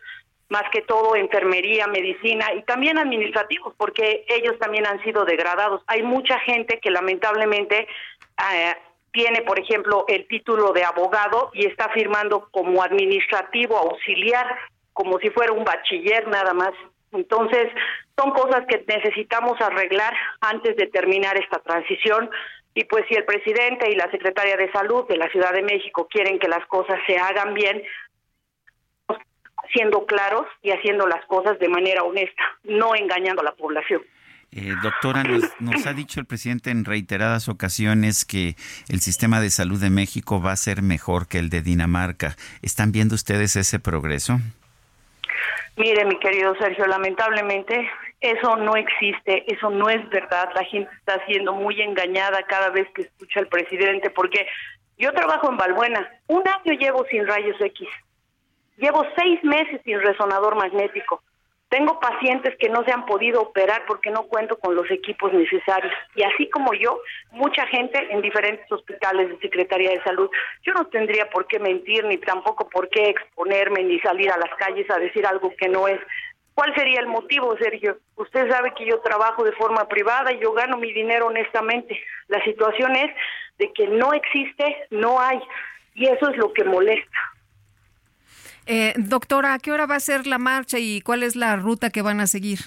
más 0.47 0.63
que 0.71 0.81
todo 0.81 1.15
enfermería, 1.15 1.87
medicina 1.87 2.53
y 2.53 2.63
también 2.63 2.97
administrativos, 2.97 3.73
porque 3.77 4.25
ellos 4.29 4.57
también 4.59 4.87
han 4.87 5.03
sido 5.03 5.25
degradados. 5.25 5.83
Hay 5.87 6.01
mucha 6.01 6.39
gente 6.39 6.79
que 6.79 6.89
lamentablemente 6.89 7.85
eh, 8.53 8.75
tiene, 9.11 9.41
por 9.41 9.59
ejemplo, 9.59 10.05
el 10.07 10.27
título 10.27 10.71
de 10.73 10.83
abogado 10.83 11.51
y 11.53 11.65
está 11.65 11.89
firmando 11.89 12.47
como 12.51 12.83
administrativo 12.83 13.77
auxiliar, 13.77 14.45
como 14.93 15.19
si 15.19 15.29
fuera 15.29 15.53
un 15.53 15.63
bachiller 15.63 16.27
nada 16.27 16.53
más. 16.53 16.71
Entonces, 17.11 17.67
son 18.17 18.31
cosas 18.31 18.65
que 18.67 18.83
necesitamos 18.87 19.59
arreglar 19.61 20.13
antes 20.41 20.75
de 20.75 20.87
terminar 20.87 21.37
esta 21.37 21.59
transición. 21.59 22.29
Y 22.75 22.83
pues 22.83 23.05
si 23.09 23.15
el 23.15 23.25
presidente 23.25 23.89
y 23.89 23.95
la 23.95 24.11
secretaria 24.11 24.55
de 24.55 24.71
Salud 24.71 25.07
de 25.07 25.17
la 25.17 25.29
Ciudad 25.29 25.53
de 25.53 25.63
México 25.63 26.07
quieren 26.09 26.37
que 26.39 26.47
las 26.47 26.65
cosas 26.67 26.99
se 27.07 27.17
hagan 27.17 27.53
bien, 27.53 27.83
siendo 29.73 30.05
claros 30.05 30.45
y 30.61 30.71
haciendo 30.71 31.07
las 31.07 31.25
cosas 31.25 31.59
de 31.59 31.69
manera 31.69 32.03
honesta, 32.03 32.43
no 32.63 32.95
engañando 32.95 33.41
a 33.41 33.45
la 33.45 33.55
población. 33.55 34.03
Eh, 34.51 34.73
doctora, 34.81 35.23
nos, 35.59 35.85
ha 35.85 35.93
dicho 35.93 36.19
el 36.19 36.25
presidente 36.25 36.71
en 36.71 36.83
reiteradas 36.83 37.49
ocasiones 37.49 38.25
que 38.25 38.55
el 38.89 38.99
sistema 38.99 39.41
de 39.41 39.51
salud 39.51 39.79
de 39.79 39.91
México 39.91 40.41
va 40.41 40.53
a 40.53 40.55
ser 40.55 40.81
mejor 40.81 41.27
que 41.27 41.37
el 41.37 41.49
de 41.49 41.61
Dinamarca. 41.61 42.35
¿Están 42.63 42.91
viendo 42.91 43.13
ustedes 43.13 43.55
ese 43.55 43.79
progreso? 43.79 44.39
Mire, 45.75 46.03
mi 46.05 46.17
querido 46.19 46.55
Sergio, 46.55 46.87
lamentablemente 46.87 47.89
eso 48.21 48.57
no 48.57 48.75
existe, 48.75 49.45
eso 49.53 49.69
no 49.69 49.89
es 49.89 50.07
verdad. 50.09 50.49
La 50.55 50.63
gente 50.65 50.89
está 50.97 51.23
siendo 51.25 51.53
muy 51.53 51.79
engañada 51.81 52.43
cada 52.43 52.69
vez 52.69 52.87
que 52.95 53.03
escucha 53.03 53.39
al 53.39 53.47
presidente, 53.47 54.09
porque 54.09 54.47
yo 54.97 55.13
trabajo 55.13 55.49
en 55.49 55.57
Balbuena, 55.57 56.09
un 56.27 56.43
año 56.47 56.77
llevo 56.77 57.05
sin 57.09 57.25
rayos 57.25 57.55
X, 57.61 57.87
llevo 58.77 59.05
seis 59.15 59.41
meses 59.43 59.79
sin 59.85 60.01
resonador 60.01 60.55
magnético. 60.55 61.21
Tengo 61.69 61.99
pacientes 61.99 62.55
que 62.57 62.67
no 62.67 62.83
se 62.83 62.91
han 62.91 63.05
podido 63.05 63.41
operar 63.41 63.83
porque 63.87 64.09
no 64.09 64.23
cuento 64.23 64.57
con 64.57 64.75
los 64.75 64.89
equipos 64.89 65.31
necesarios. 65.31 65.93
Y 66.15 66.23
así 66.23 66.49
como 66.49 66.73
yo, 66.73 66.99
mucha 67.31 67.65
gente 67.67 68.07
en 68.11 68.21
diferentes 68.21 68.69
hospitales 68.71 69.29
de 69.29 69.37
Secretaría 69.37 69.91
de 69.91 70.03
Salud. 70.03 70.29
Yo 70.63 70.73
no 70.73 70.87
tendría 70.87 71.29
por 71.29 71.45
qué 71.45 71.59
mentir, 71.59 72.03
ni 72.05 72.17
tampoco 72.17 72.67
por 72.69 72.89
qué 72.89 73.09
exponerme, 73.09 73.83
ni 73.83 73.99
salir 73.99 74.31
a 74.31 74.37
las 74.37 74.49
calles 74.55 74.89
a 74.89 74.97
decir 74.97 75.27
algo 75.27 75.53
que 75.55 75.69
no 75.69 75.87
es. 75.87 75.99
¿Cuál 76.55 76.73
sería 76.75 76.99
el 77.01 77.07
motivo, 77.07 77.55
Sergio? 77.57 77.99
Usted 78.15 78.49
sabe 78.49 78.73
que 78.73 78.85
yo 78.85 78.99
trabajo 78.99 79.43
de 79.43 79.53
forma 79.53 79.87
privada 79.87 80.33
y 80.33 80.39
yo 80.39 80.51
gano 80.53 80.75
mi 80.77 80.91
dinero 80.91 81.27
honestamente. 81.27 82.01
La 82.27 82.43
situación 82.43 82.95
es 82.95 83.15
de 83.59 83.71
que 83.73 83.87
no 83.87 84.11
existe, 84.11 84.87
no 84.89 85.21
hay. 85.21 85.39
Y 85.93 86.07
eso 86.07 86.29
es 86.29 86.37
lo 86.37 86.51
que 86.51 86.63
molesta. 86.63 87.17
Eh, 88.71 88.93
doctora, 88.97 89.55
¿a 89.55 89.57
qué 89.57 89.71
hora 89.71 89.87
va 89.87 89.95
a 89.95 89.99
ser 89.99 90.27
la 90.27 90.37
marcha 90.37 90.77
y 90.77 91.01
cuál 91.01 91.23
es 91.23 91.35
la 91.35 91.55
ruta 91.55 91.89
que 91.89 92.03
van 92.03 92.19
a 92.19 92.27
seguir? 92.27 92.59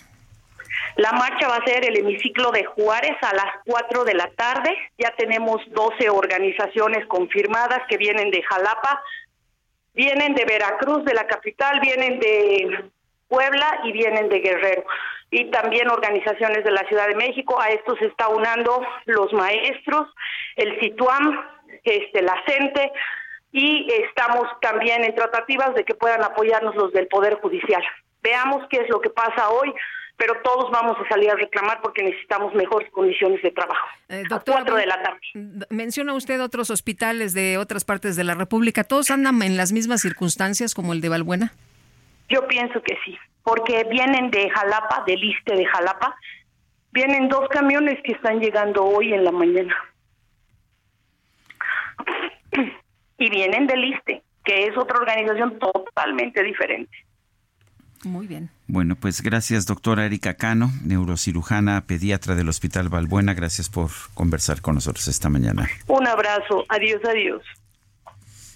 La 0.97 1.13
marcha 1.13 1.47
va 1.47 1.59
a 1.59 1.65
ser 1.65 1.89
el 1.89 1.97
hemiciclo 1.97 2.51
de 2.51 2.65
Juárez 2.65 3.17
a 3.23 3.33
las 3.33 3.63
4 3.65 4.03
de 4.03 4.15
la 4.15 4.29
tarde. 4.33 4.77
Ya 4.99 5.15
tenemos 5.17 5.61
12 5.69 6.11
organizaciones 6.11 7.07
confirmadas 7.07 7.83
que 7.89 7.99
vienen 7.99 8.33
de 8.33 8.43
Jalapa, 8.43 9.01
vienen 9.95 10.35
de 10.35 10.45
Veracruz, 10.45 11.05
de 11.05 11.15
la 11.15 11.29
capital, 11.29 11.79
vienen 11.79 12.19
de 12.19 12.91
Puebla 13.29 13.83
y 13.85 13.93
vienen 13.93 14.29
de 14.29 14.41
Guerrero. 14.41 14.85
Y 15.31 15.53
también 15.53 15.89
organizaciones 15.89 16.65
de 16.65 16.73
la 16.73 16.85
Ciudad 16.89 17.07
de 17.07 17.15
México. 17.15 17.61
A 17.61 17.69
esto 17.69 17.95
se 17.99 18.07
está 18.07 18.27
unando 18.27 18.85
los 19.05 19.33
maestros, 19.35 20.09
el 20.57 20.81
CITUAM, 20.81 21.45
este, 21.85 22.23
la 22.23 22.43
CENTE, 22.45 22.91
y 23.53 23.87
estamos 24.09 24.49
también 24.61 25.05
en 25.05 25.15
tratativas 25.15 25.75
de 25.75 25.85
que 25.85 25.95
puedan 25.95 26.25
apoyarnos 26.25 26.75
los 26.75 26.93
del 26.93 27.07
Poder 27.07 27.35
Judicial. 27.41 27.83
Veamos 28.23 28.67
qué 28.71 28.79
es 28.79 28.89
lo 28.89 29.01
que 29.01 29.11
pasa 29.11 29.51
hoy. 29.51 29.73
pero 30.17 30.35
todos 30.45 30.71
vamos 30.71 30.97
a 31.05 31.09
salir 31.09 31.31
a 31.31 31.35
reclamar 31.35 31.81
porque 31.83 32.03
necesitamos 32.05 32.55
mejores 32.55 32.89
condiciones 32.93 33.43
de 33.43 33.51
trabajo. 33.51 33.89
Eh, 34.09 34.23
cuatro 34.29 34.77
de 34.77 34.87
la 34.87 35.03
tarde. 35.03 35.19
Menciona 35.69 36.15
usted 36.15 36.41
otros 36.41 36.71
hospitales 36.71 37.35
de 37.35 37.59
otras 37.59 37.85
partes 37.85 38.15
de 38.15 38.23
la 38.23 38.35
República. 38.35 38.85
¿Todos 38.85 39.11
andan 39.11 39.43
en 39.43 39.57
las 39.57 39.73
mismas 39.73 40.01
circunstancias 40.01 40.75
como 40.75 40.93
el 40.93 41.01
de 41.01 41.09
Valbuena? 41.09 41.53
Yo 42.29 42.47
pienso 42.47 42.81
que 42.83 42.97
sí, 43.05 43.19
porque 43.43 43.85
vienen 43.91 44.31
de 44.31 44.49
Jalapa, 44.51 45.03
del 45.07 45.25
Iste 45.25 45.57
de 45.57 45.67
Jalapa, 45.67 46.15
vienen 46.93 47.29
dos 47.29 47.49
camiones 47.49 47.99
que 48.05 48.13
están 48.13 48.39
llegando 48.39 48.85
hoy 48.85 49.13
en 49.13 49.25
la 49.25 49.33
mañana. 49.33 49.77
Y 53.23 53.31
vienen 53.31 53.69
del 53.69 53.85
Iste, 53.85 54.21
que 54.45 54.67
es 54.67 54.77
otra 54.77 54.99
organización 54.99 55.57
totalmente 55.61 56.43
diferente. 56.43 56.91
Muy 58.03 58.27
bien. 58.27 58.51
Bueno, 58.67 58.97
pues 58.97 59.23
gracias, 59.23 59.65
doctora 59.65 60.05
Erika 60.07 60.35
Cano, 60.35 60.73
neurocirujana 60.85 61.85
pediatra 61.87 62.35
del 62.35 62.49
Hospital 62.49 62.89
Valbuena. 62.89 63.33
Gracias 63.33 63.69
por 63.69 63.91
conversar 64.15 64.61
con 64.61 64.75
nosotros 64.75 65.07
esta 65.07 65.29
mañana. 65.29 65.69
Un 65.87 66.05
abrazo. 66.09 66.65
Adiós, 66.69 67.01
adiós. 67.09 67.43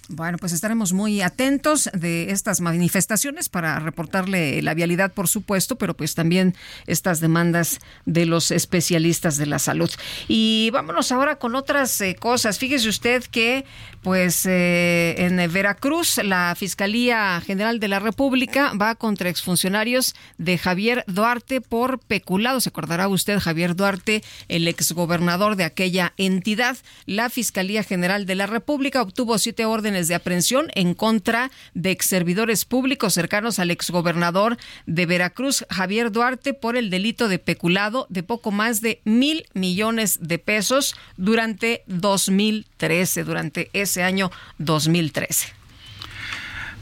Bueno, 0.08 0.38
pues 0.38 0.52
estaremos 0.52 0.92
muy 0.92 1.20
atentos 1.20 1.90
de 1.92 2.30
estas 2.30 2.60
manifestaciones 2.60 3.48
para 3.48 3.80
reportarle 3.80 4.62
la 4.62 4.72
vialidad, 4.72 5.12
por 5.12 5.26
supuesto, 5.26 5.76
pero 5.78 5.96
pues 5.96 6.14
también 6.14 6.54
estas 6.86 7.18
demandas 7.18 7.80
de 8.04 8.24
los 8.24 8.52
especialistas 8.52 9.36
de 9.36 9.46
la 9.46 9.58
salud. 9.58 9.90
Y 10.28 10.70
vámonos 10.72 11.10
ahora 11.10 11.40
con 11.40 11.56
otras 11.56 12.00
eh, 12.00 12.14
cosas. 12.14 12.60
Fíjese 12.60 12.88
usted 12.88 13.24
que, 13.24 13.64
pues, 14.02 14.46
eh, 14.46 15.16
en 15.18 15.52
Veracruz, 15.52 16.18
la 16.18 16.54
Fiscalía 16.56 17.42
General 17.44 17.80
de 17.80 17.88
la 17.88 17.98
República 17.98 18.74
va 18.80 18.94
contra 18.94 19.28
exfuncionarios 19.28 20.14
de 20.38 20.56
Javier 20.56 21.02
Duarte 21.08 21.60
por 21.60 21.98
peculado. 21.98 22.60
Se 22.60 22.68
acordará 22.68 23.08
usted, 23.08 23.40
Javier 23.40 23.74
Duarte, 23.74 24.22
el 24.46 24.68
exgobernador 24.68 25.56
de 25.56 25.64
aquella 25.64 26.12
entidad. 26.16 26.76
La 27.06 27.28
Fiscalía 27.28 27.82
General 27.82 28.24
de 28.24 28.36
la 28.36 28.46
República 28.46 29.02
obtuvo 29.02 29.36
siete 29.38 29.64
órdenes 29.64 29.95
de 30.02 30.14
aprehensión 30.14 30.68
en 30.74 30.94
contra 30.94 31.50
de 31.74 31.90
ex 31.90 32.06
servidores 32.06 32.64
públicos 32.64 33.14
cercanos 33.14 33.58
al 33.58 33.70
exgobernador 33.70 34.58
de 34.86 35.06
Veracruz, 35.06 35.64
Javier 35.70 36.12
Duarte, 36.12 36.54
por 36.54 36.76
el 36.76 36.90
delito 36.90 37.28
de 37.28 37.38
peculado 37.38 38.06
de 38.10 38.22
poco 38.22 38.50
más 38.50 38.80
de 38.80 39.00
mil 39.04 39.46
millones 39.54 40.18
de 40.20 40.38
pesos 40.38 40.94
durante 41.16 41.82
2013, 41.86 43.24
durante 43.24 43.70
ese 43.72 44.02
año 44.02 44.30
2013. 44.58 45.48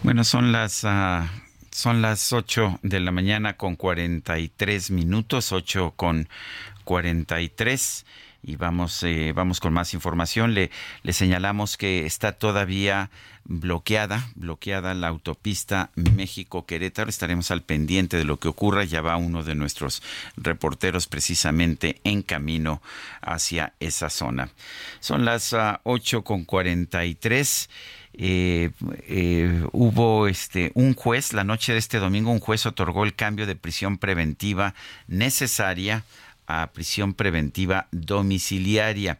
Bueno, 0.02 0.24
son 0.24 0.52
las... 0.52 0.84
Uh... 0.84 1.44
Son 1.74 2.02
las 2.02 2.32
8 2.32 2.78
de 2.84 3.00
la 3.00 3.10
mañana 3.10 3.56
con 3.56 3.74
43 3.74 4.92
minutos, 4.92 5.50
8 5.50 5.94
con 5.96 6.28
43 6.84 8.06
y 8.44 8.56
vamos, 8.56 9.02
eh, 9.02 9.32
vamos 9.34 9.60
con 9.60 9.72
más 9.72 9.94
información. 9.94 10.54
Le, 10.54 10.70
le 11.02 11.12
señalamos 11.12 11.76
que 11.76 12.04
está 12.04 12.32
todavía 12.32 13.10
bloqueada, 13.44 14.28
bloqueada 14.34 14.94
la 14.94 15.08
autopista 15.08 15.90
México-Querétaro. 15.94 17.10
Estaremos 17.10 17.50
al 17.50 17.62
pendiente 17.62 18.16
de 18.16 18.24
lo 18.24 18.38
que 18.38 18.48
ocurra. 18.48 18.84
Ya 18.84 19.00
va 19.00 19.16
uno 19.16 19.42
de 19.42 19.54
nuestros 19.54 20.02
reporteros 20.36 21.06
precisamente 21.06 22.00
en 22.04 22.22
camino 22.22 22.82
hacia 23.20 23.74
esa 23.80 24.10
zona. 24.10 24.50
Son 25.00 25.24
las 25.24 25.52
uh, 25.52 25.78
ocho 25.84 26.22
con 26.22 26.44
43. 26.44 27.70
Eh, 28.16 28.70
eh, 29.08 29.66
hubo 29.72 30.28
este 30.28 30.70
un 30.74 30.94
juez 30.94 31.32
la 31.32 31.42
noche 31.42 31.72
de 31.72 31.80
este 31.80 31.98
domingo 31.98 32.30
un 32.30 32.38
juez 32.38 32.64
otorgó 32.64 33.02
el 33.02 33.16
cambio 33.16 33.44
de 33.44 33.56
prisión 33.56 33.98
preventiva 33.98 34.76
necesaria 35.08 36.04
a 36.46 36.68
prisión 36.72 37.14
preventiva 37.14 37.88
domiciliaria 37.90 39.18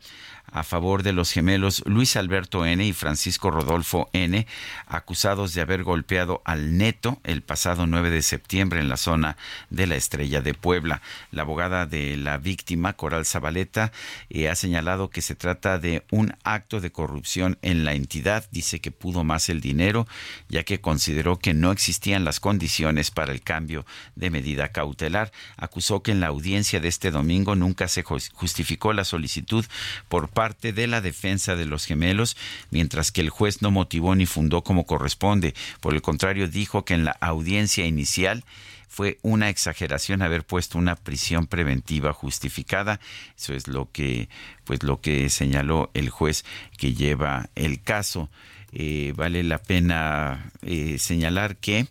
a 0.54 0.62
favor 0.62 1.02
de 1.02 1.12
los 1.12 1.32
gemelos 1.32 1.82
Luis 1.84 2.16
Alberto 2.16 2.64
N. 2.64 2.86
y 2.86 2.92
Francisco 2.92 3.50
Rodolfo 3.50 4.08
N., 4.12 4.46
acusados 4.86 5.52
de 5.52 5.60
haber 5.60 5.82
golpeado 5.82 6.42
al 6.44 6.78
neto 6.78 7.20
el 7.24 7.42
pasado 7.42 7.88
9 7.88 8.08
de 8.08 8.22
septiembre 8.22 8.78
en 8.78 8.88
la 8.88 8.96
zona 8.96 9.36
de 9.70 9.88
la 9.88 9.96
Estrella 9.96 10.42
de 10.42 10.54
Puebla. 10.54 11.02
La 11.32 11.42
abogada 11.42 11.86
de 11.86 12.16
la 12.16 12.38
víctima, 12.38 12.92
Coral 12.92 13.26
Zabaleta, 13.26 13.90
eh, 14.30 14.48
ha 14.48 14.54
señalado 14.54 15.10
que 15.10 15.22
se 15.22 15.34
trata 15.34 15.80
de 15.80 16.04
un 16.12 16.36
acto 16.44 16.80
de 16.80 16.92
corrupción 16.92 17.58
en 17.62 17.84
la 17.84 17.94
entidad. 17.94 18.48
Dice 18.52 18.80
que 18.80 18.92
pudo 18.92 19.24
más 19.24 19.48
el 19.48 19.60
dinero, 19.60 20.06
ya 20.48 20.62
que 20.62 20.80
consideró 20.80 21.40
que 21.40 21.52
no 21.52 21.72
existían 21.72 22.24
las 22.24 22.38
condiciones 22.38 23.10
para 23.10 23.32
el 23.32 23.42
cambio 23.42 23.84
de 24.14 24.30
medida 24.30 24.68
cautelar. 24.68 25.32
Acusó 25.56 26.04
que 26.04 26.12
en 26.12 26.20
la 26.20 26.28
audiencia 26.28 26.78
de 26.78 26.86
este 26.86 27.10
domingo 27.10 27.56
nunca 27.56 27.88
se 27.88 28.04
justificó 28.04 28.92
la 28.92 29.02
solicitud 29.02 29.64
por 30.08 30.28
parte 30.28 30.43
parte 30.44 30.74
de 30.74 30.86
la 30.86 31.00
defensa 31.00 31.56
de 31.56 31.64
los 31.64 31.86
gemelos, 31.86 32.36
mientras 32.70 33.10
que 33.10 33.22
el 33.22 33.30
juez 33.30 33.62
no 33.62 33.70
motivó 33.70 34.14
ni 34.14 34.26
fundó 34.26 34.62
como 34.62 34.84
corresponde. 34.84 35.54
Por 35.80 35.94
el 35.94 36.02
contrario, 36.02 36.48
dijo 36.48 36.84
que 36.84 36.92
en 36.92 37.06
la 37.06 37.12
audiencia 37.12 37.86
inicial 37.86 38.44
fue 38.86 39.18
una 39.22 39.48
exageración 39.48 40.20
haber 40.20 40.44
puesto 40.44 40.76
una 40.76 40.96
prisión 40.96 41.46
preventiva 41.46 42.12
justificada. 42.12 43.00
Eso 43.38 43.54
es 43.54 43.68
lo 43.68 43.90
que, 43.90 44.28
pues, 44.64 44.82
lo 44.82 45.00
que 45.00 45.30
señaló 45.30 45.90
el 45.94 46.10
juez 46.10 46.44
que 46.76 46.92
lleva 46.92 47.48
el 47.54 47.82
caso. 47.82 48.28
Eh, 48.76 49.12
vale 49.14 49.44
la 49.44 49.58
pena 49.58 50.50
eh, 50.62 50.98
señalar 50.98 51.56
que 51.58 51.86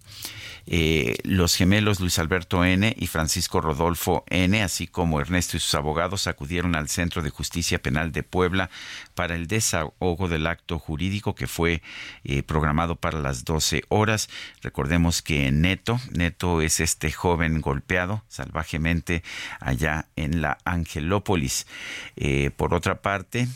eh, 0.65 1.15
los 1.23 1.55
gemelos 1.55 2.01
Luis 2.01 2.19
Alberto 2.19 2.65
N. 2.65 2.93
y 2.99 3.07
Francisco 3.07 3.61
Rodolfo 3.61 4.25
N., 4.27 4.61
así 4.61 4.87
como 4.87 5.21
Ernesto 5.21 5.55
y 5.55 5.61
sus 5.61 5.75
abogados, 5.75 6.27
acudieron 6.27 6.75
al 6.75 6.89
Centro 6.89 7.21
de 7.21 7.29
Justicia 7.29 7.81
Penal 7.81 8.11
de 8.11 8.23
Puebla 8.23 8.69
para 9.15 9.35
el 9.35 9.47
desahogo 9.47 10.27
del 10.27 10.45
acto 10.45 10.77
jurídico 10.77 11.35
que 11.35 11.47
fue 11.47 11.81
programado 12.45 12.97
para 12.97 13.19
las 13.19 13.45
12 13.45 13.83
horas. 13.87 14.29
Recordemos 14.61 15.21
que 15.21 15.51
Neto, 15.51 15.99
Neto 16.11 16.61
es 16.61 16.81
este 16.81 17.11
joven 17.11 17.61
golpeado 17.61 18.23
salvajemente 18.27 19.23
allá 19.59 20.07
en 20.17 20.41
la 20.41 20.57
Angelópolis. 20.65 21.65
Por 22.55 22.73
otra 22.73 23.01
parte, 23.01 23.47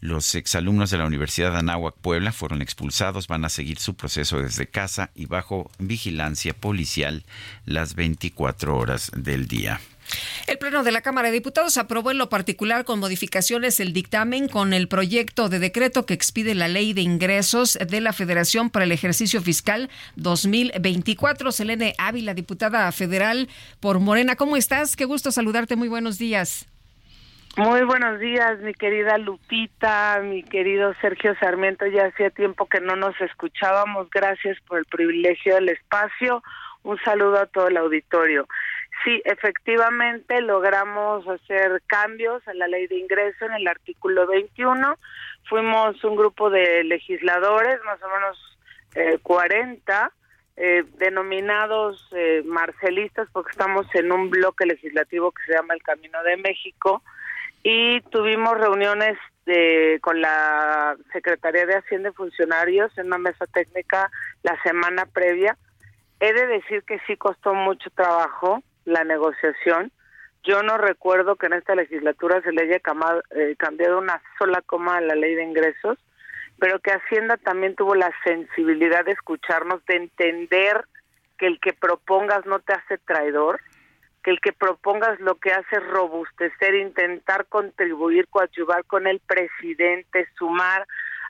los 0.00 0.34
exalumnos 0.34 0.90
de 0.90 0.98
la 0.98 1.06
Universidad 1.06 1.52
de 1.52 1.58
Anáhuac 1.58 1.96
Puebla 1.96 2.32
fueron 2.32 2.62
expulsados, 2.62 3.26
van 3.26 3.44
a 3.44 3.48
seguir 3.48 3.78
su 3.78 3.94
proceso 3.94 4.40
desde 4.40 4.68
casa 4.68 5.10
y 5.14 5.26
bajo 5.26 5.70
vigilancia 5.78 6.54
policial 6.54 7.24
las 7.64 7.94
24 7.94 8.76
horas 8.76 9.10
del 9.16 9.48
día. 9.48 9.80
El 10.46 10.58
Pleno 10.58 10.84
de 10.84 10.92
la 10.92 11.02
Cámara 11.02 11.28
de 11.28 11.34
Diputados 11.34 11.76
aprobó 11.76 12.10
en 12.10 12.18
lo 12.18 12.28
particular 12.28 12.84
con 12.84 12.98
modificaciones 12.98 13.78
el 13.80 13.92
dictamen 13.92 14.48
con 14.48 14.72
el 14.72 14.88
proyecto 14.88 15.48
de 15.48 15.58
decreto 15.58 16.06
que 16.06 16.14
expide 16.14 16.54
la 16.54 16.68
Ley 16.68 16.92
de 16.94 17.02
Ingresos 17.02 17.78
de 17.86 18.00
la 18.00 18.12
Federación 18.12 18.70
para 18.70 18.84
el 18.84 18.92
ejercicio 18.92 19.42
fiscal 19.42 19.90
2024. 20.16 21.52
Selene 21.52 21.94
Ávila, 21.98 22.32
diputada 22.34 22.90
federal 22.92 23.48
por 23.80 24.00
Morena. 24.00 24.36
¿Cómo 24.36 24.56
estás? 24.56 24.96
Qué 24.96 25.04
gusto 25.04 25.30
saludarte. 25.30 25.76
Muy 25.76 25.88
buenos 25.88 26.18
días. 26.18 26.66
Muy 27.58 27.82
buenos 27.82 28.20
días, 28.20 28.60
mi 28.60 28.72
querida 28.72 29.18
Lupita, 29.18 30.20
mi 30.22 30.44
querido 30.44 30.94
Sergio 31.00 31.34
Sarmiento. 31.40 31.86
Ya 31.86 32.06
hacía 32.06 32.30
tiempo 32.30 32.66
que 32.66 32.78
no 32.78 32.94
nos 32.94 33.20
escuchábamos. 33.20 34.08
Gracias 34.10 34.56
por 34.68 34.78
el 34.78 34.84
privilegio 34.84 35.56
del 35.56 35.70
espacio. 35.70 36.40
Un 36.84 37.00
saludo 37.00 37.40
a 37.40 37.46
todo 37.46 37.66
el 37.66 37.76
auditorio. 37.76 38.46
Sí, 39.02 39.20
efectivamente 39.24 40.40
logramos 40.40 41.26
hacer 41.26 41.82
cambios 41.88 42.46
a 42.46 42.54
la 42.54 42.68
ley 42.68 42.86
de 42.86 42.96
ingreso 42.96 43.46
en 43.46 43.54
el 43.54 43.66
artículo 43.66 44.28
21. 44.28 44.96
Fuimos 45.48 46.04
un 46.04 46.14
grupo 46.14 46.50
de 46.50 46.84
legisladores, 46.84 47.80
más 47.84 48.00
o 48.04 48.08
menos 48.08 48.58
eh, 48.94 49.18
40, 49.20 50.12
eh, 50.58 50.84
denominados 50.98 52.06
eh, 52.12 52.40
marcelistas, 52.46 53.28
porque 53.32 53.50
estamos 53.50 53.92
en 53.96 54.12
un 54.12 54.30
bloque 54.30 54.64
legislativo 54.64 55.32
que 55.32 55.42
se 55.42 55.54
llama 55.54 55.74
el 55.74 55.82
Camino 55.82 56.22
de 56.22 56.36
México 56.36 57.02
y 57.62 58.00
tuvimos 58.02 58.58
reuniones 58.58 59.18
de, 59.46 59.98
con 60.02 60.20
la 60.20 60.96
Secretaría 61.12 61.66
de 61.66 61.76
Hacienda 61.76 62.10
y 62.10 62.12
Funcionarios 62.12 62.96
en 62.98 63.06
una 63.06 63.18
mesa 63.18 63.46
técnica 63.46 64.10
la 64.42 64.60
semana 64.62 65.06
previa. 65.06 65.56
He 66.20 66.32
de 66.32 66.46
decir 66.46 66.82
que 66.84 66.98
sí 67.06 67.16
costó 67.16 67.54
mucho 67.54 67.90
trabajo 67.90 68.62
la 68.84 69.04
negociación. 69.04 69.92
Yo 70.44 70.62
no 70.62 70.78
recuerdo 70.78 71.36
que 71.36 71.46
en 71.46 71.54
esta 71.54 71.74
legislatura 71.74 72.40
se 72.42 72.52
le 72.52 72.62
haya 72.62 72.80
eh, 73.34 73.56
cambiado 73.58 73.98
una 73.98 74.20
sola 74.38 74.62
coma 74.62 74.98
a 74.98 75.00
la 75.00 75.14
ley 75.14 75.34
de 75.34 75.44
ingresos, 75.44 75.98
pero 76.58 76.80
que 76.80 76.92
Hacienda 76.92 77.36
también 77.36 77.74
tuvo 77.74 77.94
la 77.94 78.12
sensibilidad 78.24 79.04
de 79.04 79.12
escucharnos, 79.12 79.84
de 79.86 79.96
entender 79.96 80.84
que 81.38 81.46
el 81.46 81.60
que 81.60 81.72
propongas 81.72 82.44
no 82.46 82.58
te 82.58 82.72
hace 82.72 82.98
traidor, 82.98 83.60
que 84.22 84.30
el 84.30 84.40
que 84.40 84.52
propongas 84.52 85.20
lo 85.20 85.36
que 85.36 85.52
hace 85.52 85.76
es 85.76 85.86
robustecer, 85.86 86.74
intentar 86.74 87.46
contribuir, 87.46 88.26
coadyuvar 88.28 88.84
con 88.84 89.06
el 89.06 89.20
presidente, 89.20 90.28
sumar 90.36 90.86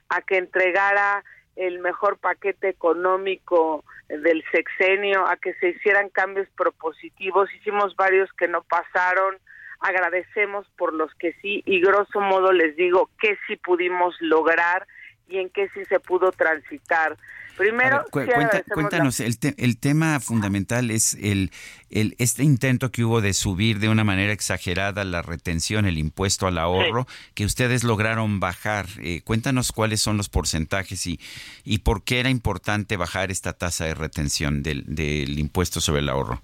a 0.09 0.21
que 0.21 0.37
entregara 0.37 1.23
el 1.55 1.79
mejor 1.79 2.17
paquete 2.17 2.69
económico 2.69 3.83
del 4.07 4.43
sexenio, 4.51 5.27
a 5.27 5.37
que 5.37 5.53
se 5.55 5.69
hicieran 5.69 6.09
cambios 6.09 6.47
propositivos. 6.55 7.53
Hicimos 7.55 7.95
varios 7.95 8.31
que 8.33 8.47
no 8.47 8.63
pasaron. 8.63 9.37
Agradecemos 9.81 10.67
por 10.77 10.93
los 10.93 11.13
que 11.15 11.33
sí 11.41 11.61
y 11.65 11.79
grosso 11.79 12.19
modo 12.19 12.51
les 12.51 12.75
digo 12.75 13.09
que 13.19 13.37
sí 13.47 13.55
pudimos 13.55 14.15
lograr 14.19 14.87
y 15.27 15.37
en 15.37 15.49
qué 15.49 15.69
sí 15.69 15.85
se 15.85 15.99
pudo 15.99 16.31
transitar. 16.31 17.17
Primero, 17.59 18.05
cuéntanos, 18.09 19.19
el, 19.19 19.35
el, 19.57 19.77
tema 19.77 20.21
fundamental 20.21 20.91
es 20.91 21.15
el, 21.15 21.51
el, 21.89 22.15
este 22.17 22.41
intento 22.41 22.89
que 22.89 23.03
hubo 23.03 23.19
de 23.19 23.33
subir 23.33 23.79
de 23.79 23.89
una 23.89 24.05
manera 24.05 24.31
exagerada 24.31 25.03
la 25.03 25.21
retención, 25.21 25.85
el 25.85 25.97
impuesto 25.97 26.47
al 26.47 26.57
ahorro, 26.57 27.05
que 27.35 27.43
ustedes 27.43 27.83
lograron 27.83 28.39
bajar. 28.39 28.85
Eh, 29.01 29.23
cuéntanos 29.25 29.73
cuáles 29.73 29.99
son 29.99 30.15
los 30.15 30.29
porcentajes 30.29 31.05
y, 31.05 31.19
y 31.65 31.79
por 31.79 32.05
qué 32.05 32.21
era 32.21 32.29
importante 32.29 32.95
bajar 32.95 33.29
esta 33.29 33.51
tasa 33.51 33.83
de 33.83 33.93
retención 33.93 34.63
del, 34.63 34.85
del 34.87 35.37
impuesto 35.37 35.81
sobre 35.81 35.99
el 35.99 36.07
ahorro. 36.07 36.41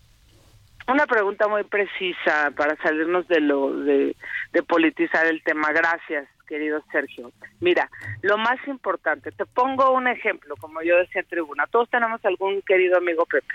Una 0.85 1.07
pregunta 1.07 1.47
muy 1.47 1.63
precisa 1.63 2.51
para 2.57 2.75
salirnos 2.83 3.25
de 3.29 3.39
lo 3.39 3.73
de, 3.73 4.17
de 4.51 4.63
politizar 4.63 5.27
el 5.27 5.41
tema. 5.43 5.71
Gracias 5.71 6.27
querido 6.45 6.84
Sergio. 6.91 7.31
Mira, 7.59 7.89
lo 8.22 8.38
más 8.38 8.57
importante, 8.67 9.31
te 9.31 9.45
pongo 9.45 9.91
un 9.91 10.07
ejemplo, 10.07 10.55
como 10.57 10.81
yo 10.81 10.97
decía 10.97 11.22
en 11.22 11.27
tribuna, 11.27 11.67
todos 11.67 11.89
tenemos 11.89 12.23
algún 12.26 12.61
querido 12.61 12.97
amigo 12.97 13.26
Pepe. 13.26 13.53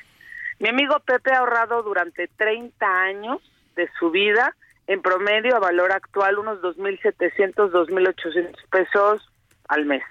Mi 0.59 0.69
amigo 0.69 1.01
Pepe 1.01 1.33
ha 1.33 1.39
ahorrado 1.39 1.83
durante 1.83 2.29
30 2.29 2.87
años 2.87 3.41
de 3.77 3.89
su 3.99 4.11
vida, 4.11 4.55
en 4.87 5.03
promedio 5.03 5.57
a 5.57 5.61
valor 5.61 5.93
actual, 5.93 6.39
unos 6.39 6.61
2.700, 6.61 7.71
2.800 7.71 8.57
pesos 8.71 9.31
al 9.69 9.87
mes. 9.87 10.03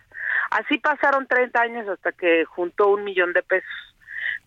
Así 0.51 0.80
pasaron 0.80 1.27
30 1.27 1.61
años 1.61 1.88
hasta 1.88 2.11
que 2.11 2.45
juntó 2.45 2.88
un 2.88 3.03
millón 3.03 3.34
de 3.34 3.43
pesos. 3.43 3.89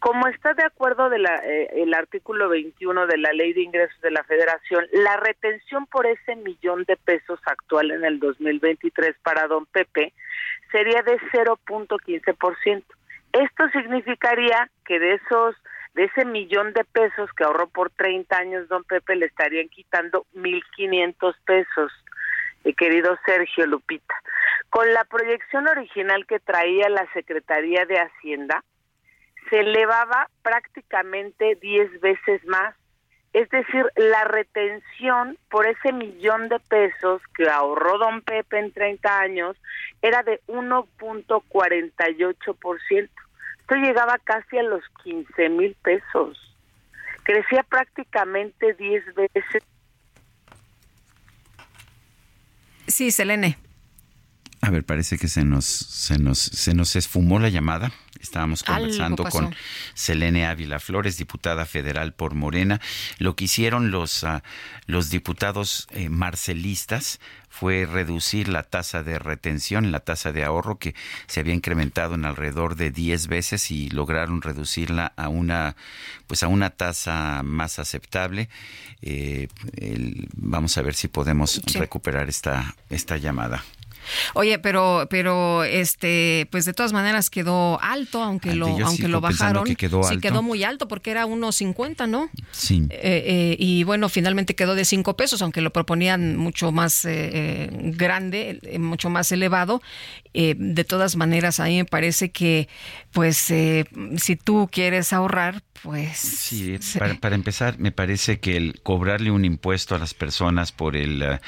Como 0.02 0.26
está 0.26 0.52
de 0.54 0.64
acuerdo 0.64 1.10
de 1.10 1.20
la, 1.20 1.36
eh, 1.44 1.80
el 1.80 1.94
artículo 1.94 2.48
21 2.48 3.06
de 3.06 3.18
la 3.18 3.32
Ley 3.32 3.52
de 3.52 3.62
Ingresos 3.62 4.00
de 4.00 4.10
la 4.10 4.24
Federación, 4.24 4.84
la 4.90 5.16
retención 5.18 5.86
por 5.86 6.06
ese 6.06 6.34
millón 6.34 6.82
de 6.88 6.96
pesos 6.96 7.38
actual 7.46 7.92
en 7.92 8.04
el 8.04 8.18
2023 8.18 9.14
para 9.22 9.46
don 9.46 9.64
Pepe 9.66 10.12
sería 10.72 11.02
de 11.02 11.20
0.15%. 11.32 12.82
Esto 13.32 13.68
significaría 13.68 14.68
que 14.84 14.98
de 14.98 15.14
esos 15.14 15.54
de 15.94 16.06
ese 16.06 16.24
millón 16.24 16.72
de 16.72 16.82
pesos 16.82 17.30
que 17.34 17.44
ahorró 17.44 17.68
por 17.68 17.90
30 17.90 18.36
años 18.36 18.68
don 18.68 18.82
Pepe 18.82 19.14
le 19.14 19.26
estarían 19.26 19.68
quitando 19.68 20.26
1.500 20.34 21.36
pesos, 21.46 21.92
querido 22.76 23.16
Sergio 23.24 23.66
Lupita. 23.68 24.16
Con 24.68 24.92
la 24.92 25.04
proyección 25.04 25.68
original 25.68 26.26
que 26.26 26.40
traía 26.40 26.88
la 26.88 27.06
Secretaría 27.12 27.86
de 27.86 28.00
Hacienda, 28.00 28.64
se 29.52 29.60
elevaba 29.60 30.28
prácticamente 30.42 31.56
10 31.60 32.00
veces 32.00 32.42
más. 32.46 32.74
Es 33.34 33.50
decir, 33.50 33.84
la 33.96 34.24
retención 34.24 35.36
por 35.50 35.66
ese 35.66 35.92
millón 35.92 36.48
de 36.48 36.58
pesos 36.58 37.20
que 37.36 37.50
ahorró 37.50 37.98
don 37.98 38.22
Pepe 38.22 38.58
en 38.58 38.72
30 38.72 39.20
años 39.20 39.54
era 40.00 40.22
de 40.22 40.40
1.48%. 40.46 43.10
Esto 43.60 43.74
llegaba 43.74 44.16
casi 44.24 44.56
a 44.56 44.62
los 44.62 44.82
15 45.04 45.50
mil 45.50 45.76
pesos. 45.82 46.38
Crecía 47.22 47.62
prácticamente 47.62 48.72
10 48.72 49.04
veces. 49.14 49.62
Sí, 52.86 53.10
Selene. 53.10 53.58
A 54.62 54.70
ver, 54.70 54.84
parece 54.84 55.18
que 55.18 55.28
se 55.28 55.44
nos, 55.44 55.66
se 55.66 56.18
nos, 56.18 56.38
se 56.38 56.72
nos 56.72 56.96
esfumó 56.96 57.38
la 57.38 57.50
llamada. 57.50 57.92
Estábamos 58.22 58.62
conversando 58.62 59.24
con 59.24 59.54
Selene 59.94 60.46
Ávila 60.46 60.78
Flores, 60.78 61.18
diputada 61.18 61.66
federal 61.66 62.14
por 62.14 62.34
Morena. 62.34 62.80
Lo 63.18 63.34
que 63.34 63.44
hicieron 63.44 63.90
los, 63.90 64.22
ah, 64.22 64.44
los 64.86 65.10
diputados 65.10 65.88
eh, 65.90 66.08
marcelistas 66.08 67.18
fue 67.48 67.84
reducir 67.84 68.48
la 68.48 68.62
tasa 68.62 69.02
de 69.02 69.18
retención, 69.18 69.90
la 69.90 70.00
tasa 70.00 70.30
de 70.30 70.44
ahorro 70.44 70.78
que 70.78 70.94
se 71.26 71.40
había 71.40 71.52
incrementado 71.52 72.14
en 72.14 72.24
alrededor 72.24 72.76
de 72.76 72.92
10 72.92 73.26
veces 73.26 73.72
y 73.72 73.90
lograron 73.90 74.40
reducirla 74.40 75.12
a 75.16 75.28
una 75.28 75.74
pues 76.28 76.44
a 76.44 76.48
una 76.48 76.70
tasa 76.70 77.42
más 77.42 77.80
aceptable. 77.80 78.48
Eh, 79.02 79.48
vamos 80.36 80.78
a 80.78 80.82
ver 80.82 80.94
si 80.94 81.08
podemos 81.08 81.60
recuperar 81.74 82.28
esta 82.28 82.76
esta 82.88 83.16
llamada. 83.16 83.64
Oye, 84.34 84.58
pero, 84.58 85.06
pero, 85.10 85.64
este, 85.64 86.48
pues 86.50 86.64
de 86.64 86.72
todas 86.72 86.92
maneras 86.92 87.30
quedó 87.30 87.80
alto, 87.82 88.22
aunque 88.22 88.54
lo, 88.54 88.66
aunque 88.66 89.08
lo 89.08 89.20
bajaron. 89.20 89.66
sí 89.66 89.76
quedó 89.76 90.42
muy 90.42 90.64
alto 90.64 90.88
porque 90.88 91.10
era 91.10 91.26
unos 91.26 91.56
50, 91.56 92.06
¿no? 92.06 92.30
Sí. 92.50 92.86
Eh, 92.90 92.98
eh, 93.00 93.56
y 93.58 93.84
bueno, 93.84 94.08
finalmente 94.08 94.54
quedó 94.54 94.74
de 94.74 94.84
5 94.84 95.16
pesos, 95.16 95.42
aunque 95.42 95.60
lo 95.60 95.72
proponían 95.72 96.36
mucho 96.36 96.72
más 96.72 97.04
eh, 97.04 97.68
grande, 97.72 98.60
mucho 98.78 99.10
más 99.10 99.32
elevado. 99.32 99.82
de 100.32 100.84
todas 100.84 101.16
maneras, 101.16 101.60
a 101.60 101.64
mí 101.64 101.76
me 101.78 101.84
parece 101.84 102.30
que, 102.30 102.68
pues, 103.12 103.36
si 103.36 104.36
tú 104.36 104.68
quieres 104.70 105.12
ahorrar, 105.12 105.62
pues. 105.82 106.18
Sí, 106.18 106.78
Para, 107.20 107.34
empezar, 107.34 107.78
me 107.78 107.92
parece 107.92 108.38
que 108.38 108.56
el 108.56 108.80
cobrarle 108.82 109.30
un 109.30 109.44
impuesto 109.44 109.94
a 109.94 109.98
las 109.98 110.14
personas 110.14 110.72
por 110.72 110.96
el, 110.96 111.40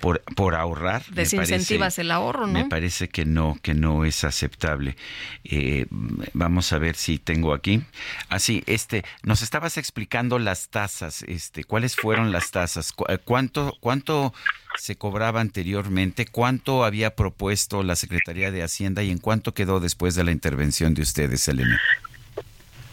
por, 0.00 0.22
por 0.36 0.54
ahorrar. 0.54 1.04
Desincentivas 1.10 1.98
el 1.98 2.10
ahorro, 2.10 2.46
¿no? 2.46 2.52
Me 2.52 2.64
parece 2.66 3.08
que 3.08 3.24
no, 3.24 3.58
que 3.62 3.74
no 3.74 4.04
es 4.04 4.24
aceptable. 4.24 4.96
Eh, 5.44 5.86
vamos 6.32 6.72
a 6.72 6.78
ver 6.78 6.96
si 6.96 7.18
tengo 7.18 7.54
aquí. 7.54 7.82
Así, 8.28 8.62
ah, 8.66 8.70
este, 8.72 9.04
nos 9.22 9.42
estabas 9.42 9.76
explicando 9.76 10.38
las 10.38 10.68
tasas, 10.68 11.22
este, 11.24 11.64
¿cuáles 11.64 11.96
fueron 11.96 12.32
las 12.32 12.50
tasas? 12.50 12.94
Eh, 13.08 13.18
¿Cuánto, 13.24 13.76
cuánto 13.80 14.32
se 14.78 14.96
cobraba 14.96 15.40
anteriormente? 15.40 16.26
¿Cuánto 16.26 16.84
había 16.84 17.14
propuesto 17.14 17.82
la 17.82 17.96
Secretaría 17.96 18.50
de 18.50 18.62
Hacienda 18.62 19.02
y 19.02 19.10
en 19.10 19.18
cuánto 19.18 19.54
quedó 19.54 19.80
después 19.80 20.14
de 20.14 20.24
la 20.24 20.32
intervención 20.32 20.94
de 20.94 21.02
ustedes, 21.02 21.46
Elena? 21.48 21.80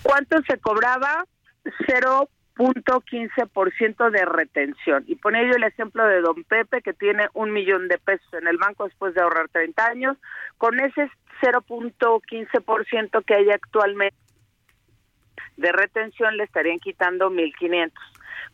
¿Cuánto 0.03 0.41
se 0.43 0.57
cobraba? 0.57 1.25
Cero 1.85 2.29
punto 2.55 3.01
ciento 3.77 4.11
de 4.11 4.25
retención. 4.25 5.05
Y 5.07 5.15
pone 5.15 5.47
yo 5.47 5.53
el 5.55 5.63
ejemplo 5.63 6.05
de 6.05 6.19
don 6.19 6.43
Pepe, 6.43 6.81
que 6.81 6.91
tiene 6.93 7.29
un 7.33 7.53
millón 7.53 7.87
de 7.87 7.97
pesos 7.97 8.33
en 8.33 8.47
el 8.47 8.57
banco 8.57 8.83
después 8.83 9.13
de 9.13 9.21
ahorrar 9.21 9.47
30 9.47 9.85
años. 9.85 10.17
Con 10.57 10.77
ese 10.81 11.09
0.15% 11.41 13.23
que 13.23 13.33
hay 13.33 13.49
actualmente 13.49 14.17
de 15.55 15.71
retención, 15.71 16.35
le 16.35 16.43
estarían 16.43 16.79
quitando 16.79 17.29
1.500. 17.29 17.91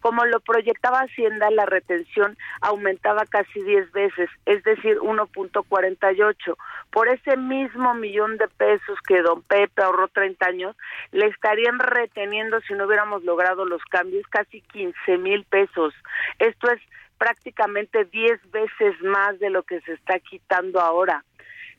Como 0.05 0.23
lo 0.25 0.39
proyectaba 0.39 0.99
Hacienda, 0.99 1.49
la 1.49 1.65
retención 1.65 2.37
aumentaba 2.61 3.25
casi 3.25 3.59
10 3.59 3.91
veces, 3.91 4.29
es 4.45 4.63
decir, 4.63 4.99
1.48. 4.99 6.55
Por 6.91 7.07
ese 7.07 7.35
mismo 7.37 7.95
millón 7.95 8.37
de 8.37 8.47
pesos 8.47 8.99
que 9.07 9.23
don 9.23 9.41
Pepe 9.41 9.81
ahorró 9.81 10.07
30 10.09 10.45
años, 10.45 10.75
le 11.11 11.25
estarían 11.25 11.79
reteniendo, 11.79 12.61
si 12.67 12.75
no 12.75 12.85
hubiéramos 12.85 13.23
logrado 13.23 13.65
los 13.65 13.83
cambios, 13.85 14.27
casi 14.27 14.61
15 14.61 15.17
mil 15.17 15.43
pesos. 15.45 15.95
Esto 16.37 16.69
es 16.69 16.79
prácticamente 17.17 18.05
10 18.05 18.51
veces 18.51 19.01
más 19.01 19.39
de 19.39 19.49
lo 19.49 19.63
que 19.63 19.81
se 19.81 19.93
está 19.93 20.19
quitando 20.19 20.81
ahora. 20.81 21.25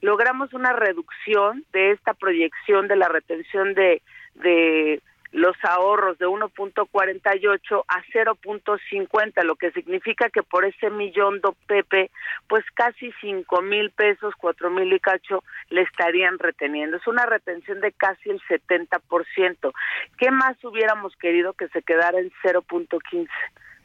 Logramos 0.01 0.53
una 0.53 0.73
reducción 0.73 1.65
de 1.73 1.93
esta 1.93 2.13
proyección 2.13 2.89
de 2.89 2.97
la 2.97 3.09
retención 3.09 3.75
de, 3.75 4.03
de 4.35 5.01
los 5.33 5.57
ahorros 5.63 6.19
de 6.19 6.27
1.48 6.27 7.85
a 7.89 8.03
0.50, 8.13 9.43
lo 9.45 9.57
que 9.57 9.73
significa 9.73 10.31
que 10.31 10.43
por 10.43 10.65
ese 10.65 10.91
millón 10.91 11.41
de 11.41 11.51
Pepe, 11.67 12.11
pues 12.49 12.65
casi 12.75 13.13
5 13.21 13.63
mil 13.63 13.91
pesos, 13.91 14.35
4 14.39 14.71
mil 14.71 14.93
y 14.93 15.01
cacho, 15.01 15.43
le 15.71 15.83
estarían 15.83 16.39
reteniendo. 16.39 16.97
Es 16.97 17.07
una 17.07 17.27
retención 17.27 17.81
de 17.81 17.93
casi 17.93 18.31
el 18.31 18.41
70%. 18.43 19.73
¿Qué 20.19 20.31
más 20.31 20.63
hubiéramos 20.65 21.15
querido 21.17 21.53
que 21.53 21.69
se 21.69 21.83
quedara 21.83 22.19
en 22.19 22.31
0.15? 22.43 23.29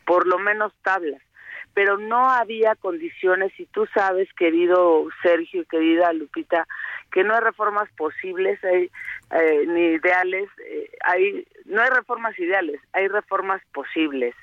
Por 0.05 0.27
lo 0.27 0.39
menos 0.39 0.73
tablas 0.83 1.21
pero 1.73 1.97
no 1.97 2.29
había 2.29 2.75
condiciones 2.75 3.51
y 3.59 3.65
tú 3.67 3.87
sabes, 3.93 4.31
querido 4.33 5.07
Sergio 5.21 5.65
querida 5.65 6.11
Lupita, 6.13 6.67
que 7.11 7.23
no 7.23 7.33
hay 7.33 7.41
reformas 7.41 7.89
posibles 7.97 8.61
hay, 8.63 8.89
eh, 9.31 9.65
ni 9.67 9.81
ideales, 9.81 10.49
eh, 10.67 10.89
hay 11.03 11.45
no 11.65 11.81
hay 11.81 11.89
reformas 11.89 12.37
ideales, 12.37 12.81
hay 12.93 13.07
reformas 13.07 13.61
posibles. 13.73 14.35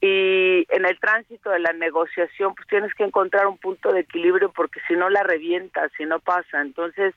Y 0.00 0.66
en 0.68 0.84
el 0.84 0.98
tránsito 1.00 1.50
de 1.50 1.58
la 1.58 1.72
negociación, 1.72 2.54
pues 2.54 2.68
tienes 2.68 2.92
que 2.94 3.04
encontrar 3.04 3.46
un 3.46 3.58
punto 3.58 3.92
de 3.92 4.00
equilibrio 4.00 4.52
porque 4.52 4.80
si 4.86 4.94
no 4.94 5.08
la 5.08 5.22
revientas, 5.22 5.90
si 5.96 6.04
no 6.04 6.20
pasa. 6.20 6.60
Entonces, 6.60 7.14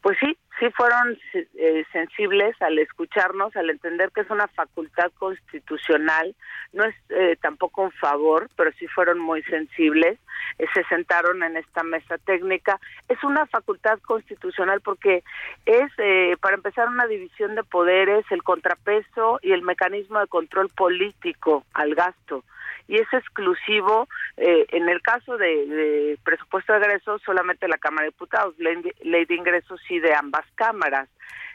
pues 0.00 0.16
sí, 0.20 0.36
sí 0.58 0.70
fueron 0.70 1.18
eh, 1.34 1.84
sensibles 1.92 2.60
al 2.60 2.78
escucharnos, 2.78 3.54
al 3.56 3.70
entender 3.70 4.10
que 4.10 4.22
es 4.22 4.30
una 4.30 4.48
facultad 4.48 5.10
constitucional, 5.18 6.34
no 6.72 6.84
es 6.84 6.94
eh, 7.10 7.36
tampoco 7.40 7.82
un 7.82 7.92
favor, 7.92 8.48
pero 8.56 8.70
sí 8.78 8.86
fueron 8.88 9.18
muy 9.18 9.42
sensibles, 9.44 10.18
eh, 10.58 10.66
se 10.74 10.84
sentaron 10.84 11.42
en 11.42 11.56
esta 11.56 11.82
mesa 11.82 12.18
técnica. 12.18 12.80
Es 13.08 13.22
una 13.22 13.46
facultad 13.46 13.98
constitucional 14.00 14.80
porque 14.80 15.22
es, 15.66 15.92
para 16.40 16.56
empezar, 16.56 16.88
una 16.88 17.06
división 17.06 17.54
de 17.54 17.62
poderes, 17.62 18.24
el 18.30 18.42
contrapeso 18.42 19.38
y 19.42 19.52
el 19.52 19.62
mecanismo 19.62 20.20
de 20.20 20.26
control 20.26 20.68
político 20.70 21.64
al 21.74 21.94
gasto 21.94 22.44
y 22.88 22.96
es 22.96 23.12
exclusivo 23.12 24.08
eh, 24.36 24.66
en 24.70 24.88
el 24.88 25.02
caso 25.02 25.36
de, 25.36 26.18
presupuesto 26.24 26.72
de 26.72 26.78
egresos 26.78 27.22
solamente 27.24 27.68
la 27.68 27.78
Cámara 27.78 28.04
de 28.04 28.10
Diputados, 28.10 28.54
ley, 28.58 29.24
de 29.24 29.34
ingresos 29.34 29.80
sí 29.88 29.98
de 29.98 30.14
ambas 30.14 30.45
cámaras, 30.54 31.08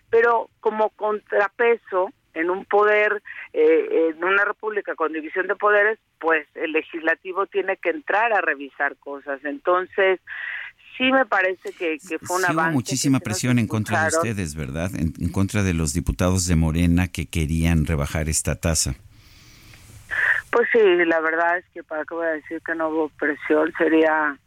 pero 0.09 0.49
como 0.59 0.89
contrapeso 0.91 2.11
en 2.33 2.49
un 2.49 2.65
poder, 2.65 3.21
eh, 3.53 4.13
en 4.13 4.23
una 4.23 4.45
república 4.45 4.95
con 4.95 5.11
división 5.11 5.47
de 5.47 5.55
poderes, 5.55 5.99
pues 6.19 6.47
el 6.55 6.71
legislativo 6.71 7.45
tiene 7.47 7.77
que 7.77 7.89
entrar 7.89 8.33
a 8.33 8.41
revisar 8.41 8.95
cosas. 8.97 9.43
Entonces, 9.43 10.19
sí 10.97 11.11
me 11.11 11.25
parece 11.25 11.73
que, 11.73 11.97
fue 12.21 12.37
una 12.37 12.51
Hubo 12.51 12.71
muchísima 12.71 13.19
presión 13.19 13.59
en 13.59 13.67
contra 13.67 14.03
de 14.03 14.07
ustedes, 14.09 14.55
¿verdad? 14.55 14.91
en, 14.95 15.31
contra 15.31 15.63
de 15.63 15.73
los 15.73 15.93
diputados 15.93 16.47
de 16.47 16.55
Morena 16.55 17.07
que 17.07 17.25
querían 17.25 17.85
rebajar 17.85 18.29
esta 18.29 18.55
tasa. 18.55 18.95
Pues 20.51 20.67
sí, 20.71 20.79
la 21.05 21.19
verdad 21.21 21.57
es 21.57 21.65
que 21.73 21.83
para 21.83 22.03
qué 22.03 22.13
voy 22.13 22.27
a 22.27 22.31
decir 22.31 22.61
que 22.65 22.75
no 22.75 22.89
hubo 22.89 23.09
presión, 23.09 23.71
sería 23.77 24.37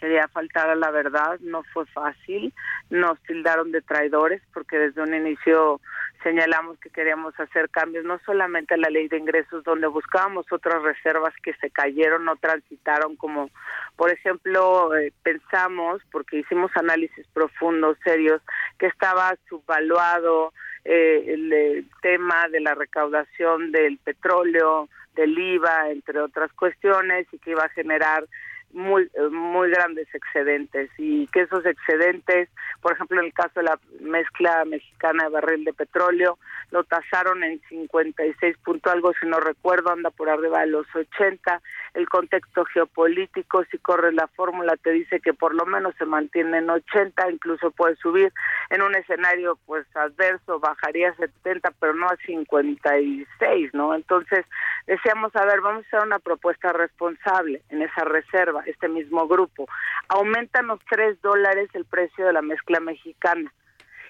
sería 0.00 0.28
faltar 0.28 0.70
a 0.70 0.74
la 0.74 0.90
verdad, 0.90 1.38
no 1.40 1.62
fue 1.72 1.86
fácil, 1.86 2.52
nos 2.90 3.20
tildaron 3.22 3.72
de 3.72 3.82
traidores 3.82 4.42
porque 4.52 4.78
desde 4.78 5.02
un 5.02 5.14
inicio 5.14 5.80
señalamos 6.22 6.78
que 6.80 6.90
queríamos 6.90 7.38
hacer 7.38 7.70
cambios, 7.70 8.04
no 8.04 8.18
solamente 8.26 8.74
a 8.74 8.78
la 8.78 8.90
ley 8.90 9.08
de 9.08 9.18
ingresos, 9.18 9.62
donde 9.64 9.86
buscábamos 9.86 10.46
otras 10.50 10.82
reservas 10.82 11.32
que 11.42 11.54
se 11.54 11.70
cayeron, 11.70 12.24
no 12.24 12.36
transitaron, 12.36 13.16
como 13.16 13.50
por 13.96 14.10
ejemplo 14.10 14.94
eh, 14.96 15.12
pensamos, 15.22 16.02
porque 16.10 16.38
hicimos 16.38 16.70
análisis 16.74 17.26
profundos, 17.28 17.96
serios, 18.04 18.42
que 18.78 18.86
estaba 18.86 19.36
subvaluado 19.48 20.52
eh, 20.84 21.24
el 21.28 21.88
tema 22.02 22.48
de 22.48 22.60
la 22.60 22.74
recaudación 22.74 23.72
del 23.72 23.98
petróleo, 23.98 24.88
del 25.14 25.36
IVA, 25.36 25.90
entre 25.90 26.20
otras 26.20 26.52
cuestiones, 26.52 27.26
y 27.32 27.38
que 27.38 27.50
iba 27.50 27.64
a 27.64 27.70
generar 27.70 28.24
muy 28.72 29.10
muy 29.30 29.70
grandes 29.70 30.06
excedentes 30.14 30.90
y 30.98 31.26
que 31.28 31.42
esos 31.42 31.64
excedentes, 31.64 32.48
por 32.80 32.92
ejemplo, 32.92 33.20
en 33.20 33.26
el 33.26 33.32
caso 33.32 33.60
de 33.60 33.64
la 33.64 33.78
mezcla 34.00 34.64
mexicana 34.64 35.24
de 35.24 35.30
barril 35.30 35.64
de 35.64 35.72
petróleo, 35.72 36.38
lo 36.70 36.84
tasaron 36.84 37.42
en 37.44 37.60
56 37.68 38.56
punto 38.58 38.90
algo, 38.90 39.12
si 39.20 39.26
no 39.26 39.40
recuerdo, 39.40 39.90
anda 39.90 40.10
por 40.10 40.28
arriba 40.28 40.60
de 40.60 40.66
los 40.66 40.86
80. 40.94 41.60
El 41.94 42.08
contexto 42.08 42.64
geopolítico, 42.66 43.64
si 43.70 43.78
corres 43.78 44.14
la 44.14 44.26
fórmula, 44.28 44.76
te 44.76 44.90
dice 44.90 45.20
que 45.20 45.32
por 45.32 45.54
lo 45.54 45.64
menos 45.64 45.94
se 45.96 46.04
mantiene 46.04 46.58
en 46.58 46.68
80, 46.68 47.30
incluso 47.30 47.70
puede 47.70 47.96
subir. 47.96 48.32
En 48.70 48.82
un 48.82 48.94
escenario 48.94 49.58
pues 49.66 49.86
adverso 49.96 50.58
bajaría 50.60 51.10
a 51.10 51.16
70, 51.16 51.70
pero 51.80 51.94
no 51.94 52.06
a 52.06 52.16
56, 52.26 53.74
¿no? 53.74 53.94
Entonces, 53.94 54.44
decíamos, 54.86 55.34
a 55.36 55.44
ver, 55.46 55.60
vamos 55.60 55.84
a 55.84 55.88
hacer 55.88 56.06
una 56.06 56.18
propuesta 56.18 56.72
responsable 56.72 57.62
en 57.70 57.82
esa 57.82 58.04
reserva 58.04 58.55
este 58.66 58.88
mismo 58.88 59.28
grupo. 59.28 59.66
Aumentan 60.08 60.66
los 60.68 60.80
tres 60.88 61.20
dólares 61.22 61.68
el 61.74 61.84
precio 61.84 62.26
de 62.26 62.32
la 62.32 62.42
mezcla 62.42 62.80
mexicana. 62.80 63.52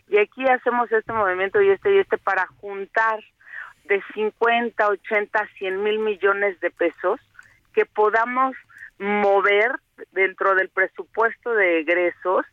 Y 0.09 0.19
aquí 0.19 0.47
hacemos 0.47 0.91
este 0.93 1.13
movimiento 1.13 1.61
y 1.61 1.71
este 1.71 1.95
y 1.95 1.99
este 1.99 2.19
para 2.19 2.47
juntar 2.61 3.21
de 3.85 4.03
50, 4.15 4.89
80, 4.89 5.49
100 5.59 5.83
mil 5.83 5.99
millones 5.99 6.59
de 6.61 6.71
pesos 6.71 7.21
que 7.73 7.87
podamos 7.87 8.57
mover 8.99 9.73
dentro 10.13 10.55
del 10.55 10.69
presupuesto 10.69 11.53
de 11.53 11.81
egresos 11.81 12.47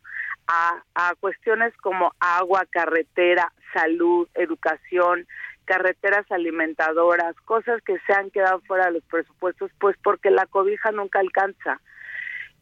a, 0.46 0.82
a 0.94 1.14
cuestiones 1.20 1.74
como 1.78 2.12
agua, 2.20 2.66
carretera, 2.70 3.52
salud, 3.72 4.28
educación, 4.34 5.26
carreteras 5.64 6.30
alimentadoras, 6.30 7.34
cosas 7.44 7.82
que 7.82 7.98
se 8.06 8.12
han 8.12 8.30
quedado 8.30 8.60
fuera 8.60 8.86
de 8.86 8.92
los 8.92 9.04
presupuestos, 9.04 9.70
pues 9.78 9.96
porque 10.02 10.30
la 10.30 10.46
cobija 10.46 10.90
nunca 10.92 11.20
alcanza. 11.20 11.80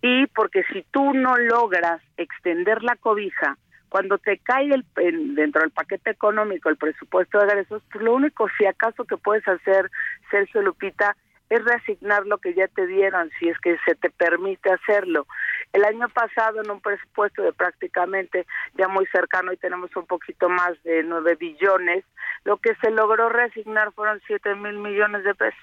Y 0.00 0.26
porque 0.28 0.64
si 0.72 0.84
tú 0.90 1.12
no 1.14 1.36
logras 1.36 2.02
extender 2.16 2.82
la 2.82 2.96
cobija, 2.96 3.56
cuando 3.88 4.16
te 4.18 4.38
cae 4.38 4.70
el, 4.70 5.34
dentro 5.34 5.60
del 5.60 5.70
paquete 5.70 6.10
económico 6.10 6.70
el 6.70 6.76
presupuesto 6.76 7.38
de 7.38 7.44
egresos, 7.44 7.82
pues 7.92 8.02
lo 8.02 8.14
único 8.14 8.48
si 8.56 8.64
acaso 8.64 9.04
que 9.04 9.18
puedes 9.18 9.46
hacer, 9.46 9.90
Sergio 10.30 10.62
Lupita, 10.62 11.14
es 11.52 11.62
reasignar 11.64 12.26
lo 12.26 12.38
que 12.38 12.54
ya 12.54 12.66
te 12.66 12.86
dieron, 12.86 13.30
si 13.38 13.50
es 13.50 13.58
que 13.58 13.76
se 13.84 13.94
te 13.94 14.08
permite 14.08 14.72
hacerlo. 14.72 15.26
El 15.74 15.84
año 15.84 16.08
pasado 16.08 16.62
en 16.62 16.70
un 16.70 16.80
presupuesto 16.80 17.42
de 17.42 17.52
prácticamente 17.52 18.46
ya 18.78 18.88
muy 18.88 19.04
cercano 19.08 19.52
y 19.52 19.58
tenemos 19.58 19.94
un 19.94 20.06
poquito 20.06 20.48
más 20.48 20.82
de 20.82 21.02
nueve 21.02 21.34
billones, 21.34 22.06
lo 22.44 22.56
que 22.56 22.74
se 22.76 22.90
logró 22.90 23.28
reasignar 23.28 23.92
fueron 23.92 24.22
siete 24.26 24.54
mil 24.54 24.78
millones 24.78 25.24
de 25.24 25.34
pesos. 25.34 25.60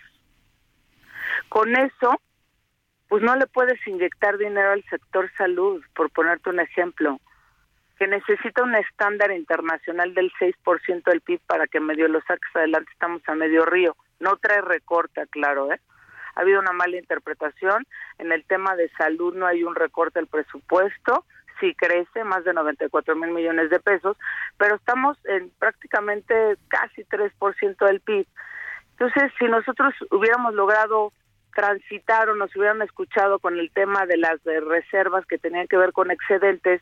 Con 1.49 1.75
eso 1.75 2.21
pues 3.07 3.23
no 3.23 3.35
le 3.35 3.47
puedes 3.47 3.79
inyectar 3.87 4.37
dinero 4.37 4.73
al 4.73 4.83
sector 4.91 5.31
salud, 5.35 5.83
por 5.95 6.11
ponerte 6.11 6.51
un 6.51 6.59
ejemplo, 6.59 7.19
que 7.97 8.05
necesita 8.05 8.61
un 8.61 8.75
estándar 8.75 9.31
internacional 9.31 10.13
del 10.13 10.31
6% 10.39 11.03
del 11.03 11.21
PIB 11.21 11.39
para 11.47 11.65
que 11.65 11.79
medio 11.79 12.07
lo 12.07 12.21
saques 12.21 12.55
adelante, 12.55 12.91
estamos 12.91 13.23
a 13.27 13.33
medio 13.33 13.65
río. 13.65 13.95
No 14.19 14.37
trae 14.37 14.61
recorte, 14.61 15.25
claro, 15.27 15.71
¿eh? 15.71 15.79
Ha 16.35 16.41
habido 16.41 16.59
una 16.59 16.71
mala 16.71 16.97
interpretación. 16.97 17.85
En 18.17 18.31
el 18.31 18.45
tema 18.45 18.75
de 18.75 18.89
salud 18.97 19.35
no 19.35 19.45
hay 19.45 19.63
un 19.63 19.75
recorte 19.75 20.19
del 20.19 20.27
presupuesto, 20.27 21.25
sí 21.59 21.75
crece, 21.75 22.23
más 22.23 22.43
de 22.43 22.53
94 22.53 23.15
mil 23.15 23.31
millones 23.31 23.69
de 23.69 23.79
pesos, 23.79 24.17
pero 24.57 24.75
estamos 24.75 25.17
en 25.25 25.49
prácticamente 25.59 26.57
casi 26.69 27.03
3% 27.03 27.85
del 27.85 27.99
PIB. 27.99 28.25
Entonces, 28.91 29.31
si 29.39 29.45
nosotros 29.45 29.93
hubiéramos 30.11 30.53
logrado 30.53 31.11
transitaron, 31.55 32.37
nos 32.37 32.55
hubieran 32.55 32.81
escuchado 32.81 33.39
con 33.39 33.57
el 33.57 33.71
tema 33.71 34.05
de 34.05 34.17
las 34.17 34.41
reservas 34.43 35.25
que 35.25 35.37
tenían 35.37 35.67
que 35.67 35.77
ver 35.77 35.91
con 35.91 36.11
excedentes, 36.11 36.81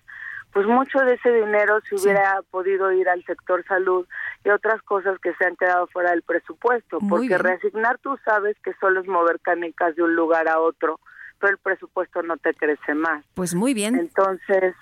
pues 0.54 0.66
mucho 0.66 1.00
de 1.00 1.14
ese 1.14 1.32
dinero 1.32 1.80
se 1.88 1.96
hubiera 1.96 2.42
podido 2.50 2.92
ir 2.92 3.08
al 3.10 3.24
sector 3.26 3.64
salud 3.68 4.08
y 4.44 4.50
otras 4.50 4.82
cosas 4.82 5.20
que 5.20 5.34
se 5.36 5.46
han 5.46 5.56
quedado 5.56 5.88
fuera 5.88 6.12
del 6.12 6.24
presupuesto, 6.24 7.00
porque 7.10 7.38
reasignar 7.38 8.00
tú 8.00 8.18
sabes 8.26 8.56
que 8.64 8.74
solo 8.80 9.02
es 9.02 9.08
mover 9.08 9.40
canicas 9.42 9.96
de 9.96 10.04
un 10.04 10.16
lugar 10.16 10.48
a 10.48 10.60
otro, 10.60 11.00
pero 11.40 11.52
el 11.52 11.58
presupuesto 11.60 12.24
no 12.24 12.38
te 12.38 12.54
crece 12.54 12.94
más. 12.94 13.24
Pues 13.36 13.54
muy 13.54 13.74
bien. 13.74 13.96
Entonces, 13.96 14.74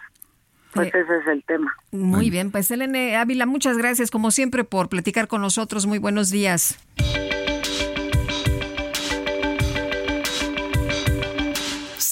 pues 0.74 0.88
eh, 0.88 1.00
ese 1.00 1.18
es 1.18 1.28
el 1.28 1.44
tema. 1.44 1.76
Muy 1.92 2.30
bien, 2.30 2.52
pues 2.52 2.70
Elene 2.72 3.18
Ávila, 3.18 3.46
muchas 3.46 3.78
gracias 3.78 4.12
como 4.12 4.32
siempre 4.32 4.64
por 4.64 4.90
platicar 4.90 5.28
con 5.28 5.42
nosotros. 5.42 5.86
Muy 5.86 6.00
buenos 6.00 6.30
días. 6.30 6.78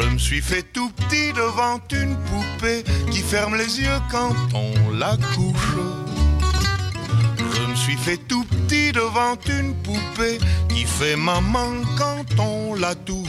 Je 0.00 0.08
me 0.08 0.18
suis 0.18 0.40
fait 0.40 0.62
tout 0.62 0.90
petit 0.90 1.32
devant 1.32 1.80
une 1.92 2.16
poupée 2.16 2.84
qui 3.10 3.20
ferme 3.20 3.56
les 3.56 3.80
yeux 3.80 4.00
quand 4.10 4.34
on 4.54 4.90
la 4.92 5.16
couche. 5.34 5.74
Je 7.38 7.62
me 7.70 7.74
suis 7.74 7.96
fait 7.96 8.16
tout 8.28 8.44
petit 8.44 8.92
devant 8.92 9.36
une 9.48 9.74
poupée 9.82 10.38
qui 10.68 10.84
fait 10.84 11.16
maman 11.16 11.82
quand 11.96 12.24
on 12.38 12.74
la 12.74 12.94
touche. 12.94 13.28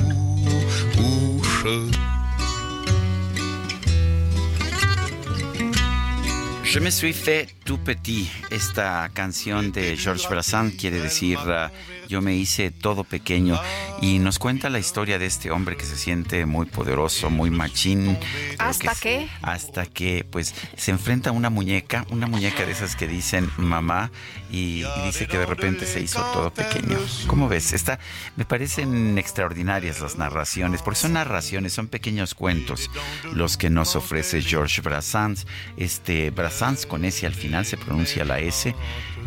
Je 6.63 6.79
me 6.79 6.91
suis 6.91 7.13
fait 7.13 7.47
tout 7.65 7.79
petit. 7.79 8.29
Esta 8.51 9.09
canción 9.15 9.71
de 9.71 9.95
Georges 9.95 10.29
Brassens 10.29 10.71
quiere 10.77 11.01
decir 11.01 11.39
yo 12.09 12.23
me 12.23 12.35
hice 12.35 12.71
todo 12.71 13.03
pequeño 13.03 13.61
y 14.01 14.17
nos 14.17 14.39
cuenta 14.39 14.71
la 14.71 14.79
historia 14.79 15.19
de 15.19 15.27
este 15.27 15.51
hombre 15.51 15.77
que 15.77 15.85
se 15.85 15.95
siente 15.95 16.47
muy 16.47 16.65
poderoso, 16.65 17.29
muy 17.29 17.51
machín. 17.51 18.17
¿Hasta 18.57 18.95
qué? 18.95 19.29
Hasta 19.43 19.85
que 19.85 20.25
pues 20.29 20.55
se 20.75 20.89
enfrenta 20.89 21.29
a 21.29 21.33
una 21.33 21.51
muñeca, 21.51 22.07
una 22.09 22.25
muñeca 22.25 22.65
de 22.65 22.71
esas 22.71 22.95
que 22.95 23.07
dicen 23.07 23.51
mamá 23.57 24.11
y, 24.51 24.83
y 24.83 25.05
dice 25.05 25.27
que 25.27 25.37
de 25.37 25.45
repente 25.45 25.85
se 25.85 26.01
hizo 26.01 26.19
todo 26.33 26.51
pequeño. 26.51 26.97
¿Cómo 27.27 27.47
ves? 27.47 27.73
Esta, 27.73 27.99
me 28.35 28.43
parecen 28.43 29.19
extraordinarias 29.19 30.01
las 30.01 30.17
narraciones, 30.17 30.81
porque 30.81 31.01
son 31.01 31.13
narraciones, 31.13 31.73
son 31.73 31.89
pequeños 31.89 32.33
cuentos 32.33 32.89
los 33.33 33.55
que 33.55 33.69
nos 33.69 33.95
ofrece 33.95 34.41
Georges 34.41 34.83
Brassens. 34.83 35.45
Este 35.77 36.31
Brassens 36.31 36.87
con 36.87 37.05
S 37.05 37.23
al 37.27 37.35
final 37.35 37.67
se 37.67 37.77
pronuncia 37.77 38.25
la 38.25 38.39
S. 38.39 38.73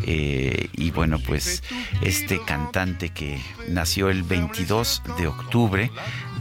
Eh, 0.05 0.67
y 0.73 0.91
bueno, 0.91 1.17
pues 1.19 1.63
este 2.01 2.41
cantante 2.43 2.72
que 3.13 3.39
nació 3.69 4.09
el 4.09 4.23
22 4.23 5.03
de 5.19 5.27
octubre 5.27 5.91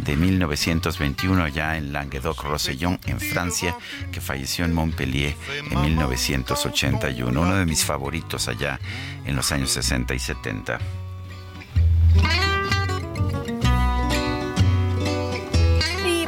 de 0.03 0.17
1921 0.17 1.49
ya 1.49 1.77
en 1.77 1.93
Languedoc-Roussillon, 1.93 2.99
en 3.05 3.21
Francia, 3.21 3.77
que 4.11 4.23
falleció 4.23 4.65
en 4.65 4.73
Montpellier 4.73 5.37
en 5.71 5.83
1981, 5.83 7.39
uno 7.39 7.55
de 7.55 7.67
mis 7.67 7.85
favoritos 7.85 8.49
allá 8.49 8.81
en 9.27 9.37
los 9.37 9.53
años 9.53 9.73
60 9.73 10.15
y 10.15 10.19
70. 10.19 10.79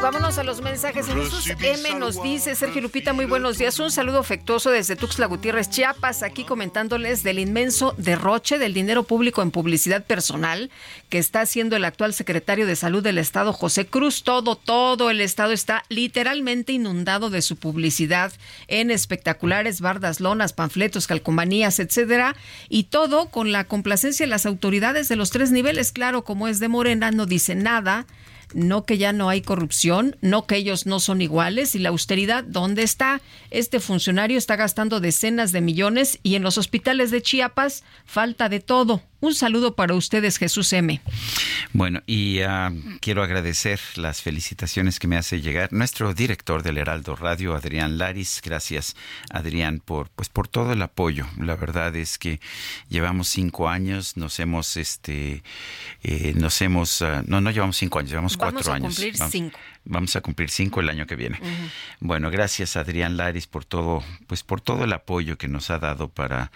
Vámonos 0.04 0.36
a 0.36 0.44
los 0.44 0.60
mensajes. 0.60 1.06
Jesús 1.06 1.50
M 1.62 1.94
nos 1.98 2.22
dice, 2.22 2.54
Sergio 2.54 2.82
Lupita, 2.82 3.14
muy 3.14 3.24
buenos 3.24 3.56
días. 3.56 3.78
Un 3.78 3.90
saludo 3.90 4.18
afectuoso 4.18 4.70
desde 4.70 4.96
Tuxtla 4.96 5.24
Gutiérrez, 5.24 5.70
Chiapas, 5.70 6.22
aquí 6.22 6.44
comentándoles 6.44 7.22
del 7.22 7.38
inmenso 7.38 7.94
derroche 7.96 8.58
del 8.58 8.74
dinero 8.74 9.04
público 9.04 9.40
en 9.40 9.50
publicidad 9.50 10.04
personal 10.04 10.70
que 11.08 11.16
está 11.16 11.40
haciendo 11.40 11.74
el 11.74 11.86
actual 11.86 12.12
secretario 12.12 12.66
de 12.66 12.76
Salud 12.76 13.02
del 13.02 13.16
Estado, 13.16 13.54
José 13.54 13.86
Cruz. 13.86 14.24
Todo, 14.24 14.56
todo 14.56 15.08
el 15.08 15.22
Estado 15.22 15.52
está 15.52 15.84
literalmente 15.88 16.74
inundado 16.74 17.30
de 17.30 17.40
su 17.40 17.56
publicidad 17.56 18.30
en 18.68 18.90
espectaculares, 18.90 19.80
bardas, 19.80 20.20
lonas, 20.20 20.52
panfletos, 20.52 21.06
calcomanías, 21.06 21.78
etcétera. 21.78 22.36
Y 22.68 22.84
todo 22.84 23.30
con 23.30 23.52
la 23.52 23.64
complacencia 23.64 24.26
de 24.26 24.30
las 24.30 24.44
autoridades 24.44 25.08
de 25.08 25.16
los 25.16 25.30
tres 25.30 25.50
niveles. 25.50 25.92
Claro, 25.92 26.24
como 26.24 26.46
es 26.46 26.60
de 26.60 26.68
Morena, 26.68 27.10
no 27.10 27.24
dice 27.24 27.54
nada 27.54 28.04
no 28.52 28.84
que 28.84 28.98
ya 28.98 29.12
no 29.12 29.28
hay 29.28 29.40
corrupción, 29.40 30.16
no 30.20 30.46
que 30.46 30.56
ellos 30.56 30.86
no 30.86 31.00
son 31.00 31.22
iguales 31.22 31.74
y 31.74 31.78
la 31.78 31.90
austeridad, 31.90 32.44
¿dónde 32.44 32.82
está? 32.82 33.20
Este 33.50 33.80
funcionario 33.80 34.38
está 34.38 34.56
gastando 34.56 35.00
decenas 35.00 35.52
de 35.52 35.60
millones 35.60 36.18
y 36.22 36.34
en 36.34 36.42
los 36.42 36.58
hospitales 36.58 37.10
de 37.10 37.22
Chiapas 37.22 37.84
falta 38.04 38.48
de 38.48 38.60
todo. 38.60 39.02
Un 39.24 39.34
saludo 39.34 39.74
para 39.74 39.94
ustedes, 39.94 40.36
Jesús 40.36 40.70
M. 40.74 41.00
Bueno, 41.72 42.02
y 42.06 42.42
uh, 42.42 42.98
quiero 43.00 43.22
agradecer 43.22 43.80
las 43.96 44.20
felicitaciones 44.20 44.98
que 44.98 45.06
me 45.08 45.16
hace 45.16 45.40
llegar 45.40 45.72
nuestro 45.72 46.12
director 46.12 46.62
del 46.62 46.76
Heraldo 46.76 47.16
Radio, 47.16 47.54
Adrián 47.54 47.96
Laris. 47.96 48.42
Gracias, 48.44 48.96
Adrián, 49.30 49.80
por 49.82 50.10
pues 50.10 50.28
por 50.28 50.46
todo 50.46 50.74
el 50.74 50.82
apoyo. 50.82 51.26
La 51.38 51.56
verdad 51.56 51.96
es 51.96 52.18
que 52.18 52.38
llevamos 52.90 53.28
cinco 53.28 53.70
años, 53.70 54.18
nos 54.18 54.38
hemos, 54.40 54.76
este, 54.76 55.42
eh, 56.02 56.34
nos 56.36 56.60
hemos, 56.60 57.00
uh, 57.00 57.22
no, 57.26 57.40
no 57.40 57.50
llevamos 57.50 57.78
cinco 57.78 58.00
años, 58.00 58.10
llevamos 58.10 58.36
cuatro 58.36 58.58
Vamos 58.58 58.68
a 58.68 58.74
años. 58.74 58.94
cumplir 58.94 59.16
Vamos- 59.18 59.32
cinco. 59.32 59.58
Vamos 59.86 60.16
a 60.16 60.20
cumplir 60.22 60.50
cinco 60.50 60.80
el 60.80 60.88
año 60.88 61.06
que 61.06 61.14
viene. 61.16 61.38
Bueno, 62.00 62.30
gracias 62.30 62.74
Adrián 62.76 63.18
Laris 63.18 63.46
por 63.46 63.64
todo, 63.66 64.02
pues 64.26 64.42
por 64.42 64.62
todo 64.62 64.84
el 64.84 64.92
apoyo 64.94 65.36
que 65.36 65.46
nos 65.46 65.68
ha 65.70 65.78
dado 65.78 66.08
para 66.08 66.50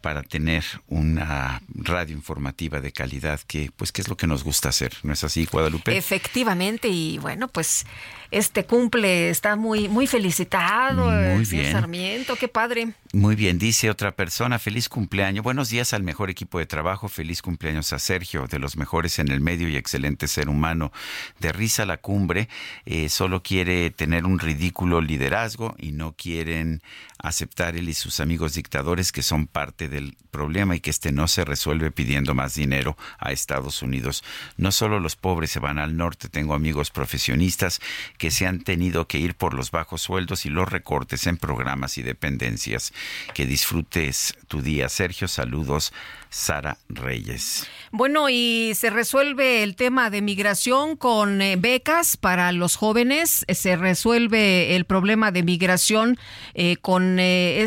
para 0.00 0.22
tener 0.22 0.64
una 0.86 1.62
radio 1.74 2.14
informativa 2.14 2.80
de 2.80 2.92
calidad 2.92 3.40
que 3.46 3.70
pues 3.76 3.92
que 3.92 4.02
es 4.02 4.08
lo 4.08 4.16
que 4.16 4.26
nos 4.26 4.44
gusta 4.44 4.68
hacer, 4.68 4.92
¿no 5.02 5.12
es 5.12 5.24
así, 5.24 5.46
Guadalupe? 5.50 5.96
Efectivamente, 5.96 6.88
y 6.88 7.18
bueno, 7.18 7.48
pues 7.48 7.84
este 8.30 8.64
cumple 8.64 9.30
está 9.30 9.56
muy, 9.56 9.88
muy 9.88 10.06
felicitado, 10.06 11.06
Muy 11.06 11.46
señor 11.46 11.64
bien. 11.64 11.72
Sarmiento, 11.72 12.36
qué 12.36 12.48
padre. 12.48 12.92
Muy 13.12 13.36
bien, 13.36 13.58
dice 13.58 13.88
otra 13.88 14.12
persona, 14.12 14.58
feliz 14.58 14.90
cumpleaños. 14.90 15.42
Buenos 15.42 15.70
días 15.70 15.94
al 15.94 16.02
mejor 16.02 16.28
equipo 16.28 16.58
de 16.58 16.66
trabajo, 16.66 17.08
feliz 17.08 17.40
cumpleaños 17.40 17.92
a 17.94 17.98
Sergio, 17.98 18.46
de 18.46 18.58
los 18.58 18.76
mejores 18.76 19.18
en 19.18 19.30
el 19.30 19.40
medio 19.40 19.68
y 19.68 19.76
excelente 19.76 20.28
ser 20.28 20.50
humano. 20.50 20.92
De 21.40 21.50
risa 21.52 21.84
a 21.84 21.86
la 21.86 21.96
cumbre, 21.96 22.50
eh, 22.84 23.08
solo 23.08 23.42
quiere 23.42 23.90
tener 23.90 24.26
un 24.26 24.38
ridículo 24.38 25.00
liderazgo 25.00 25.74
y 25.78 25.92
no 25.92 26.12
quieren 26.12 26.82
aceptar 27.20 27.76
él 27.76 27.88
y 27.88 27.94
sus 27.94 28.20
amigos 28.20 28.54
dictadores 28.54 29.10
que 29.10 29.22
son 29.22 29.46
parte 29.46 29.88
del 29.88 30.16
problema 30.30 30.76
y 30.76 30.80
que 30.80 30.90
este 30.90 31.10
no 31.10 31.26
se 31.28 31.44
resuelve 31.44 31.90
pidiendo 31.90 32.34
más 32.34 32.54
dinero 32.54 32.96
a 33.18 33.32
Estados 33.32 33.82
Unidos. 33.82 34.22
No 34.56 34.70
solo 34.70 35.00
los 35.00 35.16
pobres 35.16 35.50
se 35.50 35.58
van 35.58 35.78
al 35.78 35.96
norte, 35.96 36.28
tengo 36.28 36.54
amigos 36.54 36.90
profesionistas 36.90 37.80
que 38.18 38.30
se 38.30 38.46
han 38.46 38.60
tenido 38.60 39.06
que 39.06 39.18
ir 39.18 39.34
por 39.34 39.54
los 39.54 39.70
bajos 39.70 40.02
sueldos 40.02 40.44
y 40.44 40.50
los 40.50 40.68
recortes 40.68 41.26
en 41.26 41.36
programas 41.36 41.96
y 41.98 42.02
dependencias. 42.02 42.92
Que 43.32 43.46
disfrutes 43.46 44.34
tu 44.48 44.60
día, 44.60 44.88
Sergio. 44.88 45.28
Saludos, 45.28 45.92
Sara 46.30 46.78
Reyes. 46.88 47.66
Bueno, 47.90 48.28
y 48.28 48.72
se 48.74 48.90
resuelve 48.90 49.62
el 49.62 49.74
tema 49.74 50.10
de 50.10 50.20
migración 50.20 50.96
con 50.96 51.40
eh, 51.40 51.56
becas 51.56 52.16
para 52.16 52.52
los 52.52 52.76
jóvenes, 52.76 53.44
eh, 53.48 53.54
se 53.54 53.76
resuelve 53.76 54.76
el 54.76 54.84
problema 54.84 55.32
de 55.32 55.42
migración 55.42 56.18
eh, 56.54 56.76
con 56.76 57.18
eh, 57.18 57.66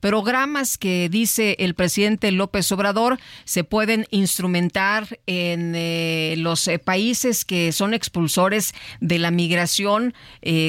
programas 0.00 0.78
que 0.78 1.08
dice 1.10 1.56
el 1.58 1.74
presidente 1.74 2.30
López 2.32 2.70
Obrador 2.72 3.18
se 3.44 3.64
pueden 3.64 4.06
instrumentar 4.10 5.18
en 5.26 6.42
los 6.42 6.70
países 6.84 7.44
que 7.44 7.72
son 7.72 7.94
expulsores 7.94 8.74
de 9.00 9.18
la 9.18 9.30
migración 9.30 10.14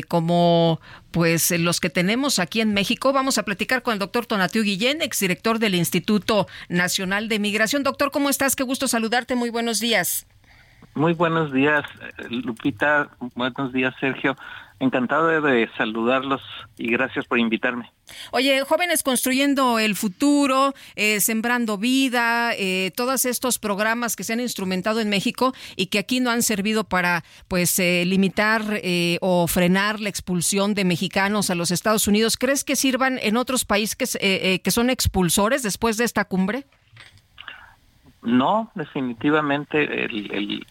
como 0.07 0.79
pues 1.13 1.51
eh, 1.51 1.59
los 1.59 1.79
que 1.79 1.89
tenemos 1.89 2.39
aquí 2.39 2.59
en 2.59 2.73
México. 2.73 3.13
Vamos 3.13 3.37
a 3.37 3.43
platicar 3.43 3.83
con 3.83 3.93
el 3.93 3.99
doctor 3.99 4.25
Tonatiu 4.25 4.63
Guillén, 4.63 5.01
exdirector 5.01 5.59
del 5.59 5.75
Instituto 5.75 6.47
Nacional 6.67 7.29
de 7.29 7.39
Migración. 7.39 7.83
Doctor, 7.83 8.11
¿cómo 8.11 8.29
estás? 8.29 8.55
Qué 8.57 8.63
gusto 8.63 8.87
saludarte. 8.87 9.35
Muy 9.35 9.51
buenos 9.51 9.79
días. 9.79 10.25
Muy 10.95 11.13
buenos 11.13 11.53
días, 11.53 11.83
eh, 12.01 12.23
Lupita. 12.29 13.09
Buenos 13.35 13.71
días, 13.71 13.93
Sergio. 13.99 14.35
Encantado 14.83 15.27
de 15.41 15.69
saludarlos 15.77 16.41
y 16.77 16.91
gracias 16.91 17.25
por 17.25 17.39
invitarme. 17.39 17.89
Oye, 18.31 18.65
jóvenes 18.65 19.01
construyendo 19.01 19.79
el 19.79 19.95
futuro, 19.95 20.73
eh, 20.97 21.21
sembrando 21.21 21.77
vida, 21.77 22.51
eh, 22.57 22.91
todos 22.93 23.23
estos 23.23 23.59
programas 23.59 24.17
que 24.17 24.25
se 24.25 24.33
han 24.33 24.41
instrumentado 24.41 24.99
en 24.99 25.07
México 25.07 25.53
y 25.77 25.85
que 25.85 25.99
aquí 25.99 26.19
no 26.19 26.31
han 26.31 26.43
servido 26.43 26.83
para, 26.83 27.23
pues, 27.47 27.79
eh, 27.79 28.03
limitar 28.05 28.81
o 29.21 29.47
frenar 29.47 30.01
la 30.01 30.09
expulsión 30.09 30.73
de 30.73 30.83
mexicanos 30.83 31.49
a 31.49 31.55
los 31.55 31.71
Estados 31.71 32.09
Unidos. 32.09 32.35
¿Crees 32.35 32.65
que 32.65 32.75
sirvan 32.75 33.19
en 33.21 33.37
otros 33.37 33.63
países 33.63 33.95
que, 33.95 34.59
que 34.61 34.71
son 34.71 34.89
expulsores 34.89 35.63
después 35.63 35.95
de 35.95 36.03
esta 36.03 36.25
cumbre? 36.25 36.65
No, 38.21 38.69
definitivamente 38.75 40.03
el, 40.03 40.29
el, 40.31 40.67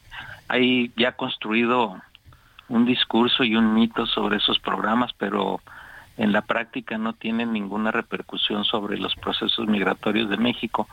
hay 0.49 0.93
ya 0.99 1.13
construido 1.13 1.99
un 2.73 2.87
discurso 2.87 3.45
y 3.45 3.55
un 3.55 3.75
mito 3.75 4.07
sobre 4.07 4.39
esos 4.39 4.59
programas, 4.59 5.13
pero 5.19 5.61
en 6.17 6.33
la 6.33 6.41
práctica 6.41 6.97
no 6.97 7.13
tienen 7.13 7.53
ninguna 7.53 7.91
repercusión 7.91 8.65
sobre 8.65 8.97
los 8.97 9.15
procesos 9.15 9.69
migratorios 9.69 10.31
de 10.31 10.39
México, 10.39 10.89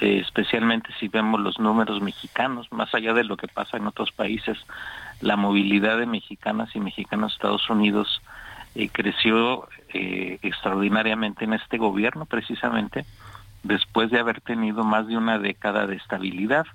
eh, 0.00 0.20
especialmente 0.24 0.90
si 1.00 1.08
vemos 1.08 1.40
los 1.40 1.58
números 1.58 2.00
mexicanos, 2.00 2.70
más 2.70 2.94
allá 2.94 3.12
de 3.12 3.24
lo 3.24 3.36
que 3.36 3.48
pasa 3.48 3.76
en 3.76 3.88
otros 3.88 4.12
países, 4.12 4.56
la 5.20 5.34
movilidad 5.34 5.98
de 5.98 6.06
mexicanas 6.06 6.74
y 6.76 6.80
mexicanos 6.80 7.32
a 7.32 7.34
Estados 7.34 7.68
Unidos 7.68 8.22
eh, 8.76 8.88
creció 8.88 9.68
eh, 9.92 10.38
extraordinariamente 10.42 11.44
en 11.44 11.54
este 11.54 11.76
gobierno, 11.76 12.24
precisamente 12.24 13.04
después 13.64 14.12
de 14.12 14.20
haber 14.20 14.40
tenido 14.40 14.84
más 14.84 15.08
de 15.08 15.16
una 15.16 15.40
década 15.40 15.88
de 15.88 15.96
estabilidad. 15.96 16.66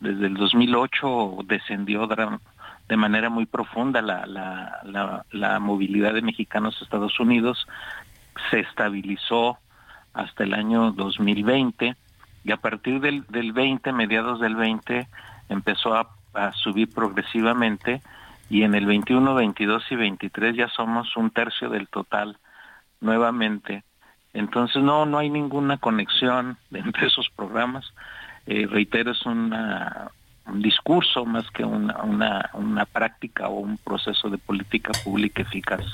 Desde 0.00 0.26
el 0.26 0.34
2008 0.34 1.38
descendió 1.44 2.06
de 2.90 2.96
manera 2.96 3.30
muy 3.30 3.46
profunda 3.46 4.02
la, 4.02 4.26
la, 4.26 5.24
la, 5.30 5.60
movilidad 5.60 6.12
de 6.12 6.22
mexicanos 6.22 6.76
a 6.76 6.84
Estados 6.84 7.20
Unidos, 7.20 7.68
se 8.50 8.58
estabilizó 8.58 9.58
hasta 10.12 10.42
el 10.42 10.54
año 10.54 10.90
2020 10.90 11.94
y 12.42 12.50
a 12.50 12.56
partir 12.56 13.00
del, 13.00 13.24
del 13.28 13.52
20, 13.52 13.92
mediados 13.92 14.40
del 14.40 14.56
20, 14.56 15.06
empezó 15.50 15.94
a, 15.94 16.08
a 16.34 16.50
subir 16.52 16.92
progresivamente 16.92 18.02
y 18.48 18.64
en 18.64 18.74
el 18.74 18.86
21, 18.86 19.36
22 19.36 19.84
y 19.92 19.94
23 19.94 20.56
ya 20.56 20.66
somos 20.66 21.16
un 21.16 21.30
tercio 21.30 21.70
del 21.70 21.86
total 21.86 22.38
nuevamente. 23.00 23.84
Entonces 24.32 24.82
no, 24.82 25.06
no 25.06 25.18
hay 25.18 25.30
ninguna 25.30 25.78
conexión 25.78 26.58
entre 26.72 27.06
esos 27.06 27.30
programas. 27.36 27.84
Eh, 28.46 28.66
reitero, 28.68 29.12
es 29.12 29.24
una, 29.26 30.10
un 30.50 30.62
discurso 30.62 31.24
más 31.24 31.48
que 31.50 31.64
una, 31.64 32.02
una, 32.02 32.50
una, 32.54 32.84
práctica 32.84 33.48
o 33.48 33.60
un 33.60 33.78
proceso 33.78 34.28
de 34.28 34.38
política 34.38 34.92
pública 35.04 35.42
eficaz. 35.42 35.84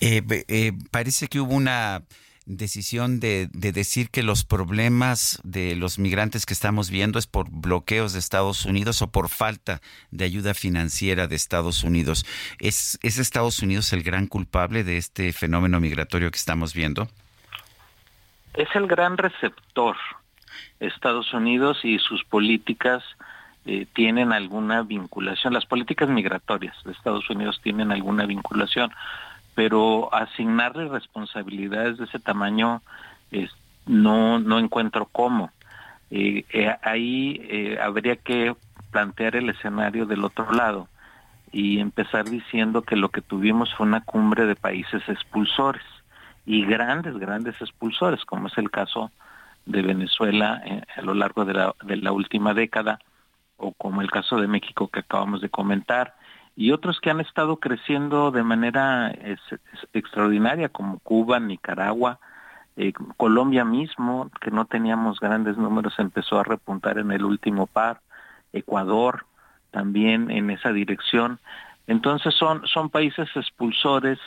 Eh, 0.00 0.22
eh, 0.48 0.72
parece 0.90 1.28
que 1.28 1.40
hubo 1.40 1.54
una 1.54 2.02
decisión 2.44 3.20
de, 3.20 3.48
de, 3.52 3.72
decir 3.72 4.10
que 4.10 4.22
los 4.22 4.44
problemas 4.44 5.40
de 5.44 5.76
los 5.76 5.98
migrantes 5.98 6.44
que 6.44 6.54
estamos 6.54 6.90
viendo 6.90 7.18
es 7.18 7.26
por 7.26 7.48
bloqueos 7.50 8.12
de 8.12 8.18
Estados 8.18 8.64
Unidos 8.66 9.00
o 9.00 9.10
por 9.10 9.28
falta 9.28 9.80
de 10.10 10.24
ayuda 10.24 10.54
financiera 10.54 11.28
de 11.28 11.36
Estados 11.36 11.84
Unidos. 11.84 12.26
¿Es, 12.58 12.98
¿Es 13.02 13.18
Estados 13.18 13.60
Unidos 13.60 13.92
el 13.92 14.02
gran 14.02 14.26
culpable 14.26 14.84
de 14.84 14.96
este 14.96 15.32
fenómeno 15.32 15.80
migratorio 15.80 16.30
que 16.30 16.38
estamos 16.38 16.74
viendo? 16.74 17.08
Es 18.54 18.68
el 18.74 18.86
gran 18.86 19.16
receptor. 19.16 19.96
Estados 20.80 21.32
Unidos 21.32 21.78
y 21.84 21.98
sus 21.98 22.24
políticas 22.24 23.02
eh, 23.64 23.86
tienen 23.92 24.32
alguna 24.32 24.82
vinculación, 24.82 25.54
las 25.54 25.66
políticas 25.66 26.08
migratorias 26.08 26.74
de 26.84 26.90
Estados 26.90 27.30
Unidos 27.30 27.60
tienen 27.62 27.92
alguna 27.92 28.26
vinculación, 28.26 28.90
pero 29.54 30.12
asignarle 30.12 30.88
responsabilidades 30.88 31.98
de 31.98 32.06
ese 32.06 32.18
tamaño 32.18 32.82
no, 33.86 34.40
no 34.40 34.58
encuentro 34.58 35.06
cómo. 35.12 35.52
Eh, 36.10 36.44
eh, 36.52 36.74
ahí 36.82 37.76
habría 37.80 38.16
que 38.16 38.54
plantear 38.90 39.36
el 39.36 39.48
escenario 39.48 40.06
del 40.06 40.24
otro 40.24 40.50
lado 40.52 40.88
y 41.52 41.78
empezar 41.78 42.28
diciendo 42.28 42.82
que 42.82 42.96
lo 42.96 43.10
que 43.10 43.20
tuvimos 43.20 43.72
fue 43.74 43.86
una 43.86 44.00
cumbre 44.00 44.44
de 44.44 44.56
países 44.56 45.08
expulsores 45.08 45.84
y 46.46 46.64
grandes, 46.64 47.16
grandes 47.16 47.60
expulsores, 47.60 48.24
como 48.24 48.48
es 48.48 48.58
el 48.58 48.72
caso 48.72 49.12
de 49.66 49.82
Venezuela 49.82 50.60
a 50.96 51.02
lo 51.02 51.14
largo 51.14 51.44
de 51.44 51.54
la, 51.54 51.74
de 51.84 51.96
la 51.98 52.10
última 52.10 52.54
década, 52.54 52.98
o 53.62 53.72
como 53.72 54.02
el 54.02 54.10
caso 54.10 54.36
de 54.36 54.48
México 54.48 54.88
que 54.88 55.00
acabamos 55.00 55.40
de 55.40 55.48
comentar, 55.48 56.14
y 56.54 56.72
otros 56.72 57.00
que 57.00 57.10
han 57.10 57.20
estado 57.20 57.56
creciendo 57.56 58.30
de 58.30 58.42
manera 58.42 59.14
extraordinaria, 59.94 60.68
como 60.68 60.98
Cuba, 60.98 61.40
Nicaragua, 61.40 62.18
eh, 62.76 62.92
Colombia 63.16 63.64
mismo, 63.64 64.30
que 64.40 64.50
no 64.50 64.66
teníamos 64.66 65.18
grandes 65.18 65.56
números, 65.56 65.94
empezó 65.98 66.38
a 66.38 66.44
repuntar 66.44 66.98
en 66.98 67.10
el 67.10 67.24
último 67.24 67.66
par, 67.66 68.00
Ecuador 68.52 69.24
también 69.70 70.30
en 70.30 70.50
esa 70.50 70.72
dirección. 70.72 71.38
Entonces 71.86 72.34
son, 72.34 72.66
son 72.66 72.90
países 72.90 73.28
expulsores 73.34 74.18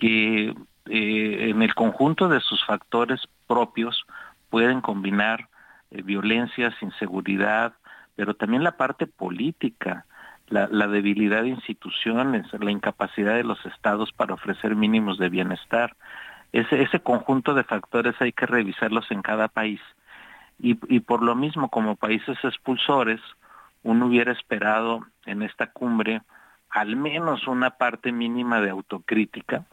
que 0.00 0.48
eh, 0.86 1.50
en 1.50 1.62
el 1.62 1.74
conjunto 1.74 2.28
de 2.28 2.40
sus 2.40 2.64
factores 2.64 3.20
propios 3.46 4.04
pueden 4.50 4.80
combinar 4.80 5.48
eh, 5.90 6.02
violencias, 6.02 6.74
inseguridad, 6.82 7.74
pero 8.16 8.34
también 8.34 8.64
la 8.64 8.76
parte 8.76 9.06
política, 9.06 10.06
la, 10.48 10.86
debilidad 10.86 11.42
de 11.42 11.48
instituciones, 11.48 12.46
la 12.52 12.70
incapacidad 12.70 13.34
de 13.34 13.44
los 13.44 13.64
estados 13.66 14.12
para 14.12 14.34
ofrecer 14.34 14.76
mínimos 14.76 15.18
de 15.18 15.28
bienestar. 15.28 15.96
Ese, 16.52 17.00
conjunto 17.00 17.54
de 17.54 17.64
factores 17.64 18.14
hay 18.20 18.32
que 18.32 18.46
revisarlos 18.46 19.10
en 19.10 19.22
cada 19.22 19.48
país. 19.48 19.80
Y, 20.58 20.78
y 20.94 21.00
por 21.00 21.22
lo 21.22 21.34
mismo, 21.34 21.68
como 21.68 21.96
países 21.96 22.38
expulsores, 22.44 23.20
uno 23.82 24.06
hubiera 24.06 24.32
esperado 24.32 25.06
en 25.26 25.42
esta 25.42 25.68
cumbre 25.68 26.22
al 26.74 26.96
menos 26.96 27.46
una 27.46 27.70
parte 27.70 28.10
mínima 28.10 28.60
de 28.60 28.70
autocrítica, 28.70 29.64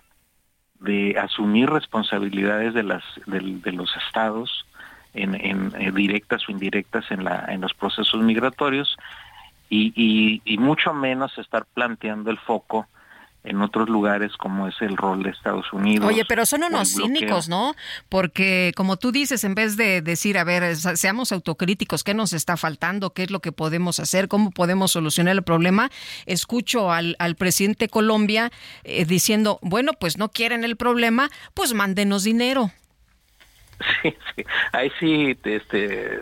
de 0.79 1.17
asumir 1.19 1.67
responsabilidades 1.67 2.75
de, 2.75 2.83
las, 2.83 3.03
de 3.25 3.71
los 3.71 3.91
estados, 4.07 4.67
en, 5.13 5.35
en, 5.35 5.73
eh, 5.79 5.91
directas 5.91 6.47
o 6.47 6.51
indirectas 6.51 7.05
en, 7.11 7.23
la, 7.23 7.45
en 7.49 7.61
los 7.61 7.73
procesos 7.73 8.21
migratorios 8.21 8.97
y, 9.69 9.93
y, 9.95 10.41
y 10.45 10.57
mucho 10.57 10.93
menos 10.93 11.37
estar 11.37 11.65
planteando 11.73 12.31
el 12.31 12.37
foco 12.37 12.87
en 13.43 13.61
otros 13.61 13.89
lugares 13.89 14.37
como 14.37 14.67
es 14.67 14.75
el 14.81 14.95
rol 14.95 15.23
de 15.23 15.31
Estados 15.31 15.73
Unidos. 15.73 16.07
Oye, 16.07 16.25
pero 16.25 16.45
son 16.45 16.63
unos 16.63 16.89
cínicos, 16.89 17.49
¿no? 17.49 17.75
Porque 18.07 18.71
como 18.75 18.97
tú 18.97 19.11
dices, 19.11 19.43
en 19.43 19.55
vez 19.55 19.77
de 19.77 20.01
decir, 20.01 20.37
a 20.37 20.43
ver, 20.43 20.75
seamos 20.75 21.31
autocríticos, 21.31 22.03
¿qué 22.03 22.13
nos 22.13 22.33
está 22.33 22.55
faltando? 22.55 23.13
¿Qué 23.13 23.23
es 23.23 23.31
lo 23.31 23.39
que 23.39 23.51
podemos 23.51 23.99
hacer? 23.99 24.27
¿Cómo 24.27 24.51
podemos 24.51 24.91
solucionar 24.91 25.35
el 25.35 25.43
problema? 25.43 25.89
Escucho 26.27 26.91
al, 26.91 27.15
al 27.17 27.35
presidente 27.35 27.89
Colombia 27.89 28.51
eh, 28.83 29.05
diciendo, 29.05 29.57
bueno, 29.63 29.93
pues 29.99 30.17
no 30.17 30.29
quieren 30.29 30.63
el 30.63 30.75
problema, 30.75 31.29
pues 31.55 31.73
mándenos 31.73 32.23
dinero. 32.23 32.71
Sí, 34.01 34.15
sí, 34.35 34.45
ahí 34.71 34.91
sí, 34.99 35.37
este, 35.43 36.19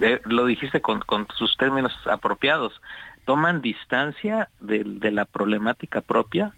eh, 0.00 0.20
lo 0.24 0.46
dijiste 0.46 0.80
con, 0.80 1.00
con 1.00 1.26
sus 1.34 1.56
términos 1.56 1.92
apropiados. 2.10 2.80
Toman 3.24 3.62
distancia 3.62 4.48
de, 4.60 4.84
de 4.84 5.10
la 5.10 5.24
problemática 5.24 6.00
propia, 6.00 6.52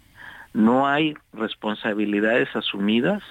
no 0.53 0.87
hay 0.87 1.15
responsabilidades 1.33 2.53
asumidas 2.55 3.23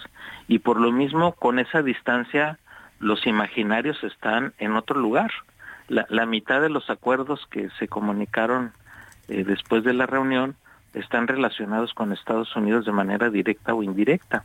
y 0.49 0.61
por 0.61 0.81
lo 0.81 0.93
mismo 0.93 1.33
con 1.33 1.59
esa 1.59 1.83
distancia 1.83 2.59
los 2.99 3.27
imaginarios 3.27 4.03
están 4.05 4.55
en 4.59 4.77
otro 4.77 4.99
lugar. 5.01 5.31
La, 5.89 6.07
la 6.09 6.27
mitad 6.27 6.61
de 6.61 6.71
los 6.71 6.89
acuerdos 6.89 7.47
que 7.51 7.69
se 7.79 7.89
comunicaron 7.89 8.73
eh, 9.29 9.45
después 9.45 9.85
de 9.85 9.93
la 9.93 10.07
reunión 10.07 10.57
están 10.95 11.27
relacionados 11.29 11.93
con 11.95 12.13
Estados 12.13 12.55
Unidos 12.57 12.87
de 12.87 12.93
manera 12.93 13.29
directa 13.29 13.75
o 13.75 13.83
indirecta. 13.83 14.45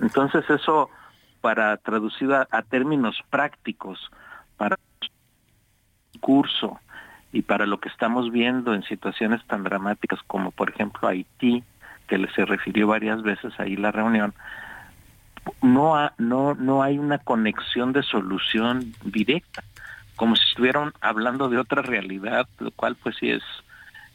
Entonces 0.00 0.48
eso 0.48 0.90
para 1.40 1.76
traducir 1.76 2.32
a, 2.32 2.62
términos 2.62 3.22
prácticos, 3.30 4.10
para 4.56 4.76
curso 6.20 6.80
y 7.32 7.42
para 7.42 7.66
lo 7.66 7.78
que 7.78 7.88
estamos 7.88 8.32
viendo 8.32 8.74
en 8.74 8.82
situaciones 8.82 9.44
tan 9.46 9.62
dramáticas 9.62 10.20
como 10.26 10.50
por 10.50 10.70
ejemplo 10.70 11.08
Haití, 11.08 11.62
que 12.06 12.26
se 12.34 12.44
refirió 12.44 12.86
varias 12.86 13.22
veces 13.22 13.52
ahí 13.58 13.76
la 13.76 13.92
reunión, 13.92 14.34
no, 15.62 16.10
no, 16.18 16.54
no 16.54 16.82
hay 16.82 16.98
una 16.98 17.18
conexión 17.18 17.92
de 17.92 18.02
solución 18.02 18.94
directa, 19.04 19.62
como 20.16 20.36
si 20.36 20.44
estuvieran 20.48 20.92
hablando 21.00 21.48
de 21.48 21.58
otra 21.58 21.82
realidad, 21.82 22.48
lo 22.58 22.70
cual 22.72 22.96
pues 22.96 23.16
sí 23.16 23.30
es 23.30 23.42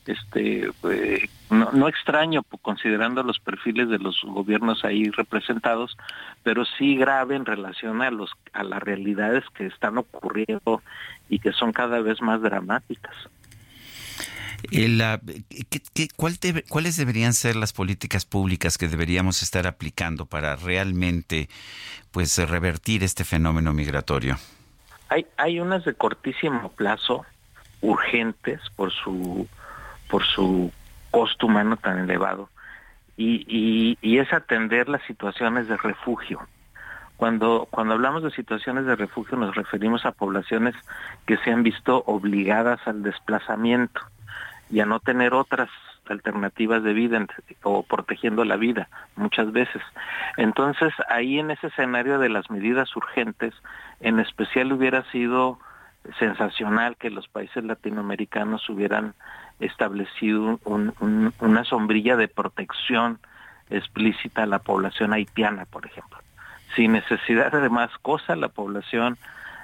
este 0.06 0.70
eh, 0.90 1.30
no, 1.50 1.72
no, 1.72 1.88
extraño 1.88 2.44
considerando 2.62 3.24
los 3.24 3.40
perfiles 3.40 3.90
de 3.90 4.00
los 4.00 4.22
gobiernos 4.24 4.84
ahí 4.84 5.10
representados 5.10 5.98
pero 6.44 6.66
sí 6.66 6.96
grave 6.96 7.36
en 7.36 7.46
relación 7.46 8.02
a 8.02 8.12
los 8.12 8.32
a 8.52 8.64
las 8.64 8.82
realidades 8.84 9.44
que 9.54 9.68
están 9.68 9.98
ocurriendo 9.98 10.82
y 11.30 11.40
que 11.40 11.54
son 11.54 11.72
cada 11.72 12.02
vez 12.02 12.22
más 12.22 12.42
dramáticas 12.42 13.16
¿Cuáles 16.68 16.98
deberían 16.98 17.34
ser 17.34 17.56
las 17.56 17.74
políticas 17.74 18.26
públicas 18.26 18.78
que 18.78 18.88
deberíamos 18.88 19.44
estar 19.44 19.68
aplicando 19.68 20.26
para 20.26 20.56
realmente 20.56 21.50
pues 22.12 22.38
revertir 22.38 23.04
este 23.04 23.24
fenómeno 23.24 23.74
migratorio? 23.74 24.38
Hay, 25.10 25.26
hay 25.38 25.60
unas 25.60 25.84
de 25.86 25.94
cortísimo 25.94 26.72
plazo 26.72 27.26
urgentes 27.82 28.62
por 28.76 28.92
su 28.92 29.48
por 30.14 30.23
su 30.26 30.72
costo 31.10 31.48
humano 31.48 31.76
tan 31.76 31.98
elevado 31.98 32.48
y, 33.18 33.98
y, 33.99 34.19
es 34.19 34.31
atender 34.31 34.88
las 34.88 35.02
situaciones 35.07 35.68
de 35.68 35.76
refugio. 35.76 36.40
Cuando, 37.18 37.68
cuando 37.72 37.95
hablamos 37.95 38.22
de 38.22 38.30
situaciones 38.30 38.85
de 38.85 38.95
refugio 38.95 39.40
nos 39.40 39.56
referimos 39.56 40.06
a 40.06 40.11
poblaciones 40.11 40.76
que 41.26 41.38
se 41.38 41.52
han 41.52 41.64
visto 41.64 42.03
obligadas 42.06 42.80
al 42.85 43.02
desplazamiento 43.02 44.02
y 44.69 44.81
a 44.81 44.85
no 44.85 44.99
tener 44.99 45.34
otras 45.34 45.72
alternativas 46.07 46.84
de 46.84 46.94
vida 46.94 47.26
o 47.64 47.81
protegiendo 47.81 48.45
la 48.45 48.57
vida 48.57 48.90
muchas 49.15 49.52
veces. 49.52 49.81
Entonces 50.38 50.94
ahí 51.10 51.40
en 51.40 51.49
ese 51.49 51.68
escenario 51.68 52.19
de 52.19 52.30
las 52.30 52.52
medidas 52.52 52.95
urgentes, 52.95 53.56
en 53.99 54.19
especial 54.19 54.73
hubiera 54.73 55.10
sido 55.11 55.57
sensacional 56.19 56.98
que 56.98 57.10
los 57.10 57.27
países 57.27 57.64
latinoamericanos 57.64 58.69
hubieran 58.69 59.15
establecido 59.60 60.60
una 60.66 61.64
sombrilla 61.64 62.16
de 62.18 62.28
protección 62.28 63.20
explícita 63.70 64.44
a 64.44 64.48
la 64.48 64.60
población 64.60 65.14
haitiana, 65.14 65.66
por 65.66 65.86
ejemplo. 65.86 66.20
Sin 66.76 66.94
necesidad 66.94 67.52
de 67.52 67.70
más 67.70 67.92
cosas, 68.02 68.38
la 68.38 68.50
población 68.50 69.18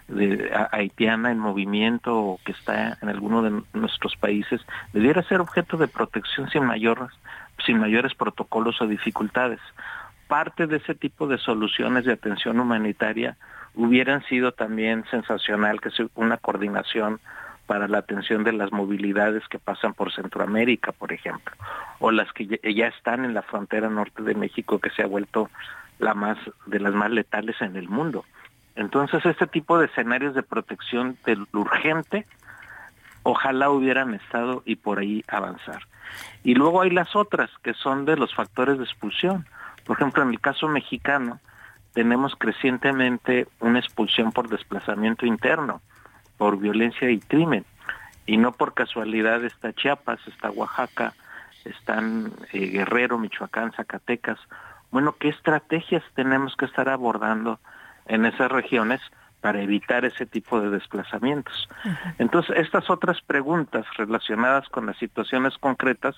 de, 0.08 0.52
haitiana 0.72 1.32
en 1.32 1.40
movimiento 1.40 2.18
o 2.18 2.40
que 2.44 2.52
está 2.52 2.98
en 3.02 3.10
alguno 3.10 3.42
de 3.42 3.62
nuestros 3.74 4.16
países 4.16 4.62
debiera 4.94 5.24
ser 5.24 5.42
objeto 5.42 5.78
de 5.78 5.88
protección 5.88 6.50
sin 6.50 6.66
mayores, 6.66 7.10
sin 7.66 7.80
mayores 7.80 8.14
protocolos 8.16 8.82
o 8.82 8.88
dificultades. 8.88 9.60
Parte 10.28 10.68
de 10.68 10.78
ese 10.78 10.96
tipo 10.96 11.28
de 11.28 11.38
soluciones 11.38 12.06
de 12.06 12.14
atención 12.14 12.60
humanitaria 12.60 13.38
hubieran 13.76 14.24
sido 14.26 14.52
también 14.52 15.06
sensacional 15.10 15.82
que 15.82 15.92
sea 15.92 16.08
una 16.16 16.38
coordinación 16.38 17.20
para 17.70 17.88
la 17.88 18.00
atención 18.00 18.44
de 18.44 18.52
las 18.52 18.72
movilidades 18.72 19.48
que 19.48 19.60
pasan 19.60 19.94
por 19.94 20.12
Centroamérica, 20.12 20.92
por 20.92 21.14
ejemplo, 21.14 21.56
o 22.00 22.10
las 22.10 22.34
que 22.34 22.48
ya 22.48 22.88
están 22.88 23.26
en 23.26 23.36
la 23.36 23.44
frontera 23.44 23.92
norte 23.92 24.24
de 24.24 24.34
México, 24.34 24.80
que 24.80 24.90
se 24.90 25.04
ha 25.04 25.06
vuelto 25.06 25.52
la 26.00 26.16
más 26.16 26.40
de 26.66 26.80
las 26.80 26.96
más 26.96 27.12
letales 27.12 27.62
en 27.62 27.76
el 27.76 27.88
mundo. 27.88 28.26
Entonces, 28.76 29.24
este 29.24 29.46
tipo 29.46 29.78
de 29.78 29.86
escenarios 29.86 30.34
de 30.34 30.42
protección 30.42 31.20
del 31.28 31.46
urgente, 31.54 32.26
ojalá 33.22 33.70
hubieran 33.70 34.16
estado 34.16 34.64
y 34.66 34.76
por 34.76 34.98
ahí 34.98 35.24
avanzar. 35.28 35.84
Y 36.44 36.56
luego 36.56 36.82
hay 36.82 36.90
las 36.90 37.16
otras, 37.16 37.52
que 37.62 37.76
son 37.76 38.04
de 38.04 38.18
los 38.18 38.34
factores 38.34 38.80
de 38.80 38.86
expulsión. 38.86 39.46
Por 39.86 39.96
ejemplo, 39.96 40.24
en 40.24 40.30
el 40.30 40.42
caso 40.42 40.68
mexicano, 40.68 41.40
tenemos 41.94 42.36
crecientemente 42.36 43.48
una 43.60 43.78
expulsión 43.78 44.32
por 44.32 44.50
desplazamiento 44.50 45.28
interno 45.28 45.84
por 46.40 46.58
violencia 46.58 47.12
y 47.12 47.20
crimen. 47.20 47.66
Y 48.26 48.38
no 48.38 48.54
por 48.54 48.74
casualidad 48.74 49.44
está 49.44 49.74
Chiapas, 49.74 50.20
está 50.26 50.50
Oaxaca, 50.50 51.14
están 51.66 52.32
eh, 52.54 52.68
Guerrero, 52.68 53.20
Michoacán, 53.20 53.74
Zacatecas. 53.74 54.40
Bueno, 54.90 55.16
¿qué 55.20 55.28
estrategias 55.30 56.04
tenemos 56.16 56.56
que 56.56 56.66
estar 56.66 56.88
abordando 56.88 57.60
en 58.08 58.26
esas 58.26 58.50
regiones 58.52 59.02
para 59.42 59.62
evitar 59.62 60.06
ese 60.06 60.26
tipo 60.26 60.62
de 60.62 60.70
desplazamientos? 60.70 61.68
Entonces, 62.20 62.56
estas 62.58 62.90
otras 62.90 63.22
preguntas 63.22 63.86
relacionadas 63.98 64.70
con 64.70 64.86
las 64.86 64.98
situaciones 64.98 65.58
concretas, 65.58 66.16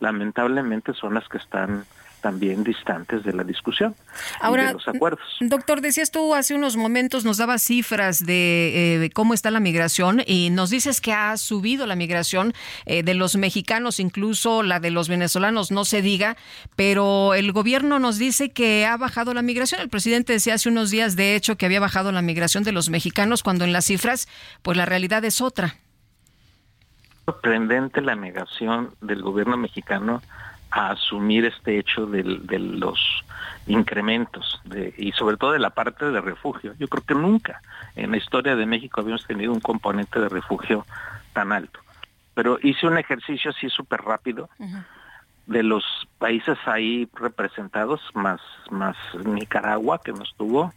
lamentablemente 0.00 0.94
son 0.94 1.14
las 1.14 1.28
que 1.28 1.38
están 1.38 1.84
también 2.28 2.62
distantes 2.62 3.24
de 3.24 3.32
la 3.32 3.42
discusión 3.42 3.94
Ahora, 4.38 4.64
y 4.64 4.66
de 4.66 4.72
los 4.74 4.86
acuerdos. 4.86 5.24
Doctor, 5.40 5.80
decías 5.80 6.10
tú 6.10 6.34
hace 6.34 6.52
unos 6.52 6.76
momentos, 6.76 7.24
nos 7.24 7.38
dabas 7.38 7.62
cifras 7.62 8.26
de 8.26 9.02
eh, 9.02 9.10
cómo 9.14 9.32
está 9.32 9.50
la 9.50 9.60
migración 9.60 10.22
y 10.26 10.50
nos 10.50 10.68
dices 10.68 11.00
que 11.00 11.14
ha 11.14 11.34
subido 11.38 11.86
la 11.86 11.96
migración 11.96 12.52
eh, 12.84 13.02
de 13.02 13.14
los 13.14 13.36
mexicanos, 13.36 13.98
incluso 13.98 14.62
la 14.62 14.78
de 14.78 14.90
los 14.90 15.08
venezolanos, 15.08 15.70
no 15.70 15.86
se 15.86 16.02
diga, 16.02 16.36
pero 16.76 17.32
el 17.32 17.50
gobierno 17.52 17.98
nos 17.98 18.18
dice 18.18 18.50
que 18.50 18.84
ha 18.84 18.98
bajado 18.98 19.32
la 19.32 19.40
migración. 19.40 19.80
El 19.80 19.88
presidente 19.88 20.34
decía 20.34 20.52
hace 20.54 20.68
unos 20.68 20.90
días, 20.90 21.16
de 21.16 21.34
hecho, 21.34 21.56
que 21.56 21.64
había 21.64 21.80
bajado 21.80 22.12
la 22.12 22.20
migración 22.20 22.62
de 22.62 22.72
los 22.72 22.90
mexicanos, 22.90 23.42
cuando 23.42 23.64
en 23.64 23.72
las 23.72 23.86
cifras, 23.86 24.28
pues 24.60 24.76
la 24.76 24.84
realidad 24.84 25.24
es 25.24 25.40
otra. 25.40 25.76
Sorprendente 27.24 28.02
la 28.02 28.16
negación 28.16 28.90
del 29.00 29.22
gobierno 29.22 29.56
mexicano 29.56 30.20
a 30.70 30.90
asumir 30.90 31.44
este 31.44 31.78
hecho 31.78 32.06
de, 32.06 32.22
los 32.22 32.98
incrementos 33.66 34.60
y 34.96 35.12
sobre 35.12 35.36
todo 35.36 35.52
de 35.52 35.58
la 35.58 35.70
parte 35.70 36.10
de 36.10 36.20
refugio. 36.20 36.74
Yo 36.78 36.88
creo 36.88 37.04
que 37.04 37.14
nunca 37.14 37.62
en 37.96 38.10
la 38.10 38.16
historia 38.16 38.56
de 38.56 38.66
México 38.66 39.00
habíamos 39.00 39.26
tenido 39.26 39.52
un 39.52 39.60
componente 39.60 40.20
de 40.20 40.28
refugio 40.28 40.86
tan 41.32 41.52
alto. 41.52 41.80
Pero 42.34 42.58
hice 42.62 42.86
un 42.86 42.98
ejercicio 42.98 43.50
así 43.50 43.68
súper 43.68 44.02
rápido 44.02 44.48
de 45.46 45.62
los 45.62 45.84
países 46.18 46.58
ahí 46.66 47.08
representados, 47.14 48.00
más, 48.14 48.40
más 48.70 48.96
Nicaragua 49.24 50.00
que 50.04 50.12
nos 50.12 50.34
tuvo 50.36 50.72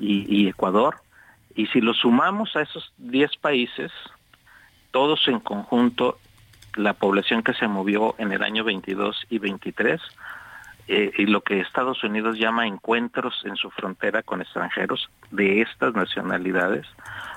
y, 0.00 0.24
y 0.34 0.48
Ecuador. 0.48 0.96
Y 1.54 1.66
si 1.66 1.80
lo 1.80 1.92
sumamos 1.92 2.56
a 2.56 2.62
esos 2.62 2.92
10 2.98 3.36
países, 3.36 3.92
todos 4.90 5.28
en 5.28 5.40
conjunto 5.40 6.18
la 6.78 6.94
población 6.94 7.42
que 7.42 7.54
se 7.54 7.66
movió 7.66 8.14
en 8.18 8.32
el 8.32 8.42
año 8.42 8.64
22 8.64 9.26
y 9.28 9.38
23 9.38 10.00
eh, 10.86 11.12
y 11.18 11.26
lo 11.26 11.42
que 11.42 11.60
Estados 11.60 12.02
Unidos 12.04 12.38
llama 12.38 12.66
encuentros 12.66 13.42
en 13.44 13.56
su 13.56 13.68
frontera 13.70 14.22
con 14.22 14.40
extranjeros 14.40 15.10
de 15.30 15.60
estas 15.60 15.92
nacionalidades, 15.94 16.86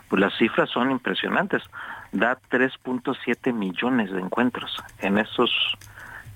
pues 0.08 0.22
las 0.22 0.38
cifras 0.38 0.70
son 0.70 0.92
impresionantes. 0.92 1.64
Da 2.12 2.40
3.7 2.50 3.52
millones 3.52 4.12
de 4.12 4.20
encuentros 4.20 4.72
en 5.00 5.18
esos 5.18 5.52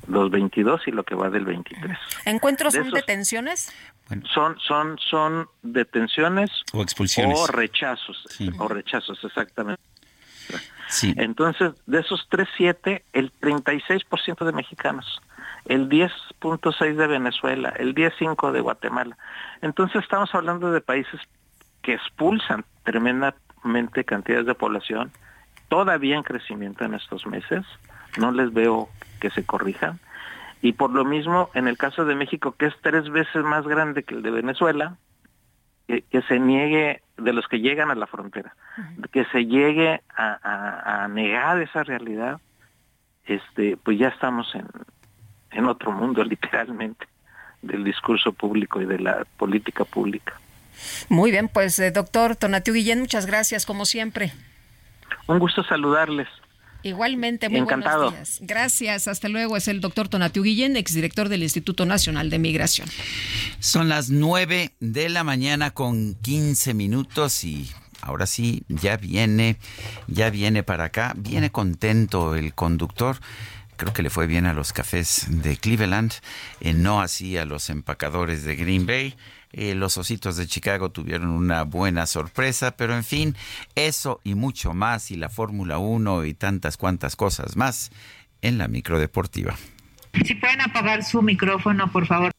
los 0.07 0.29
22 0.29 0.87
y 0.87 0.91
lo 0.91 1.03
que 1.03 1.15
va 1.15 1.29
del 1.29 1.45
23. 1.45 1.97
¿Encuentros 2.25 2.73
son 2.73 2.91
detenciones? 2.91 3.71
Son 4.33 4.59
son 4.59 4.97
son 4.99 5.47
detenciones 5.63 6.51
o 6.73 6.81
expulsiones 6.81 7.39
o 7.39 7.47
rechazos 7.47 8.27
o 8.59 8.67
rechazos 8.67 9.23
exactamente. 9.23 9.81
Entonces, 11.01 11.73
de 11.85 11.99
esos 11.99 12.27
3.7, 12.29 13.03
el 13.13 13.31
36% 13.39 14.45
de 14.45 14.51
mexicanos, 14.51 15.21
el 15.65 15.89
10.6 15.89 16.95
de 16.95 17.07
Venezuela, 17.07 17.73
el 17.77 17.93
10.5 17.95 18.51
de 18.51 18.61
Guatemala. 18.61 19.17
Entonces 19.61 20.03
estamos 20.03 20.33
hablando 20.33 20.71
de 20.71 20.81
países 20.81 21.19
que 21.81 21.93
expulsan 21.93 22.65
tremendamente 22.83 24.03
cantidades 24.05 24.45
de 24.45 24.55
población, 24.55 25.11
todavía 25.67 26.15
en 26.15 26.23
crecimiento 26.23 26.85
en 26.85 26.93
estos 26.93 27.25
meses, 27.25 27.65
no 28.17 28.31
les 28.31 28.53
veo 28.53 28.89
que 29.19 29.29
se 29.31 29.45
corrijan. 29.45 29.99
Y 30.61 30.73
por 30.73 30.91
lo 30.91 31.05
mismo, 31.05 31.49
en 31.53 31.67
el 31.67 31.77
caso 31.77 32.05
de 32.05 32.15
México, 32.15 32.55
que 32.57 32.67
es 32.67 32.73
tres 32.81 33.09
veces 33.09 33.43
más 33.43 33.67
grande 33.67 34.03
que 34.03 34.15
el 34.15 34.23
de 34.23 34.31
Venezuela, 34.31 34.97
que, 35.87 36.21
se 36.27 36.39
niegue 36.39 37.01
de 37.17 37.33
los 37.33 37.47
que 37.47 37.59
llegan 37.59 37.91
a 37.91 37.95
la 37.95 38.07
frontera, 38.07 38.55
que 39.11 39.25
se 39.25 39.45
llegue 39.45 40.01
a, 40.17 41.07
negar 41.09 41.61
esa 41.61 41.83
realidad, 41.83 42.39
este, 43.25 43.77
pues 43.77 43.97
ya 43.97 44.09
estamos 44.09 44.53
en, 44.55 44.67
en 45.51 45.65
otro 45.65 45.91
mundo 45.91 46.23
literalmente 46.25 47.07
del 47.61 47.83
discurso 47.83 48.31
público 48.33 48.81
y 48.81 48.85
de 48.85 48.99
la 48.99 49.25
política 49.37 49.85
pública. 49.85 50.39
Muy 51.09 51.31
bien, 51.31 51.47
pues 51.47 51.79
eh, 51.79 51.91
doctor 51.91 52.35
Tonatiu 52.35 52.73
Guillén, 52.73 52.99
muchas 52.99 53.25
gracias 53.25 53.65
como 53.65 53.85
siempre. 53.85 54.33
Un 55.27 55.39
gusto 55.39 55.63
saludarles. 55.63 56.27
Igualmente, 56.85 57.49
muy 57.49 57.61
Encantado. 57.61 58.11
buenos 58.11 58.37
días. 58.37 58.37
Gracias, 58.41 59.07
hasta 59.07 59.27
luego. 59.27 59.57
Es 59.57 59.67
el 59.67 59.81
doctor 59.81 60.07
Tonatiu 60.07 60.43
Guillén, 60.43 60.77
exdirector 60.77 61.29
del 61.29 61.41
Instituto 61.41 61.83
Nacional 61.87 62.29
de 62.29 62.37
Migración. 62.37 62.87
Son 63.59 63.89
las 63.89 64.11
9 64.11 64.75
de 64.79 65.09
la 65.09 65.23
mañana 65.23 65.71
con 65.71 66.13
15 66.13 66.75
minutos 66.75 67.43
y 67.43 67.71
ahora 68.01 68.27
sí, 68.27 68.65
ya 68.67 68.97
viene, 68.97 69.57
ya 70.07 70.29
viene 70.29 70.61
para 70.61 70.83
acá. 70.83 71.13
Viene 71.17 71.51
contento 71.51 72.35
el 72.35 72.53
conductor 72.53 73.17
creo 73.77 73.91
que 73.91 74.03
le 74.03 74.09
fue 74.09 74.27
bien 74.27 74.45
a 74.45 74.53
los 74.53 74.71
cafés 74.71 75.25
de 75.27 75.57
Cleveland, 75.57 76.13
eh, 76.61 76.71
no 76.71 77.01
así 77.01 77.37
a 77.37 77.43
los 77.45 77.69
empacadores 77.69 78.43
de 78.43 78.55
Green 78.55 78.85
Bay. 78.85 79.15
Eh, 79.57 79.73
los 79.73 79.97
Ositos 79.97 80.35
de 80.35 80.47
Chicago 80.47 80.91
tuvieron 80.91 81.29
una 81.29 81.63
buena 81.63 82.05
sorpresa, 82.07 82.75
pero 82.75 82.93
en 82.93 83.05
fin, 83.05 83.37
eso 83.75 84.19
y 84.25 84.35
mucho 84.35 84.73
más, 84.73 85.11
y 85.11 85.15
la 85.15 85.29
Fórmula 85.29 85.77
1 85.77 86.25
y 86.25 86.33
tantas 86.33 86.75
cuantas 86.75 87.15
cosas 87.15 87.55
más 87.55 87.89
en 88.41 88.57
la 88.57 88.67
microdeportiva. 88.67 89.55
Si 90.25 90.35
pueden 90.35 90.59
apagar 90.59 91.05
su 91.05 91.21
micrófono, 91.21 91.89
por 91.89 92.05
favor. 92.05 92.31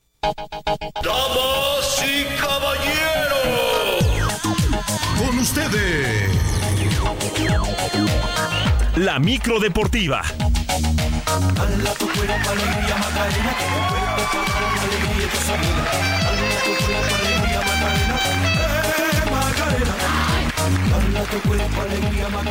Damas 1.02 2.04
y 2.04 2.24
caballeros, 2.38 3.86
con 5.18 5.38
ustedes, 5.38 6.30
la 8.96 9.18
microdeportiva 9.18 10.22
Dala 11.54 11.94
tu 11.94 12.06
cuerpo 12.08 12.50
alegría 12.50 12.96
Macarena, 12.96 13.56
que 13.58 13.64
tu 13.64 13.80
cuerpo 13.88 14.16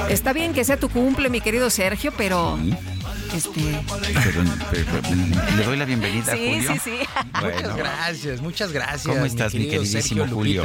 Está 0.10 0.34
bien 0.34 0.54
que 0.54 0.64
sea 0.64 0.78
tu 0.78 0.90
cumple, 0.90 1.30
mi 1.30 1.42
querido 1.42 1.70
Sergio, 1.70 2.12
pero 2.18 2.58
este 3.36 3.62
Pero, 4.24 4.44
pero, 4.72 5.56
le 5.58 5.64
doy 5.64 5.78
la 5.78 5.86
bienvenida 5.86 6.34
a 6.34 6.36
Sí, 6.36 6.54
Julio. 6.56 6.74
sí, 6.74 6.80
sí. 6.84 6.92
Bueno. 7.42 7.56
Muchas 7.56 7.76
gracias, 7.78 8.42
muchas 8.42 8.72
gracias. 8.72 9.08
¿Cómo 9.14 9.26
estás, 9.26 9.54
mi, 9.54 9.62
querido 9.66 9.82
queridísimo 9.84 10.22
Sergio 10.22 10.36
Julio? 10.36 10.64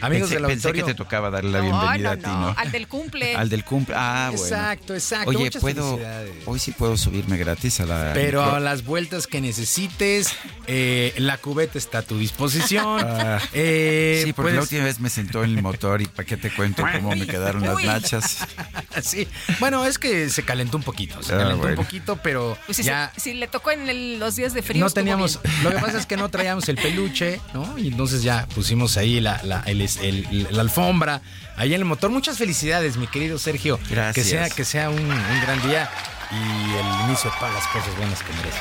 Amigos 0.00 0.30
pensé, 0.30 0.34
del 0.42 0.46
pensé 0.50 0.72
que 0.72 0.82
te 0.82 0.94
tocaba 0.94 1.30
darle 1.30 1.50
la 1.52 1.58
No, 1.58 1.64
bienvenida 1.64 2.08
no, 2.08 2.10
a 2.10 2.16
ti, 2.16 2.22
no, 2.30 2.54
al 2.58 2.72
del 2.72 2.88
cumple. 2.88 3.36
Al 3.36 3.48
del 3.48 3.64
cumple. 3.64 3.94
Ah, 3.96 4.30
bueno. 4.32 4.44
Exacto, 4.44 4.94
exacto. 4.94 5.30
Oye, 5.30 5.38
Muchas 5.44 5.62
puedo. 5.62 6.00
Hoy 6.46 6.58
sí 6.58 6.72
puedo 6.72 6.96
subirme 6.96 7.36
gratis 7.36 7.80
a 7.80 7.86
la. 7.86 8.10
Pero 8.14 8.42
a 8.44 8.58
las 8.60 8.84
vueltas 8.84 9.26
que 9.28 9.40
necesites, 9.40 10.34
eh, 10.66 11.14
la 11.18 11.38
cubeta 11.38 11.78
está 11.78 11.98
a 11.98 12.02
tu 12.02 12.18
disposición. 12.18 12.82
Ah, 13.22 13.38
Eh, 13.52 14.22
sí, 14.24 14.32
porque 14.32 14.52
puedes- 14.52 14.56
la 14.56 14.62
última 14.62 14.84
vez 14.84 14.98
me 15.00 15.10
sentó 15.10 15.44
en 15.44 15.50
el 15.56 15.62
motor 15.62 16.00
y 16.02 16.06
para 16.06 16.24
qué 16.24 16.36
te 16.36 16.50
cuento 16.50 16.82
cómo 16.92 17.14
me 17.14 17.26
quedaron 17.26 17.62
las 17.62 17.82
nachas. 17.84 18.38
Sí. 19.02 19.26
Bueno, 19.58 19.84
es 19.86 19.98
que 19.98 20.28
se 20.28 20.42
calentó 20.44 20.76
un 20.76 20.82
poquito, 20.82 21.22
se 21.22 21.32
Ah, 21.34 21.38
calentó 21.38 21.58
bueno. 21.62 21.78
un 21.80 21.84
poquito, 21.86 22.11
pero 22.16 22.56
Pues 22.66 22.76
si, 22.76 22.82
ya 22.82 23.10
se- 23.14 23.20
si 23.20 23.34
le 23.34 23.46
tocó 23.48 23.70
en 23.70 23.88
el- 23.88 24.18
los 24.18 24.36
días 24.36 24.54
de 24.54 24.62
frío. 24.62 24.82
no 24.84 24.90
teníamos. 24.90 25.40
bien. 25.42 25.62
Lo 25.64 25.70
que 25.70 25.78
pasa 25.78 25.98
es 25.98 26.06
que 26.06 26.16
no 26.16 26.28
traíamos 26.28 26.68
el 26.68 26.76
peluche, 26.76 27.40
¿no? 27.54 27.78
Y 27.78 27.88
entonces 27.88 28.22
ya 28.22 28.46
pusimos 28.54 28.96
ahí 28.96 29.20
la, 29.20 29.40
la, 29.44 29.62
el- 29.66 29.80
el- 29.82 30.48
la 30.50 30.60
alfombra, 30.62 31.22
ahí 31.56 31.74
en 31.74 31.80
el 31.80 31.84
motor. 31.84 32.10
Muchas 32.10 32.38
felicidades, 32.38 32.96
mi 32.96 33.06
querido 33.06 33.38
Sergio. 33.38 33.78
Gracias. 33.90 34.14
Que 34.26 34.30
sea, 34.30 34.50
que 34.50 34.64
sea 34.64 34.90
un, 34.90 35.00
un 35.00 35.40
gran 35.42 35.62
día 35.68 35.90
y 36.30 36.74
el 36.76 37.08
inicio 37.08 37.30
de 37.30 37.36
todas 37.38 37.54
las 37.54 37.66
cosas 37.68 37.96
buenas 37.96 38.22
que 38.22 38.32
mereces, 38.32 38.60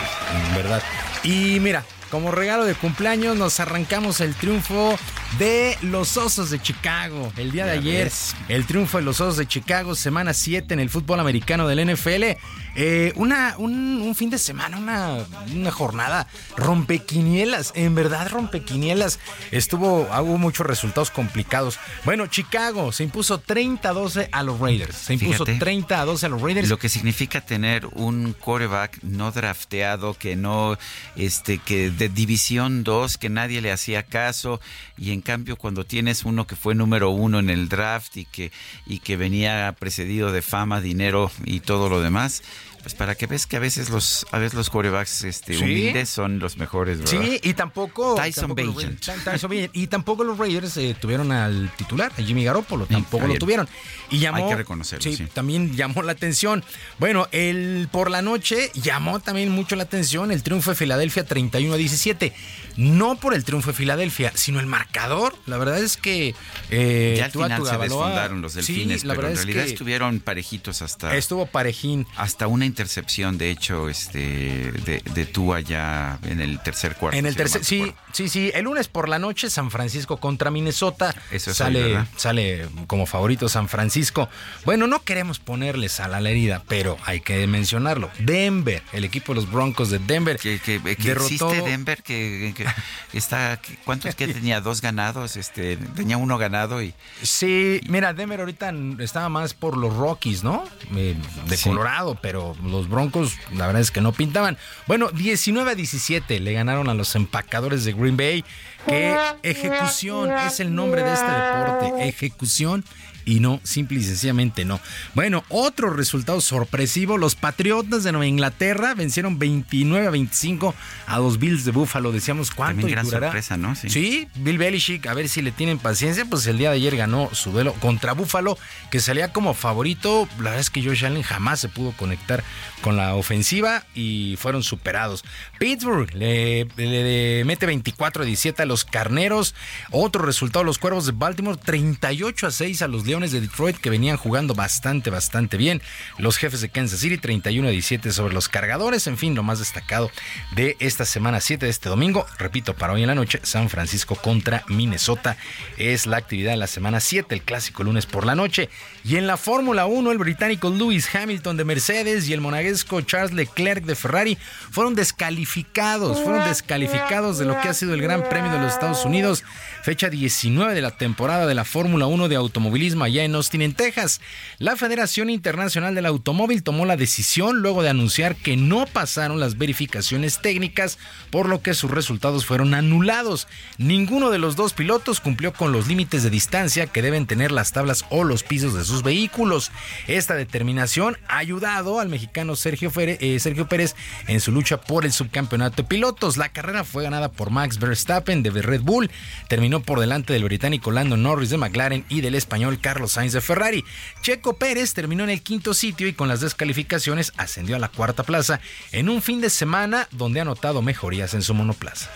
en 0.49 0.55
verdad. 0.55 0.83
Y 1.23 1.59
mira, 1.61 1.83
como 2.09 2.29
regalo 2.31 2.65
de 2.65 2.75
cumpleaños 2.75 3.37
nos 3.37 3.61
arrancamos 3.61 4.19
el 4.19 4.35
triunfo 4.35 4.97
de 5.39 5.77
los 5.81 6.17
Osos 6.17 6.49
de 6.49 6.61
Chicago. 6.61 7.31
El 7.37 7.51
día 7.53 7.65
de 7.65 7.75
Ya 7.75 7.79
ayer, 7.79 8.03
ves. 8.05 8.35
el 8.49 8.65
triunfo 8.65 8.97
de 8.97 9.05
los 9.05 9.21
Osos 9.21 9.37
de 9.37 9.47
Chicago, 9.47 9.95
semana 9.95 10.33
7 10.33 10.73
en 10.73 10.81
el 10.81 10.89
fútbol 10.89 11.21
americano 11.21 11.69
del 11.69 11.79
NFL. 11.87 12.35
Eh, 12.75 13.11
una, 13.15 13.55
un, 13.57 14.01
un 14.01 14.15
fin 14.15 14.29
de 14.29 14.37
semana, 14.37 14.77
una, 14.77 15.17
una 15.53 15.71
jornada 15.71 16.27
rompequinielas, 16.55 17.73
en 17.75 17.95
verdad 17.95 18.29
rompequinielas. 18.29 19.19
Estuvo, 19.51 20.03
hubo 20.03 20.37
muchos 20.37 20.65
resultados 20.65 21.11
complicados. 21.11 21.79
Bueno, 22.05 22.27
Chicago 22.27 22.91
se 22.91 23.03
impuso 23.03 23.43
30-12 23.43 24.29
a 24.31 24.43
los 24.43 24.59
Raiders. 24.59 24.95
Se 24.95 25.13
impuso 25.13 25.45
Fíjate. 25.45 25.59
30 25.59 26.01
a 26.01 26.05
12 26.05 26.25
a 26.25 26.29
los 26.29 26.41
Raiders. 26.41 26.69
Lo 26.69 26.79
que 26.79 26.89
significa 26.89 27.41
tener 27.41 27.85
un 27.87 28.33
quarterback 28.33 28.99
no 29.03 29.31
drafteado, 29.31 30.13
que 30.13 30.35
no, 30.35 30.77
este, 31.15 31.57
que 31.57 31.91
de 31.91 32.09
división 32.09 32.83
2, 32.83 33.17
que 33.17 33.29
nadie 33.29 33.61
le 33.61 33.71
hacía 33.71 34.03
caso, 34.03 34.61
y 34.97 35.11
en 35.11 35.21
cambio 35.21 35.57
cuando 35.57 35.85
tienes 35.85 36.23
uno 36.23 36.47
que 36.47 36.55
fue 36.55 36.75
número 36.75 37.09
uno 37.09 37.39
en 37.39 37.49
el 37.49 37.69
draft 37.69 38.17
y 38.17 38.25
que, 38.25 38.51
y 38.85 38.99
que 38.99 39.17
venía 39.17 39.75
precedido 39.77 40.31
de 40.31 40.41
fama, 40.41 40.81
dinero 40.81 41.31
y 41.45 41.59
todo 41.59 41.89
lo 41.89 42.01
demás, 42.01 42.43
pues 42.81 42.95
para 42.95 43.15
que 43.15 43.27
ves 43.27 43.45
que 43.47 43.57
a 43.57 43.59
veces 43.59 43.89
los, 43.89 44.25
a 44.31 44.39
veces 44.39 44.53
los 44.53 44.69
quarterbacks 44.69 45.23
este, 45.23 45.53
Sí. 45.53 45.63
humildes 45.63 46.09
son 46.09 46.39
los 46.39 46.57
mejores, 46.57 46.99
¿verdad? 46.99 47.11
Sí, 47.11 47.39
y 47.43 47.53
tampoco. 47.53 48.15
Tyson 48.15 48.55
tampoco 48.55 48.73
Bagent. 48.73 49.71
Y 49.73 49.87
tampoco 49.87 50.23
los 50.23 50.37
Raiders 50.37 50.75
eh, 50.77 50.95
tuvieron 50.99 51.31
al 51.31 51.71
titular, 51.77 52.11
a 52.17 52.21
Jimmy 52.21 52.43
Garoppolo. 52.43 52.85
Tampoco 52.85 53.23
está 53.23 53.33
lo 53.33 53.39
tuvieron. 53.39 53.69
Y 54.09 54.19
llamó. 54.19 54.43
Hay 54.43 54.49
que 54.49 54.55
reconocerlo, 54.55 55.11
sí. 55.11 55.25
También 55.33 55.75
llamó 55.75 56.01
la 56.03 56.11
atención. 56.11 56.63
Bueno, 56.99 57.27
el 57.31 57.87
por 57.91 58.09
la 58.09 58.21
noche 58.21 58.71
llamó 58.73 59.19
también 59.19 59.49
mucho 59.49 59.75
la 59.75 59.83
atención 59.83 60.31
el 60.31 60.43
triunfo 60.43 60.71
de 60.71 60.75
Filadelfia 60.75 61.25
31 61.25 61.73
a 61.73 61.77
17. 61.77 62.33
No 62.77 63.15
por 63.15 63.33
el 63.33 63.43
triunfo 63.43 63.71
de 63.71 63.77
Filadelfia, 63.77 64.31
sino 64.35 64.59
el 64.59 64.65
marcador. 64.65 65.35
La 65.45 65.57
verdad 65.57 65.77
es 65.79 65.97
que. 65.97 66.33
eh, 66.69 67.15
ya 67.17 67.25
al 67.25 67.31
Tua 67.31 67.45
final 67.45 67.65
se 67.65 67.77
desfondaron 67.77 68.41
los 68.41 68.53
delfines, 68.53 69.03
la 69.03 69.15
pero 69.15 69.27
en 69.27 69.33
es 69.33 69.39
realidad 69.39 69.65
que 69.65 69.71
estuvieron 69.71 70.19
parejitos 70.19 70.81
hasta... 70.81 71.15
Estuvo 71.15 71.45
parejín. 71.45 72.07
Hasta 72.15 72.47
una 72.47 72.65
intercepción, 72.71 73.37
de 73.37 73.51
hecho, 73.51 73.89
este 73.89 74.71
de, 74.71 75.01
de 75.13 75.25
Tua 75.25 75.59
ya 75.59 76.17
en 76.23 76.39
el 76.41 76.59
tercer 76.63 76.95
cuarto. 76.95 77.17
En 77.17 77.25
el 77.25 77.35
tercer, 77.35 77.63
sí, 77.65 77.93
sí, 78.13 78.29
sí. 78.29 78.51
El 78.53 78.63
lunes 78.65 78.87
por 78.87 79.09
la 79.09 79.19
noche, 79.19 79.49
San 79.49 79.69
Francisco 79.71 80.17
contra 80.17 80.49
Minnesota. 80.51 81.13
Eso 81.31 81.51
es 81.51 81.57
sale, 81.57 81.83
¿verdad? 81.83 82.07
sale 82.15 82.67
como 82.87 83.05
favorito 83.05 83.49
San 83.49 83.67
Francisco. 83.67 84.29
Bueno, 84.65 84.87
no 84.87 85.03
queremos 85.03 85.39
ponerle 85.39 85.89
sal 85.89 86.13
a 86.13 86.21
la 86.21 86.29
herida, 86.29 86.63
pero 86.67 86.97
hay 87.05 87.19
que 87.21 87.45
mencionarlo. 87.47 88.09
Denver, 88.19 88.81
el 88.93 89.03
equipo 89.03 89.33
de 89.33 89.41
los 89.41 89.51
Broncos 89.51 89.89
de 89.89 89.99
Denver. 89.99 90.37
Que, 90.39 90.59
que, 90.59 90.79
que 90.81 90.95
derrotó- 90.97 91.25
existe 91.51 91.61
Denver, 91.69 92.01
que, 92.03 92.53
que 92.55 92.65
está, 93.17 93.59
¿cuántos 93.85 94.15
que 94.15 94.27
tenía? 94.33 94.61
Dos 94.61 94.81
ganados, 94.81 95.37
este, 95.37 95.77
tenía 95.77 96.17
uno 96.17 96.37
ganado 96.37 96.81
y 96.81 96.93
Sí, 97.21 97.81
mira, 97.87 98.13
Denver 98.13 98.39
ahorita 98.39 98.73
estaba 98.99 99.27
más 99.29 99.53
por 99.53 99.77
los 99.77 99.93
Rockies, 99.95 100.43
¿no? 100.43 100.63
Eh, 100.95 101.15
de 101.47 101.57
Sí. 101.57 101.69
Colorado, 101.69 102.17
pero 102.21 102.55
los 102.63 102.89
Broncos, 102.89 103.37
la 103.53 103.67
verdad 103.67 103.81
es 103.81 103.91
que 103.91 104.01
no 104.01 104.11
pintaban. 104.11 104.57
Bueno, 104.87 105.09
19 105.11 105.71
a 105.71 105.75
17 105.75 106.39
le 106.39 106.53
ganaron 106.53 106.89
a 106.89 106.93
los 106.93 107.15
empacadores 107.15 107.83
de 107.83 107.93
Green 107.93 108.17
Bay. 108.17 108.43
Que 108.87 109.15
ejecución 109.43 110.31
es 110.31 110.59
el 110.59 110.73
nombre 110.73 111.03
de 111.03 111.13
este 111.13 111.31
deporte. 111.31 112.07
Ejecución 112.07 112.83
y 113.25 113.39
no, 113.39 113.59
simple 113.63 113.99
y 113.99 114.03
sencillamente 114.03 114.65
no. 114.65 114.79
Bueno, 115.13 115.43
otro 115.49 115.89
resultado 115.91 116.41
sorpresivo, 116.41 117.17
los 117.17 117.35
Patriotas 117.35 118.03
de 118.03 118.11
Nueva 118.11 118.27
Inglaterra 118.27 118.93
vencieron 118.93 119.39
29 119.39 120.07
a 120.07 120.09
25 120.09 120.75
a 121.07 121.17
los 121.19 121.39
Bills 121.39 121.65
de 121.65 121.71
Buffalo. 121.71 122.11
Decíamos, 122.11 122.51
¿cuánto 122.51 122.81
También 122.81 122.95
gran 122.95 123.05
durará? 123.05 123.27
sorpresa, 123.27 123.57
¿no? 123.57 123.75
Sí. 123.75 123.89
Sí, 123.89 124.27
Bill 124.35 124.57
Belichick, 124.57 125.07
a 125.07 125.13
ver 125.13 125.29
si 125.29 125.41
le 125.41 125.51
tienen 125.51 125.77
paciencia, 125.79 126.25
pues 126.25 126.45
el 126.47 126.57
día 126.57 126.69
de 126.69 126.77
ayer 126.77 126.95
ganó 126.95 127.29
su 127.33 127.51
duelo 127.51 127.73
contra 127.75 128.13
Buffalo, 128.13 128.57
que 128.89 128.99
salía 128.99 129.31
como 129.33 129.53
favorito. 129.53 130.27
La 130.37 130.45
verdad 130.45 130.59
es 130.59 130.69
que 130.69 130.83
Josh 130.83 131.05
Allen 131.05 131.23
jamás 131.23 131.59
se 131.59 131.69
pudo 131.69 131.91
conectar 131.91 132.43
con 132.81 132.97
la 132.97 133.15
ofensiva 133.15 133.85
y 133.93 134.35
fueron 134.37 134.63
superados. 134.63 135.23
Pittsburgh 135.59 136.13
le, 136.15 136.65
le 136.77 137.43
mete 137.45 137.65
24 137.65 138.23
a 138.23 138.25
17 138.25 138.61
a 138.61 138.65
los 138.65 138.85
Carneros. 138.85 139.53
Otro 139.91 140.23
resultado, 140.23 140.63
los 140.63 140.77
Cuervos 140.79 141.05
de 141.05 141.11
Baltimore, 141.11 141.57
38 141.63 142.47
a 142.47 142.51
6 142.51 142.81
a 142.81 142.87
los 142.87 143.03
De 143.11 143.41
Detroit, 143.41 143.75
que 143.75 143.89
venían 143.89 144.15
jugando 144.15 144.55
bastante, 144.55 145.09
bastante 145.09 145.57
bien. 145.57 145.81
Los 146.17 146.37
Jefes 146.37 146.61
de 146.61 146.69
Kansas 146.69 147.01
City, 147.01 147.17
31 147.17 147.67
a 147.67 147.71
17 147.71 148.09
sobre 148.13 148.33
los 148.33 148.47
Cargadores. 148.47 149.05
En 149.05 149.17
fin, 149.17 149.35
lo 149.35 149.43
más 149.43 149.59
destacado 149.59 150.09
de 150.55 150.77
esta 150.79 151.03
semana 151.03 151.41
7 151.41 151.65
de 151.65 151.69
este 151.69 151.89
domingo. 151.89 152.25
Repito, 152.39 152.73
para 152.73 152.93
hoy 152.93 153.01
en 153.01 153.09
la 153.09 153.15
noche, 153.15 153.41
San 153.43 153.67
Francisco 153.67 154.15
contra 154.15 154.63
Minnesota 154.69 155.35
es 155.77 156.07
la 156.07 156.15
actividad 156.15 156.51
de 156.51 156.57
la 156.57 156.67
semana 156.67 157.01
7, 157.01 157.35
el 157.35 157.41
clásico 157.41 157.83
lunes 157.83 158.05
por 158.05 158.25
la 158.25 158.33
noche. 158.33 158.69
Y 159.03 159.17
en 159.17 159.27
la 159.27 159.35
Fórmula 159.35 159.87
1, 159.87 160.09
el 160.09 160.17
británico 160.17 160.69
Lewis 160.69 161.13
Hamilton 161.13 161.57
de 161.57 161.65
Mercedes 161.65 162.29
y 162.29 162.33
el 162.33 162.39
monaguesco 162.39 163.01
Charles 163.01 163.33
Leclerc 163.33 163.83
de 163.83 163.95
Ferrari 163.95 164.37
fueron 164.71 164.95
descalificados, 164.95 166.21
fueron 166.21 166.47
descalificados 166.47 167.39
de 167.39 167.45
lo 167.45 167.59
que 167.59 167.67
ha 167.67 167.73
sido 167.73 167.93
el 167.93 168.01
Gran 168.01 168.23
Premio 168.29 168.53
de 168.53 168.59
los 168.59 168.71
Estados 168.71 169.03
Unidos, 169.03 169.43
fecha 169.83 170.09
19 170.09 170.73
de 170.73 170.81
la 170.81 170.91
temporada 170.91 171.45
de 171.45 171.55
la 171.55 171.65
Fórmula 171.65 172.07
1 172.07 172.29
de 172.29 172.37
automovilismo 172.37 173.00
allá 173.03 173.23
en 173.23 173.35
Austin, 173.35 173.61
en 173.61 173.73
Texas. 173.73 174.21
La 174.59 174.75
Federación 174.75 175.29
Internacional 175.29 175.95
del 175.95 176.05
Automóvil 176.05 176.63
tomó 176.63 176.85
la 176.85 176.97
decisión 176.97 177.61
luego 177.61 177.83
de 177.83 177.89
anunciar 177.89 178.35
que 178.35 178.57
no 178.57 178.85
pasaron 178.85 179.39
las 179.39 179.57
verificaciones 179.57 180.41
técnicas, 180.41 180.97
por 181.29 181.49
lo 181.49 181.61
que 181.61 181.73
sus 181.73 181.91
resultados 181.91 182.45
fueron 182.45 182.73
anulados. 182.73 183.47
Ninguno 183.77 184.29
de 184.29 184.39
los 184.39 184.55
dos 184.55 184.73
pilotos 184.73 185.19
cumplió 185.19 185.53
con 185.53 185.71
los 185.71 185.87
límites 185.87 186.23
de 186.23 186.29
distancia 186.29 186.87
que 186.87 187.01
deben 187.01 187.27
tener 187.27 187.51
las 187.51 187.71
tablas 187.71 188.05
o 188.09 188.23
los 188.23 188.43
pisos 188.43 188.73
de 188.73 188.85
sus 188.85 189.03
vehículos. 189.03 189.71
Esta 190.07 190.35
determinación 190.35 191.17
ha 191.27 191.37
ayudado 191.37 191.99
al 191.99 192.09
mexicano 192.09 192.55
Sergio, 192.55 192.91
eh, 192.97 193.39
Sergio 193.39 193.67
Pérez 193.67 193.95
en 194.27 194.39
su 194.39 194.51
lucha 194.51 194.79
por 194.81 195.05
el 195.05 195.11
subcampeonato 195.11 195.77
de 195.77 195.87
pilotos. 195.87 196.37
La 196.37 196.49
carrera 196.49 196.83
fue 196.83 197.03
ganada 197.03 197.31
por 197.31 197.49
Max 197.49 197.79
Verstappen 197.79 198.43
de 198.43 198.51
Red 198.61 198.81
Bull, 198.81 199.09
terminó 199.47 199.81
por 199.81 199.99
delante 199.99 200.33
del 200.33 200.43
británico 200.43 200.91
Lando 200.91 201.17
Norris 201.17 201.49
de 201.49 201.57
McLaren 201.57 202.05
y 202.09 202.21
del 202.21 202.35
español 202.35 202.79
Carlos 202.79 202.90
Sainz 203.07 203.33
de 203.33 203.41
Ferrari. 203.41 203.83
Checo 204.21 204.53
Pérez 204.57 204.93
terminó 204.93 205.23
en 205.23 205.29
el 205.29 205.41
quinto 205.41 205.73
sitio 205.73 206.07
y 206.07 206.13
con 206.13 206.27
las 206.27 206.41
descalificaciones 206.41 207.33
ascendió 207.37 207.75
a 207.75 207.79
la 207.79 207.89
cuarta 207.89 208.23
plaza 208.23 208.59
en 208.91 209.09
un 209.09 209.21
fin 209.21 209.41
de 209.41 209.49
semana 209.49 210.07
donde 210.11 210.41
ha 210.41 210.45
notado 210.45 210.81
mejorías 210.81 211.33
en 211.33 211.41
su 211.41 211.53
monoplaza. 211.53 212.09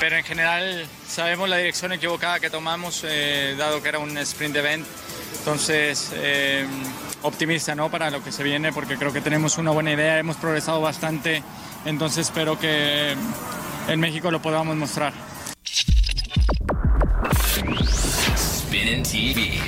pero 0.00 0.16
en 0.16 0.24
general 0.24 0.86
sabemos 1.06 1.48
la 1.48 1.58
dirección 1.58 1.92
equivocada 1.92 2.40
que 2.40 2.50
tomamos, 2.50 3.04
eh, 3.06 3.54
dado 3.56 3.82
que 3.82 3.88
era 3.88 3.98
un 3.98 4.16
sprint 4.18 4.56
event. 4.56 4.86
Entonces, 5.38 6.10
eh, 6.14 6.66
optimista 7.22 7.74
¿no? 7.74 7.90
para 7.90 8.10
lo 8.10 8.22
que 8.22 8.32
se 8.32 8.42
viene, 8.42 8.72
porque 8.72 8.96
creo 8.96 9.12
que 9.12 9.20
tenemos 9.20 9.58
una 9.58 9.70
buena 9.70 9.92
idea, 9.92 10.18
hemos 10.18 10.36
progresado 10.36 10.80
bastante, 10.80 11.42
entonces 11.84 12.26
espero 12.26 12.58
que 12.58 13.16
en 13.88 14.00
México 14.00 14.30
lo 14.30 14.42
podamos 14.42 14.76
mostrar. 14.76 15.12
Spinning 18.72 19.02
TV. 19.02 19.60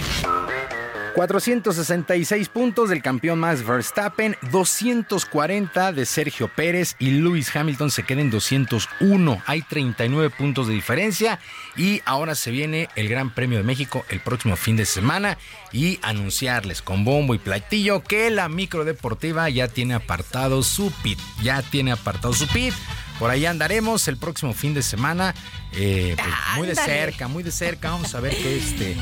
466 1.14 2.48
puntos 2.48 2.88
del 2.88 3.02
campeón 3.02 3.38
Max 3.38 3.62
Verstappen, 3.62 4.34
240 4.50 5.92
de 5.92 6.06
Sergio 6.06 6.48
Pérez 6.48 6.96
y 6.98 7.10
Lewis 7.10 7.54
Hamilton 7.54 7.90
se 7.90 8.04
quedan 8.04 8.20
en 8.20 8.30
201. 8.30 9.42
Hay 9.44 9.60
39 9.60 10.30
puntos 10.30 10.68
de 10.68 10.72
diferencia 10.72 11.38
y 11.76 12.00
ahora 12.06 12.34
se 12.34 12.50
viene 12.50 12.88
el 12.96 13.10
Gran 13.10 13.34
Premio 13.34 13.58
de 13.58 13.64
México 13.64 14.06
el 14.08 14.20
próximo 14.20 14.56
fin 14.56 14.76
de 14.76 14.86
semana 14.86 15.36
y 15.70 15.98
anunciarles 16.00 16.80
con 16.80 17.04
bombo 17.04 17.34
y 17.34 17.38
platillo 17.38 18.02
que 18.02 18.30
la 18.30 18.48
micro 18.48 18.86
deportiva 18.86 19.50
ya 19.50 19.68
tiene 19.68 19.92
apartado 19.92 20.62
su 20.62 20.90
pit, 21.02 21.18
ya 21.42 21.60
tiene 21.60 21.92
apartado 21.92 22.32
su 22.32 22.46
pit. 22.48 22.72
Por 23.18 23.30
ahí 23.30 23.46
andaremos 23.46 24.08
el 24.08 24.16
próximo 24.16 24.54
fin 24.54 24.74
de 24.74 24.82
semana. 24.82 25.34
Eh, 25.72 26.14
pues, 26.16 26.28
muy 26.56 26.66
de 26.68 26.74
cerca, 26.74 27.28
muy 27.28 27.42
de 27.42 27.50
cerca. 27.50 27.90
Vamos 27.90 28.14
a 28.14 28.20
ver 28.20 28.34
qué 28.36 28.56
este. 28.58 28.96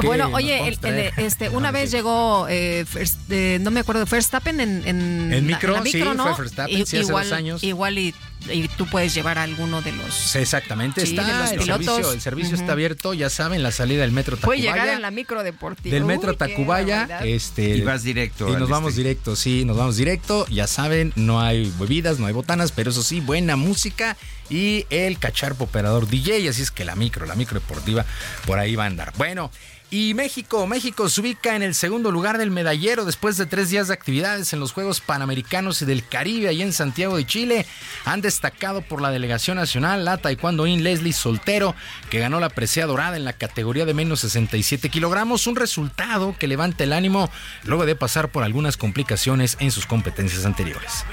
qué 0.00 0.06
Bueno, 0.06 0.30
oye, 0.32 0.66
el- 0.68 1.12
este, 1.16 1.48
una 1.52 1.70
vez 1.70 1.90
llegó, 1.90 2.46
eh, 2.48 2.84
Vers- 2.92 3.16
eh, 3.30 3.58
no 3.60 3.70
me 3.70 3.80
acuerdo, 3.80 4.04
Verstappen 4.06 4.60
en, 4.60 4.86
en, 4.86 5.32
En 5.32 5.50
la- 5.50 5.80
micro, 5.82 5.82
sí, 5.84 6.02
¿no? 6.16 6.34
fue 6.34 6.44
Verstappen, 6.44 6.76
sí, 6.76 6.82
hace 6.82 6.98
igual, 7.00 7.24
dos 7.24 7.32
años. 7.32 7.62
Igual 7.64 7.98
y, 7.98 8.14
y 8.52 8.68
tú 8.68 8.86
puedes 8.86 9.14
llevar 9.14 9.38
a 9.38 9.42
alguno 9.42 9.82
de 9.82 9.92
los... 9.92 10.14
Sí, 10.14 10.38
exactamente, 10.38 11.04
Sí, 11.06 11.14
de 11.16 11.22
los 11.22 11.28
está 11.28 11.50
el 11.54 11.58
pilotos. 11.60 11.84
servicio, 11.86 12.12
el 12.12 12.20
servicio 12.20 12.54
está 12.56 12.72
abierto, 12.72 13.14
ya 13.14 13.30
saben, 13.30 13.62
la 13.62 13.72
salida 13.72 14.02
del 14.02 14.12
metro 14.12 14.36
Puede 14.36 14.60
Tacubaya. 14.60 14.82
llegar 14.82 14.96
en 14.96 15.02
la 15.02 15.10
micro 15.10 15.42
deportiva. 15.42 15.92
Del 15.94 16.02
Uy, 16.04 16.08
metro 16.08 16.32
qué 16.32 16.38
Tacubaya, 16.38 17.20
este 17.24 17.76
Y 17.76 17.80
vas 17.82 18.02
directo 18.02 18.48
Y 18.48 18.56
nos 18.56 18.68
vamos 18.68 18.90
este. 18.90 19.02
directo, 19.02 19.36
sí, 19.36 19.64
nos 19.64 19.76
vamos 19.76 19.96
directo, 19.96 20.46
ya 20.48 20.66
saben, 20.66 21.12
no 21.16 21.40
hay 21.40 21.72
bebidas, 21.78 22.18
no 22.18 22.26
hay 22.26 22.32
botanas, 22.32 22.72
pero 22.72 22.90
eso 22.90 23.02
sí, 23.02 23.20
buena 23.20 23.56
música 23.56 24.16
y 24.50 24.86
el 24.90 25.18
cacharpo 25.18 25.64
operador 25.64 26.08
DJ, 26.08 26.48
así 26.48 26.62
es 26.62 26.70
que 26.70 26.84
la 26.84 26.96
micro, 26.96 27.26
la 27.26 27.34
micro 27.34 27.60
deportiva 27.60 28.06
por 28.46 28.58
ahí 28.58 28.74
va 28.76 28.84
a 28.84 28.86
andar. 28.86 29.12
Bueno, 29.18 29.50
y 29.90 30.12
México, 30.12 30.66
México 30.66 31.08
se 31.08 31.20
ubica 31.20 31.56
en 31.56 31.62
el 31.62 31.74
segundo 31.74 32.10
lugar 32.10 32.36
del 32.36 32.50
medallero 32.50 33.04
después 33.06 33.36
de 33.36 33.46
tres 33.46 33.70
días 33.70 33.88
de 33.88 33.94
actividades 33.94 34.52
en 34.52 34.60
los 34.60 34.72
Juegos 34.72 35.00
Panamericanos 35.00 35.80
y 35.80 35.86
del 35.86 36.06
Caribe 36.06 36.48
ahí 36.48 36.60
en 36.60 36.74
Santiago 36.74 37.16
de 37.16 37.26
Chile. 37.26 37.66
Han 38.04 38.20
destacado 38.20 38.82
por 38.82 39.00
la 39.00 39.10
delegación 39.10 39.56
nacional 39.56 40.04
la 40.04 40.18
taekwondoín 40.18 40.82
Leslie 40.82 41.12
Soltero, 41.12 41.74
que 42.10 42.18
ganó 42.18 42.38
la 42.38 42.50
presea 42.50 42.86
dorada 42.86 43.16
en 43.16 43.24
la 43.24 43.32
categoría 43.32 43.86
de 43.86 43.94
menos 43.94 44.20
67 44.20 44.90
kilogramos, 44.90 45.46
un 45.46 45.56
resultado 45.56 46.36
que 46.38 46.48
levanta 46.48 46.84
el 46.84 46.92
ánimo 46.92 47.30
luego 47.64 47.86
de 47.86 47.96
pasar 47.96 48.30
por 48.30 48.44
algunas 48.44 48.76
complicaciones 48.76 49.56
en 49.60 49.70
sus 49.70 49.86
competencias 49.86 50.44
anteriores. 50.44 51.04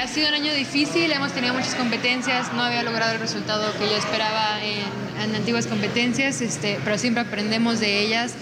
Ha 0.00 0.06
sido 0.08 0.28
un 0.28 0.34
año 0.34 0.54
difícil, 0.54 1.10
hemos 1.10 1.32
tenido 1.32 1.54
muchas 1.54 1.74
competencias, 1.74 2.52
no 2.52 2.62
había 2.62 2.82
logrado 2.82 3.12
el 3.12 3.20
resultado 3.20 3.72
que 3.78 3.88
yo 3.88 3.96
esperaba 3.96 4.62
en, 4.62 4.84
en 5.22 5.34
antiguas 5.34 5.66
competencias, 5.66 6.40
este, 6.40 6.78
pero 6.84 6.98
siempre 6.98 7.22
aprendemos 7.22 7.80
de 7.80 8.00
ellas, 8.00 8.34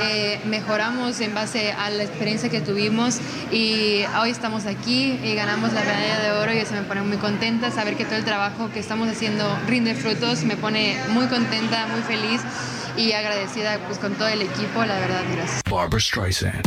eh, 0.00 0.40
mejoramos 0.46 1.20
en 1.20 1.34
base 1.34 1.72
a 1.72 1.90
la 1.90 2.02
experiencia 2.02 2.48
que 2.48 2.60
tuvimos 2.60 3.18
y 3.52 4.02
hoy 4.20 4.30
estamos 4.30 4.66
aquí 4.66 5.18
y 5.22 5.34
ganamos 5.34 5.72
la 5.72 5.82
medalla 5.82 6.18
de 6.20 6.32
oro 6.32 6.52
y 6.52 6.58
eso 6.58 6.74
me 6.74 6.82
pone 6.82 7.02
muy 7.02 7.18
contenta, 7.18 7.70
saber 7.70 7.96
que 7.96 8.04
todo 8.04 8.16
el 8.16 8.24
trabajo 8.24 8.70
que 8.72 8.80
estamos 8.80 9.08
haciendo 9.08 9.56
rinde 9.66 9.94
frutos, 9.94 10.42
me 10.42 10.56
pone 10.56 10.96
muy 11.10 11.26
contenta, 11.26 11.86
muy 11.86 12.02
feliz 12.02 12.40
y 12.96 13.12
agradecida 13.12 13.78
pues, 13.86 13.98
con 13.98 14.14
todo 14.14 14.28
el 14.28 14.42
equipo, 14.42 14.84
la 14.84 14.98
verdad, 14.98 15.22
gracias. 15.32 15.62
Barbara 15.68 16.00
Streisand. 16.00 16.62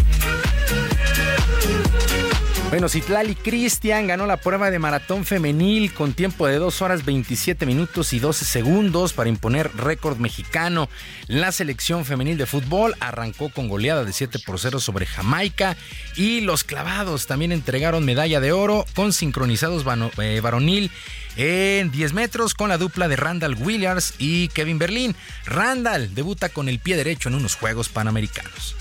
Bueno, 2.69 2.89
Citlali 2.89 3.33
Cristian 3.33 4.07
ganó 4.07 4.25
la 4.25 4.35
prueba 4.35 4.69
de 4.69 4.77
maratón 4.77 5.23
femenil 5.23 5.93
con 5.93 6.11
tiempo 6.11 6.47
de 6.47 6.57
2 6.57 6.81
horas 6.81 7.05
27 7.05 7.65
minutos 7.65 8.11
y 8.11 8.19
12 8.19 8.43
segundos 8.43 9.13
para 9.13 9.29
imponer 9.29 9.71
récord 9.77 10.17
mexicano. 10.17 10.89
La 11.27 11.53
selección 11.53 12.03
femenil 12.03 12.37
de 12.37 12.45
fútbol 12.45 12.93
arrancó 12.99 13.49
con 13.49 13.69
goleada 13.69 14.03
de 14.03 14.11
7 14.11 14.39
por 14.45 14.59
0 14.59 14.81
sobre 14.81 15.05
Jamaica 15.05 15.77
y 16.17 16.41
los 16.41 16.65
clavados 16.65 17.25
también 17.25 17.53
entregaron 17.53 18.03
medalla 18.03 18.41
de 18.41 18.51
oro 18.51 18.85
con 18.95 19.13
sincronizados 19.13 19.85
eh, 20.17 20.41
varonil 20.41 20.91
en 21.37 21.89
10 21.89 22.11
metros 22.11 22.53
con 22.53 22.67
la 22.67 22.77
dupla 22.77 23.07
de 23.07 23.15
Randall 23.15 23.55
Williams 23.55 24.15
y 24.19 24.49
Kevin 24.49 24.77
Berlín. 24.77 25.15
Randall 25.45 26.13
debuta 26.13 26.49
con 26.49 26.67
el 26.67 26.79
pie 26.79 26.97
derecho 26.97 27.29
en 27.29 27.35
unos 27.35 27.55
Juegos 27.55 27.87
Panamericanos. 27.87 28.75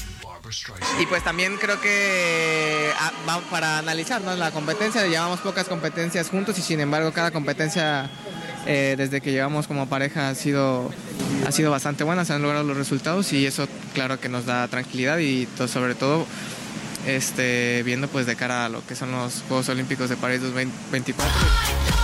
Y 1.00 1.06
pues 1.06 1.22
también 1.24 1.56
creo 1.56 1.80
que 1.80 2.90
ah, 2.98 3.12
va- 3.28 3.40
para 3.50 3.78
analizar 3.78 4.20
¿no? 4.22 4.34
la 4.36 4.50
competencia, 4.50 5.06
llevamos 5.06 5.40
pocas 5.40 5.66
competencias 5.68 6.28
juntos 6.28 6.58
y 6.58 6.62
sin 6.62 6.80
embargo 6.80 7.12
cada 7.12 7.30
competencia 7.30 8.08
eh, 8.66 8.94
desde 8.98 9.20
que 9.20 9.32
llevamos 9.32 9.66
como 9.66 9.88
pareja 9.88 10.28
ha 10.28 10.34
sido, 10.34 10.90
ha 11.46 11.52
sido 11.52 11.70
bastante 11.70 12.04
buena, 12.04 12.24
se 12.24 12.32
han 12.32 12.42
logrado 12.42 12.64
los 12.64 12.76
resultados 12.76 13.32
y 13.32 13.46
eso 13.46 13.68
claro 13.94 14.18
que 14.20 14.28
nos 14.28 14.46
da 14.46 14.66
tranquilidad 14.68 15.18
y 15.18 15.48
sobre 15.68 15.94
todo 15.94 16.26
este, 17.06 17.82
viendo 17.84 18.08
pues 18.08 18.26
de 18.26 18.34
cara 18.36 18.64
a 18.64 18.68
lo 18.68 18.84
que 18.86 18.96
son 18.96 19.12
los 19.12 19.42
Juegos 19.48 19.68
Olímpicos 19.68 20.08
de 20.08 20.16
París 20.16 20.42
2024. 20.42 21.95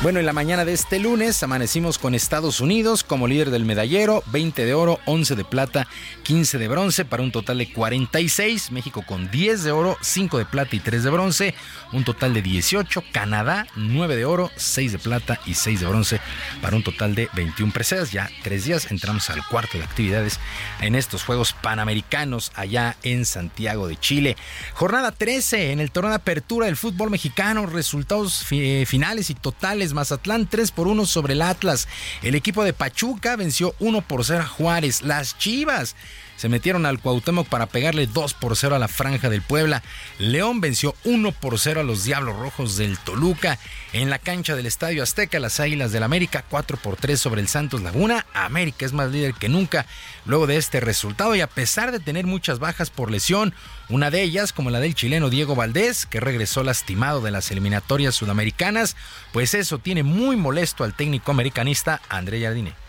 Bueno, 0.00 0.20
en 0.20 0.26
la 0.26 0.32
mañana 0.32 0.64
de 0.64 0.74
este 0.74 1.00
lunes 1.00 1.42
amanecimos 1.42 1.98
con 1.98 2.14
Estados 2.14 2.60
Unidos 2.60 3.02
como 3.02 3.26
líder 3.26 3.50
del 3.50 3.64
medallero, 3.64 4.22
20 4.26 4.64
de 4.64 4.72
oro, 4.72 5.00
11 5.06 5.34
de 5.34 5.44
plata, 5.44 5.88
15 6.22 6.56
de 6.58 6.68
bronce, 6.68 7.04
para 7.04 7.24
un 7.24 7.32
total 7.32 7.58
de 7.58 7.72
46. 7.72 8.70
México 8.70 9.02
con 9.04 9.28
10 9.28 9.64
de 9.64 9.72
oro, 9.72 9.98
5 10.00 10.38
de 10.38 10.44
plata 10.44 10.76
y 10.76 10.78
3 10.78 11.02
de 11.02 11.10
bronce, 11.10 11.54
un 11.92 12.04
total 12.04 12.32
de 12.32 12.42
18. 12.42 13.02
Canadá, 13.10 13.66
9 13.74 14.14
de 14.14 14.24
oro, 14.24 14.52
6 14.54 14.92
de 14.92 14.98
plata 15.00 15.40
y 15.46 15.54
6 15.54 15.80
de 15.80 15.86
bronce, 15.88 16.20
para 16.62 16.76
un 16.76 16.84
total 16.84 17.16
de 17.16 17.28
21 17.34 17.72
preseas. 17.72 18.12
Ya 18.12 18.30
tres 18.44 18.66
días 18.66 18.92
entramos 18.92 19.28
al 19.30 19.44
cuarto 19.48 19.78
de 19.78 19.84
actividades 19.84 20.38
en 20.80 20.94
estos 20.94 21.24
Juegos 21.24 21.54
Panamericanos 21.54 22.52
allá 22.54 22.96
en 23.02 23.24
Santiago 23.24 23.88
de 23.88 23.96
Chile. 23.96 24.36
Jornada 24.74 25.10
13 25.10 25.72
en 25.72 25.80
el 25.80 25.90
torneo 25.90 26.10
de 26.10 26.16
apertura 26.18 26.66
del 26.66 26.76
fútbol 26.76 27.10
mexicano, 27.10 27.66
resultados 27.66 28.46
eh, 28.52 28.84
finales 28.86 29.28
y 29.30 29.34
totales. 29.34 29.87
Mazatlán 29.94 30.46
3 30.46 30.70
por 30.70 30.88
1 30.88 31.06
sobre 31.06 31.34
el 31.34 31.42
Atlas. 31.42 31.88
El 32.22 32.34
equipo 32.34 32.64
de 32.64 32.72
Pachuca 32.72 33.36
venció 33.36 33.74
1 33.78 34.02
por 34.02 34.24
0 34.24 34.42
a 34.42 34.46
Juárez. 34.46 35.02
Las 35.02 35.38
Chivas 35.38 35.94
se 36.38 36.48
metieron 36.48 36.86
al 36.86 37.00
Cuauhtémoc 37.00 37.48
para 37.48 37.66
pegarle 37.66 38.06
2 38.06 38.34
por 38.34 38.56
0 38.56 38.76
a 38.76 38.78
la 38.78 38.86
Franja 38.86 39.28
del 39.28 39.42
Puebla. 39.42 39.82
León 40.18 40.60
venció 40.60 40.94
1 41.04 41.32
por 41.32 41.58
0 41.58 41.80
a 41.80 41.84
los 41.84 42.04
Diablos 42.04 42.36
Rojos 42.36 42.76
del 42.76 42.96
Toluca. 42.96 43.58
En 43.92 44.08
la 44.08 44.20
cancha 44.20 44.54
del 44.54 44.66
Estadio 44.66 45.02
Azteca, 45.02 45.40
las 45.40 45.58
Águilas 45.58 45.90
del 45.90 46.04
América 46.04 46.44
4 46.48 46.76
por 46.76 46.94
3 46.94 47.20
sobre 47.20 47.40
el 47.40 47.48
Santos 47.48 47.82
Laguna. 47.82 48.24
América 48.34 48.86
es 48.86 48.92
más 48.92 49.10
líder 49.10 49.34
que 49.34 49.48
nunca 49.48 49.84
luego 50.26 50.46
de 50.46 50.58
este 50.58 50.78
resultado 50.78 51.34
y 51.34 51.40
a 51.40 51.48
pesar 51.48 51.90
de 51.90 51.98
tener 51.98 52.24
muchas 52.24 52.60
bajas 52.60 52.90
por 52.90 53.10
lesión, 53.10 53.52
una 53.88 54.12
de 54.12 54.22
ellas 54.22 54.52
como 54.52 54.70
la 54.70 54.78
del 54.78 54.94
chileno 54.94 55.30
Diego 55.30 55.56
Valdés, 55.56 56.06
que 56.06 56.20
regresó 56.20 56.62
lastimado 56.62 57.20
de 57.20 57.32
las 57.32 57.50
eliminatorias 57.50 58.14
sudamericanas, 58.14 58.96
pues 59.32 59.54
eso 59.54 59.78
tiene 59.78 60.04
muy 60.04 60.36
molesto 60.36 60.84
al 60.84 60.94
técnico 60.94 61.32
americanista 61.32 62.00
André 62.08 62.40
Jardine. 62.40 62.87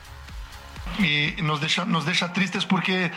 Y 0.98 1.42
nos 1.42 1.62
deja, 1.62 1.86
nos 1.86 2.06
deja 2.06 2.34
tristes 2.34 2.66
porque 2.66 3.12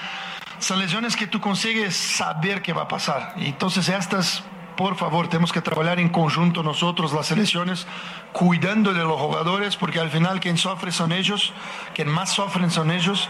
son 0.63 0.79
lesiones 0.79 1.17
que 1.17 1.27
tú 1.27 1.41
consigues 1.41 1.97
saber 1.97 2.63
qué 2.63 2.73
va 2.73 2.83
a 2.83 2.89
pasar. 2.89 3.35
Y 3.37 3.47
entonces 3.47 3.89
estas, 3.89 4.45
por 4.77 4.97
favor, 4.97 5.29
tenemos 5.29 5.53
que 5.53 5.61
trabajar 5.61 5.99
en 5.99 6.09
conjunto 6.09 6.63
nosotros, 6.63 7.13
las 7.13 7.27
selecciones, 7.27 7.87
cuidando 8.33 8.95
de 8.95 9.03
los 9.03 9.21
jugadores, 9.21 9.77
porque 9.77 9.99
al 9.99 10.11
final 10.11 10.41
quien 10.41 10.57
sufre 10.57 10.93
son 10.93 11.13
ellos, 11.13 11.53
quien 11.95 12.09
más 12.09 12.33
sufren 12.33 12.71
son 12.71 12.91
ellos. 12.91 13.29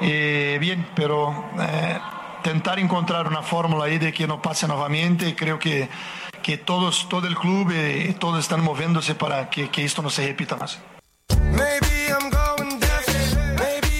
Eh, 0.00 0.58
bien, 0.60 0.86
pero 0.94 1.50
eh, 1.58 1.98
tentar 2.42 2.78
encontrar 2.78 3.26
una 3.26 3.42
fórmula 3.42 3.86
ahí 3.86 3.98
de 3.98 4.12
que 4.12 4.26
no 4.26 4.40
pase 4.42 4.68
nuevamente, 4.68 5.34
creo 5.34 5.58
que, 5.58 5.88
que 6.42 6.58
todos, 6.58 7.08
todo 7.08 7.26
el 7.26 7.36
club 7.36 7.72
y 7.72 8.12
todos 8.12 8.38
están 8.40 8.62
moviéndose 8.62 9.14
para 9.14 9.48
que, 9.48 9.70
que 9.70 9.84
esto 9.84 10.02
no 10.02 10.10
se 10.10 10.26
repita 10.26 10.56
más. 10.56 10.78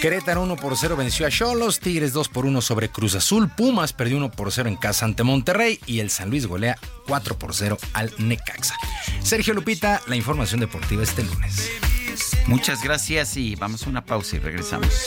Querétaro 0.00 0.42
1 0.42 0.56
por 0.56 0.76
0 0.76 0.96
venció 0.96 1.26
a 1.26 1.30
Cholos, 1.30 1.80
Tigres 1.80 2.12
2 2.12 2.28
por 2.28 2.46
1 2.46 2.60
sobre 2.60 2.88
Cruz 2.88 3.16
Azul, 3.16 3.50
Pumas 3.50 3.92
perdió 3.92 4.16
1 4.18 4.30
por 4.30 4.52
0 4.52 4.68
en 4.68 4.76
casa 4.76 5.04
ante 5.04 5.24
Monterrey 5.24 5.80
y 5.86 5.98
el 5.98 6.10
San 6.10 6.30
Luis 6.30 6.46
golea 6.46 6.78
4 7.08 7.36
por 7.36 7.52
0 7.52 7.76
al 7.94 8.12
Necaxa. 8.18 8.76
Sergio 9.22 9.54
Lupita, 9.54 10.00
la 10.06 10.14
información 10.14 10.60
deportiva 10.60 11.02
este 11.02 11.24
lunes. 11.24 11.68
Muchas 12.46 12.82
gracias 12.82 13.36
y 13.36 13.56
vamos 13.56 13.86
a 13.86 13.90
una 13.90 14.04
pausa 14.04 14.36
y 14.36 14.38
regresamos. 14.38 15.06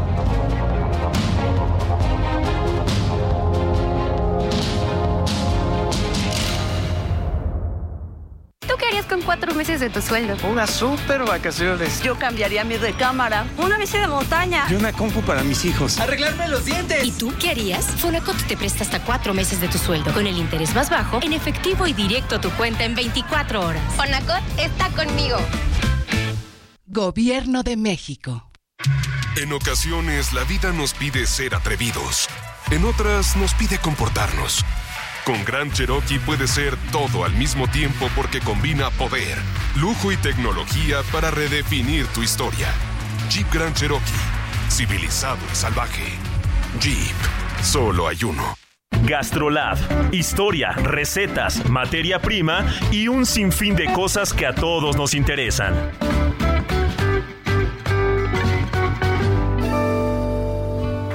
¿Tú 9.01 9.07
qué 9.07 9.07
harías 9.07 9.07
con 9.07 9.21
cuatro 9.23 9.55
meses 9.55 9.79
de 9.79 9.89
tu 9.89 9.99
sueldo? 9.99 10.35
Unas 10.47 10.69
super 10.69 11.23
vacaciones. 11.23 12.03
Yo 12.03 12.19
cambiaría 12.19 12.63
mi 12.63 12.77
recámara. 12.77 13.47
Una 13.57 13.77
bici 13.77 13.97
de 13.97 14.07
montaña. 14.07 14.65
Y 14.69 14.75
una 14.75 14.93
compu 14.93 15.21
para 15.21 15.41
mis 15.43 15.65
hijos. 15.65 15.99
Arreglarme 15.99 16.47
los 16.47 16.65
dientes. 16.65 17.03
¿Y 17.03 17.11
tú 17.11 17.33
qué 17.39 17.49
harías? 17.49 17.85
Fonacot 17.85 18.37
te 18.47 18.55
presta 18.55 18.83
hasta 18.83 19.03
cuatro 19.03 19.33
meses 19.33 19.59
de 19.59 19.69
tu 19.69 19.79
sueldo 19.79 20.13
con 20.13 20.27
el 20.27 20.37
interés 20.37 20.75
más 20.75 20.91
bajo 20.91 21.19
en 21.23 21.33
efectivo 21.33 21.87
y 21.87 21.93
directo 21.93 22.35
a 22.35 22.41
tu 22.41 22.51
cuenta 22.51 22.83
en 22.83 22.93
24 22.93 23.65
horas. 23.65 23.81
Fonacot 23.95 24.43
está 24.59 24.89
conmigo. 24.89 25.37
Gobierno 26.85 27.63
de 27.63 27.77
México. 27.77 28.51
En 29.35 29.51
ocasiones 29.53 30.31
la 30.33 30.43
vida 30.43 30.71
nos 30.73 30.93
pide 30.93 31.25
ser 31.25 31.55
atrevidos. 31.55 32.27
En 32.69 32.85
otras 32.85 33.35
nos 33.35 33.53
pide 33.55 33.79
comportarnos. 33.79 34.63
Con 35.25 35.43
Gran 35.45 35.71
Cherokee 35.71 36.17
puede 36.17 36.47
ser 36.47 36.75
todo 36.91 37.25
al 37.25 37.33
mismo 37.33 37.67
tiempo 37.67 38.09
porque 38.15 38.39
combina 38.39 38.89
poder, 38.89 39.37
lujo 39.75 40.11
y 40.11 40.17
tecnología 40.17 40.97
para 41.11 41.29
redefinir 41.29 42.07
tu 42.07 42.23
historia. 42.23 42.67
Jeep 43.29 43.47
Grand 43.53 43.75
Cherokee, 43.75 44.01
civilizado 44.69 45.39
y 45.51 45.55
salvaje. 45.55 46.13
Jeep, 46.79 47.15
solo 47.61 48.07
hay 48.07 48.23
uno. 48.23 48.55
Gastrolab. 49.03 49.77
Historia, 50.11 50.71
recetas, 50.71 51.69
materia 51.69 52.19
prima 52.19 52.65
y 52.91 53.07
un 53.07 53.27
sinfín 53.27 53.75
de 53.75 53.93
cosas 53.93 54.33
que 54.33 54.47
a 54.47 54.55
todos 54.55 54.95
nos 54.95 55.13
interesan. 55.13 55.91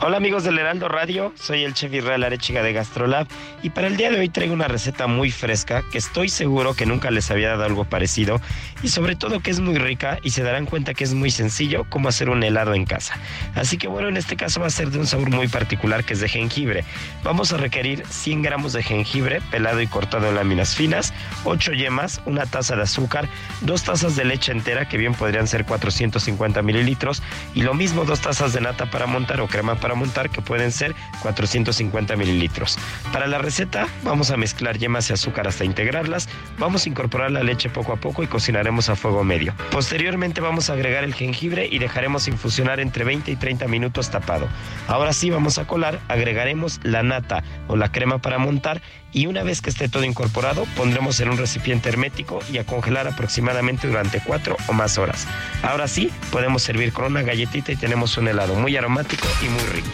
Hola 0.07 0.19
amigos 0.19 0.45
del 0.45 0.57
Heraldo 0.57 0.87
Radio, 0.87 1.33
soy 1.35 1.65
el 1.65 1.75
chef 1.75 1.93
Israel 1.93 2.23
Arechiga 2.23 2.63
de 2.63 2.73
Gastrolab 2.73 3.27
y 3.65 3.71
para 3.71 3.89
el 3.89 3.97
día 3.97 4.09
de 4.09 4.21
hoy 4.21 4.29
traigo 4.29 4.55
una 4.55 4.69
receta 4.69 5.09
muy 5.09 5.33
fresca 5.33 5.83
que 5.91 5.99
estoy 5.99 6.29
seguro 6.29 6.75
que 6.75 6.87
nunca 6.87 7.11
les 7.11 7.29
había 7.33 7.49
dado 7.49 7.65
algo 7.65 7.85
parecido 7.85 8.41
y 8.85 8.89
sobre 8.89 9.17
todo 9.17 9.41
que 9.41 9.51
es 9.51 9.59
muy 9.59 9.79
rica 9.79 10.21
y 10.23 10.31
se 10.31 10.45
darán 10.45 10.67
cuenta 10.67 10.95
que 10.95 11.03
es 11.03 11.13
muy 11.13 11.33
sencillo 11.33 11.87
como 11.91 12.09
hacer 12.09 12.31
un 12.31 12.45
helado 12.45 12.75
en 12.75 12.85
casa. 12.85 13.19
Así 13.57 13.79
que 13.79 13.89
bueno, 13.89 14.07
en 14.07 14.17
este 14.17 14.37
caso 14.37 14.61
va 14.61 14.69
a 14.69 14.71
ser 14.71 14.91
de 14.91 15.01
un 15.01 15.09
sabor 15.09 15.31
muy 15.31 15.49
particular 15.49 16.05
que 16.05 16.13
es 16.13 16.21
de 16.21 16.29
jengibre. 16.29 16.85
Vamos 17.25 17.53
a 17.53 17.57
requerir 17.57 18.07
100 18.07 18.43
gramos 18.43 18.75
de 18.75 18.85
jengibre 18.85 19.41
pelado 19.51 19.81
y 19.81 19.89
cortado 19.89 20.29
en 20.29 20.37
láminas 20.37 20.77
finas, 20.77 21.15
8 21.43 21.73
yemas, 21.73 22.21
una 22.27 22.47
taza 22.47 22.77
de 22.77 22.83
azúcar, 22.83 23.29
dos 23.63 23.83
tazas 23.83 24.15
de 24.15 24.25
leche 24.25 24.53
entera 24.53 24.89
que 24.89 24.99
bien 24.99 25.15
podrían 25.15 25.49
ser 25.49 25.65
450 25.65 26.63
mililitros 26.63 27.25
y 27.57 27.63
lo 27.63 27.75
mismo 27.75 28.05
dos 28.05 28.21
tazas 28.21 28.53
de 28.53 28.61
nata 28.61 28.89
para 28.89 29.09
montar 29.09 29.41
o 29.41 29.49
crema 29.49 29.75
para 29.75 29.96
montar 29.97 30.31
que 30.31 30.41
pueden 30.41 30.71
ser 30.71 30.95
450 31.23 32.15
mililitros. 32.17 32.79
Para 33.13 33.27
la 33.27 33.39
receta 33.39 33.89
vamos 34.05 34.31
a 34.31 34.37
mezclar 34.37 34.79
yemas 34.79 35.11
y 35.11 35.15
azúcar 35.15 35.49
hasta 35.49 35.65
integrarlas, 35.65 36.29
vamos 36.59 36.87
a 36.87 36.89
incorporar 36.89 37.31
la 37.31 37.43
leche 37.43 37.69
poco 37.69 37.93
a 37.93 37.97
poco 37.97 38.23
y 38.23 38.29
cocinaremos 38.29 38.89
a 38.89 38.97
fuego 38.97 39.25
medio. 39.25 39.55
Posteriormente 39.71 40.41
vamos 40.41 40.71
a 40.71 40.75
agregar 40.75 41.05
el 41.05 41.15
jengibre 41.15 41.67
y 41.71 41.79
dejaremos 41.79 42.29
infusionar 42.29 42.81
entre 42.81 43.05
20 43.05 43.31
y 43.31 43.37
30 43.37 43.67
minutos 43.69 44.11
tapado. 44.11 44.49
Ahora 44.89 45.13
sí 45.13 45.31
vamos 45.31 45.59
a 45.59 45.67
colar, 45.67 45.99
agregaremos 46.09 46.81
la 46.83 47.03
nata 47.03 47.43
o 47.69 47.77
la 47.77 47.91
crema 47.91 48.19
para 48.19 48.39
montar 48.39 48.81
y 49.13 49.27
una 49.27 49.43
vez 49.43 49.63
que 49.63 49.71
esté 49.71 49.89
todo 49.89 50.05
incorporado 50.05 50.67
pondremos 50.77 51.21
en 51.21 51.31
un 51.31 51.39
recipiente 51.39 51.89
hermético 51.89 52.41
y 52.53 52.59
a 52.59 52.65
congelar 52.65 53.09
aproximadamente 53.09 53.89
durante 53.89 54.21
4 54.21 54.57
o 54.69 54.73
más 54.73 54.99
horas. 54.99 55.27
Ahora 55.63 55.89
sí 55.89 56.11
podemos 56.31 56.63
servir 56.63 56.93
con 56.93 57.07
una 57.07 57.23
galletita 57.23 57.73
y 57.73 57.77
tenemos 57.77 58.17
un 58.19 58.29
helado 58.29 58.55
muy 58.55 58.77
aromático 58.77 59.27
y 59.43 59.49
muy 59.49 59.65
rico. 59.73 59.86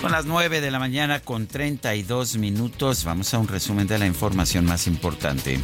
Son 0.00 0.12
las 0.12 0.26
9 0.26 0.60
de 0.60 0.70
la 0.70 0.78
mañana 0.78 1.20
con 1.20 1.46
32 1.46 2.36
minutos. 2.38 3.04
Vamos 3.04 3.34
a 3.34 3.38
un 3.38 3.48
resumen 3.48 3.86
de 3.86 3.98
la 3.98 4.06
información 4.06 4.64
más 4.64 4.86
importante. 4.86 5.58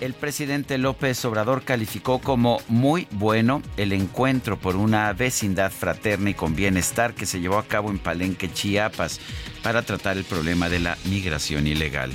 El 0.00 0.14
presidente 0.14 0.76
López 0.76 1.24
Obrador 1.24 1.62
calificó 1.64 2.20
como 2.20 2.60
muy 2.68 3.06
bueno 3.10 3.62
el 3.76 3.92
encuentro 3.92 4.58
por 4.58 4.76
una 4.76 5.12
vecindad 5.12 5.70
fraterna 5.70 6.30
y 6.30 6.34
con 6.34 6.56
bienestar 6.56 7.14
que 7.14 7.24
se 7.26 7.40
llevó 7.40 7.58
a 7.58 7.66
cabo 7.66 7.90
en 7.90 7.98
Palenque, 7.98 8.52
Chiapas, 8.52 9.20
para 9.62 9.82
tratar 9.82 10.16
el 10.16 10.24
problema 10.24 10.68
de 10.68 10.80
la 10.80 10.98
migración 11.04 11.66
ilegal. 11.66 12.10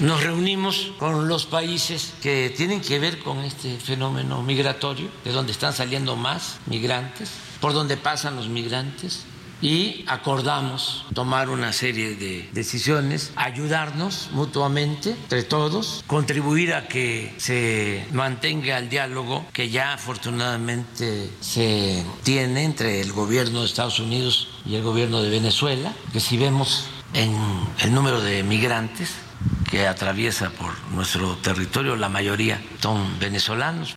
Nos 0.00 0.22
reunimos 0.22 0.92
con 0.98 1.28
los 1.28 1.46
países 1.46 2.14
que 2.20 2.52
tienen 2.56 2.80
que 2.80 2.98
ver 2.98 3.20
con 3.20 3.38
este 3.38 3.78
fenómeno 3.78 4.42
migratorio, 4.42 5.08
de 5.24 5.30
donde 5.30 5.52
están 5.52 5.72
saliendo 5.72 6.16
más 6.16 6.58
migrantes, 6.66 7.30
por 7.60 7.72
donde 7.72 7.96
pasan 7.96 8.34
los 8.34 8.48
migrantes, 8.48 9.24
y 9.62 10.04
acordamos 10.08 11.06
tomar 11.14 11.48
una 11.48 11.72
serie 11.72 12.16
de 12.16 12.50
decisiones, 12.52 13.32
ayudarnos 13.36 14.30
mutuamente 14.32 15.10
entre 15.10 15.42
todos, 15.44 16.04
contribuir 16.06 16.74
a 16.74 16.88
que 16.88 17.32
se 17.38 18.04
mantenga 18.12 18.78
el 18.78 18.88
diálogo 18.88 19.46
que 19.52 19.70
ya 19.70 19.94
afortunadamente 19.94 21.30
se 21.40 22.04
tiene 22.24 22.64
entre 22.64 23.00
el 23.00 23.12
gobierno 23.12 23.60
de 23.60 23.66
Estados 23.66 24.00
Unidos 24.00 24.48
y 24.66 24.74
el 24.74 24.82
gobierno 24.82 25.22
de 25.22 25.30
Venezuela, 25.30 25.94
que 26.12 26.20
si 26.20 26.36
vemos 26.36 26.88
en 27.14 27.32
el 27.80 27.94
número 27.94 28.20
de 28.20 28.42
migrantes 28.42 29.23
que 29.70 29.86
atraviesa 29.86 30.50
por 30.50 30.72
nuestro 30.92 31.36
territorio, 31.36 31.96
la 31.96 32.08
mayoría 32.08 32.60
son 32.80 33.18
venezolanos. 33.18 33.96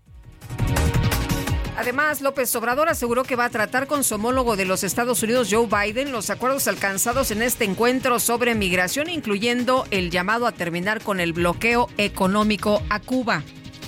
Además, 1.78 2.22
López 2.22 2.54
Obrador 2.56 2.90
aseguró 2.90 3.24
que 3.24 3.36
va 3.36 3.46
a 3.46 3.50
tratar 3.52 3.86
con 3.86 4.04
su 4.04 4.16
homólogo 4.16 4.56
de 4.56 4.66
los 4.66 4.84
Estados 4.84 5.22
Unidos, 5.22 5.50
Joe 5.52 5.68
Biden, 5.68 6.12
los 6.12 6.32
acuerdos 6.32 6.68
alcanzados 6.68 7.30
en 7.30 7.44
este 7.44 7.66
encuentro 7.66 8.20
sobre 8.20 8.56
migración, 8.56 9.10
incluyendo 9.10 9.86
el 9.92 10.10
llamado 10.10 10.48
a 10.48 10.52
terminar 10.52 11.04
con 11.04 11.20
el 11.20 11.34
bloqueo 11.34 11.88
económico 11.98 12.82
a 12.90 13.00
Cuba. 13.00 13.44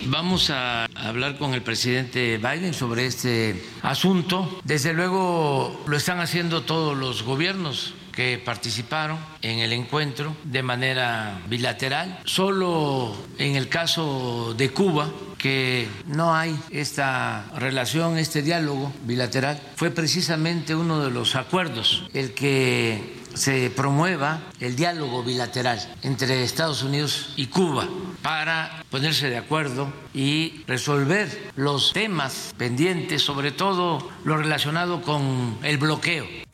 Vamos 0.05 0.51
a 0.51 0.85
hablar 0.95 1.37
con 1.37 1.53
el 1.53 1.61
presidente 1.61 2.37
Biden 2.37 2.73
sobre 2.73 3.07
este 3.07 3.61
asunto. 3.81 4.61
Desde 4.63 4.93
luego 4.93 5.83
lo 5.87 5.97
están 5.97 6.19
haciendo 6.19 6.61
todos 6.61 6.95
los 6.95 7.23
gobiernos 7.23 7.95
que 8.19 8.37
participaron 8.37 9.17
en 9.41 9.59
el 9.59 9.71
encuentro 9.71 10.35
de 10.43 10.61
manera 10.61 11.39
bilateral. 11.47 12.19
Solo 12.25 13.15
en 13.37 13.55
el 13.55 13.69
caso 13.69 14.53
de 14.57 14.71
Cuba, 14.71 15.09
que 15.37 15.87
no 16.05 16.35
hay 16.35 16.53
esta 16.69 17.45
relación, 17.55 18.17
este 18.17 18.41
diálogo 18.41 18.91
bilateral, 19.03 19.61
fue 19.77 19.91
precisamente 19.91 20.75
uno 20.75 20.99
de 20.99 21.11
los 21.11 21.37
acuerdos 21.37 22.09
el 22.13 22.33
que 22.33 23.21
se 23.35 23.69
promueva 23.69 24.41
el 24.59 24.75
diálogo 24.75 25.23
bilateral 25.23 25.79
entre 26.03 26.43
Estados 26.43 26.83
Unidos 26.83 27.31
y 27.37 27.45
Cuba 27.45 27.87
para 28.21 28.83
ponerse 28.89 29.29
de 29.29 29.37
acuerdo 29.37 29.93
y 30.13 30.65
resolver 30.67 31.53
los 31.55 31.93
temas 31.93 32.53
pendientes, 32.57 33.21
sobre 33.21 33.53
todo 33.53 34.11
lo 34.25 34.35
relacionado 34.35 35.01
con 35.03 35.57
el 35.63 35.77
bloqueo 35.77 36.48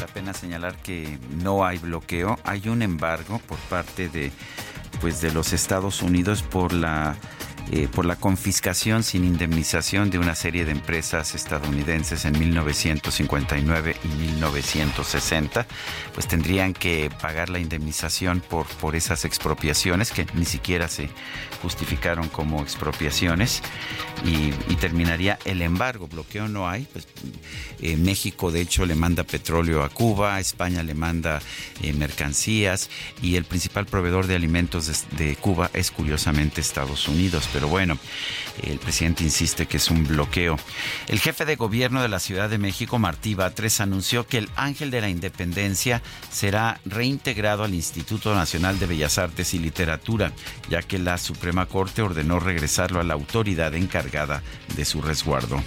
la 0.00 0.06
pena 0.06 0.32
señalar 0.32 0.76
que 0.76 1.18
no 1.42 1.64
hay 1.64 1.78
bloqueo, 1.78 2.38
hay 2.44 2.68
un 2.68 2.82
embargo 2.82 3.40
por 3.46 3.58
parte 3.58 4.08
de 4.08 4.32
pues 5.00 5.20
de 5.20 5.32
los 5.32 5.52
Estados 5.52 6.02
Unidos 6.02 6.42
por 6.42 6.72
la 6.72 7.16
eh, 7.70 7.88
por 7.88 8.04
la 8.04 8.16
confiscación 8.16 9.02
sin 9.02 9.24
indemnización 9.24 10.10
de 10.10 10.18
una 10.18 10.34
serie 10.34 10.64
de 10.64 10.72
empresas 10.72 11.34
estadounidenses 11.34 12.24
en 12.24 12.38
1959 12.38 13.96
y 14.02 14.08
1960, 14.08 15.66
pues 16.12 16.26
tendrían 16.26 16.74
que 16.74 17.10
pagar 17.20 17.48
la 17.48 17.60
indemnización 17.60 18.40
por, 18.40 18.66
por 18.66 18.96
esas 18.96 19.24
expropiaciones 19.24 20.10
que 20.10 20.26
ni 20.34 20.44
siquiera 20.44 20.88
se 20.88 21.10
justificaron 21.62 22.28
como 22.28 22.62
expropiaciones 22.62 23.62
y, 24.24 24.50
terminaría 24.80 25.38
el 25.44 25.60
embargo. 25.60 26.08
Bloqueo 26.08 26.48
no 26.48 26.68
hay. 26.68 26.86
Pues, 26.90 27.06
eh, 27.80 27.96
México, 27.96 28.50
de 28.50 28.62
hecho, 28.62 28.86
le 28.86 28.94
manda 28.94 29.24
petróleo 29.24 29.82
a 29.82 29.90
Cuba, 29.90 30.40
España 30.40 30.82
le 30.82 30.94
manda 30.94 31.40
eh, 31.82 31.92
mercancías 31.92 32.88
y 33.20 33.36
el 33.36 33.44
principal 33.44 33.84
proveedor 33.86 34.26
de 34.26 34.36
alimentos 34.36 35.04
de, 35.16 35.36
Cuba 35.36 35.70
es 35.74 35.90
curiosamente 35.90 36.60
Estados 36.60 37.08
Unidos. 37.08 37.46
Bueno, 37.68 37.98
el 38.62 38.78
presidente 38.78 39.24
insiste 39.24 39.66
que 39.66 39.78
es 39.78 39.90
un 39.90 40.06
bloqueo. 40.06 40.58
El 41.06 41.20
jefe 41.20 41.44
de 41.44 41.56
gobierno 41.56 42.02
de 42.02 42.08
la 42.08 42.20
Ciudad 42.20 42.48
de 42.48 42.58
México, 42.58 42.98
Martí 42.98 43.34
Batres, 43.34 43.80
anunció 43.80 44.26
que 44.26 44.38
el 44.38 44.50
Ángel 44.56 44.90
de 44.90 45.00
la 45.00 45.08
Independencia 45.08 46.02
será 46.30 46.80
reintegrado 46.84 47.64
al 47.64 47.74
Instituto 47.74 48.34
Nacional 48.34 48.78
de 48.78 48.86
Bellas 48.86 49.18
Artes 49.18 49.54
y 49.54 49.58
Literatura, 49.58 50.32
ya 50.68 50.82
que 50.82 50.98
la 50.98 51.18
Suprema 51.18 51.66
Corte 51.66 52.02
ordenó 52.02 52.40
regresarlo 52.40 53.00
a 53.00 53.04
la 53.04 53.14
autoridad 53.14 53.74
encargada 53.74 54.42
de 54.76 54.84
su 54.84 55.02
resguardo. 55.02 55.62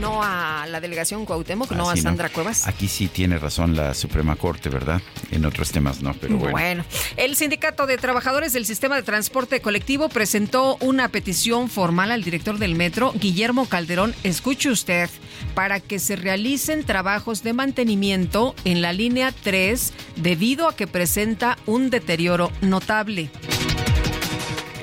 No 0.00 0.22
a 0.22 0.66
la 0.66 0.80
delegación 0.80 1.26
Cuauhtémoc, 1.26 1.70
no 1.72 1.90
a 1.90 1.96
Sandra 1.96 2.28
Cuevas. 2.28 2.66
Aquí 2.66 2.88
sí 2.88 3.08
tiene 3.08 3.38
razón 3.38 3.76
la 3.76 3.94
Suprema 3.94 4.36
Corte, 4.36 4.68
¿verdad? 4.68 5.00
En 5.30 5.44
otros 5.44 5.70
temas 5.70 6.02
no, 6.02 6.14
pero 6.14 6.36
bueno. 6.36 6.52
Bueno, 6.52 6.84
el 7.16 7.36
Sindicato 7.36 7.86
de 7.86 7.98
Trabajadores 7.98 8.52
del 8.52 8.66
Sistema 8.66 8.96
de 8.96 9.02
Transporte 9.02 9.60
Colectivo 9.60 10.08
presentó 10.08 10.76
una 10.80 11.08
petición 11.08 11.68
formal 11.68 12.10
al 12.10 12.22
director 12.22 12.58
del 12.58 12.74
metro, 12.74 13.12
Guillermo 13.14 13.66
Calderón, 13.66 14.14
escuche 14.24 14.70
usted, 14.70 15.10
para 15.54 15.80
que 15.80 15.98
se 15.98 16.16
realicen 16.16 16.84
trabajos 16.84 17.42
de 17.42 17.52
mantenimiento 17.52 18.54
en 18.64 18.82
la 18.82 18.92
línea 18.92 19.32
3 19.42 19.92
debido 20.16 20.68
a 20.68 20.76
que 20.76 20.86
presenta 20.86 21.58
un 21.66 21.90
deterioro 21.90 22.50
notable. 22.60 23.30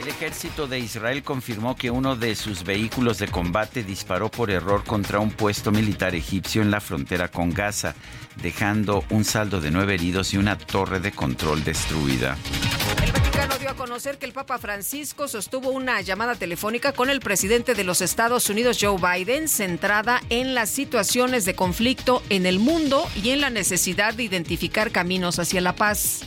El 0.07 0.13
ejército 0.13 0.67
de 0.67 0.79
Israel 0.79 1.21
confirmó 1.21 1.75
que 1.75 1.91
uno 1.91 2.15
de 2.15 2.33
sus 2.37 2.63
vehículos 2.63 3.17
de 3.17 3.27
combate 3.27 3.83
disparó 3.83 4.31
por 4.31 4.49
error 4.49 4.85
contra 4.85 5.19
un 5.19 5.31
puesto 5.31 5.69
militar 5.69 6.15
egipcio 6.15 6.61
en 6.61 6.71
la 6.71 6.79
frontera 6.79 7.27
con 7.27 7.53
Gaza, 7.53 7.93
dejando 8.41 9.03
un 9.09 9.25
saldo 9.25 9.59
de 9.59 9.69
nueve 9.69 9.95
heridos 9.95 10.33
y 10.33 10.37
una 10.37 10.57
torre 10.57 11.01
de 11.01 11.11
control 11.11 11.61
destruida. 11.65 12.37
El 13.03 13.11
Vaticano 13.11 13.57
dio 13.57 13.69
a 13.69 13.73
conocer 13.73 14.17
que 14.17 14.25
el 14.25 14.31
Papa 14.31 14.57
Francisco 14.59 15.27
sostuvo 15.27 15.71
una 15.71 15.99
llamada 15.99 16.35
telefónica 16.35 16.93
con 16.93 17.09
el 17.09 17.19
presidente 17.19 17.75
de 17.75 17.83
los 17.83 17.99
Estados 17.99 18.49
Unidos, 18.49 18.77
Joe 18.79 18.95
Biden, 18.97 19.49
centrada 19.49 20.21
en 20.29 20.55
las 20.55 20.69
situaciones 20.69 21.43
de 21.43 21.53
conflicto 21.53 22.23
en 22.29 22.45
el 22.45 22.59
mundo 22.59 23.05
y 23.21 23.31
en 23.31 23.41
la 23.41 23.49
necesidad 23.49 24.13
de 24.13 24.23
identificar 24.23 24.91
caminos 24.91 25.37
hacia 25.37 25.59
la 25.59 25.75
paz. 25.75 26.21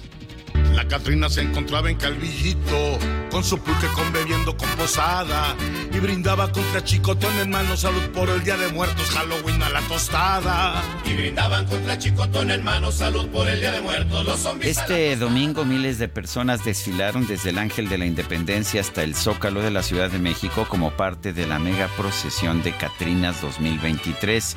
La 0.75 0.87
Catrina 0.87 1.29
se 1.29 1.43
encontraba 1.43 1.91
en 1.91 1.97
Calvillito, 1.97 2.99
con 3.31 3.45
su 3.45 3.59
pulque 3.59 3.87
con 3.89 4.13
bebiendo 4.13 4.57
con 4.57 4.69
posada, 4.71 5.55
y 5.93 5.99
brindaba 5.99 6.51
contra 6.53 6.83
Chicotón 6.83 7.39
en 7.39 7.51
mano 7.51 7.77
salud 7.77 8.03
por 8.15 8.29
el 8.29 8.43
Día 8.43 8.57
de 8.57 8.69
Muertos, 8.69 9.09
Halloween 9.11 9.63
a 9.63 9.69
la 9.69 9.81
tostada. 9.83 10.83
Y 11.05 11.15
brindaban 11.15 11.67
contra 11.67 11.99
Chicotón 11.99 12.51
en 12.51 12.65
mano 12.65 12.91
salud 12.93 13.29
por 13.29 13.49
el 13.49 13.61
Día 13.61 13.73
de 13.73 13.81
Muertos, 13.81 14.25
los 14.25 14.41
zombies. 14.41 14.79
a 14.79 14.81
la 14.81 14.87
Este 14.87 15.17
domingo 15.17 15.65
miles 15.65 15.99
de 15.99 16.09
personas 16.09 16.65
desfilaron 16.65 17.27
desde 17.27 17.51
el 17.51 17.59
Ángel 17.59 17.89
de 17.89 17.99
la 17.99 18.07
Independencia 18.07 18.81
hasta 18.81 19.03
el 19.03 19.15
Zócalo 19.15 19.63
de 19.63 19.71
la 19.71 19.83
Ciudad 19.83 20.11
de 20.11 20.19
México 20.19 20.67
como 20.69 20.93
parte 20.93 21.33
de 21.33 21.47
la 21.47 21.59
mega 21.59 21.89
procesión 21.97 22.63
de 22.63 22.73
Catrinas 22.73 23.41
2023 23.43 24.57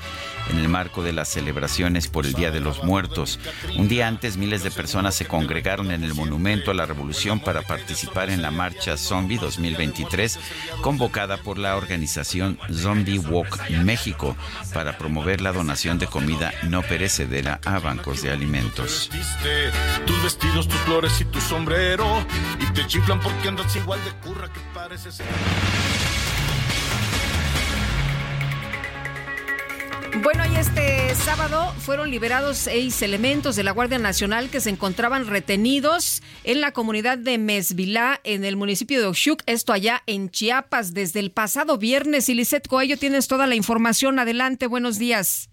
en 0.50 0.60
el 0.60 0.70
marco 0.70 1.04
de 1.04 1.14
las 1.14 1.30
celebraciones 1.30 2.08
por 2.08 2.26
el 2.26 2.34
Día 2.34 2.52
de 2.52 2.60
los 2.60 2.84
Muertos. 2.84 3.40
Un 3.78 3.88
día 3.88 4.08
antes 4.08 4.38
miles 4.38 4.64
de 4.64 4.72
personas 4.72 5.16
se 5.16 5.26
congregaron 5.26 5.92
en 5.92 6.04
el 6.04 6.14
Monumento 6.14 6.72
a 6.72 6.74
la 6.74 6.86
Revolución 6.86 7.40
para 7.40 7.62
participar 7.62 8.30
en 8.30 8.42
la 8.42 8.52
marcha 8.52 8.98
Zombie 8.98 9.38
2023 9.38 10.40
convocada 10.82 11.38
por 11.38 11.58
la 11.58 11.76
organización 11.76 12.60
Zombie 12.72 13.20
Walk 13.20 13.70
México 13.84 14.36
para 14.74 14.98
promover 14.98 15.42
la 15.42 15.52
donación 15.52 16.00
de 16.00 16.08
comida 16.08 16.54
no 16.64 16.82
perecedera 16.82 17.60
a 17.66 17.80
bancos 17.80 18.22
de 18.22 18.32
alimentos. 18.32 19.10
Bueno, 30.24 30.44
y 30.46 30.56
este 30.56 31.14
sábado 31.16 31.74
fueron 31.80 32.10
liberados 32.10 32.56
seis 32.56 33.02
elementos 33.02 33.58
de 33.58 33.64
la 33.64 33.72
Guardia 33.72 34.00
Nacional 34.00 34.50
que 34.50 34.62
se 34.62 34.70
encontraban 34.70 35.28
retenidos 35.28 36.24
en 36.46 36.62
la 36.62 36.72
comunidad 36.72 37.18
de 37.18 37.38
Mesvilá, 37.38 38.22
en 38.24 38.46
el 38.46 38.56
municipio 38.56 39.02
de 39.02 39.08
Oxuc, 39.08 39.44
esto 39.48 39.74
allá 39.74 40.02
en 40.08 40.30
Chiapas, 40.30 40.94
desde 40.94 41.20
el 41.20 41.32
pasado 41.34 41.78
viernes. 41.78 42.30
Y 42.30 42.36
Lisette 42.36 42.70
Coello, 42.70 42.96
tienes 42.98 43.28
toda 43.28 43.48
la 43.48 43.56
información. 43.56 44.18
Adelante, 44.18 44.68
buenos 44.68 44.98
días. 44.98 45.50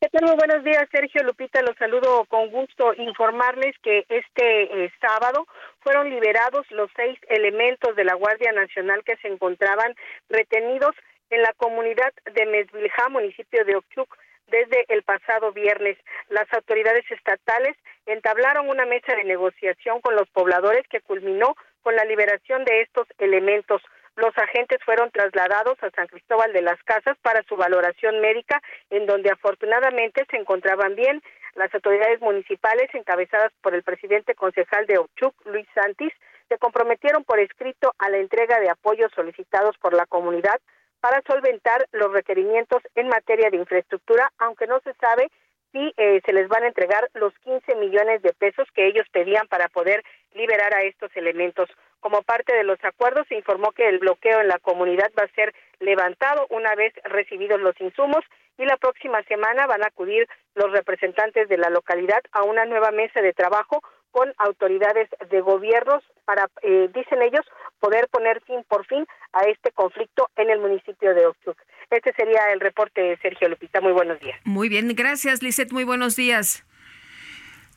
¿Qué? 0.00 0.08
Muy 0.22 0.36
buenos 0.36 0.62
días, 0.62 0.86
Sergio 0.92 1.24
Lupita. 1.24 1.60
Los 1.62 1.76
saludo 1.76 2.26
con 2.28 2.50
gusto. 2.50 2.94
Informarles 2.94 3.74
que 3.82 4.04
este 4.08 4.84
eh, 4.84 4.92
sábado 5.00 5.48
fueron 5.80 6.10
liberados 6.10 6.64
los 6.70 6.90
seis 6.94 7.18
elementos 7.28 7.96
de 7.96 8.04
la 8.04 8.14
Guardia 8.14 8.52
Nacional 8.52 9.02
que 9.04 9.16
se 9.16 9.26
encontraban 9.26 9.96
retenidos 10.28 10.94
en 11.34 11.42
la 11.42 11.52
comunidad 11.54 12.12
de 12.32 12.46
Mesviljá, 12.46 13.08
municipio 13.08 13.64
de 13.64 13.76
Ochuc, 13.76 14.16
desde 14.46 14.84
el 14.88 15.02
pasado 15.02 15.52
viernes. 15.52 15.98
Las 16.28 16.46
autoridades 16.52 17.04
estatales 17.10 17.76
entablaron 18.06 18.68
una 18.68 18.86
mesa 18.86 19.16
de 19.16 19.24
negociación 19.24 20.00
con 20.00 20.14
los 20.14 20.28
pobladores 20.28 20.86
que 20.88 21.00
culminó 21.00 21.56
con 21.82 21.96
la 21.96 22.04
liberación 22.04 22.64
de 22.64 22.82
estos 22.82 23.08
elementos. 23.18 23.82
Los 24.16 24.36
agentes 24.38 24.78
fueron 24.84 25.10
trasladados 25.10 25.76
a 25.82 25.90
San 25.90 26.06
Cristóbal 26.06 26.52
de 26.52 26.62
las 26.62 26.80
Casas 26.84 27.16
para 27.20 27.42
su 27.42 27.56
valoración 27.56 28.20
médica, 28.20 28.62
en 28.90 29.06
donde 29.06 29.30
afortunadamente 29.30 30.24
se 30.30 30.36
encontraban 30.36 30.94
bien. 30.94 31.20
Las 31.54 31.74
autoridades 31.74 32.20
municipales, 32.20 32.88
encabezadas 32.94 33.52
por 33.60 33.74
el 33.74 33.82
presidente 33.82 34.36
concejal 34.36 34.86
de 34.86 34.98
Ochuc, 34.98 35.34
Luis 35.46 35.66
Santis, 35.74 36.12
se 36.48 36.58
comprometieron 36.58 37.24
por 37.24 37.40
escrito 37.40 37.92
a 37.98 38.08
la 38.08 38.18
entrega 38.18 38.60
de 38.60 38.70
apoyos 38.70 39.10
solicitados 39.16 39.76
por 39.78 39.94
la 39.94 40.06
comunidad 40.06 40.60
para 41.04 41.20
solventar 41.26 41.86
los 41.92 42.10
requerimientos 42.14 42.82
en 42.94 43.08
materia 43.08 43.50
de 43.50 43.58
infraestructura, 43.58 44.32
aunque 44.38 44.66
no 44.66 44.80
se 44.80 44.94
sabe 44.94 45.30
si 45.70 45.92
eh, 45.98 46.22
se 46.24 46.32
les 46.32 46.48
van 46.48 46.62
a 46.62 46.68
entregar 46.68 47.10
los 47.12 47.34
15 47.40 47.74
millones 47.74 48.22
de 48.22 48.32
pesos 48.32 48.66
que 48.74 48.86
ellos 48.86 49.06
pedían 49.12 49.46
para 49.48 49.68
poder 49.68 50.02
liberar 50.32 50.74
a 50.74 50.82
estos 50.84 51.14
elementos. 51.14 51.68
Como 52.00 52.22
parte 52.22 52.56
de 52.56 52.64
los 52.64 52.82
acuerdos, 52.82 53.26
se 53.28 53.34
informó 53.34 53.72
que 53.72 53.86
el 53.86 53.98
bloqueo 53.98 54.40
en 54.40 54.48
la 54.48 54.58
comunidad 54.60 55.12
va 55.18 55.24
a 55.24 55.34
ser 55.34 55.54
levantado 55.78 56.46
una 56.48 56.74
vez 56.74 56.94
recibidos 57.04 57.60
los 57.60 57.78
insumos 57.82 58.24
y 58.56 58.64
la 58.64 58.78
próxima 58.78 59.22
semana 59.24 59.66
van 59.66 59.82
a 59.82 59.88
acudir 59.88 60.26
los 60.54 60.72
representantes 60.72 61.50
de 61.50 61.58
la 61.58 61.68
localidad 61.68 62.22
a 62.32 62.44
una 62.44 62.64
nueva 62.64 62.92
mesa 62.92 63.20
de 63.20 63.34
trabajo 63.34 63.82
con 64.14 64.32
autoridades 64.38 65.08
de 65.28 65.40
gobiernos 65.40 66.00
para, 66.24 66.48
eh, 66.62 66.88
dicen 66.94 67.20
ellos, 67.20 67.44
poder 67.80 68.06
poner 68.08 68.40
fin 68.42 68.64
por 68.68 68.86
fin 68.86 69.04
a 69.32 69.40
este 69.40 69.72
conflicto 69.72 70.30
en 70.36 70.50
el 70.50 70.60
municipio 70.60 71.12
de 71.14 71.26
Oxuc. 71.26 71.58
Este 71.90 72.12
sería 72.12 72.52
el 72.52 72.60
reporte 72.60 73.00
de 73.00 73.16
Sergio 73.16 73.48
Lupita. 73.48 73.80
Muy 73.80 73.90
buenos 73.90 74.20
días. 74.20 74.38
Muy 74.44 74.68
bien, 74.68 74.94
gracias, 74.94 75.42
Lisette. 75.42 75.72
Muy 75.72 75.82
buenos 75.82 76.14
días. 76.14 76.64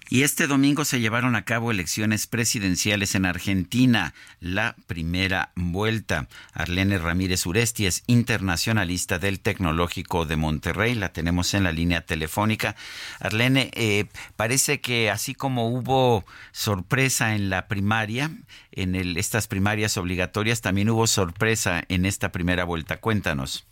Y 0.09 0.23
este 0.23 0.47
domingo 0.47 0.85
se 0.85 1.01
llevaron 1.01 1.35
a 1.35 1.43
cabo 1.43 1.69
elecciones 1.69 2.27
presidenciales 2.27 3.13
en 3.15 3.25
Argentina, 3.25 4.13
la 4.39 4.75
primera 4.87 5.51
vuelta. 5.55 6.29
Arlene 6.53 6.97
Ramírez 6.97 7.45
Uresti 7.45 7.87
es 7.87 8.03
internacionalista 8.07 9.19
del 9.19 9.41
Tecnológico 9.41 10.25
de 10.25 10.37
Monterrey, 10.37 10.95
la 10.95 11.11
tenemos 11.11 11.53
en 11.53 11.65
la 11.65 11.73
línea 11.73 12.05
telefónica. 12.05 12.77
Arlene, 13.19 13.69
eh, 13.73 14.05
parece 14.37 14.79
que 14.79 15.09
así 15.09 15.35
como 15.35 15.67
hubo 15.67 16.23
sorpresa 16.53 17.35
en 17.35 17.49
la 17.49 17.67
primaria, 17.67 18.31
en 18.71 18.95
el, 18.95 19.17
estas 19.17 19.47
primarias 19.47 19.97
obligatorias, 19.97 20.61
también 20.61 20.89
hubo 20.89 21.05
sorpresa 21.07 21.83
en 21.89 22.05
esta 22.05 22.31
primera 22.31 22.63
vuelta. 22.63 23.01
Cuéntanos. 23.01 23.65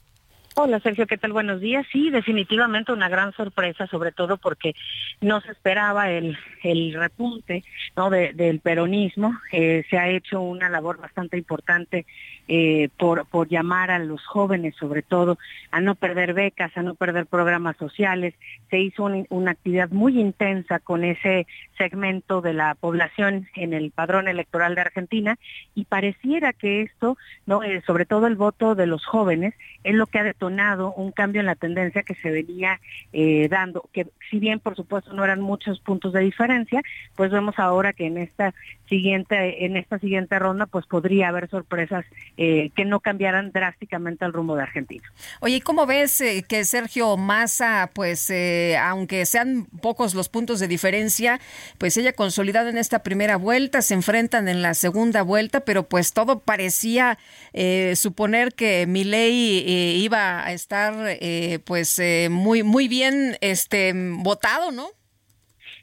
Hola 0.57 0.79
Sergio, 0.79 1.05
¿qué 1.05 1.17
tal? 1.17 1.33
Buenos 1.33 1.59
días. 1.59 1.85
Sí, 1.91 2.09
definitivamente 2.09 2.93
una 2.93 3.09
gran 3.09 3.33
sorpresa, 3.33 3.87
sobre 3.87 4.13
todo 4.13 4.37
porque 4.37 4.73
no 5.19 5.41
se 5.41 5.51
esperaba 5.51 6.09
el, 6.09 6.37
el 6.63 6.93
repunte 6.93 7.65
¿no? 7.97 8.09
De, 8.09 8.31
del 8.31 8.61
peronismo. 8.61 9.37
Eh, 9.51 9.83
se 9.89 9.97
ha 9.97 10.07
hecho 10.07 10.39
una 10.39 10.69
labor 10.69 10.97
bastante 10.97 11.37
importante 11.37 12.05
eh, 12.47 12.89
por, 12.97 13.25
por 13.27 13.47
llamar 13.47 13.91
a 13.91 13.99
los 13.99 14.25
jóvenes, 14.25 14.75
sobre 14.75 15.01
todo, 15.01 15.37
a 15.71 15.81
no 15.81 15.95
perder 15.95 16.33
becas, 16.33 16.75
a 16.77 16.83
no 16.83 16.95
perder 16.95 17.25
programas 17.25 17.77
sociales. 17.77 18.33
Se 18.69 18.79
hizo 18.79 19.03
un, 19.03 19.25
una 19.29 19.51
actividad 19.51 19.89
muy 19.89 20.19
intensa 20.19 20.79
con 20.79 21.03
ese 21.03 21.47
segmento 21.77 22.41
de 22.41 22.53
la 22.53 22.75
población 22.75 23.47
en 23.55 23.73
el 23.73 23.91
padrón 23.91 24.27
electoral 24.27 24.75
de 24.75 24.81
Argentina 24.81 25.37
y 25.73 25.85
pareciera 25.85 26.53
que 26.53 26.81
esto, 26.81 27.17
¿no? 27.45 27.63
Eh, 27.63 27.81
sobre 27.85 28.05
todo 28.05 28.27
el 28.27 28.35
voto 28.35 28.75
de 28.75 28.87
los 28.87 29.05
jóvenes, 29.05 29.53
es 29.83 29.95
lo 29.95 30.07
que 30.07 30.19
ha 30.19 30.23
detonado 30.23 30.93
un 30.93 31.11
cambio 31.11 31.41
en 31.41 31.45
la 31.45 31.55
tendencia 31.55 32.03
que 32.03 32.15
se 32.15 32.31
venía 32.31 32.79
eh, 33.13 33.47
dando, 33.49 33.89
que 33.91 34.07
si 34.29 34.39
bien 34.39 34.59
por 34.59 34.75
supuesto 34.75 35.13
no 35.13 35.23
eran 35.23 35.41
muchos 35.41 35.79
puntos 35.79 36.13
de 36.13 36.21
diferencia, 36.21 36.81
pues 37.15 37.31
vemos 37.31 37.59
ahora 37.59 37.93
que 37.93 38.07
en 38.07 38.17
esta 38.17 38.53
siguiente, 38.87 39.65
en 39.65 39.77
esta 39.77 39.99
siguiente 39.99 40.37
ronda, 40.39 40.65
pues 40.65 40.85
podría 40.85 41.29
haber 41.29 41.49
sorpresas 41.49 42.05
eh, 42.37 42.71
que 42.75 42.85
no 42.85 42.99
cambiaran 42.99 43.51
drásticamente 43.51 44.25
el 44.25 44.33
rumbo 44.33 44.55
de 44.55 44.63
Argentina. 44.63 45.03
Oye, 45.39 45.57
¿y 45.57 45.61
cómo 45.61 45.85
ves 45.85 46.19
eh, 46.21 46.43
que 46.47 46.63
Sergio 46.65 47.17
Massa, 47.17 47.91
pues 47.93 48.29
eh, 48.29 48.77
aunque 48.77 49.25
sean 49.25 49.65
pocos 49.81 50.13
los 50.13 50.29
puntos 50.29 50.59
de 50.59 50.67
diferencia, 50.67 51.39
pues 51.77 51.97
ella 51.97 52.13
consolidada 52.13 52.69
en 52.69 52.77
esta 52.77 53.03
primera 53.03 53.37
vuelta, 53.37 53.81
se 53.81 53.93
enfrentan 53.93 54.47
en 54.47 54.61
la 54.61 54.73
segunda 54.73 55.21
vuelta, 55.21 55.61
pero 55.61 55.83
pues 55.83 56.13
todo 56.13 56.39
parecía 56.39 57.17
eh, 57.53 57.93
suponer 57.95 58.53
que 58.53 58.85
Milei 58.87 59.59
eh, 59.59 59.95
iba 59.97 60.45
a 60.45 60.51
estar 60.53 60.93
eh, 61.07 61.59
pues 61.65 61.99
eh, 61.99 62.29
muy 62.29 62.63
muy 62.63 62.87
bien 62.87 63.37
este 63.41 63.93
votado, 63.95 64.71
¿no? 64.71 64.87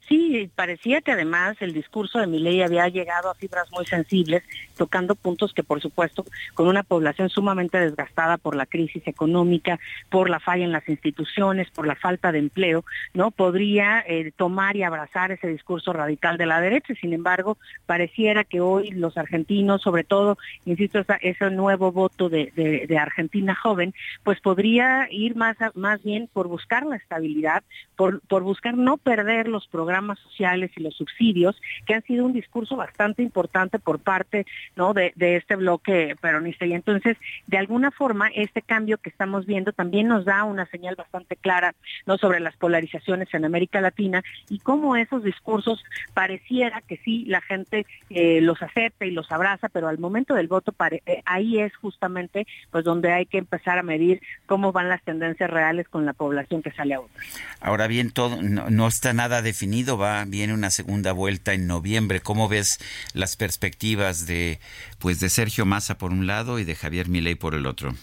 Sí, 0.08 0.50
parecía 0.54 1.00
que 1.00 1.12
además 1.12 1.56
el 1.60 1.72
discurso 1.72 2.18
de 2.18 2.26
Milei 2.26 2.62
había 2.62 2.88
llegado 2.88 3.30
a 3.30 3.34
fibras 3.34 3.70
muy 3.70 3.86
sensibles, 3.86 4.42
tocando 4.82 5.14
puntos 5.14 5.52
que 5.54 5.62
por 5.62 5.80
supuesto 5.80 6.24
con 6.54 6.66
una 6.66 6.82
población 6.82 7.28
sumamente 7.28 7.78
desgastada 7.78 8.36
por 8.36 8.56
la 8.56 8.66
crisis 8.66 9.06
económica, 9.06 9.78
por 10.10 10.28
la 10.28 10.40
falla 10.40 10.64
en 10.64 10.72
las 10.72 10.88
instituciones, 10.88 11.70
por 11.70 11.86
la 11.86 11.94
falta 11.94 12.32
de 12.32 12.40
empleo, 12.40 12.84
no 13.14 13.30
podría 13.30 14.00
eh, 14.08 14.32
tomar 14.34 14.74
y 14.74 14.82
abrazar 14.82 15.30
ese 15.30 15.46
discurso 15.46 15.92
radical 15.92 16.36
de 16.36 16.46
la 16.46 16.60
derecha. 16.60 16.94
Sin 17.00 17.12
embargo, 17.12 17.58
pareciera 17.86 18.42
que 18.42 18.60
hoy 18.60 18.90
los 18.90 19.16
argentinos, 19.16 19.82
sobre 19.82 20.02
todo, 20.02 20.36
insisto, 20.64 21.04
ese 21.20 21.50
nuevo 21.52 21.92
voto 21.92 22.28
de, 22.28 22.98
Argentina 22.98 23.54
joven, 23.54 23.94
pues 24.24 24.40
podría 24.40 25.06
ir 25.12 25.36
más 25.36 25.56
más 25.74 26.02
bien 26.02 26.28
por 26.32 26.48
buscar 26.48 26.86
la 26.86 26.96
estabilidad, 26.96 27.62
por, 27.94 28.20
por 28.22 28.42
buscar 28.42 28.76
no 28.76 28.96
perder 28.96 29.46
los 29.46 29.68
programas 29.68 30.18
sociales 30.18 30.72
y 30.76 30.82
los 30.82 30.96
subsidios, 30.96 31.60
que 31.86 31.94
han 31.94 32.02
sido 32.02 32.24
un 32.24 32.32
discurso 32.32 32.74
bastante 32.74 33.22
importante 33.22 33.78
por 33.78 34.00
parte 34.00 34.44
¿no? 34.76 34.94
de, 34.94 35.12
este 35.16 35.56
bloque 35.56 36.16
peronista. 36.20 36.66
Y 36.66 36.72
entonces, 36.72 37.16
de 37.46 37.58
alguna 37.58 37.90
forma, 37.90 38.28
este 38.34 38.62
cambio 38.62 38.98
que 38.98 39.10
estamos 39.10 39.46
viendo 39.46 39.72
también 39.72 40.08
nos 40.08 40.24
da 40.24 40.44
una 40.44 40.66
señal 40.66 40.96
bastante 40.96 41.36
clara 41.36 41.74
¿no? 42.06 42.18
sobre 42.18 42.40
las 42.40 42.56
polarizaciones 42.56 43.32
en 43.32 43.44
América 43.44 43.80
Latina 43.80 44.22
y 44.48 44.58
cómo 44.58 44.96
esos 44.96 45.24
discursos 45.24 45.84
pareciera 46.14 46.82
que 46.82 46.98
sí, 46.98 47.24
la 47.26 47.40
gente 47.40 47.86
eh, 48.10 48.40
los 48.40 48.62
acepta 48.62 49.06
y 49.06 49.10
los 49.10 49.30
abraza, 49.30 49.68
pero 49.68 49.88
al 49.88 49.98
momento 49.98 50.34
del 50.34 50.48
voto 50.48 50.74
eh, 50.90 51.22
ahí 51.24 51.60
es 51.60 51.74
justamente 51.76 52.46
pues 52.70 52.84
donde 52.84 53.12
hay 53.12 53.26
que 53.26 53.38
empezar 53.38 53.78
a 53.78 53.82
medir 53.82 54.20
cómo 54.46 54.72
van 54.72 54.88
las 54.88 55.02
tendencias 55.02 55.50
reales 55.50 55.88
con 55.88 56.06
la 56.06 56.12
población 56.12 56.62
que 56.62 56.72
sale 56.72 56.94
a 56.94 56.98
votar. 57.00 57.22
Ahora 57.60 57.86
bien, 57.86 58.10
todo 58.10 58.42
no 58.42 58.86
está 58.86 59.12
nada 59.12 59.42
definido 59.42 59.96
va, 59.96 60.24
viene 60.24 60.54
una 60.54 60.70
segunda 60.70 61.12
vuelta 61.12 61.52
en 61.52 61.66
noviembre. 61.66 62.20
¿Cómo 62.20 62.48
ves 62.48 62.78
las 63.14 63.36
perspectivas 63.36 64.26
de 64.26 64.51
pues 64.98 65.20
de 65.20 65.28
Sergio 65.28 65.64
Massa 65.66 65.98
por 65.98 66.12
un 66.12 66.26
lado 66.26 66.58
y 66.58 66.64
de 66.64 66.74
Javier 66.74 67.08
Milei 67.08 67.34
por 67.34 67.54
el 67.54 67.66
otro? 67.66 67.94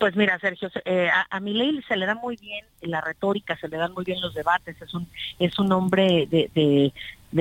Pues 0.00 0.16
mira, 0.16 0.38
Sergio, 0.40 0.70
eh, 0.84 1.08
a, 1.08 1.26
a 1.30 1.40
Milei 1.40 1.80
se 1.86 1.96
le 1.96 2.06
da 2.06 2.14
muy 2.14 2.36
bien 2.36 2.64
la 2.80 3.00
retórica, 3.00 3.56
se 3.58 3.68
le 3.68 3.76
dan 3.76 3.92
muy 3.92 4.04
bien 4.04 4.20
los 4.20 4.34
debates, 4.34 4.80
es 4.80 4.92
un 4.92 5.08
es 5.38 5.58
un 5.58 5.70
hombre 5.72 6.26
de, 6.28 6.50
de 6.54 6.92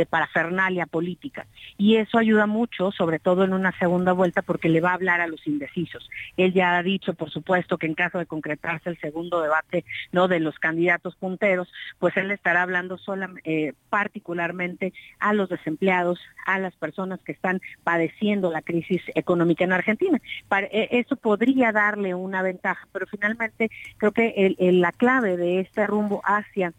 parafernalia 0.06 0.86
política. 0.86 1.48
Y 1.78 1.96
eso 1.96 2.18
ayuda 2.18 2.46
mucho, 2.46 2.92
sobre 2.92 3.20
todo 3.20 3.44
en 3.44 3.54
una 3.54 3.78
segunda 3.80 4.12
vuelta, 4.12 4.42
porque 4.42 4.70
le 4.70 4.82
va 4.82 4.92
a 4.92 4.96
hablar 4.96 5.22
a 5.22 5.28
los 5.28 5.46
indecisos. 5.48 6.10
Él 6.36 6.54
ya 6.54 6.78
ha 6.78 6.84
dicho, 6.84 7.14
por 7.14 7.30
supuesto, 7.30 7.78
que 7.78 7.88
en 7.88 7.94
caso 7.94 8.18
de 8.18 8.26
concretarse 8.26 8.90
el 8.90 9.00
segundo 9.00 9.42
debate 9.42 9.86
no 10.12 10.28
de 10.28 10.40
los 10.40 10.60
candidatos 10.60 11.16
punteros, 11.16 11.72
pues 12.00 12.16
él 12.18 12.32
estará 12.32 12.62
hablando 12.62 12.98
sola, 12.98 13.30
eh, 13.44 13.74
particularmente 13.90 14.94
a 15.20 15.34
los 15.34 15.50
desempleados, 15.50 16.20
a 16.46 16.60
las 16.60 16.76
personas 16.76 17.20
que 17.22 17.32
están 17.32 17.62
padeciendo 17.84 18.52
la 18.52 18.62
crisis 18.62 19.02
económica 19.16 19.64
en 19.64 19.74
Argentina. 19.74 20.20
Eh, 20.72 20.90
eso 20.92 21.16
podría 21.16 21.72
darle 21.72 22.14
una 22.14 22.42
ventaja, 22.42 22.88
pero 22.92 23.08
finalmente 23.08 23.70
creo 23.98 24.12
que 24.12 24.56
la 24.60 24.92
clave 24.92 25.38
de 25.38 25.60
este 25.60 25.88
rumbo 25.88 26.22
hacia 26.24 26.74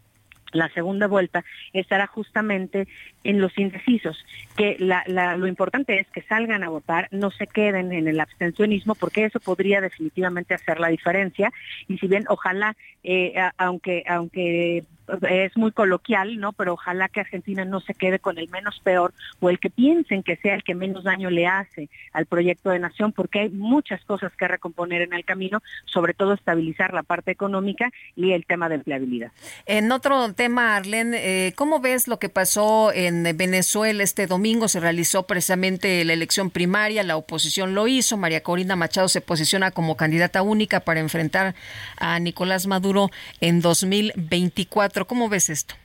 la 0.51 0.69
segunda 0.69 1.07
vuelta 1.07 1.43
estará 1.73 2.07
justamente 2.07 2.87
en 3.23 3.41
los 3.41 3.57
indecisos, 3.57 4.17
que 4.55 4.77
lo 4.79 5.47
importante 5.47 5.99
es 5.99 6.07
que 6.07 6.21
salgan 6.21 6.63
a 6.63 6.69
votar, 6.69 7.07
no 7.11 7.31
se 7.31 7.47
queden 7.47 7.91
en 7.91 8.07
el 8.07 8.19
abstencionismo, 8.19 8.95
porque 8.95 9.25
eso 9.25 9.39
podría 9.39 9.81
definitivamente 9.81 10.53
hacer 10.53 10.79
la 10.79 10.87
diferencia. 10.87 11.51
Y 11.87 11.97
si 11.97 12.07
bien 12.07 12.25
ojalá, 12.29 12.75
eh, 13.03 13.33
aunque, 13.57 14.03
aunque 14.07 14.83
es 15.29 15.55
muy 15.57 15.71
coloquial, 15.71 16.39
¿no? 16.39 16.53
Pero 16.53 16.73
ojalá 16.73 17.09
que 17.09 17.21
Argentina 17.21 17.65
no 17.65 17.79
se 17.79 17.93
quede 17.93 18.19
con 18.19 18.37
el 18.37 18.49
menos 18.49 18.79
peor 18.83 19.13
o 19.39 19.49
el 19.49 19.59
que 19.59 19.69
piensen 19.69 20.23
que 20.23 20.35
sea 20.37 20.55
el 20.55 20.63
que 20.63 20.75
menos 20.75 21.03
daño 21.03 21.29
le 21.29 21.47
hace 21.47 21.89
al 22.13 22.25
proyecto 22.25 22.69
de 22.69 22.79
nación, 22.79 23.11
porque 23.11 23.39
hay 23.39 23.49
muchas 23.49 24.03
cosas 24.05 24.31
que 24.35 24.47
recomponer 24.47 25.01
en 25.01 25.13
el 25.13 25.25
camino, 25.25 25.61
sobre 25.85 26.13
todo 26.13 26.33
estabilizar 26.33 26.93
la 26.93 27.03
parte 27.03 27.31
económica 27.31 27.91
y 28.15 28.31
el 28.31 28.45
tema 28.45 28.69
de 28.69 28.75
empleabilidad. 28.75 29.31
En 29.65 29.91
otro 29.91 30.33
tema, 30.33 30.75
Arlene, 30.75 31.17
eh, 31.47 31.53
¿cómo 31.53 31.79
ves 31.79 32.07
lo 32.07 32.19
que 32.19 32.29
pasó 32.29 32.91
en 32.93 33.23
Venezuela 33.37 34.03
este 34.03 34.27
domingo? 34.27 34.67
Se 34.67 34.79
realizó 34.79 35.23
precisamente 35.23 36.03
la 36.05 36.13
elección 36.13 36.49
primaria, 36.49 37.03
la 37.03 37.17
oposición 37.17 37.75
lo 37.75 37.87
hizo, 37.87 38.17
María 38.17 38.43
Corina 38.43 38.75
Machado 38.75 39.07
se 39.07 39.21
posiciona 39.21 39.71
como 39.71 39.95
candidata 39.95 40.41
única 40.41 40.79
para 40.81 40.99
enfrentar 40.99 41.55
a 41.97 42.19
Nicolás 42.19 42.67
Maduro 42.67 43.09
en 43.41 43.61
2024. 43.61 44.98
¿Cómo 45.05 45.29
ves 45.29 45.49
esto? 45.49 45.75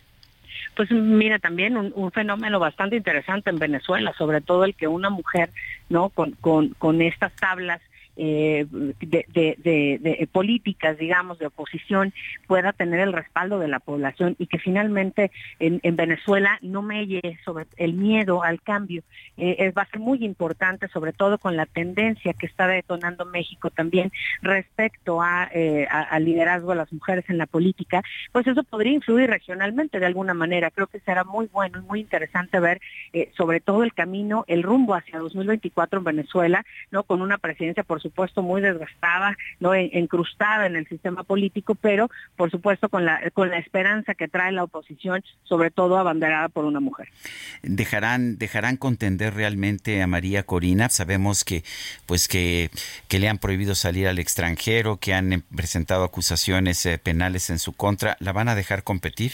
Pues 0.77 0.91
mira, 0.91 1.39
también 1.39 1.77
un, 1.77 2.11
fenómeno 2.11 2.59
bastante 2.59 2.97
interesante 2.97 3.51
en 3.51 3.59
Venezuela, 3.59 4.13
sobre 4.19 4.41
todo 4.41 4.65
el 4.65 4.75
que 4.75 4.89
una 4.89 5.09
mujer, 5.09 5.51
¿no? 5.89 6.09
Con, 6.09 6.33
con, 6.33 6.71
con 6.71 7.01
estas 7.01 7.33
tablas 7.35 7.81
eh, 8.17 8.67
de, 8.71 9.25
de, 9.59 10.29
políticas, 10.31 10.99
digamos, 10.99 11.39
de 11.39 11.47
oposición, 11.47 12.13
pueda 12.47 12.73
tener 12.73 13.01
el 13.01 13.13
respaldo 13.13 13.59
de 13.59 13.69
la 13.69 13.81
población 13.81 14.37
y 14.39 14.47
que 14.47 14.59
finalmente 14.59 15.31
en, 15.59 15.81
Venezuela 15.97 16.59
no 16.61 16.83
melle 16.83 17.39
sobre 17.45 17.67
el 17.77 17.95
miedo 17.95 18.43
al 18.43 18.61
cambio. 18.61 19.03
Eh, 19.37 19.73
va 19.77 19.83
a 19.83 19.91
ser 19.91 20.01
muy 20.01 20.25
importante, 20.25 20.89
sobre 20.89 21.13
todo 21.13 21.39
con 21.39 21.57
la 21.57 21.67
tendencia 21.67 22.33
que 22.33 22.47
está 22.47 22.67
detonando 22.67 23.25
México 23.25 23.71
también 23.71 24.13
respecto 24.43 25.23
a, 25.23 25.49
eh, 25.53 25.87
liderazgo 26.21 26.71
de 26.71 26.77
las 26.77 26.93
mujeres 26.93 27.25
en 27.29 27.39
la 27.39 27.47
política, 27.47 28.03
pues 28.33 28.47
eso 28.47 28.63
podría 28.63 28.93
influir 28.93 29.29
regionalmente 29.29 30.01
de 30.01 30.07
alguna 30.07 30.35
manera. 30.35 30.71
Creo 30.71 30.87
que 30.87 31.01
será 31.01 31.25
muy 31.25 31.47
bueno 31.47 31.81
y 31.81 31.83
muy 31.83 32.01
interesante 32.01 32.61
ver 32.61 32.81
eh, 33.13 33.31
sobre 33.37 33.61
todo 33.61 33.83
el 33.83 33.93
camino, 33.93 34.45
el 34.47 34.63
rumbo 34.63 34.95
hacia 34.95 35.19
2024 35.19 35.99
en 35.99 36.05
Venezuela, 36.05 36.65
no 36.91 37.03
con 37.03 37.23
una 37.23 37.39
presidencia 37.39 37.83
por 37.83 38.01
supuesto 38.05 38.43
muy 38.43 38.61
desgastada, 38.61 39.37
no 39.59 39.75
encrustada 39.75 40.67
en 40.67 40.77
el 40.77 40.87
sistema 40.87 41.25
político, 41.25 41.75
pero 41.75 42.09
por 42.37 42.51
supuesto 42.51 42.89
con 42.89 43.05
la 43.05 43.31
con 43.33 43.51
la 43.51 43.59
esperanza 43.59 44.15
que 44.15 44.29
trae 44.29 44.53
la 44.53 44.65
oposición, 44.65 45.25
sobre 45.43 45.71
todo 45.71 45.99
abanderada 45.99 46.49
por 46.49 46.65
una 46.65 46.81
mujer. 46.81 47.09
Dejarán 47.63 48.39
dejarán 48.39 48.77
contender 48.77 49.35
realmente 49.35 50.03
a 50.03 50.07
María 50.07 50.45
Corina. 50.45 50.89
Sabemos 50.89 51.45
que 51.45 51.65
pues 52.07 52.29
que 52.29 52.71
que 53.09 53.19
le 53.19 53.29
han 53.29 53.39
prohibido 53.39 53.75
salir 53.75 54.07
al 54.07 54.19
extranjero, 54.19 54.99
que 54.99 55.15
han 55.15 55.43
presentado 55.57 56.05
acusaciones 56.05 56.85
eh, 56.87 56.99
penales 56.99 57.51
en 57.51 57.59
su 57.59 57.73
contra. 57.73 58.17
¿La 58.21 58.33
van 58.33 58.49
a 58.49 58.55
dejar 58.55 58.85
competir? 58.85 59.33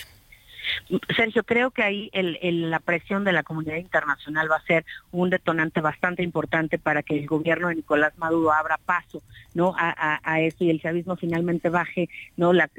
Sergio, 1.15 1.44
creo 1.44 1.70
que 1.70 1.82
ahí 1.82 2.10
la 2.12 2.81
presión 2.81 3.24
de 3.24 3.32
la 3.32 3.42
comunidad 3.42 3.76
internacional 3.76 4.50
va 4.50 4.57
a 4.57 4.66
ser 4.66 4.84
un 5.12 5.31
detonante 5.31 5.81
bastante 5.81 6.23
importante 6.23 6.78
para 6.78 7.02
que 7.02 7.18
el 7.18 7.26
gobierno 7.26 7.68
de 7.68 7.76
Nicolás 7.76 8.16
Maduro 8.18 8.52
abra 8.52 8.78
paso 8.78 9.23
no 9.55 9.74
a, 9.76 10.40
eso 10.40 10.65
y 10.65 10.70
el 10.70 10.81
chavismo 10.81 11.16
finalmente 11.16 11.68
baje 11.68 12.08
no 12.36 12.52
la, 12.52 12.70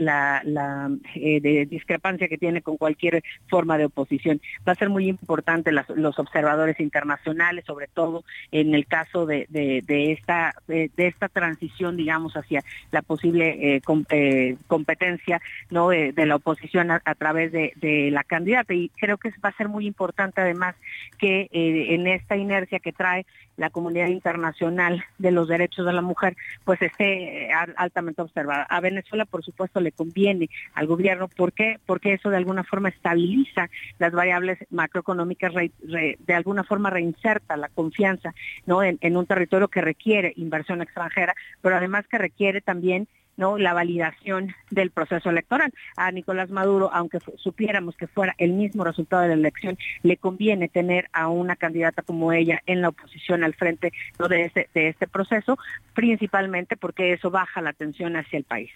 eh, 1.16 1.66
discrepancia 1.70 2.28
que 2.28 2.38
tiene 2.38 2.62
con 2.62 2.78
cualquier 2.78 3.24
forma 3.50 3.78
de 3.78 3.86
oposición. 3.86 4.42
Va 4.68 4.74
a 4.74 4.76
ser 4.76 4.90
muy 4.90 5.08
importante 5.08 5.72
los 5.72 6.20
observadores 6.20 6.80
internacionales, 6.80 7.66
sobre 7.66 7.88
todo 7.88 8.24
en 8.52 8.74
el 8.74 8.86
caso 8.86 9.26
de, 9.26 9.48
esta 9.88 10.54
de, 10.68 10.92
esta 10.96 11.28
transición, 11.30 11.98
digamos, 11.98 12.36
hacia 12.36 12.64
la 12.92 13.02
posible 13.02 13.76
eh, 13.76 13.82
eh, 14.10 14.58
competencia 14.68 15.42
de, 15.70 16.26
la 16.26 16.36
oposición 16.36 16.92
a 16.92 17.16
través 17.16 17.52
de, 17.52 17.74
de 17.82 18.12
la 18.12 18.24
candidata 18.24 18.74
y 18.74 18.90
creo 18.90 19.18
que 19.18 19.32
va 19.44 19.50
a 19.50 19.58
ser 19.58 19.68
muy 19.68 19.86
importante 19.86 20.40
además 20.42 20.76
que 21.18 21.50
eh, 21.52 21.94
en 21.94 22.08
esta 22.08 22.38
inercia 22.38 22.80
que 22.80 22.94
trae 22.94 23.26
la 23.58 23.70
comunidad 23.70 24.08
internacional 24.08 25.04
de 25.18 25.32
los 25.32 25.48
derechos 25.48 25.86
de 25.86 25.94
la 25.94 26.02
mujer 26.02 26.38
pues 26.64 26.82
esté 26.82 27.48
eh, 27.48 27.50
altamente 27.76 28.22
observada. 28.22 28.64
A 28.64 28.80
Venezuela 28.80 29.26
por 29.26 29.44
supuesto 29.44 29.80
le 29.80 29.92
conviene 29.92 30.50
al 30.74 30.88
gobierno, 30.88 31.28
¿por 31.28 31.52
qué? 31.54 31.80
Porque 31.86 32.14
eso 32.14 32.30
de 32.30 32.38
alguna 32.38 32.64
forma 32.64 32.90
estabiliza 32.90 33.70
las 34.00 34.12
variables 34.14 34.60
macroeconómicas, 34.70 35.54
de 35.54 36.34
alguna 36.34 36.64
forma 36.64 36.90
reinserta 36.90 37.58
la 37.58 37.70
confianza 37.70 38.34
¿no? 38.66 38.84
en 38.84 39.18
un 39.18 39.26
territorio 39.26 39.68
que 39.68 39.82
requiere 39.82 40.34
inversión 40.38 40.82
extranjera, 40.82 41.36
pero 41.62 41.76
además 41.76 42.08
que 42.08 42.18
requiere 42.18 42.62
también 42.62 43.08
¿no? 43.38 43.58
la 43.58 43.74
validación 43.74 44.54
del 44.70 44.92
proceso 44.92 45.30
electoral. 45.30 45.74
A 45.96 46.12
Nicolás 46.12 46.50
Maduro, 46.50 46.90
aunque 46.94 47.20
supiéramos 47.38 47.96
que 47.96 48.08
fuera 48.08 48.36
el 48.38 48.54
mismo 48.54 48.84
resultado 48.84 49.24
de 49.24 49.30
la 49.30 49.36
elección, 49.36 49.78
le 50.04 50.18
conviene 50.18 50.68
tener 50.70 51.10
a 51.14 51.28
una 51.28 51.56
candidata 51.56 52.02
como 52.02 52.34
ella 52.34 52.62
en 52.66 52.82
la 52.82 52.90
oposición 52.90 53.44
al 53.44 53.54
frente 53.54 53.92
de, 54.30 54.44
este, 54.44 54.70
de 54.74 54.90
este 54.90 55.08
proceso, 55.08 55.58
principalmente 55.94 56.78
porque 56.78 57.14
eso 57.14 57.32
baja 57.32 57.62
la 57.62 57.74
tensión 57.74 58.16
hacia 58.16 58.38
el 58.38 58.44
país. 58.44 58.72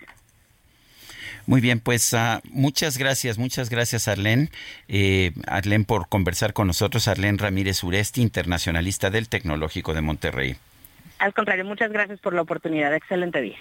Muy 1.47 1.61
bien, 1.61 1.79
pues 1.79 2.11
uh, 2.13 2.39
muchas 2.49 2.97
gracias, 2.97 3.37
muchas 3.37 3.69
gracias 3.69 4.07
Arlene. 4.07 4.49
Eh, 4.87 5.31
Arlene 5.47 5.85
por 5.85 6.09
conversar 6.09 6.53
con 6.53 6.65
nosotros, 6.65 7.07
Arlene 7.07 7.37
Ramírez 7.37 7.83
Uresti, 7.83 8.21
internacionalista 8.21 9.11
del 9.11 9.29
Tecnológico 9.29 9.93
de 9.93 10.01
Monterrey. 10.01 10.55
Al 11.19 11.33
contrario, 11.33 11.63
muchas 11.63 11.91
gracias 11.91 12.19
por 12.19 12.33
la 12.33 12.41
oportunidad. 12.41 12.93
Excelente 12.93 13.41
día. 13.41 13.57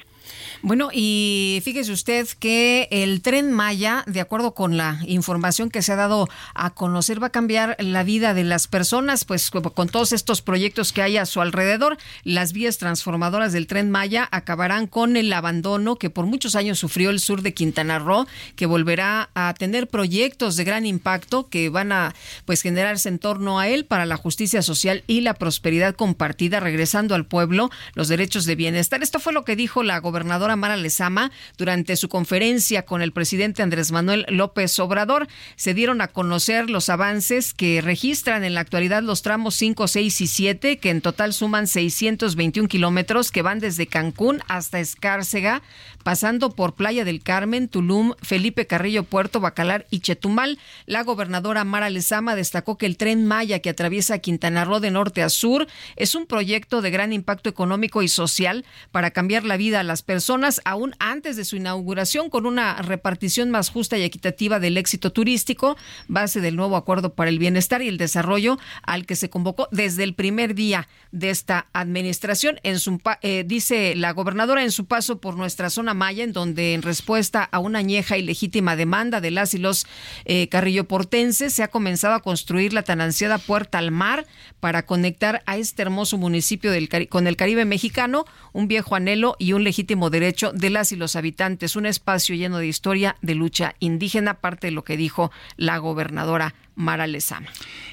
Bueno, 0.62 0.88
y 0.92 1.60
fíjese 1.62 1.92
usted 1.92 2.26
que 2.38 2.88
el 2.90 3.20
tren 3.20 3.52
Maya, 3.52 4.02
de 4.06 4.20
acuerdo 4.20 4.54
con 4.54 4.78
la 4.78 4.98
información 5.06 5.68
que 5.68 5.82
se 5.82 5.92
ha 5.92 5.96
dado 5.96 6.26
a 6.54 6.70
conocer, 6.70 7.22
va 7.22 7.26
a 7.26 7.32
cambiar 7.32 7.76
la 7.78 8.02
vida 8.02 8.32
de 8.32 8.44
las 8.44 8.66
personas, 8.66 9.26
pues 9.26 9.50
con 9.50 9.88
todos 9.90 10.12
estos 10.12 10.40
proyectos 10.40 10.94
que 10.94 11.02
hay 11.02 11.18
a 11.18 11.26
su 11.26 11.42
alrededor, 11.42 11.98
las 12.22 12.54
vías 12.54 12.78
transformadoras 12.78 13.52
del 13.52 13.66
tren 13.66 13.90
Maya 13.90 14.26
acabarán 14.32 14.86
con 14.86 15.18
el 15.18 15.30
abandono 15.34 15.96
que 15.96 16.08
por 16.08 16.24
muchos 16.24 16.56
años 16.56 16.78
sufrió 16.78 17.10
el 17.10 17.20
sur 17.20 17.42
de 17.42 17.52
Quintana 17.52 17.98
Roo, 17.98 18.26
que 18.56 18.64
volverá 18.64 19.28
a 19.34 19.52
tener 19.58 19.88
proyectos 19.88 20.56
de 20.56 20.64
gran 20.64 20.86
impacto 20.86 21.48
que 21.50 21.68
van 21.68 21.92
a 21.92 22.14
pues 22.46 22.62
generarse 22.62 23.10
en 23.10 23.18
torno 23.18 23.58
a 23.58 23.68
él 23.68 23.84
para 23.84 24.06
la 24.06 24.16
justicia 24.16 24.62
social 24.62 25.04
y 25.06 25.20
la 25.20 25.34
prosperidad 25.34 25.94
compartida, 25.94 26.60
regresando 26.60 27.14
al 27.14 27.26
pueblo 27.26 27.70
los 27.94 28.08
derechos 28.08 28.46
de 28.46 28.56
bienestar. 28.56 29.02
Esto 29.02 29.20
fue 29.20 29.34
lo 29.34 29.44
que 29.44 29.56
dijo 29.56 29.82
la 29.82 29.98
gobernadora 29.98 30.13
Mara 30.22 30.76
Lezama 30.76 31.32
durante 31.58 31.96
su 31.96 32.08
conferencia 32.08 32.84
con 32.84 33.02
el 33.02 33.12
presidente 33.12 33.62
Andrés 33.62 33.90
Manuel 33.90 34.26
López 34.28 34.78
Obrador. 34.78 35.26
Se 35.56 35.74
dieron 35.74 36.00
a 36.00 36.08
conocer 36.08 36.70
los 36.70 36.88
avances 36.88 37.52
que 37.54 37.80
registran 37.80 38.44
en 38.44 38.54
la 38.54 38.60
actualidad 38.60 39.02
los 39.02 39.22
tramos 39.22 39.56
5, 39.56 39.88
6 39.88 40.20
y 40.20 40.26
7, 40.26 40.78
que 40.78 40.90
en 40.90 41.00
total 41.00 41.32
suman 41.32 41.66
621 41.66 42.68
kilómetros 42.68 43.32
que 43.32 43.42
van 43.42 43.58
desde 43.58 43.86
Cancún 43.86 44.40
hasta 44.46 44.78
Escárcega, 44.78 45.62
pasando 46.04 46.50
por 46.50 46.74
Playa 46.74 47.04
del 47.04 47.22
Carmen, 47.22 47.68
Tulum, 47.68 48.12
Felipe 48.22 48.66
Carrillo, 48.66 49.04
Puerto 49.04 49.40
Bacalar 49.40 49.86
y 49.90 50.00
Chetumal. 50.00 50.58
La 50.86 51.02
gobernadora 51.02 51.64
Mara 51.64 51.90
Lezama 51.90 52.36
destacó 52.36 52.78
que 52.78 52.86
el 52.86 52.96
tren 52.96 53.26
Maya 53.26 53.58
que 53.58 53.70
atraviesa 53.70 54.18
Quintana 54.18 54.64
Roo 54.64 54.80
de 54.80 54.90
norte 54.90 55.22
a 55.22 55.28
sur 55.28 55.66
es 55.96 56.14
un 56.14 56.26
proyecto 56.26 56.82
de 56.82 56.90
gran 56.90 57.12
impacto 57.12 57.48
económico 57.48 58.02
y 58.02 58.08
social 58.08 58.64
para 58.92 59.10
cambiar 59.10 59.44
la 59.44 59.56
vida 59.56 59.80
a 59.80 59.84
las 59.84 60.02
personas 60.04 60.60
aún 60.64 60.94
antes 60.98 61.36
de 61.36 61.44
su 61.44 61.56
inauguración 61.56 62.30
con 62.30 62.46
una 62.46 62.80
repartición 62.82 63.50
más 63.50 63.70
justa 63.70 63.98
y 63.98 64.02
equitativa 64.02 64.60
del 64.60 64.76
éxito 64.76 65.12
turístico, 65.12 65.76
base 66.08 66.40
del 66.40 66.56
nuevo 66.56 66.76
acuerdo 66.76 67.14
para 67.14 67.30
el 67.30 67.38
bienestar 67.38 67.82
y 67.82 67.88
el 67.88 67.98
desarrollo 67.98 68.58
al 68.82 69.06
que 69.06 69.16
se 69.16 69.30
convocó 69.30 69.68
desde 69.70 70.04
el 70.04 70.14
primer 70.14 70.54
día 70.54 70.88
de 71.12 71.30
esta 71.30 71.68
administración. 71.72 72.60
En 72.62 72.78
su, 72.78 73.00
eh, 73.22 73.44
dice 73.46 73.94
la 73.96 74.12
gobernadora 74.12 74.62
en 74.62 74.72
su 74.72 74.86
paso 74.86 75.20
por 75.20 75.36
nuestra 75.36 75.70
zona 75.70 75.94
maya, 75.94 76.24
en 76.24 76.32
donde 76.32 76.74
en 76.74 76.82
respuesta 76.82 77.42
a 77.42 77.58
una 77.58 77.78
añeja 77.78 78.18
y 78.18 78.22
legítima 78.22 78.76
demanda 78.76 79.20
de 79.20 79.30
las 79.30 79.54
y 79.54 79.58
los 79.58 79.86
eh, 80.24 80.48
carrilloportenses 80.48 81.52
se 81.52 81.62
ha 81.62 81.68
comenzado 81.68 82.14
a 82.14 82.20
construir 82.20 82.72
la 82.72 82.82
tan 82.82 83.00
ansiada 83.00 83.38
puerta 83.38 83.78
al 83.78 83.90
mar 83.90 84.26
para 84.60 84.86
conectar 84.86 85.42
a 85.46 85.56
este 85.56 85.82
hermoso 85.82 86.18
municipio 86.18 86.70
del, 86.70 86.88
con 87.08 87.26
el 87.26 87.36
Caribe 87.36 87.64
mexicano, 87.64 88.24
un 88.52 88.68
viejo 88.68 88.94
anhelo 88.94 89.36
y 89.38 89.52
un 89.52 89.64
legítimo 89.64 89.93
derecho 90.10 90.52
de 90.52 90.70
las 90.70 90.92
y 90.92 90.96
los 90.96 91.16
habitantes, 91.16 91.76
un 91.76 91.86
espacio 91.86 92.34
lleno 92.34 92.58
de 92.58 92.66
historia, 92.66 93.16
de 93.22 93.34
lucha 93.34 93.74
indígena, 93.78 94.34
parte 94.34 94.66
de 94.66 94.72
lo 94.72 94.84
que 94.84 94.96
dijo 94.96 95.30
la 95.56 95.78
gobernadora 95.78 96.54
Mara 96.74 97.06
Lezama. 97.06 97.48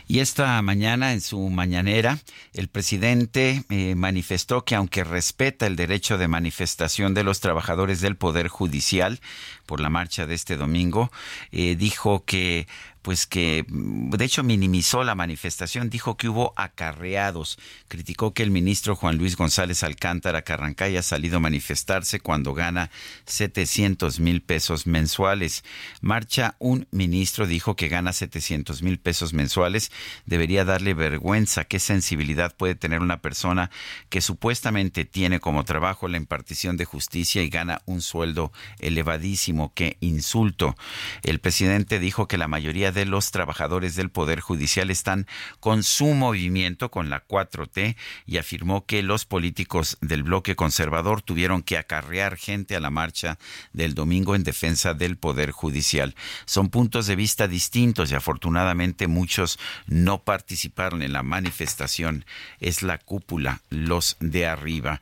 Y 0.07 0.19
esta 0.19 0.61
mañana, 0.61 1.13
en 1.13 1.21
su 1.21 1.39
mañanera, 1.49 2.19
el 2.53 2.67
presidente 2.67 3.63
eh, 3.69 3.95
manifestó 3.95 4.65
que 4.65 4.75
aunque 4.75 5.03
respeta 5.03 5.67
el 5.67 5.75
derecho 5.75 6.17
de 6.17 6.27
manifestación 6.27 7.13
de 7.13 7.23
los 7.23 7.39
trabajadores 7.39 8.01
del 8.01 8.17
Poder 8.17 8.47
Judicial 8.49 9.21
por 9.65 9.79
la 9.79 9.89
marcha 9.89 10.25
de 10.25 10.35
este 10.35 10.57
domingo, 10.57 11.11
eh, 11.51 11.75
dijo 11.77 12.25
que 12.25 12.67
pues 13.01 13.25
que 13.25 13.65
de 13.67 14.25
hecho 14.25 14.43
minimizó 14.43 15.03
la 15.03 15.15
manifestación, 15.15 15.89
dijo 15.89 16.17
que 16.17 16.29
hubo 16.29 16.53
acarreados, 16.55 17.57
criticó 17.87 18.33
que 18.33 18.43
el 18.43 18.51
ministro 18.51 18.95
Juan 18.95 19.17
Luis 19.17 19.35
González 19.35 19.83
Alcántara 19.83 20.43
Carrancay 20.43 20.91
haya 20.91 21.01
salido 21.01 21.37
a 21.37 21.39
manifestarse 21.39 22.19
cuando 22.19 22.53
gana 22.53 22.91
700 23.25 24.19
mil 24.19 24.41
pesos 24.41 24.85
mensuales. 24.85 25.63
Marcha 26.01 26.55
un 26.59 26.87
ministro, 26.91 27.47
dijo 27.47 27.75
que 27.75 27.89
gana 27.89 28.13
700 28.13 28.70
mil 28.81 28.99
pesos 28.99 29.33
mensuales, 29.33 29.91
debería 30.25 30.65
darle 30.65 30.93
vergüenza 30.93 31.65
qué 31.65 31.79
sensibilidad 31.79 32.55
puede 32.55 32.75
tener 32.75 33.01
una 33.01 33.21
persona 33.21 33.69
que 34.09 34.21
supuestamente 34.21 35.05
tiene 35.05 35.39
como 35.39 35.65
trabajo 35.65 36.07
la 36.07 36.17
impartición 36.17 36.77
de 36.77 36.85
justicia 36.85 37.43
y 37.43 37.49
gana 37.49 37.81
un 37.85 38.01
sueldo 38.01 38.51
elevadísimo, 38.79 39.73
qué 39.73 39.97
insulto. 39.99 40.75
El 41.23 41.39
presidente 41.39 41.99
dijo 41.99 42.27
que 42.27 42.37
la 42.37 42.47
mayoría 42.47 42.91
de 42.91 43.05
los 43.05 43.31
trabajadores 43.31 43.95
del 43.95 44.09
Poder 44.09 44.39
Judicial 44.39 44.89
están 44.89 45.27
con 45.59 45.83
su 45.83 46.07
movimiento, 46.07 46.91
con 46.91 47.09
la 47.09 47.27
4T, 47.27 47.95
y 48.25 48.37
afirmó 48.37 48.85
que 48.85 49.03
los 49.03 49.25
políticos 49.25 49.97
del 50.01 50.23
bloque 50.23 50.55
conservador 50.55 51.21
tuvieron 51.21 51.63
que 51.63 51.77
acarrear 51.77 52.37
gente 52.37 52.75
a 52.75 52.79
la 52.79 52.89
marcha 52.89 53.37
del 53.73 53.93
domingo 53.93 54.35
en 54.35 54.43
defensa 54.43 54.93
del 54.93 55.17
Poder 55.17 55.51
Judicial. 55.51 56.15
Son 56.45 56.69
puntos 56.69 57.07
de 57.07 57.15
vista 57.15 57.47
distintos 57.47 58.11
y 58.11 58.15
afortunadamente 58.15 58.60
muchos 59.07 59.59
no 59.87 60.23
participaron 60.23 61.01
en 61.01 61.13
la 61.13 61.23
manifestación. 61.23 62.25
Es 62.59 62.83
la 62.83 62.97
cúpula, 62.97 63.61
los 63.69 64.17
de 64.19 64.45
arriba 64.45 65.01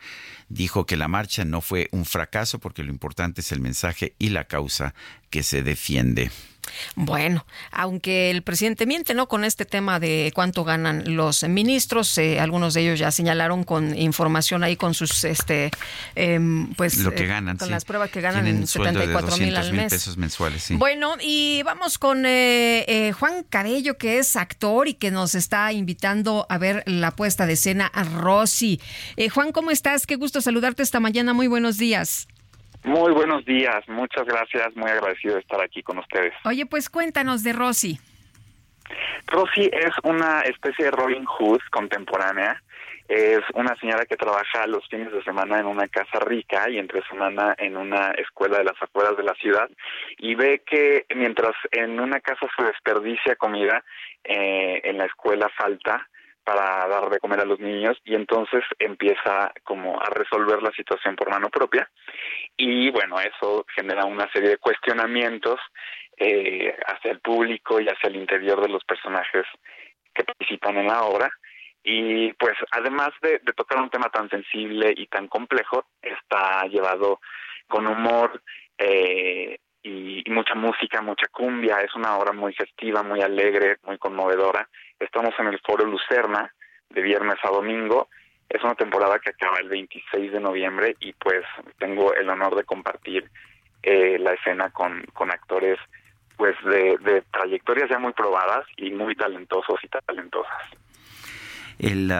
dijo 0.49 0.85
que 0.85 0.97
la 0.97 1.07
marcha 1.07 1.45
no 1.45 1.61
fue 1.61 1.87
un 1.91 2.05
fracaso 2.05 2.59
porque 2.59 2.83
lo 2.83 2.89
importante 2.89 3.41
es 3.41 3.51
el 3.51 3.61
mensaje 3.61 4.15
y 4.19 4.29
la 4.29 4.45
causa 4.45 4.93
que 5.29 5.43
se 5.43 5.63
defiende. 5.63 6.31
Bueno, 6.95 7.45
aunque 7.71 8.31
el 8.31 8.41
presidente 8.41 8.85
miente, 8.85 9.13
¿no? 9.13 9.27
Con 9.27 9.43
este 9.43 9.65
tema 9.65 9.99
de 9.99 10.31
cuánto 10.35 10.63
ganan 10.63 11.15
los 11.15 11.43
ministros, 11.43 12.17
eh, 12.17 12.39
algunos 12.39 12.73
de 12.73 12.81
ellos 12.81 12.99
ya 12.99 13.11
señalaron 13.11 13.63
con 13.63 13.97
información 13.97 14.63
ahí 14.63 14.75
con 14.75 14.93
sus, 14.93 15.23
este, 15.23 15.71
em, 16.15 16.73
pues, 16.75 16.97
lo 16.97 17.13
que 17.13 17.23
eh, 17.23 17.27
ganan, 17.27 17.57
con 17.57 17.69
las 17.69 17.85
pruebas 17.85 18.09
que 18.11 18.21
ganan 18.21 18.47
en 18.47 18.67
74 18.67 19.37
mil 19.37 19.55
al 19.55 19.73
mes. 19.73 19.91
pesos 19.91 20.17
mensuales, 20.17 20.63
sí. 20.63 20.75
Bueno, 20.75 21.15
y 21.21 21.61
vamos 21.63 21.97
con 21.97 22.23
eh, 22.25 23.13
Juan 23.17 23.43
Carello, 23.49 23.97
que 23.97 24.19
es 24.19 24.35
actor 24.35 24.87
y 24.87 24.93
que 24.93 25.11
nos 25.11 25.35
está 25.35 25.71
invitando 25.73 26.45
a 26.49 26.57
ver 26.57 26.83
la 26.85 27.11
puesta 27.11 27.45
de 27.45 27.53
escena 27.53 27.87
a 27.87 28.03
Rosy. 28.03 28.79
Juan, 29.33 29.51
¿cómo 29.51 29.71
estás? 29.71 30.05
Qué 30.05 30.15
gusto 30.15 30.41
saludarte 30.41 30.83
esta 30.83 30.99
mañana. 30.99 31.33
Muy 31.33 31.47
buenos 31.47 31.77
días. 31.77 32.27
Muy 32.83 33.11
buenos 33.11 33.45
días, 33.45 33.87
muchas 33.87 34.25
gracias, 34.25 34.75
muy 34.75 34.89
agradecido 34.89 35.35
de 35.35 35.41
estar 35.41 35.61
aquí 35.61 35.83
con 35.83 35.97
ustedes. 35.99 36.33
Oye, 36.45 36.65
pues 36.65 36.89
cuéntanos 36.89 37.43
de 37.43 37.53
Rosy. 37.53 37.99
Rosy 39.27 39.69
es 39.71 39.91
una 40.03 40.41
especie 40.41 40.85
de 40.85 40.91
Robin 40.91 41.25
Hood 41.25 41.59
contemporánea. 41.71 42.61
Es 43.07 43.41
una 43.55 43.75
señora 43.77 44.05
que 44.05 44.15
trabaja 44.15 44.67
los 44.67 44.87
fines 44.87 45.11
de 45.11 45.23
semana 45.23 45.59
en 45.59 45.65
una 45.65 45.87
casa 45.87 46.19
rica 46.19 46.69
y 46.69 46.77
entre 46.77 47.01
semana 47.07 47.55
en 47.57 47.75
una 47.75 48.11
escuela 48.11 48.59
de 48.59 48.65
las 48.65 48.81
afueras 48.81 49.17
de 49.17 49.23
la 49.23 49.33
ciudad 49.33 49.67
y 50.19 50.35
ve 50.35 50.61
que 50.63 51.05
mientras 51.15 51.55
en 51.71 51.99
una 51.99 52.19
casa 52.19 52.45
se 52.55 52.63
desperdicia 52.63 53.35
comida, 53.35 53.83
eh, 54.23 54.81
en 54.83 54.99
la 54.99 55.05
escuela 55.05 55.49
falta 55.57 56.07
para 56.49 56.87
dar 56.87 57.11
de 57.11 57.19
comer 57.19 57.41
a 57.41 57.45
los 57.45 57.59
niños 57.59 57.95
y 58.03 58.15
entonces 58.15 58.63
empieza 58.79 59.53
como 59.63 60.01
a 60.01 60.09
resolver 60.09 60.63
la 60.63 60.71
situación 60.71 61.15
por 61.15 61.29
mano 61.29 61.49
propia 61.49 61.87
y 62.57 62.89
bueno 62.89 63.19
eso 63.19 63.67
genera 63.75 64.05
una 64.05 64.27
serie 64.31 64.49
de 64.49 64.57
cuestionamientos 64.57 65.59
eh, 66.17 66.75
hacia 66.87 67.11
el 67.11 67.19
público 67.19 67.79
y 67.79 67.87
hacia 67.87 68.09
el 68.09 68.15
interior 68.15 68.59
de 68.61 68.69
los 68.69 68.83
personajes 68.83 69.45
que 70.11 70.23
participan 70.23 70.77
en 70.77 70.87
la 70.87 71.03
obra 71.03 71.29
y 71.83 72.33
pues 72.33 72.57
además 72.71 73.11
de, 73.21 73.39
tocar 73.55 73.79
un 73.79 73.91
tema 73.91 74.09
tan 74.09 74.27
sensible 74.31 74.91
y 74.97 75.05
tan 75.05 75.27
complejo 75.27 75.85
está 76.01 76.63
llevado 76.63 77.19
con 77.67 77.85
humor 77.85 78.41
eh, 78.75 79.59
y, 79.83 80.23
mucha 80.27 80.55
música, 80.55 81.01
mucha 81.01 81.27
cumbia. 81.27 81.79
Es 81.81 81.95
una 81.95 82.17
obra 82.17 82.33
muy 82.33 82.53
festiva, 82.53 83.03
muy 83.03 83.21
alegre, 83.21 83.77
muy 83.83 83.97
conmovedora. 83.97 84.67
Estamos 84.99 85.33
en 85.39 85.47
el 85.47 85.59
Foro 85.59 85.85
Lucerna 85.85 86.53
de 86.89 87.01
viernes 87.01 87.37
a 87.43 87.49
domingo. 87.49 88.09
Es 88.49 88.63
una 88.63 88.75
temporada 88.75 89.19
que 89.19 89.29
acaba 89.29 89.59
el 89.59 89.69
26 89.69 90.31
de 90.31 90.39
noviembre 90.39 90.95
y 90.99 91.13
pues 91.13 91.43
tengo 91.77 92.13
el 92.13 92.29
honor 92.29 92.55
de 92.55 92.63
compartir 92.63 93.29
eh, 93.83 94.17
la 94.19 94.33
escena 94.33 94.71
con, 94.71 95.03
con 95.13 95.31
actores 95.31 95.77
pues 96.35 96.55
de, 96.63 97.23
trayectorias 97.31 97.89
ya 97.89 97.99
muy 97.99 98.13
probadas 98.13 98.65
y 98.77 98.91
muy 98.91 99.13
talentosos 99.15 99.75
y 99.83 99.87
talentosas. 99.87 100.61
El, 101.77 102.11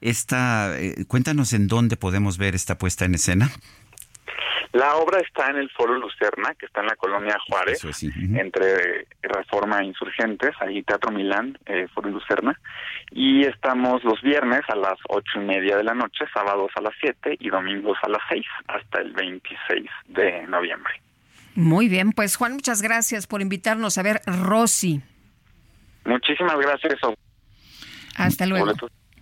esta, 0.00 0.78
eh, 0.78 1.04
cuéntanos 1.06 1.52
en 1.52 1.68
dónde 1.68 1.96
podemos 1.96 2.38
ver 2.38 2.54
esta 2.54 2.78
puesta 2.78 3.04
en 3.04 3.14
escena. 3.14 3.50
La 4.72 4.96
obra 4.96 5.20
está 5.20 5.50
en 5.50 5.56
el 5.56 5.70
Foro 5.70 5.98
Lucerna, 5.98 6.54
que 6.54 6.66
está 6.66 6.80
en 6.80 6.86
la 6.86 6.96
colonia 6.96 7.36
Juárez, 7.46 7.82
entre 8.34 9.06
Reforma 9.22 9.80
e 9.80 9.86
Insurgentes, 9.86 10.54
ahí 10.60 10.82
Teatro 10.82 11.10
Milán, 11.10 11.58
eh, 11.66 11.86
Foro 11.94 12.10
Lucerna. 12.10 12.58
Y 13.10 13.44
estamos 13.44 14.04
los 14.04 14.20
viernes 14.22 14.62
a 14.68 14.76
las 14.76 14.98
ocho 15.08 15.40
y 15.40 15.44
media 15.44 15.76
de 15.76 15.84
la 15.84 15.94
noche, 15.94 16.24
sábados 16.32 16.70
a 16.74 16.82
las 16.82 16.94
siete 17.00 17.36
y 17.38 17.48
domingos 17.48 17.96
a 18.02 18.08
las 18.08 18.22
seis, 18.28 18.46
hasta 18.68 19.00
el 19.00 19.12
26 19.12 19.90
de 20.08 20.46
noviembre. 20.46 21.00
Muy 21.54 21.88
bien, 21.88 22.12
pues 22.12 22.36
Juan, 22.36 22.52
muchas 22.52 22.82
gracias 22.82 23.26
por 23.26 23.40
invitarnos 23.40 23.96
a 23.96 24.02
ver 24.02 24.20
Rosy. 24.26 25.00
Muchísimas 26.04 26.58
gracias. 26.58 26.94
Hasta 28.16 28.46
luego. 28.46 28.72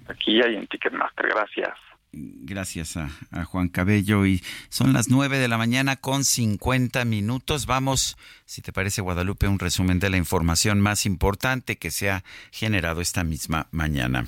Aquí 0.09 0.43
hay 0.43 0.57
en 0.57 0.67
Ticketmaster, 0.67 1.29
gracias. 1.29 1.75
Gracias 2.17 2.97
a, 2.97 3.11
Juan 3.45 3.69
Cabello. 3.69 4.27
Y 4.27 4.43
son 4.69 4.93
las 4.93 5.09
9 5.09 5.39
de 5.39 5.49
la 5.49 5.59
mañana 5.59 5.97
con 5.97 6.25
50 6.25 7.05
minutos. 7.05 7.67
Vamos, 7.67 8.17
si 8.47 8.63
te 8.63 8.73
parece, 8.73 9.03
Guadalupe, 9.03 9.49
un 9.49 9.59
resumen 9.59 9.99
de 9.99 10.11
la 10.11 10.17
información 10.17 10.81
más 10.81 11.07
importante 11.07 11.77
que 11.77 11.91
se 11.91 12.11
ha 12.11 12.25
generado 12.53 13.01
esta 13.01 13.25
misma 13.25 13.67
mañana. 13.71 14.27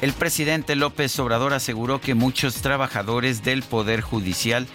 El 0.00 0.12
presidente 0.12 0.74
López 0.74 1.16
Obrador 1.20 1.54
aseguró 1.54 2.00
que 2.00 2.14
muchos 2.14 2.56
trabajadores 2.56 3.44
del 3.44 3.62
Poder 3.62 4.00
Judicial 4.00 4.66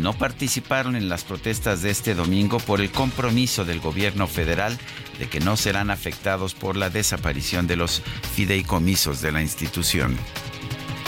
no 0.00 0.12
participaron 0.12 0.96
en 0.96 1.08
las 1.08 1.24
protestas 1.24 1.80
de 1.80 1.90
este 1.90 2.14
domingo 2.14 2.58
por 2.58 2.80
el 2.80 2.90
compromiso 2.90 3.64
del 3.64 3.80
gobierno 3.80 4.26
federal 4.26 4.78
de 5.18 5.28
que 5.28 5.40
no 5.40 5.56
serán 5.56 5.90
afectados 5.90 6.54
por 6.54 6.76
la 6.76 6.90
desaparición 6.90 7.66
de 7.66 7.76
los 7.76 8.02
fideicomisos 8.34 9.20
de 9.20 9.32
la 9.32 9.42
institución. 9.42 10.16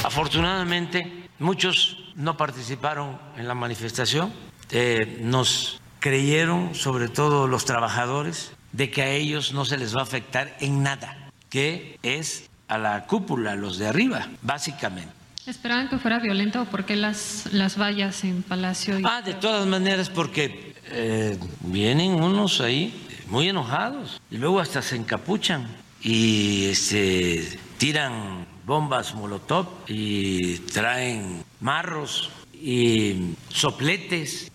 Afortunadamente, 0.04 1.28
muchos 1.38 1.98
no 2.14 2.36
participaron 2.36 3.18
en 3.36 3.48
la 3.48 3.54
manifestación. 3.54 4.32
Eh, 4.70 5.18
nos 5.22 5.80
creyeron, 6.00 6.74
sobre 6.74 7.08
todo 7.08 7.46
los 7.46 7.64
trabajadores, 7.64 8.52
de 8.72 8.90
que 8.90 9.02
a 9.02 9.10
ellos 9.10 9.52
no 9.52 9.64
se 9.64 9.78
les 9.78 9.96
va 9.96 10.00
a 10.00 10.04
afectar 10.04 10.56
en 10.60 10.82
nada, 10.82 11.30
que 11.48 11.98
es 12.02 12.48
a 12.68 12.78
la 12.78 13.06
cúpula, 13.06 13.54
los 13.56 13.78
de 13.78 13.88
arriba, 13.88 14.28
básicamente. 14.42 15.12
¿Esperaban 15.46 15.88
que 15.88 15.98
fuera 15.98 16.18
violento 16.18 16.60
o 16.60 16.64
por 16.66 16.84
qué 16.84 16.94
las, 16.94 17.48
las 17.52 17.80
vallas 17.80 18.22
en 18.24 18.42
Palacio? 18.42 18.98
Ah, 19.04 19.22
de 19.22 19.32
todas 19.32 19.66
maneras, 19.66 20.10
porque 20.10 20.74
eh, 20.90 21.38
vienen 21.60 22.22
unos 22.22 22.60
ahí 22.60 23.07
muy 23.28 23.48
enojados 23.48 24.20
y 24.31 24.36
luego 24.36 24.60
hasta 24.60 24.82
se 24.82 24.97
encapuchan 24.97 25.68
y 26.02 26.66
este, 26.66 27.58
tiran 27.76 28.47
bombas 28.65 29.15
molotov 29.15 29.66
y 29.86 30.58
traen 30.58 31.44
marros 31.60 32.31
y 32.52 33.34
sopletes. 33.48 34.50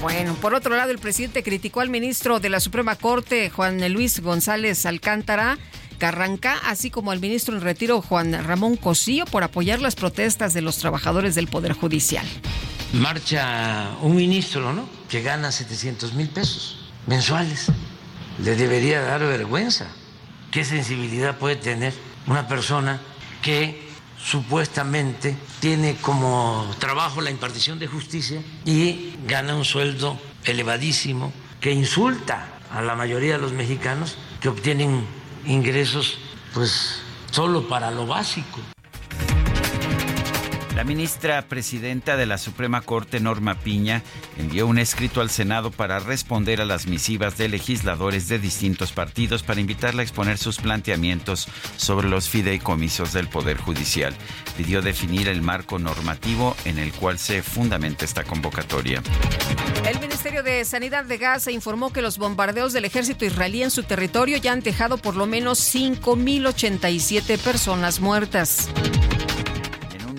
Bueno, 0.00 0.34
por 0.34 0.54
otro 0.54 0.74
lado, 0.74 0.90
el 0.90 0.98
presidente 0.98 1.44
criticó 1.44 1.80
al 1.80 1.88
ministro 1.88 2.40
de 2.40 2.48
la 2.48 2.58
Suprema 2.58 2.96
Corte, 2.96 3.50
Juan 3.50 3.92
Luis 3.92 4.20
González 4.20 4.84
Alcántara, 4.84 5.58
Carranca, 5.98 6.58
así 6.66 6.90
como 6.90 7.12
al 7.12 7.20
ministro 7.20 7.54
en 7.54 7.60
retiro 7.60 8.02
Juan 8.02 8.32
Ramón 8.44 8.76
Cosío 8.76 9.24
por 9.26 9.44
apoyar 9.44 9.80
las 9.80 9.94
protestas 9.94 10.54
de 10.54 10.60
los 10.60 10.78
trabajadores 10.78 11.36
del 11.36 11.46
Poder 11.46 11.74
Judicial. 11.74 12.26
Marcha 12.92 13.96
un 14.02 14.16
ministro, 14.16 14.72
¿no? 14.72 14.86
Que 15.08 15.22
gana 15.22 15.50
700 15.50 16.12
mil 16.12 16.28
pesos 16.28 16.78
mensuales. 17.06 17.68
Le 18.42 18.54
debería 18.54 19.00
dar 19.00 19.20
vergüenza. 19.20 19.86
¿Qué 20.50 20.64
sensibilidad 20.64 21.38
puede 21.38 21.56
tener 21.56 21.94
una 22.26 22.46
persona 22.46 23.00
que 23.40 23.88
supuestamente 24.22 25.36
tiene 25.60 25.96
como 25.96 26.70
trabajo 26.78 27.22
la 27.22 27.30
impartición 27.30 27.78
de 27.78 27.86
justicia 27.86 28.42
y 28.64 29.14
gana 29.26 29.56
un 29.56 29.64
sueldo 29.64 30.20
elevadísimo 30.44 31.32
que 31.60 31.72
insulta 31.72 32.46
a 32.70 32.82
la 32.82 32.94
mayoría 32.94 33.32
de 33.32 33.42
los 33.42 33.52
mexicanos 33.52 34.16
que 34.40 34.48
obtienen 34.48 35.06
ingresos 35.46 36.18
pues 36.52 37.00
solo 37.30 37.68
para 37.68 37.90
lo 37.90 38.06
básico. 38.06 38.60
La 40.74 40.84
ministra 40.84 41.42
presidenta 41.42 42.16
de 42.16 42.24
la 42.24 42.38
Suprema 42.38 42.80
Corte, 42.80 43.20
Norma 43.20 43.56
Piña, 43.56 44.02
envió 44.38 44.66
un 44.66 44.78
escrito 44.78 45.20
al 45.20 45.28
Senado 45.28 45.70
para 45.70 45.98
responder 45.98 46.62
a 46.62 46.64
las 46.64 46.86
misivas 46.86 47.36
de 47.36 47.48
legisladores 47.48 48.26
de 48.28 48.38
distintos 48.38 48.90
partidos 48.90 49.42
para 49.42 49.60
invitarla 49.60 50.00
a 50.00 50.04
exponer 50.04 50.38
sus 50.38 50.56
planteamientos 50.58 51.46
sobre 51.76 52.08
los 52.08 52.30
fideicomisos 52.30 53.12
del 53.12 53.28
Poder 53.28 53.58
Judicial. 53.58 54.14
Pidió 54.56 54.80
definir 54.80 55.28
el 55.28 55.42
marco 55.42 55.78
normativo 55.78 56.56
en 56.64 56.78
el 56.78 56.90
cual 56.92 57.18
se 57.18 57.42
fundamenta 57.42 58.06
esta 58.06 58.24
convocatoria. 58.24 59.02
El 59.86 60.00
Ministerio 60.00 60.42
de 60.42 60.64
Sanidad 60.64 61.04
de 61.04 61.18
Gaza 61.18 61.50
informó 61.50 61.92
que 61.92 62.00
los 62.00 62.16
bombardeos 62.16 62.72
del 62.72 62.86
ejército 62.86 63.26
israelí 63.26 63.62
en 63.62 63.70
su 63.70 63.82
territorio 63.82 64.38
ya 64.38 64.52
han 64.52 64.60
dejado 64.60 64.96
por 64.96 65.16
lo 65.16 65.26
menos 65.26 65.60
5.087 65.74 67.38
personas 67.38 68.00
muertas 68.00 68.70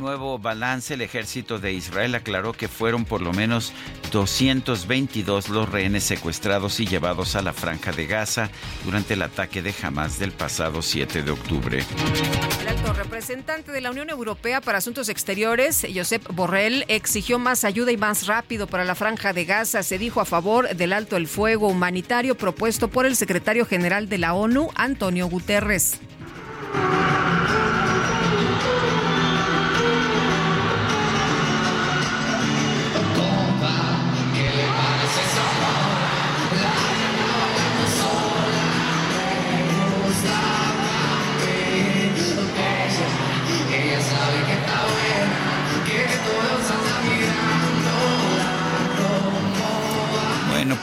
nuevo 0.03 0.37
balance, 0.37 0.93
el 0.93 1.01
ejército 1.01 1.59
de 1.59 1.71
Israel 1.71 2.13
aclaró 2.13 2.51
que 2.53 2.67
fueron 2.67 3.05
por 3.05 3.21
lo 3.21 3.31
menos 3.31 3.71
222 4.11 5.49
los 5.49 5.69
rehenes 5.69 6.03
secuestrados 6.03 6.79
y 6.81 6.85
llevados 6.85 7.35
a 7.35 7.41
la 7.41 7.53
franja 7.53 7.93
de 7.93 8.05
Gaza 8.05 8.49
durante 8.83 9.15
el 9.15 9.21
ataque 9.21 9.61
de 9.61 9.73
Hamas 9.81 10.19
del 10.19 10.33
pasado 10.33 10.81
7 10.81 11.23
de 11.23 11.31
octubre. 11.31 11.85
El 12.61 12.67
alto 12.67 12.93
representante 12.93 13.71
de 13.71 13.81
la 13.81 13.91
Unión 13.91 14.09
Europea 14.09 14.59
para 14.59 14.79
Asuntos 14.79 15.07
Exteriores, 15.07 15.87
Josep 15.95 16.27
Borrell, 16.33 16.83
exigió 16.89 17.39
más 17.39 17.63
ayuda 17.63 17.93
y 17.93 17.97
más 17.97 18.27
rápido 18.27 18.67
para 18.67 18.83
la 18.83 18.95
franja 18.95 19.31
de 19.31 19.45
Gaza. 19.45 19.83
Se 19.83 19.97
dijo 19.97 20.19
a 20.19 20.25
favor 20.25 20.75
del 20.75 20.91
alto 20.91 21.15
el 21.15 21.27
fuego 21.27 21.69
humanitario 21.69 22.35
propuesto 22.35 22.89
por 22.89 23.05
el 23.05 23.15
secretario 23.15 23.65
general 23.65 24.09
de 24.09 24.17
la 24.17 24.33
ONU, 24.33 24.69
Antonio 24.75 25.27
Guterres. 25.27 26.01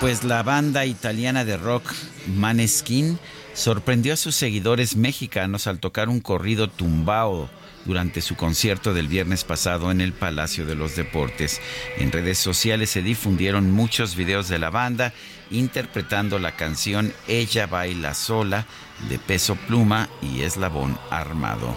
Pues 0.00 0.24
la 0.24 0.42
banda 0.42 0.86
italiana 0.86 1.44
de 1.44 1.58
rock 1.58 1.92
Maneskin 2.34 3.18
sorprendió 3.52 4.14
a 4.14 4.16
sus 4.16 4.34
seguidores 4.34 4.96
mexicanos 4.96 5.66
al 5.66 5.78
tocar 5.78 6.08
un 6.08 6.20
corrido 6.20 6.68
tumbao 6.68 7.50
durante 7.84 8.22
su 8.22 8.34
concierto 8.34 8.94
del 8.94 9.08
viernes 9.08 9.44
pasado 9.44 9.90
en 9.90 10.00
el 10.00 10.14
Palacio 10.14 10.64
de 10.64 10.74
los 10.74 10.96
Deportes. 10.96 11.60
En 11.98 12.12
redes 12.12 12.38
sociales 12.38 12.88
se 12.90 13.02
difundieron 13.02 13.70
muchos 13.70 14.16
videos 14.16 14.48
de 14.48 14.58
la 14.58 14.70
banda 14.70 15.12
interpretando 15.50 16.38
la 16.38 16.52
canción 16.52 17.12
Ella 17.28 17.66
baila 17.66 18.14
sola 18.14 18.66
de 19.10 19.18
Peso 19.18 19.54
Pluma 19.54 20.08
y 20.22 20.42
Eslabón 20.42 20.98
Armado. 21.10 21.76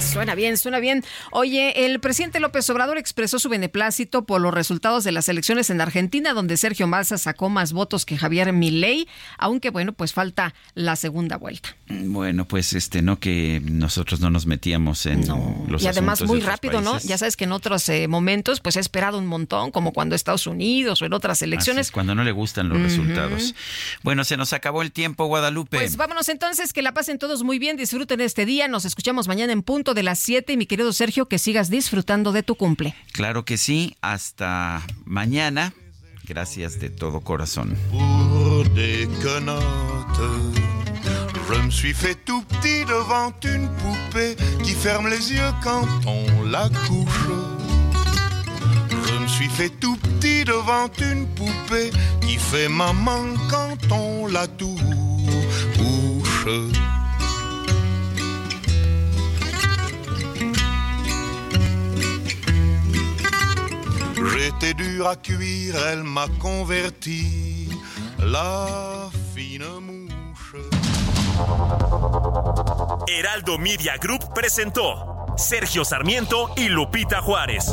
Suena 0.00 0.34
bien, 0.34 0.56
suena 0.56 0.78
bien. 0.78 1.04
Oye, 1.32 1.86
el 1.86 1.98
presidente 1.98 2.38
López 2.40 2.68
Obrador 2.70 2.98
expresó 2.98 3.38
su 3.38 3.48
beneplácito 3.48 4.24
por 4.24 4.40
los 4.40 4.54
resultados 4.54 5.02
de 5.02 5.12
las 5.12 5.28
elecciones 5.28 5.70
en 5.70 5.80
Argentina, 5.80 6.34
donde 6.34 6.56
Sergio 6.56 6.86
Massa 6.86 7.18
sacó 7.18 7.48
más 7.48 7.72
votos 7.72 8.06
que 8.06 8.16
Javier 8.16 8.52
Milei, 8.52 9.08
aunque 9.38 9.70
bueno, 9.70 9.92
pues 9.92 10.12
falta 10.12 10.54
la 10.74 10.94
segunda 10.96 11.36
vuelta. 11.36 11.76
Bueno, 11.88 12.46
pues 12.46 12.74
este, 12.74 13.02
no 13.02 13.18
que 13.18 13.60
nosotros 13.64 14.20
no 14.20 14.30
nos 14.30 14.46
metíamos 14.46 15.06
en 15.06 15.26
los 15.68 15.82
Y 15.82 15.88
además 15.88 16.22
muy 16.22 16.40
rápido, 16.40 16.80
¿no? 16.80 16.98
Ya 17.00 17.18
sabes 17.18 17.36
que 17.36 17.44
en 17.44 17.52
otros 17.52 17.88
eh, 17.88 18.06
momentos 18.08 18.60
pues 18.60 18.76
he 18.76 18.80
esperado 18.80 19.18
un 19.18 19.26
montón, 19.26 19.70
como 19.72 19.92
cuando 19.92 20.14
Estados 20.14 20.46
Unidos 20.46 21.02
o 21.02 21.06
en 21.06 21.12
otras 21.12 21.42
elecciones. 21.42 21.90
cuando 21.90 22.14
no 22.14 22.22
le 22.24 22.32
gustan 22.32 22.68
los 22.68 22.80
resultados. 22.80 23.54
Bueno, 24.02 24.24
se 24.24 24.36
nos 24.36 24.52
acabó 24.52 24.82
el 24.82 24.92
tiempo, 24.92 25.26
Guadalupe. 25.26 25.78
Pues 25.78 25.96
vámonos 25.96 26.28
entonces, 26.28 26.72
que 26.72 26.82
la 26.82 26.94
pasen 26.94 27.18
todos 27.18 27.42
muy 27.42 27.58
bien, 27.58 27.76
disfruten 27.76 28.20
este 28.20 28.46
día, 28.46 28.68
nos 28.68 28.84
escuchamos 28.84 29.28
mañana 29.28 29.52
en 29.52 29.62
punto 29.62 29.87
de 29.94 30.02
las 30.02 30.18
7 30.18 30.52
y 30.52 30.56
mi 30.56 30.66
querido 30.66 30.92
Sergio, 30.92 31.26
que 31.26 31.38
sigas 31.38 31.70
disfrutando 31.70 32.32
de 32.32 32.42
tu 32.42 32.54
cumple. 32.54 32.94
Claro 33.12 33.44
que 33.44 33.56
sí, 33.56 33.96
hasta 34.00 34.82
mañana. 35.04 35.72
Gracias 36.24 36.78
de 36.78 36.90
todo 36.90 37.20
corazón. 37.20 37.76
Je 41.50 41.62
me 41.62 41.70
suis 41.70 41.94
fait 41.94 42.14
tout 42.26 42.42
petit 42.42 42.84
devant 42.84 43.32
une 43.42 43.68
poupée 43.78 44.36
qui 44.62 44.72
ferme 44.72 45.08
les 45.08 45.32
yeux 45.32 45.52
quand 45.62 45.86
on 46.06 46.42
la 46.44 46.68
couche. 46.86 47.28
Je 49.06 49.14
me 49.14 49.26
suis 49.26 49.48
fait 49.48 49.70
tout 49.70 49.96
petit 49.96 50.44
devant 50.44 50.90
une 51.00 51.26
poupée 51.28 51.90
qui 52.20 52.36
fait 52.36 52.68
maman 52.68 53.34
quand 53.48 53.78
on 53.90 54.26
la 54.26 54.46
touche. 54.46 54.82
J'étais 64.26 64.74
dur 64.74 65.06
à 65.06 65.16
cuire, 65.16 65.76
elle 65.90 66.02
m'a 66.02 66.26
converti, 66.40 67.68
la 68.18 69.10
fine 69.34 69.64
mouche. 69.80 70.56
Heraldo 73.06 73.58
Media 73.58 73.96
Group 73.98 74.22
presentó 74.34 75.26
Sergio 75.36 75.84
Sarmiento 75.84 76.50
y 76.56 76.68
Lupita 76.68 77.20
Juárez. 77.20 77.72